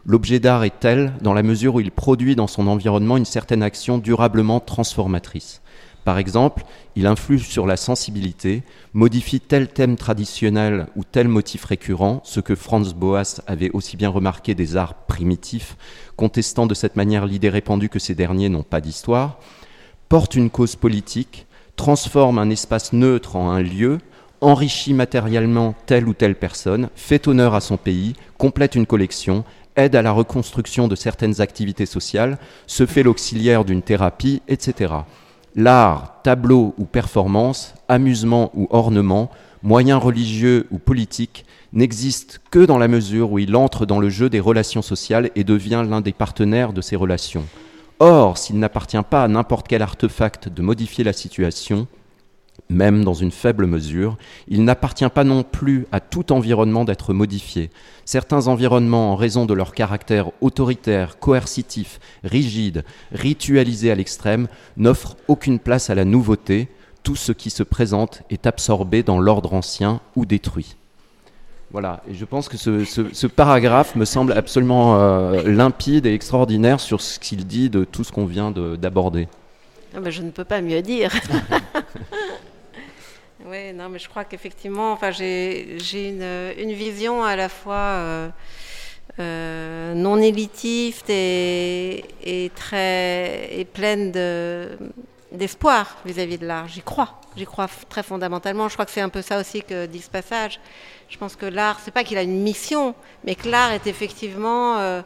[0.05, 3.63] L'objet d'art est tel dans la mesure où il produit dans son environnement une certaine
[3.63, 5.60] action durablement transformatrice.
[6.03, 6.63] Par exemple,
[6.95, 8.63] il influe sur la sensibilité,
[8.93, 14.09] modifie tel thème traditionnel ou tel motif récurrent, ce que Franz Boas avait aussi bien
[14.09, 15.77] remarqué des arts primitifs,
[16.15, 19.39] contestant de cette manière l'idée répandue que ces derniers n'ont pas d'histoire,
[20.09, 23.99] porte une cause politique, transforme un espace neutre en un lieu,
[24.41, 29.43] enrichit matériellement telle ou telle personne, fait honneur à son pays, complète une collection,
[29.75, 34.93] aide à la reconstruction de certaines activités sociales, se fait l'auxiliaire d'une thérapie, etc.
[35.55, 39.29] L'art, tableau ou performance, amusement ou ornement,
[39.63, 44.29] moyen religieux ou politique, n'existe que dans la mesure où il entre dans le jeu
[44.29, 47.45] des relations sociales et devient l'un des partenaires de ces relations.
[47.99, 51.87] Or, s'il n'appartient pas à n'importe quel artefact de modifier la situation,
[52.71, 54.17] même dans une faible mesure,
[54.47, 57.69] il n'appartient pas non plus à tout environnement d'être modifié.
[58.05, 65.59] Certains environnements, en raison de leur caractère autoritaire, coercitif, rigide, ritualisé à l'extrême, n'offrent aucune
[65.59, 66.67] place à la nouveauté.
[67.03, 70.75] Tout ce qui se présente est absorbé dans l'ordre ancien ou détruit.
[71.71, 76.13] Voilà, et je pense que ce, ce- ce paragraphe me semble absolument euh, limpide et
[76.13, 79.29] extraordinaire sur ce qu'il dit de tout ce qu'on vient de- d'aborder.
[79.95, 81.11] Ah ben, je ne peux pas mieux dire.
[83.45, 88.29] oui, non, mais je crois qu'effectivement, enfin, j'ai une, vision à la fois euh,
[89.19, 94.77] euh, non élitiste et, très et pleine de
[95.31, 96.67] d'espoir vis-à-vis de l'art.
[96.67, 98.67] J'y crois, j'y crois très fondamentalement.
[98.67, 100.59] Je crois que c'est un peu ça aussi que dit ce passage.
[101.07, 104.77] Je pense que l'art, c'est pas qu'il a une mission, mais que l'art est effectivement
[104.79, 105.01] euh,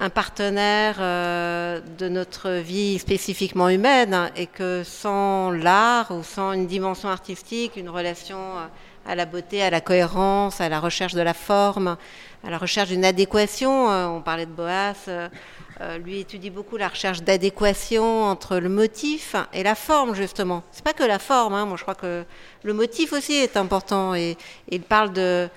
[0.00, 6.52] un partenaire euh, de notre vie spécifiquement humaine hein, et que sans l'art ou sans
[6.52, 8.66] une dimension artistique, une relation euh,
[9.06, 11.96] à la beauté, à la cohérence, à la recherche de la forme,
[12.46, 14.94] à la recherche d'une adéquation, euh, on parlait de Boas,
[16.04, 20.64] lui étudie beaucoup la recherche d'adéquation entre le motif et la forme justement.
[20.72, 22.24] C'est pas que la forme, hein, moi je crois que
[22.64, 24.36] le motif aussi est important et
[24.68, 25.48] il parle de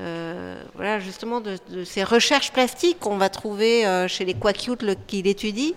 [0.00, 4.94] euh, voilà, justement de, ces recherches plastiques qu'on va trouver euh, chez les Quacute le-
[4.94, 5.74] qu'il étudie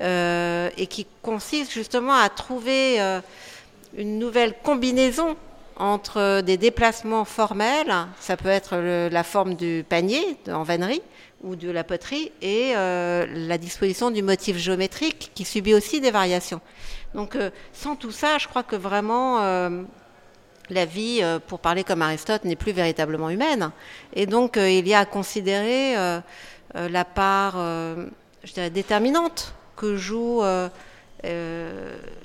[0.00, 3.00] euh, et qui consistent justement à trouver
[3.96, 5.36] une nouvelle combinaison
[5.76, 11.02] entre des déplacements formels, ça peut être la forme du panier en vannerie
[11.42, 16.60] ou de la poterie, et la disposition du motif géométrique qui subit aussi des variations.
[17.14, 17.36] Donc
[17.72, 19.38] sans tout ça, je crois que vraiment
[20.70, 23.70] la vie, euh, pour parler comme Aristote, n'est plus véritablement humaine.
[24.14, 26.20] Et donc, euh, il y a à considérer euh,
[26.74, 30.42] la part, je dirais, déterminante que joue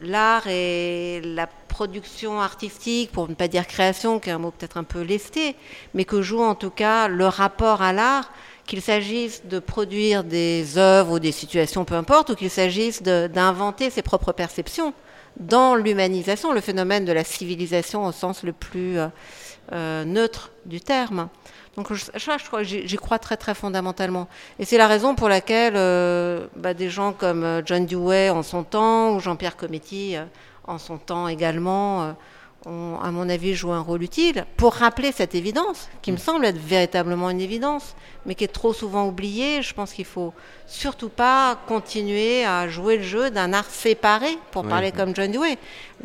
[0.01, 4.77] l'art et la production artistique, pour ne pas dire création, qui est un mot peut-être
[4.77, 5.55] un peu lesté,
[5.93, 8.31] mais que joue en tout cas le rapport à l'art,
[8.65, 13.89] qu'il s'agisse de produire des œuvres ou des situations, peu importe, ou qu'il s'agisse d'inventer
[13.89, 14.93] ses propres perceptions
[15.37, 19.07] dans l'humanisation, le phénomène de la civilisation au sens le plus euh,
[19.71, 21.29] euh, neutre du terme.
[21.77, 24.27] Donc je, je, crois- j'y crois très très fondamentalement.
[24.59, 28.63] Et c'est la raison pour laquelle euh, bah, des gens comme John Dewey en son
[28.63, 30.15] temps, ou Jean-Pierre Cometti
[30.67, 32.15] en son temps également,
[32.65, 36.45] ont, à mon avis, joué un rôle utile pour rappeler cette évidence, qui me semble
[36.45, 39.61] être véritablement une évidence, mais qui est trop souvent oubliée.
[39.61, 40.33] Je pense qu'il faut
[40.67, 44.69] surtout pas continuer à jouer le jeu d'un art séparé, pour Oui.
[44.69, 45.57] parler comme John Dewey.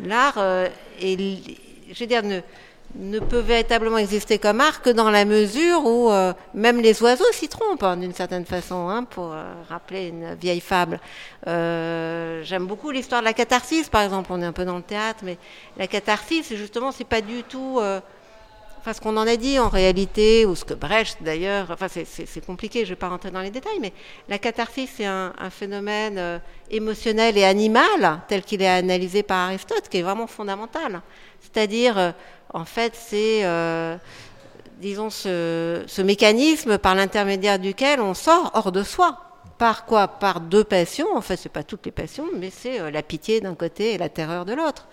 [0.03, 0.67] L'art euh,
[1.01, 1.17] est,
[1.91, 2.41] je veux dire, ne,
[2.95, 7.31] ne peut véritablement exister comme art que dans la mesure où euh, même les oiseaux
[7.31, 10.99] s'y trompent, hein, d'une certaine façon, hein, pour euh, rappeler une vieille fable.
[11.47, 14.29] Euh, J'aime beaucoup l'histoire de la catharsis, par exemple.
[14.31, 15.37] On est un peu dans le théâtre, mais
[15.77, 17.79] la catharsis, justement, c'est pas du tout
[18.79, 22.79] enfin, ce qu'on en a dit en réalité, ou ce que Brecht d'ailleurs, c'est- compliqué,
[22.79, 23.91] je ne vais pas rentrer dans les détails, mais
[24.29, 26.39] la catharsis c'est un, un phénomène
[26.71, 31.01] émotionnel et animal tel qu'il est analysé par Aristote, qui est vraiment fondamental.
[31.41, 32.13] C'est-à-dire,
[32.53, 33.95] en fait, c'est, euh,
[34.81, 39.17] disons, ce, ce mécanisme par l'intermédiaire duquel on sort hors de soi.
[39.57, 40.07] Par quoi?
[40.07, 41.07] Par deux passions.
[41.15, 43.97] En fait, c'est pas toutes les passions, mais c'est euh, la pitié d'un côté et
[43.97, 44.87] la terreur de l'autre.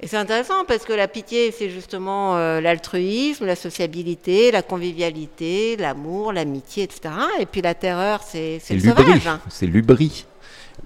[0.00, 5.76] Et c'est intéressant parce que la pitié, c'est justement euh, l'altruisme, la sociabilité, la convivialité,
[5.76, 7.14] l'amour, l'amitié, etc.
[7.40, 9.22] Et puis la terreur, c'est c'est le sauvage.
[9.48, 10.26] C'est l'ubri.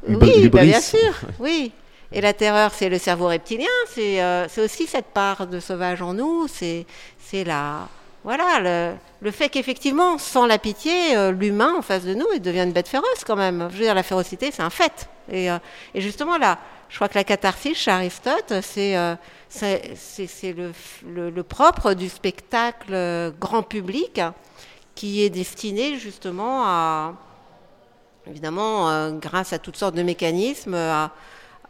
[0.09, 1.73] Ubri- Oui, bah, bien sûr, oui.
[2.11, 6.01] Et la terreur, c'est le cerveau reptilien, c'est euh, c'est aussi cette part de sauvage
[6.01, 6.87] en nous, c'est
[7.45, 7.87] la
[8.25, 12.63] voilà le, fait qu'effectivement, sans la pitié, euh, l'humain en face de nous, il devient
[12.63, 13.69] une bête féroce quand même.
[13.71, 15.09] Je veux dire, la férocité, c'est un fait.
[15.31, 15.59] Et, euh,
[15.95, 18.95] justement là, je crois que la catharsis chez Aristote, c'est
[20.43, 24.21] le, le- propre du spectacle grand public
[24.95, 27.15] qui est destiné justement à
[28.27, 31.13] évidemment, grâce à toutes sortes de mécanismes, à,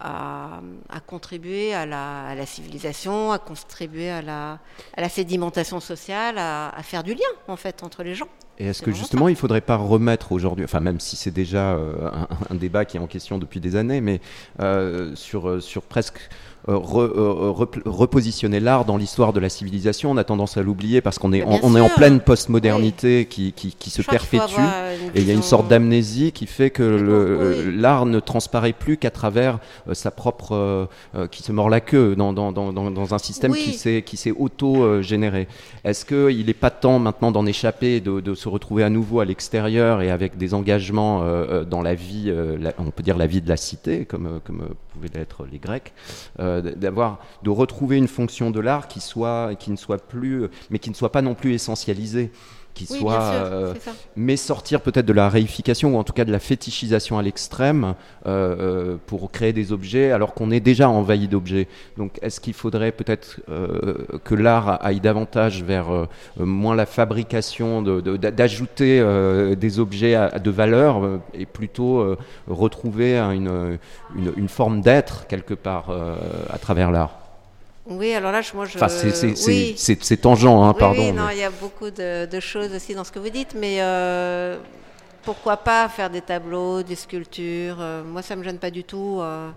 [0.00, 4.58] à- à contribuer à la, à la civilisation, à contribuer à la,
[4.96, 8.28] à la sédimentation sociale, à, faire du lien, en fait, entre les gens.
[8.60, 11.74] Et est-ce que justement, il ne faudrait pas remettre aujourd'hui, enfin même si c'est déjà
[11.74, 14.20] euh, un, un débat qui est en question depuis des années, mais
[14.60, 16.28] euh, sur, euh, sur presque
[16.68, 20.62] euh, re- euh, rep- repositionner l'art dans l'histoire de la civilisation, on a tendance à
[20.62, 24.02] l'oublier parce qu'on est, Mais en, on est en pleine postmodernité qui, qui, qui se
[24.02, 24.60] perpétue,
[25.14, 29.10] et il y a une sorte d'amnésie qui fait que l'art ne transparaît plus qu'à
[29.10, 33.14] travers euh, sa propre, euh, euh, qui se mord la queue dans, dans, dans, dans,
[33.14, 33.76] un système Oui.
[34.04, 35.48] qui s'est auto-généré.
[35.84, 39.24] Est-ce qu'il n'est pas temps maintenant d'en échapper, de, de se retrouver à nouveau à
[39.24, 41.24] l'extérieur et avec des engagements euh,
[41.62, 44.26] euh, dans la vie, euh, la- on peut dire la vie de la cité, comme,
[44.26, 45.92] euh, comme euh, pouvaient l'être les Grecs,
[46.40, 50.78] euh, d'avoir, de retrouver une fonction de l'art qui soit, qui ne soit plus, mais
[50.78, 52.30] qui ne soit pas non plus essentialisée
[52.78, 53.74] qui Oui, soit, bien sûr, euh,
[54.16, 57.94] mais sortir peut-être de la réification ou en tout cas de la fétichisation à l'extrême
[58.26, 61.66] euh, euh, pour créer des objets alors qu'on est déjà envahi d'objets.
[61.96, 63.40] Donc est-ce qu'il faudrait peut-être
[64.24, 65.88] que l'art aille davantage vers
[66.38, 69.02] moins la fabrication, de- de- d'a- d'ajouter
[69.56, 72.16] des objets à, de valeur et plutôt
[72.46, 73.78] retrouver un- une,
[74.16, 75.90] une, une forme d'être quelque part
[76.50, 77.16] à travers l'art?
[77.88, 78.76] Oui, alors là, je- moi, je.
[78.76, 79.74] Enfin, c'est- oui.
[80.20, 82.94] tangent, hein, Oui, pardon, Oui, non, mais- il y a beaucoup de, de choses aussi
[82.94, 84.58] dans ce que vous dites, mais euh,
[85.22, 89.18] pourquoi pas faire des tableaux, des sculptures euh, Moi, ça me gêne pas du tout.
[89.20, 89.48] euh,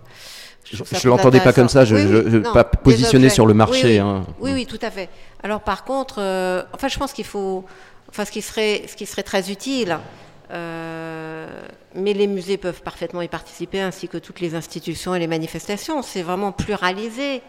[0.64, 3.98] Je- plus l'entendais pas comme ça, je- je- oui, pas positionné sur le marché, Oui,
[3.98, 4.24] hein.
[4.40, 5.08] oui, oui, tout à fait.
[5.42, 7.64] Alors, par contre, euh, enfin, je pense qu'il faut.
[8.08, 9.98] Enfin, ce qui serait, ce qui serait très utile.
[10.54, 11.46] euh,
[11.94, 16.02] mais les musées peuvent parfaitement y participer, ainsi que toutes les institutions et les manifestations.
[16.02, 17.40] C'est vraiment pluraliser,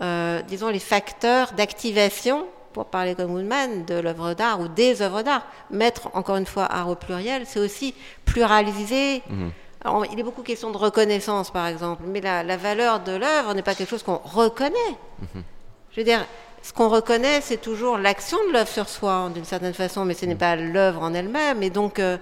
[0.00, 5.22] euh, disons, les facteurs d'activation, pour parler comme Woodman, de l'œuvre d'art ou des œuvres
[5.22, 5.46] d'art.
[5.70, 9.22] Mettre, encore une fois, art au pluriel, c'est aussi pluraliser.
[9.28, 9.50] Mhm.
[9.84, 13.54] Alors, il est beaucoup question de reconnaissance, par exemple, mais la, la valeur de l'œuvre
[13.54, 14.96] n'est pas quelque chose qu'on reconnaît.
[15.92, 16.24] Je veux dire,
[16.64, 20.24] ce qu'on reconnaît, c'est toujours l'action de l'œuvre sur soi, d'une certaine façon, mais ce
[20.24, 21.62] n'est pas l'œuvre en elle-même.
[21.62, 22.16] Et donc, euh,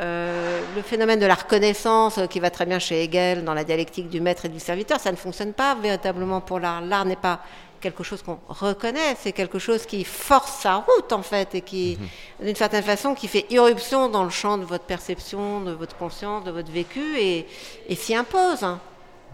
[0.00, 3.64] euh, le phénomène de la reconnaissance, euh, qui va très bien chez Hegel dans la
[3.64, 6.80] dialectique du maître et du serviteur, ça ne fonctionne pas véritablement pour l'art.
[6.80, 7.40] L'art n'est pas
[7.80, 11.98] quelque chose qu'on reconnaît, c'est quelque chose qui force sa route, en fait, et qui,
[12.42, 16.44] d'une certaine façon, qui fait irruption dans le champ de votre perception, de votre conscience,
[16.44, 17.46] de votre vécu, et,
[17.88, 18.62] et s'y impose.
[18.62, 18.80] hein.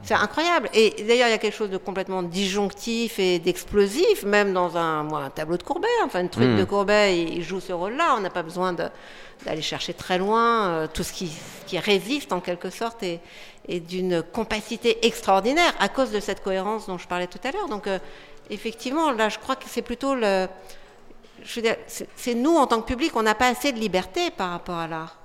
[0.02, 0.68] C'est incroyable.
[0.72, 5.02] Et d'ailleurs, il y a quelque chose de complètement disjonctif et d'explosif, même dans un,
[5.02, 5.88] moi, un tableau de Courbet.
[6.04, 6.56] Enfin, une truc Mm.
[6.56, 8.14] de Courbet, il, joue ce rôle-là.
[8.16, 10.68] On n'a pas besoin d'aller chercher très loin.
[10.68, 13.20] euh, tout ce qui, ce qui résiste, en quelque sorte, est,
[13.68, 17.68] est d'une compacité extraordinaire à cause de cette cohérence dont je parlais tout à l'heure.
[17.68, 17.98] Donc, euh,
[18.48, 20.48] effectivement, là, je crois que c'est plutôt le.
[21.42, 23.78] Je veux dire, c'est c'est nous, en tant que public, on n'a pas assez de
[23.78, 25.19] liberté par rapport à l'art.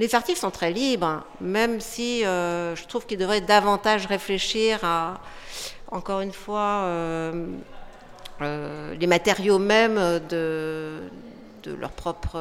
[0.00, 5.20] Les artistes sont très libres, même si euh, je trouve qu'ils devraient davantage réfléchir à,
[5.90, 7.48] encore une fois, euh,
[8.40, 9.96] euh, les matériaux même
[10.30, 11.02] de,
[11.64, 12.38] de leur propre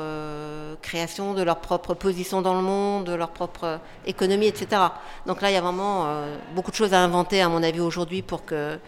[0.82, 4.82] création, de leur propre position dans le monde, de leur propre économie, etc.
[5.26, 6.08] Donc là, il y a vraiment
[6.56, 8.80] beaucoup de choses à inventer, à mon avis, aujourd'hui pour que,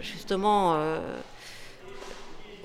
[0.00, 0.76] justement,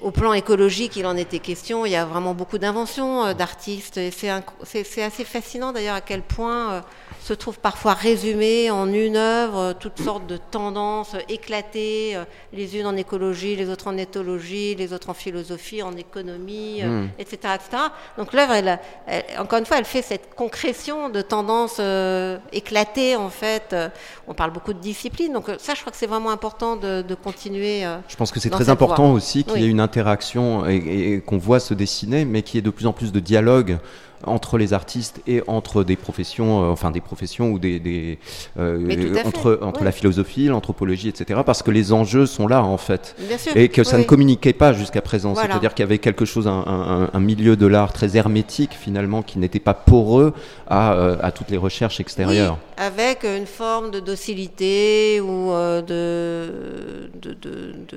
[0.01, 1.85] au plan écologique, il en était question.
[1.85, 3.97] Il y a vraiment beaucoup d'inventions euh, d'artistes.
[3.97, 6.81] Et c'est, assez fascinant d'ailleurs à quel point, euh,
[7.27, 12.23] se trouve parfois résumé en une œuvre, toutes sortes de tendances éclatées, euh,
[12.53, 17.03] les unes en écologie, les autres en éthologie, les autres en philosophie, en économie, euh,
[17.03, 17.09] Mm.
[17.19, 17.83] etc., etc.
[18.17, 23.15] Donc l'œuvre, elle, elle- encore une fois, elle fait cette concrétion de tendances euh, éclatées,
[23.17, 23.73] en fait.
[23.73, 23.89] Euh,
[24.29, 27.01] On parle beaucoup de discipline, donc euh, ça, je crois que c'est vraiment important de,
[27.01, 27.85] de continuer.
[27.85, 29.13] euh, Je pense que c'est très important voie.
[29.15, 29.61] aussi qu'il Oui.
[29.61, 32.61] y ait une interaction et, et- et qu'on voit se dessiner, mais qu'il y ait
[32.61, 33.77] de plus en plus de dialogue
[34.25, 38.17] entre les artistes et entre des professions, euh, enfin des professions ou des, des,
[38.59, 41.41] euh, entre entre la philosophie, l'anthropologie, etc.
[41.45, 44.03] Parce que les enjeux sont là en fait, Bien sûr, et que ça oui.
[44.03, 45.33] ne communiquait pas jusqu'à présent.
[45.33, 45.49] Voilà.
[45.51, 49.21] C'est-à-dire qu'il y avait quelque chose, un, un- un milieu de l'art très hermétique finalement,
[49.21, 50.33] qui n'était pas poreux
[50.67, 52.53] à, euh, à toutes les recherches extérieures.
[52.59, 57.09] Oui, avec une forme de docilité ou euh, de,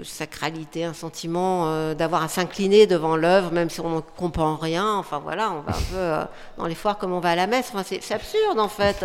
[0.03, 4.95] sacralité, un sentiment euh, d'avoir à s'incliner devant l'œuvre, même si on ne comprend rien.
[4.95, 6.25] Enfin voilà, on va un peu euh,
[6.57, 7.71] dans les foires comme on va à la messe.
[7.75, 9.05] Enfin, c'est absurde en fait.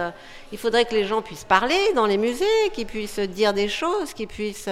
[0.53, 4.13] Il faudrait que les gens puissent parler dans les musées, qu'ils puissent dire des choses,
[4.13, 4.69] qu'ils puissent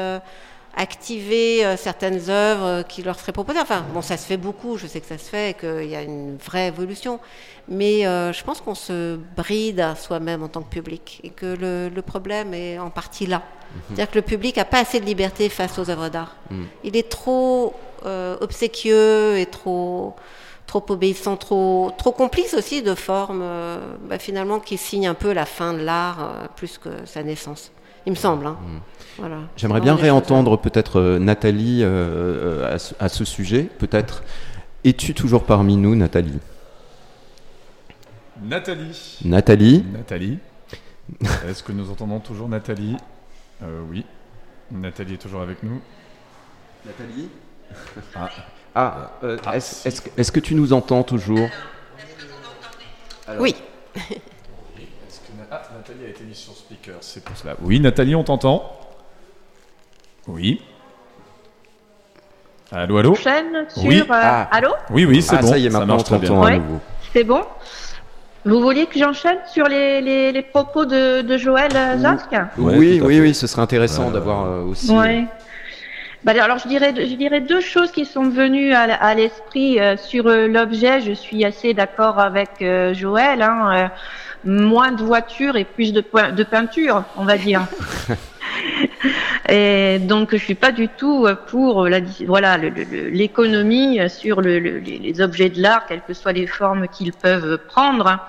[0.75, 3.59] activer euh, certaines œuvres euh, qui leur seraient proposées.
[3.59, 5.95] Enfin, bon, ça se fait beaucoup, je sais que ça se fait et qu'il y
[5.95, 7.19] a une vraie évolution.
[7.67, 11.45] Mais euh, je pense qu'on se bride à soi-même en tant que public et que
[11.45, 13.41] le, le problème est en partie là.
[13.87, 16.35] C'est-à-dire que le public n'a pas assez de liberté face aux œuvres d'art.
[16.51, 16.63] Mm.
[16.83, 17.73] Il est trop
[18.05, 20.15] euh, obséquieux et trop,
[20.67, 23.43] trop obéissant, trop, trop complice aussi de formes
[24.07, 27.71] bah, finalement qui signent un peu la fin de l'art plus que sa naissance.
[28.05, 28.45] Il me semble.
[28.45, 28.57] hein.
[29.17, 29.37] Voilà.
[29.57, 31.87] J'aimerais bien réentendre peut-être euh, Nathalie euh,
[32.63, 34.23] euh, à, ce, à ce sujet, peut-être.
[34.83, 36.39] Es-tu toujours parmi nous, Nathalie?
[38.41, 39.17] Nathalie.
[39.23, 39.83] Nathalie?
[39.93, 40.39] Nathalie.
[41.47, 42.97] Est-ce que nous entendons toujours Nathalie?
[43.61, 44.05] Euh, Oui.
[44.71, 45.81] Nathalie est toujours avec nous.
[46.85, 47.29] Nathalie?
[48.15, 48.29] Ah.
[48.75, 51.47] Ah, euh, est-ce est-ce que- tu nous entends toujours?
[53.39, 53.55] Oui.
[53.95, 57.55] Est-ce que Na- ah, Nathalie a été mise sur speaker, c'est pour cela.
[57.61, 58.79] Oui, Nathalie, on t'entend?
[60.27, 60.61] Oui.
[62.71, 63.83] Allô, allô Chaîne sur.
[63.85, 64.01] Oui.
[64.09, 65.47] euh, Allô Oui, oui, c'est Ah, bon.
[65.47, 66.39] ça y est, maintenant, marche on très bien.
[66.39, 66.61] Ouais.
[67.13, 67.41] C'est bon
[68.45, 72.25] Vous vouliez que j'enchaîne sur les, les, les propos de, de Joël euh, Zask
[72.57, 73.21] oui, à oui, fait.
[73.21, 74.91] oui, ce serait intéressant Euh, d'avoir euh, aussi.
[74.91, 75.25] Ouais.
[76.23, 79.97] Bah, alors je dirais, je dirais deux choses qui sont venues à, à l'esprit euh,
[79.97, 81.01] sur euh, l'objet.
[81.01, 83.41] Je suis assez d'accord avec euh, Joël.
[83.41, 83.87] Hein, euh,
[84.45, 87.61] moins de voitures et plus de, point- de peinture, on va dire.
[89.49, 91.87] Et donc je suis pas du tout pour
[92.27, 96.87] voilà l'économie sur le- le- les, les objets de l'art, quelles que soient les formes
[96.87, 98.19] qu'ils peuvent prendre.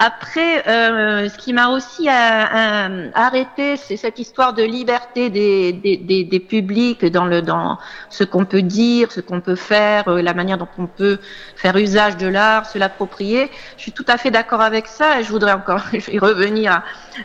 [0.00, 5.72] Après, euh, ce qui m'a aussi euh, euh, arrêté, c'est cette histoire de liberté des,
[5.72, 7.78] des, des, des publics dans le dans
[8.08, 11.18] ce qu'on peut dire, ce qu'on peut faire, euh, la manière dont on peut
[11.56, 13.50] faire usage de l'art, se l'approprier.
[13.76, 16.80] Je suis tout à fait d'accord avec ça et je voudrais encore je revenir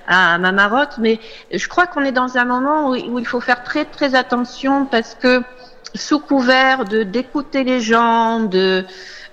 [0.07, 1.19] à, à ma marotte, mais
[1.51, 4.87] je crois qu'on est dans un moment où, où il faut faire très très attention
[4.87, 5.43] parce que
[5.93, 8.83] sous couvert de d'écouter les gens, de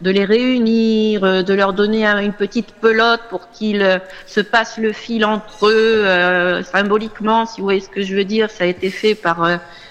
[0.00, 4.40] de les réunir, euh, de leur donner un- une petite pelote pour qu'ils euh, se
[4.40, 8.50] passent le fil entre eux, euh, symboliquement, si vous voyez ce que je veux dire.
[8.50, 9.46] Ça a été fait par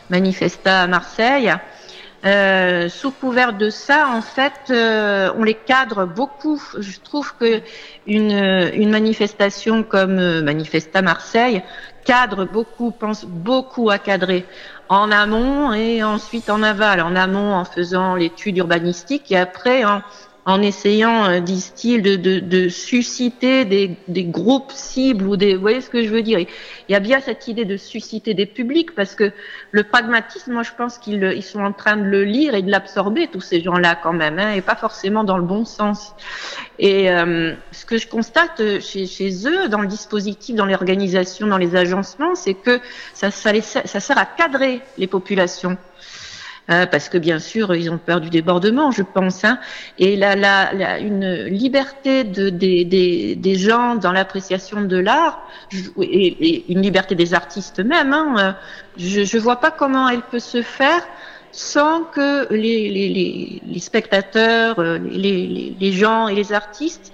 [0.10, 1.54] Manifesta Marseille.
[2.90, 4.74] Sous couvert de ça, en fait,
[5.38, 6.62] on les cadre beaucoup.
[6.78, 7.62] Je trouve que
[8.08, 8.32] une,
[8.74, 11.62] une manifestation comme Manifesta Marseille
[12.04, 14.44] cadre beaucoup, pense beaucoup à cadrer
[14.90, 17.02] en amont et ensuite en aval.
[17.02, 20.02] En amont en faisant l'étude urbanistique et après en,
[20.50, 25.54] en essayant, euh, disent-ils, de, de, de susciter des, des groupes cibles ou des.
[25.54, 26.48] Vous voyez ce que je veux dire Il
[26.92, 29.32] y a bien cette idée de susciter des publics parce que
[29.72, 32.72] le pragmatisme, moi je pense qu'ils ils sont en train de le lire et de
[32.72, 36.16] l'absorber, tous ces gens-là quand même, hein, et pas forcément dans le bon sens.
[36.80, 41.46] Et euh, ce que je constate euh, chez, chez eux, dans le dispositif, dans l'organisation,
[41.46, 42.80] dans les agencements, c'est que
[43.14, 45.78] ça, ça, ça sert à cadrer les populations.
[46.70, 49.44] Euh, parce que bien sûr, ils ont peur du débordement, je pense.
[49.44, 49.60] Hein.
[49.98, 55.42] Et la, la, une liberté de, des, gens dans l'appréciation de l'art,
[56.00, 58.56] et, une liberté des artistes même, hein,
[58.98, 61.02] je ne vois pas comment elle peut se faire
[61.52, 67.12] sans que les, les, les, spectateurs, euh, les, les, gens et les artistes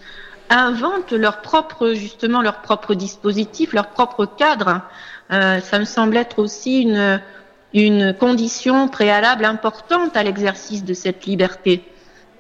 [0.50, 4.82] inventent leur propre, justement, leur propre dispositif, leur propre cadre.
[5.32, 7.22] Euh, ça me semble être aussi une,
[7.76, 11.84] une condition préalable importante à l'exercice de cette liberté.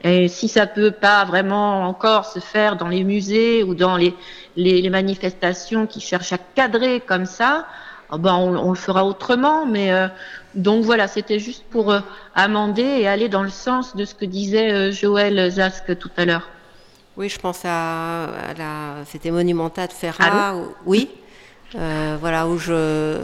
[0.03, 4.13] Et si ça peut pas vraiment encore se faire dans les musées ou dans les,
[4.55, 7.65] les, les manifestations qui cherchent à cadrer comme ça,
[8.11, 9.65] ah ben on, on le fera autrement.
[9.65, 10.07] Mais euh,
[10.53, 11.99] donc voilà, c'était juste pour euh,
[12.33, 16.25] amender et aller dans le sens de ce que disait euh, Joël Zask tout à
[16.25, 16.49] l'heure.
[17.17, 19.05] Oui, je pense à, à la.
[19.05, 20.49] C'était Monumenta de Ferrat.
[20.49, 20.75] Allô?
[20.85, 21.09] oui.
[21.73, 23.19] Voilà, où je.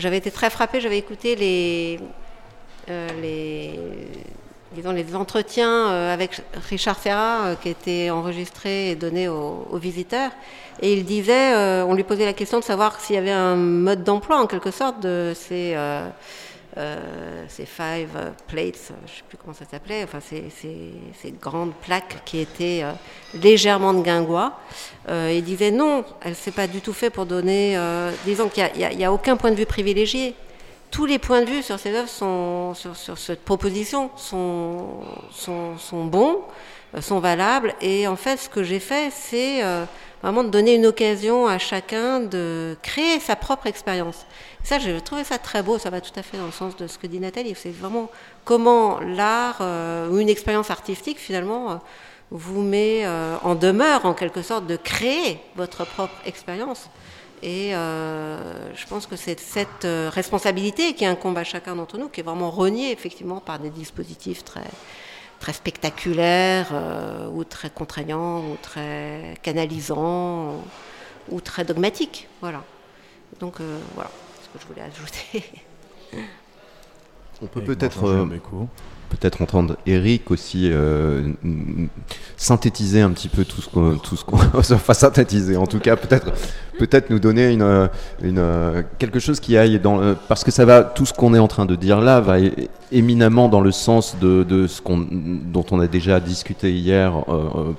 [0.00, 0.80] J'avais été très frappée.
[0.80, 2.00] J'avais écouté les.
[2.88, 3.78] euh, les.
[4.74, 6.40] Disons, les entretiens euh, avec
[6.70, 10.30] Richard Ferrat euh, qui étaient enregistrés et donnés aux, aux visiteurs.
[10.80, 13.56] Et il disait, euh, on lui posait la question de savoir s'il y avait un
[13.56, 15.76] mode d'emploi en quelque sorte de ces,
[16.78, 21.74] euh, ces five plates, euh, je ne sais plus comment ça s'appelait, enfin ces, grandes
[21.74, 22.92] plaques qui étaient euh,
[23.34, 24.58] légèrement de guingois.
[25.08, 27.78] Il disait non, elle s'est pas du tout fait pour donner,
[28.24, 30.34] disons qu'il n'y a, aucun point de vue privilégié.
[30.90, 35.04] Tous les points de vue sur ces œuvres sont, sur, cette proposition sont,
[35.92, 36.40] bons,
[37.00, 37.74] sont valables.
[37.80, 39.62] Et en fait, ce que j'ai fait, c'est
[40.22, 44.24] vraiment de donner une occasion à chacun de créer sa propre expérience.
[44.62, 45.78] Ça, j'ai trouvé ça très beau.
[45.78, 47.54] Ça va tout à fait dans le sens de ce que dit Nathalie.
[47.56, 48.10] C'est vraiment
[48.44, 51.74] comment l'art euh, ou une expérience artistique, finalement, euh,
[52.30, 56.88] vous met euh, en demeure, en quelque sorte, de créer votre propre expérience.
[57.42, 62.08] Et euh, je pense que c'est cette euh, responsabilité qui incombe à chacun d'entre nous,
[62.08, 64.62] qui est vraiment reniée effectivement par des dispositifs très,
[65.42, 70.62] très spectaculaires, euh, ou très contraignants, ou très canalisants,
[71.28, 72.28] ou très dogmatiques.
[72.40, 72.62] Voilà.
[73.40, 74.10] Donc euh, voilà
[74.42, 75.42] ce que je voulais ajouter.
[77.42, 78.28] On peut peut-être euh.
[79.12, 81.32] Peut-être entendre Eric aussi euh,
[82.36, 85.96] synthétiser un petit peu tout ce qu'on tout ce qu'on enfin synthétiser en tout cas
[85.96, 86.32] peut-être
[86.78, 87.86] peut-être nous donner une, euh,
[88.22, 91.38] une euh, quelque chose qui aille dans parce que ça va tout ce qu'on est
[91.38, 92.36] en train de dire là va
[92.90, 97.12] éminemment dans le sens de, de ce qu'on dont on a déjà discuté hier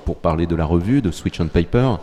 [0.04, 1.96] pour parler de la revue de Switch on Paper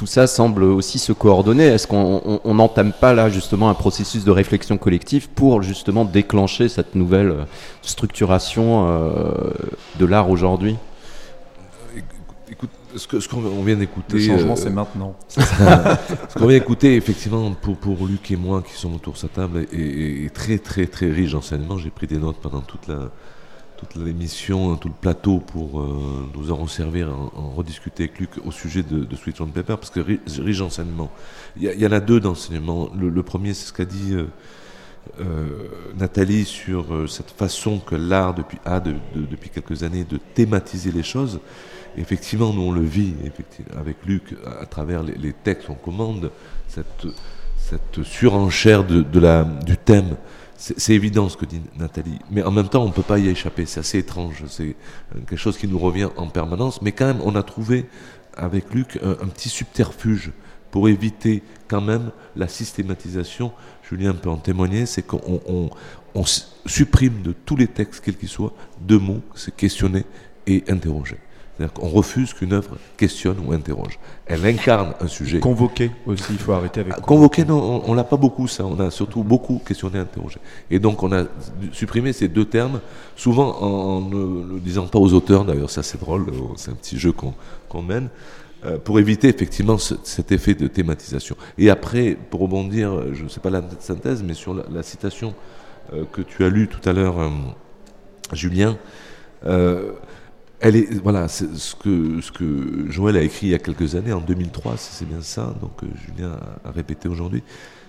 [0.00, 1.64] tout ça semble aussi se coordonner.
[1.66, 6.06] Est-ce qu'on on- on n'entame pas là justement un processus de réflexion collective pour justement
[6.06, 7.44] déclencher cette nouvelle euh,
[7.82, 9.50] structuration euh,
[9.98, 10.76] de l'art aujourd'hui?
[12.50, 14.14] Écoute, ce que- ce qu'on on vient d'écouter.
[14.16, 15.14] Le changement, euh, c'est maintenant.
[15.28, 19.28] ce qu'on vient d'écouter, effectivement, pour, pour Luc et moi qui sommes autour de sa
[19.28, 21.76] table, est, est- est très, très, très riche d'enseignements.
[21.76, 23.10] J'ai pris des notes pendant toute la
[23.80, 28.50] toute l'émission, tout le plateau pour euh, nous en servir, en, rediscuter avec Luc au
[28.50, 31.10] sujet de, de Sweet on Paper, parce que ri- riche d'enseignements.
[31.56, 32.90] Il y, en a deux d'enseignements.
[32.98, 34.26] Le, premier, c'est ce qu'a dit euh,
[35.20, 35.46] euh,
[35.98, 40.92] Nathalie sur cette façon que l'art depuis, a de- de- depuis quelques années de thématiser
[40.92, 41.40] les choses.
[41.96, 43.14] Effectivement, nous on le vit
[43.76, 46.30] avec Luc à, travers les, les textes qu'on commande,
[46.68, 47.06] cette,
[47.56, 50.16] cette surenchère de la, du thème.
[50.62, 53.28] C'est évident ce que dit Nathalie, mais en même temps on ne peut pas y
[53.28, 54.76] échapper, c'est assez étrange, c'est
[55.16, 57.86] euh, quelque chose qui nous revient en permanence, mais quand même on a trouvé
[58.36, 60.32] avec Luc un, petit subterfuge
[60.70, 63.52] pour éviter quand même la systématisation.
[63.88, 65.70] Julien peut en témoigner, c'est qu'on
[66.66, 70.04] supprime de tous les textes, quels qu'ils soient, deux mots, c'est questionner
[70.46, 71.16] et interroger.
[71.60, 73.98] C'est-à-dire qu'on refuse qu'une œuvre questionne ou interroge.
[74.24, 75.40] Elle incarne un sujet.
[75.40, 76.94] Convoquer aussi, il faut arrêter avec.
[77.02, 78.64] Convoquer, non, on, on l'a pas beaucoup ça.
[78.64, 80.38] On a surtout beaucoup questionné, interrogé.
[80.70, 81.24] Et donc on a
[81.72, 82.80] supprimé ces deux termes,
[83.14, 85.44] souvent en, en ne le disant pas aux auteurs.
[85.44, 86.30] D'ailleurs, ça c'est drôle.
[86.30, 88.08] euh, C'est un petit jeu qu'on mène
[88.64, 91.36] euh, pour éviter effectivement ce- cet effet de thématisation.
[91.58, 94.82] Et après, pour rebondir, euh, je ne sais pas la synthèse, mais sur la, la
[94.82, 95.34] citation
[95.92, 97.28] euh, que tu as lue tout à l'heure, euh,
[98.32, 98.78] Julien.
[99.44, 99.92] euh,
[100.60, 104.12] elle est, voilà, ce que, ce que Joël a écrit il y a quelques années,
[104.12, 107.42] en 2003, c'est bien ça, donc euh, Julien a, répété aujourd'hui.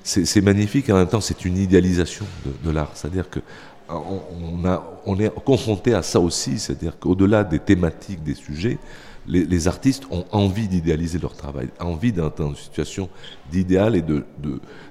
[0.03, 2.25] C'est magnifique, en même temps, c'est une idéalisation
[2.63, 2.89] de, l'art.
[2.95, 3.39] C'est-à-dire que
[3.87, 8.79] on, on a, on est confronté à ça aussi, c'est-à-dire qu'au-delà des thématiques, des sujets,
[9.27, 13.09] les, artistes ont envie d'idéaliser leur travail, envie d'être dans une situation
[13.51, 14.25] d'idéal et de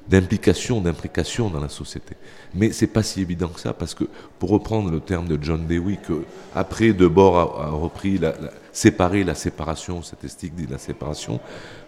[0.08, 2.16] d'implication, d'implication dans la société.
[2.54, 4.04] Mais c'est pas si évident que ça, parce que
[4.38, 8.50] pour reprendre le terme de John Dewey, que après Debord a, a repris la, la-
[8.72, 11.40] séparer la séparation, cette esthétique dit la séparation.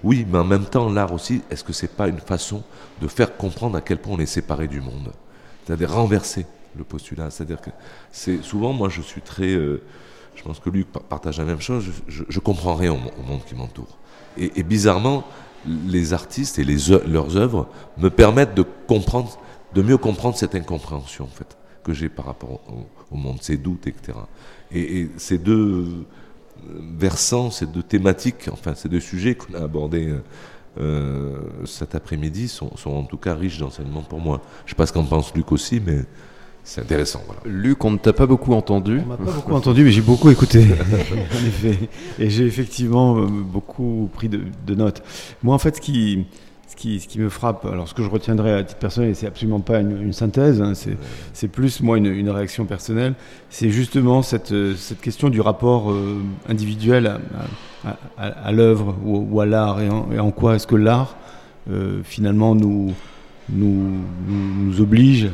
[0.02, 2.62] Oui, mais en même temps, l'art aussi, est-ce que c'est pas une façon
[3.00, 5.12] de faire comprendre à quel point on est séparé du monde?
[5.64, 6.46] C'est-à-dire renverser
[6.76, 7.30] le postulat.
[7.30, 7.70] C'est-à-dire que
[8.10, 9.82] c'est souvent, moi, je suis très, euh,
[10.34, 11.84] je pense que Luc par- partage la même chose.
[12.08, 13.98] Je, je, comprends rien au, mo- au monde qui m'entoure.
[14.36, 15.24] Et, bizarrement,
[15.66, 19.38] les artistes et leurs œuvres me permettent de comprendre,
[19.74, 22.60] de mieux comprendre cette incompréhension en fait que j'ai par rapport
[23.10, 24.18] au, monde, ces doutes, etc.
[24.72, 30.08] Et, ces deux euh, versants, ces deux thématiques, enfin ces deux sujets qu'on a abordés
[30.08, 30.22] euh,
[30.78, 34.40] euh, cet après-midi sont, sont en tout cas riches d'enseignements pour moi.
[34.64, 36.04] Je sais pas ce qu'en pense Luc aussi, mais
[36.64, 37.22] c'est intéressant.
[37.26, 37.40] Voilà.
[37.44, 39.00] Luc, on ne t'a pas beaucoup entendu.
[39.04, 41.88] On m'a pas beaucoup entendu, mais j'ai beaucoup écouté, en effet.
[42.18, 45.02] Et j'ai effectivement euh, beaucoup pris de, de notes.
[45.42, 46.24] Moi, en fait, ce qui,
[46.68, 49.14] ce qui, ce qui me frappe, alors ce que je retiendrai à titre personnel, et
[49.14, 50.96] c'est absolument pas une, une synthèse, hein, c'est,
[51.32, 53.14] c'est plus moi une, une réaction personnelle,
[53.50, 57.20] c'est justement cette, euh, cette question du rapport euh, individuel à,
[57.84, 60.76] à, à, à l'œuvre ou, ou, à l'art, et en, et en quoi est-ce que
[60.76, 61.16] l'art
[61.70, 62.92] euh, finalement nous,
[63.52, 65.28] nous, oblige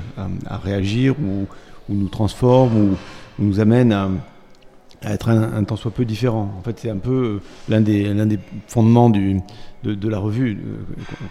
[0.46, 1.46] à, réagir ou,
[1.88, 2.90] ou, nous transforme ou,
[3.38, 4.10] ou nous amène à,
[5.04, 6.52] être un, un, tant soit peu différent.
[6.58, 10.58] En fait, c'est un peu l'un des, l'un des fondements de, la revue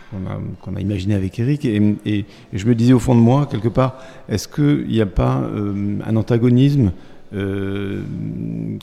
[0.09, 1.65] qu'on a, qu'on imaginé avec Eric.
[1.65, 3.99] Et, je me disais au fond de moi, quelque part,
[4.29, 6.91] est-ce qu'il n'y a pas euh, un antagonisme
[7.33, 8.03] euh,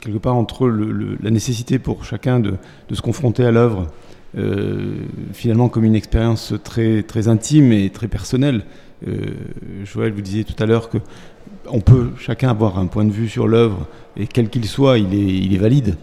[0.02, 2.56] quelque part entre la nécessité pour chacun de,
[2.92, 3.86] se confronter à l'œuvre euh,
[5.32, 8.64] finalement comme une expérience très, très intime et très personnelle.
[9.06, 9.12] Euh,
[9.84, 10.98] Joël, vous disiez tout à l'heure que
[11.68, 15.14] on peut chacun avoir un point de vue sur l'œuvre et quel qu'il soit, il
[15.14, 15.96] est, il est valide.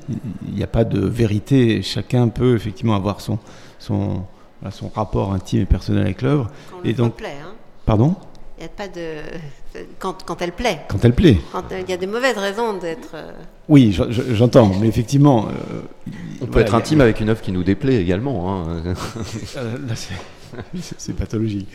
[0.47, 1.81] Il n'y a pas de vérité.
[1.81, 3.39] Chacun peut effectivement avoir son,
[3.79, 4.23] son,
[4.69, 6.49] son rapport intime et personnel avec l'œuvre.
[6.83, 7.53] Et donc, plaît, hein.
[7.85, 8.15] pardon?
[8.61, 10.81] Il n'y a pas de quand, quand, elle plaît.
[10.87, 11.37] Quand elle plaît.
[11.51, 13.15] Quand il y a des mauvaises raisons d'être.
[13.15, 13.31] Euh...
[13.67, 13.97] Oui,
[14.33, 15.47] j'entends, mais effectivement.
[15.47, 15.81] Euh,
[16.41, 17.05] on peut voilà, être intime a...
[17.05, 18.53] avec une œuvre qui nous déplaît également.
[18.53, 18.83] Hein.
[19.57, 19.95] Euh,
[20.97, 21.69] c'est pathologique.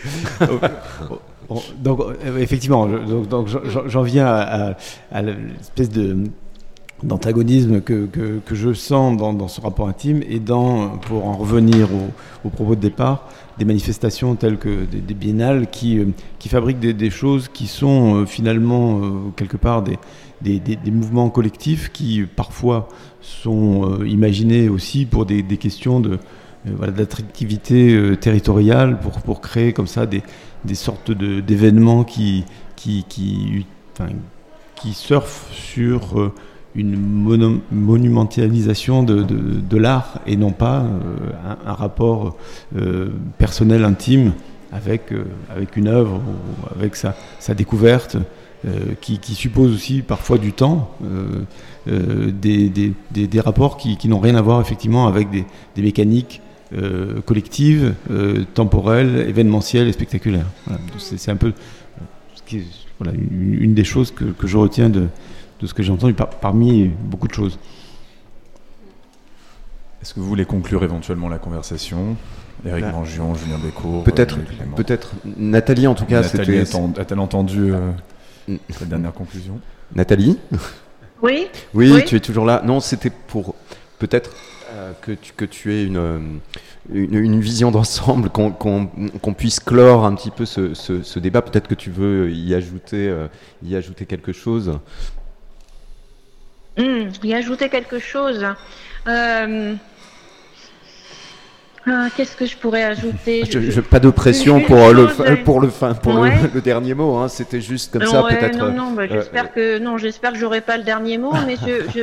[1.81, 3.48] donc, euh, effectivement, donc,
[3.86, 4.76] j'en viens à, à,
[5.10, 6.16] à l'espèce de
[7.02, 11.34] d'antagonisme que, que, que, je sens dans, dans, ce rapport intime et dans, pour en
[11.34, 13.28] revenir au, au, propos de départ,
[13.59, 16.01] des manifestations telles que des, biennales qui,
[16.39, 19.99] qui fabriquent des, choses qui sont euh, finalement euh, quelque part des,
[20.43, 22.89] des, des, mouvements collectifs qui parfois
[23.20, 26.18] sont euh, imaginés aussi pour des, questions de,
[26.67, 30.23] voilà, d'attractivité territoriale, pour, pour créer comme ça des,
[30.75, 32.44] sortes d'événements qui,
[32.75, 34.10] qui, qui, enfin,
[34.75, 36.33] qui surfent sur
[36.76, 36.96] une
[37.72, 42.36] monumentalisation de, de, l'art et non pas euh, un, rapport
[42.76, 44.32] euh, personnel intime
[44.72, 48.16] avec, euh, avec une œuvre ou avec sa, sa découverte
[49.00, 50.90] qui, suppose aussi parfois du temps,
[51.86, 55.44] des, des, des, des, rapports qui, qui n'ont rien à voir effectivement avec des,
[55.80, 56.40] mécaniques
[57.26, 57.94] collectives,
[58.55, 60.46] temporelles, événementielles et spectaculaires.
[60.98, 61.52] C'est un peu
[62.34, 62.62] ce qui
[62.98, 65.06] voilà, une, une, des choses que, que je retiens de,
[65.60, 67.59] de ce que j'ai entendu par, parmi beaucoup de choses.
[70.02, 72.17] Est-ce que vous voulez conclure éventuellement la conversation?
[72.65, 74.39] Eric bah, Mangion, Julien Bécourt Peut-être,
[74.76, 76.23] peut-être Nathalie en tout cas.
[76.23, 77.93] Nathalie a-t-elle entendu euh,
[78.70, 79.60] cette dernière conclusion?
[79.94, 80.39] Nathalie?
[81.23, 82.05] Oui, oui, oui.
[82.05, 82.62] tu es toujours là.
[82.65, 83.55] Non, c'était pour
[83.99, 84.33] peut-être
[84.73, 86.41] euh, que, tu, que tu aies une,
[86.93, 91.18] une, une vision d'ensemble, qu'on qu qu puisse clore un petit peu ce, ce, ce
[91.18, 91.43] débat.
[91.43, 93.28] Peut-être que tu veux y ajouter, euh,
[93.65, 94.78] y ajouter quelque chose.
[96.76, 98.46] Mmh, y ajouter quelque chose.
[99.08, 99.74] Euh...
[101.88, 105.06] Ah, Qu'est-ce que je pourrais ajouter je, je, Pas de pression pour le,
[105.44, 106.30] pour le fin, pour ouais.
[106.30, 107.16] le, le, dernier mot.
[107.16, 107.28] Hein.
[107.28, 108.58] C'était juste comme ça, peut-être.
[108.58, 111.55] Non, non, bah, j'espère euh, que non, j'espère que j'aurai pas le dernier mot, mais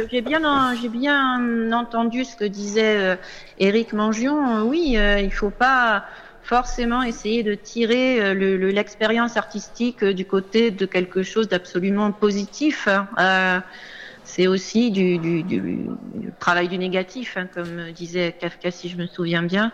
[0.09, 3.15] j'ai bien, j'ai bien entendu ce que disait euh,
[3.59, 4.63] Éric Mangion.
[4.65, 6.05] oui, euh, il faut pas
[6.43, 12.87] forcément essayer de tirer l'expérience artistique du côté de quelque chose d'absolument positif.
[13.17, 13.63] Hein
[14.23, 15.89] c'est aussi du, du, du, du,
[16.39, 19.71] travail du négatif, hein, comme disait Kafka, si je me souviens bien.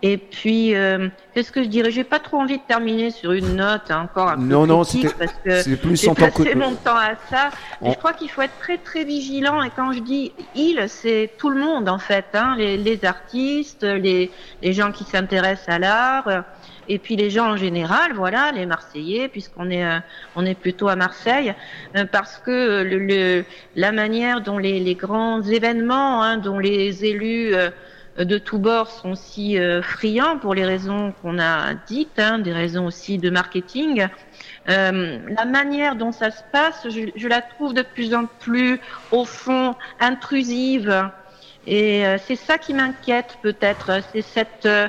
[0.00, 1.90] Et puis, euh, qu'est-ce que je dirais?
[1.90, 4.78] J'ai pas trop envie de terminer sur une note hein, encore un peu non, non,
[4.78, 6.06] parce que j'ai passé
[6.44, 6.56] que...
[6.56, 7.50] mon temps à ça.
[7.82, 9.60] Mais je crois qu'il faut être très très vigilant.
[9.62, 13.82] Et quand je dis il, c'est tout le monde en fait, hein, les, les, artistes,
[13.82, 14.30] les,
[14.62, 16.44] les gens qui s'intéressent à l'art
[16.88, 19.98] et puis les gens en général, voilà, les Marseillais, puisqu'on est euh,
[20.36, 21.54] on est plutôt à Marseille,
[21.96, 23.44] euh, parce que le, le,
[23.76, 27.70] la manière dont les, les grands événements, hein, dont les élus euh,
[28.18, 32.86] de tous bords sont si friands pour les raisons qu'on a dites, hein, des raisons
[32.86, 34.08] aussi de marketing.
[34.68, 38.80] Euh, la manière dont ça se passe, je, je, la trouve de plus en plus,
[39.12, 41.10] au fond, intrusive.
[41.70, 44.88] Et euh, c'est ça qui m'inquiète peut-être, c'est cette euh,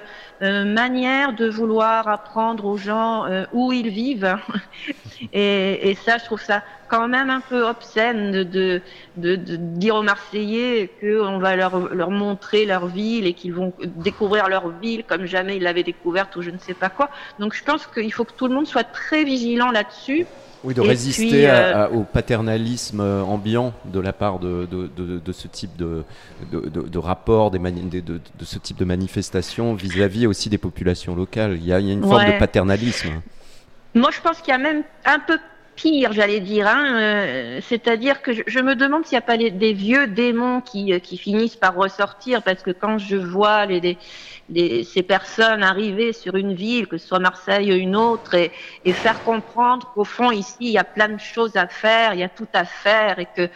[0.64, 4.38] manière de vouloir apprendre aux gens euh, où ils vivent.
[5.33, 8.82] et, et, ça, je trouve ça quand même un peu obscène de, de,
[9.17, 13.74] de, de dire aux Marseillais qu'on va leur, leur montrer leur ville et qu'ils vont
[13.83, 17.09] découvrir leur ville comme jamais ils l'avaient découverte ou je ne sais pas quoi.
[17.40, 20.27] Donc je pense qu'il faut que tout le monde soit très vigilant là-dessus.
[20.63, 24.67] Oui, de Et résister puis, euh, à, à, au paternalisme ambiant de la part de,
[24.69, 26.03] de, de, de ce type de,
[26.97, 31.55] rapport, des de, ce type de manifestation vis-à-vis -vis aussi des populations locales.
[31.55, 33.21] Il y a, il y a une forme de paternalisme.
[33.95, 35.39] Moi, je pense qu'il y a même un peu
[35.80, 36.67] pire, j'allais dire.
[36.67, 40.93] Hein, euh, C'est-à-dire que je, me demande s'il n'y a pas des vieux démons qui,
[40.93, 43.66] euh, qui finissent par ressortir, parce que quand je vois
[44.51, 48.51] ces personnes arriver sur une ville, que ce soit Marseille ou une autre, et,
[48.83, 52.19] et faire comprendre qu'au fond ici il y a plein de choses à faire, il
[52.19, 53.49] y a tout à faire, et que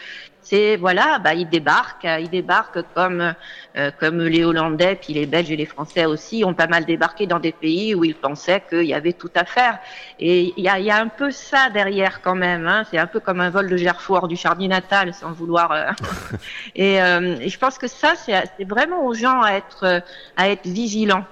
[0.43, 3.33] c'est voilà, bah ils débarquent, ils débarquent comme
[3.77, 7.25] euh, comme les Hollandais, puis les Belges et les Français aussi ont pas mal débarqué
[7.25, 9.79] dans des pays où ils pensaient qu'il y avait tout à faire.
[10.19, 12.67] Et il y a, y a un peu ça derrière quand même.
[12.67, 12.83] Hein.
[12.91, 15.71] C'est un peu comme un vol de Gerfort du Charny natal, sans vouloir.
[15.71, 15.91] euh,
[16.75, 20.03] et, euh, et je pense que ça, c'est vraiment aux gens à être
[20.35, 21.25] à être vigilants.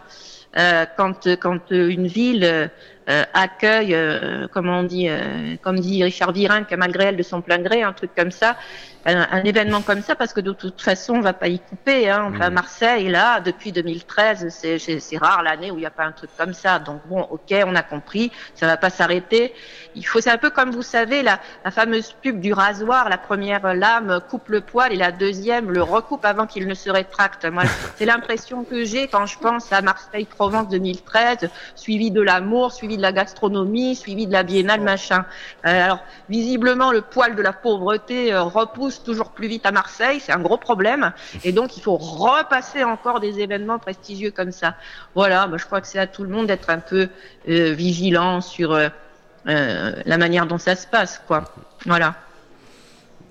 [0.58, 2.70] Euh, quand quand une ville
[3.10, 7.24] euh, accueille, euh, comment on dit, euh, comme dit Richard Virin, que malgré elle de
[7.24, 8.56] son plein gré, un truc comme ça,
[9.06, 12.08] un, un événement comme ça, parce que de toute façon, on va pas y couper.
[12.10, 12.32] Hein.
[12.32, 12.54] Enfin, Mhm.
[12.54, 16.12] Marseille, là, depuis 2013, c'est- c'est c'est rare l'année où il n'y a pas un
[16.12, 16.78] truc comme ça.
[16.78, 19.56] Donc bon, ok, on a compris, ça va pas s'arrêter.
[19.96, 23.18] Il faut, c'est un peu comme vous savez, la, la fameuse pub du rasoir, la
[23.18, 27.46] première lame coupe le poil et la deuxième le recoupe avant qu'il ne se rétracte.
[27.46, 27.64] Moi,
[27.96, 33.02] c'est l'impression que j'ai quand je pense à Marseille-Provence 2013, suivi de l'amour, suivi de
[33.02, 35.26] la gastronomie, suivi de la biennale, machin.
[35.66, 40.20] Euh, alors, visiblement, le poil de la pauvreté euh, repousse toujours plus vite à Marseille,
[40.20, 41.14] c'est un gros problème,
[41.44, 44.76] et donc il faut repasser encore des événements prestigieux comme ça.
[45.16, 47.10] Voilà, moi, je crois que c'est à tout le monde d'être un peu
[47.50, 48.90] euh, vigilant sur euh,
[49.48, 51.44] euh, la manière dont ça se passe, quoi.
[51.86, 52.16] Voilà.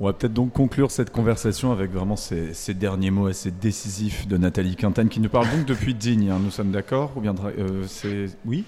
[0.02, 4.26] On va peut-être donc conclure cette conversation avec vraiment ces, ces derniers mots assez décisifs
[4.26, 6.30] de Nathalie Quintane qui nous parle donc depuis Digne.
[6.30, 6.38] hein.
[6.42, 8.64] Nous sommes d'accord Ou bien euh, c'est oui?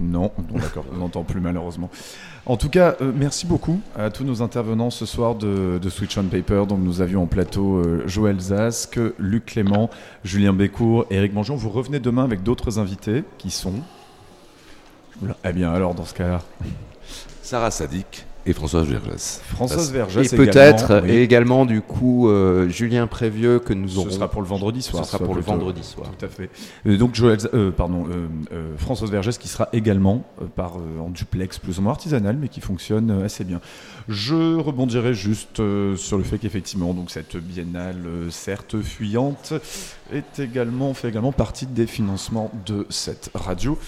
[0.00, 1.90] Non, non d'accord, on n'entend plus malheureusement.
[2.46, 6.16] En tout cas, euh, merci beaucoup à tous nos intervenants ce soir de, de Switch
[6.16, 6.64] on Paper.
[6.68, 9.90] Donc nous avions en plateau euh, Joël Zask, Luc Clément,
[10.22, 11.56] Julien Bécourt, Eric Mangeon.
[11.56, 13.74] Vous revenez demain avec d'autres invités qui sont.
[15.44, 16.42] Eh bien alors dans ce cas-là.
[17.42, 19.40] Sarah Sadik et Françoise Vergès.
[19.44, 21.10] Françoise Vergès Et peut-être oui.
[21.10, 24.08] et également du coup euh, Julien Prévieux que nous aurons.
[24.08, 25.04] Ce sera pour le vendredi soir.
[25.04, 26.10] Ce sera soit pour le vendredi soir.
[26.18, 26.50] Tout à fait.
[26.86, 31.00] Euh, donc Joël, euh, pardon, euh, euh, Françoise Vergès qui sera également euh, par euh,
[31.00, 33.60] en duplex plus ou moins artisanal, mais qui fonctionne euh, assez bien.
[34.08, 39.52] Je rebondirai juste euh, sur le fait qu'effectivement, donc cette biennale, euh, certes fuyante,
[40.10, 43.78] est également fait également partie des financements de cette radio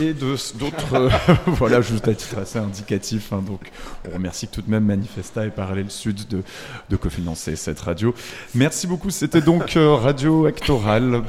[0.00, 0.94] et d'autres.
[0.94, 1.08] euh,
[1.46, 3.32] voilà, juste à titre assez indicatif.
[3.32, 3.70] hein, donc,
[4.08, 6.42] on remercie tout de même Manifesta et Parallèle Sud de,
[6.90, 8.14] de cofinancer cette radio.
[8.54, 9.10] Merci beaucoup.
[9.10, 11.22] C'était donc euh, Radio Actoral.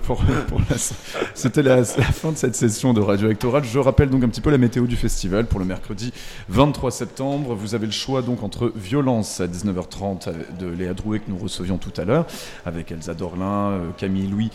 [1.34, 3.64] C'était la, fin de cette session de Radio Actoral.
[3.64, 6.14] Je rappelle donc un petit peu la météo du festival pour le mercredi
[6.50, 7.56] 23 septembre.
[7.56, 11.38] Vous avez le choix donc entre Violence à 19h30 avec- de Léa Drouet que nous
[11.38, 12.26] recevions tout à l'heure
[12.66, 14.50] avec Elsa Dorlin, euh, Camille Louis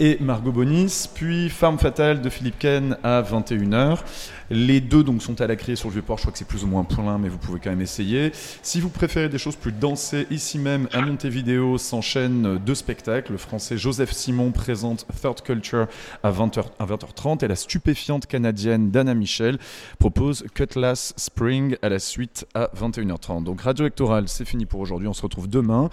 [0.00, 3.55] et Margot Bonis, puis Farm Fatale de Philippe Ken à 21h.
[3.56, 4.35] 21h.
[4.50, 6.18] Les deux donc sont à la criée sur le Vieux-Port.
[6.18, 8.30] Je crois que c'est plus ou moins plein, mais vous pouvez quand même essayer.
[8.62, 13.32] Si vous préférez des choses plus dansées, ici même à Montevideo s'enchaînent deux spectacles.
[13.32, 15.86] Le français Joseph Simon présente Third Culture
[16.22, 19.58] à 20h, à 20h30 et la stupéfiante canadienne Dana Michel
[19.98, 23.44] propose Cutlass Spring à la suite à 21h30.
[23.44, 25.08] Donc Radio Électorale, c'est fini pour aujourd'hui.
[25.08, 25.90] On se retrouve demain.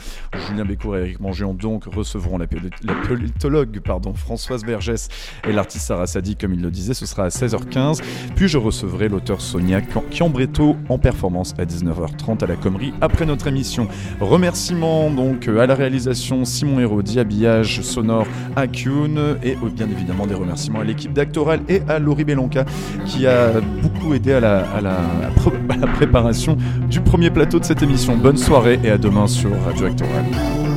[0.48, 5.08] Julien Bécourt et Eric Mangeon donc recevront la, poli- la politologue pardon, Françoise Vergès
[5.48, 6.94] et l'artiste Sarah Sadi, comme il le disait.
[6.94, 8.02] Ce sera à 16h15.
[8.36, 9.82] Puis je recevrai l'auteur Sonia
[10.12, 13.88] Chiambretto en performance à 19h30 à la Commerie après notre émission.
[14.20, 20.28] Remerciements donc euh, à la réalisation Simon Hérodi, habillage sonore à et euh, bien évidemment
[20.28, 22.66] des remerciements à l'équipe d'Actoral et à Laurie Belonca
[23.06, 24.40] qui a beaucoup aidé à
[24.82, 26.58] la préparation
[26.90, 28.18] du premier plateau de cette émission.
[28.18, 30.73] Bonne soirée et à demain sur Radio Actoral.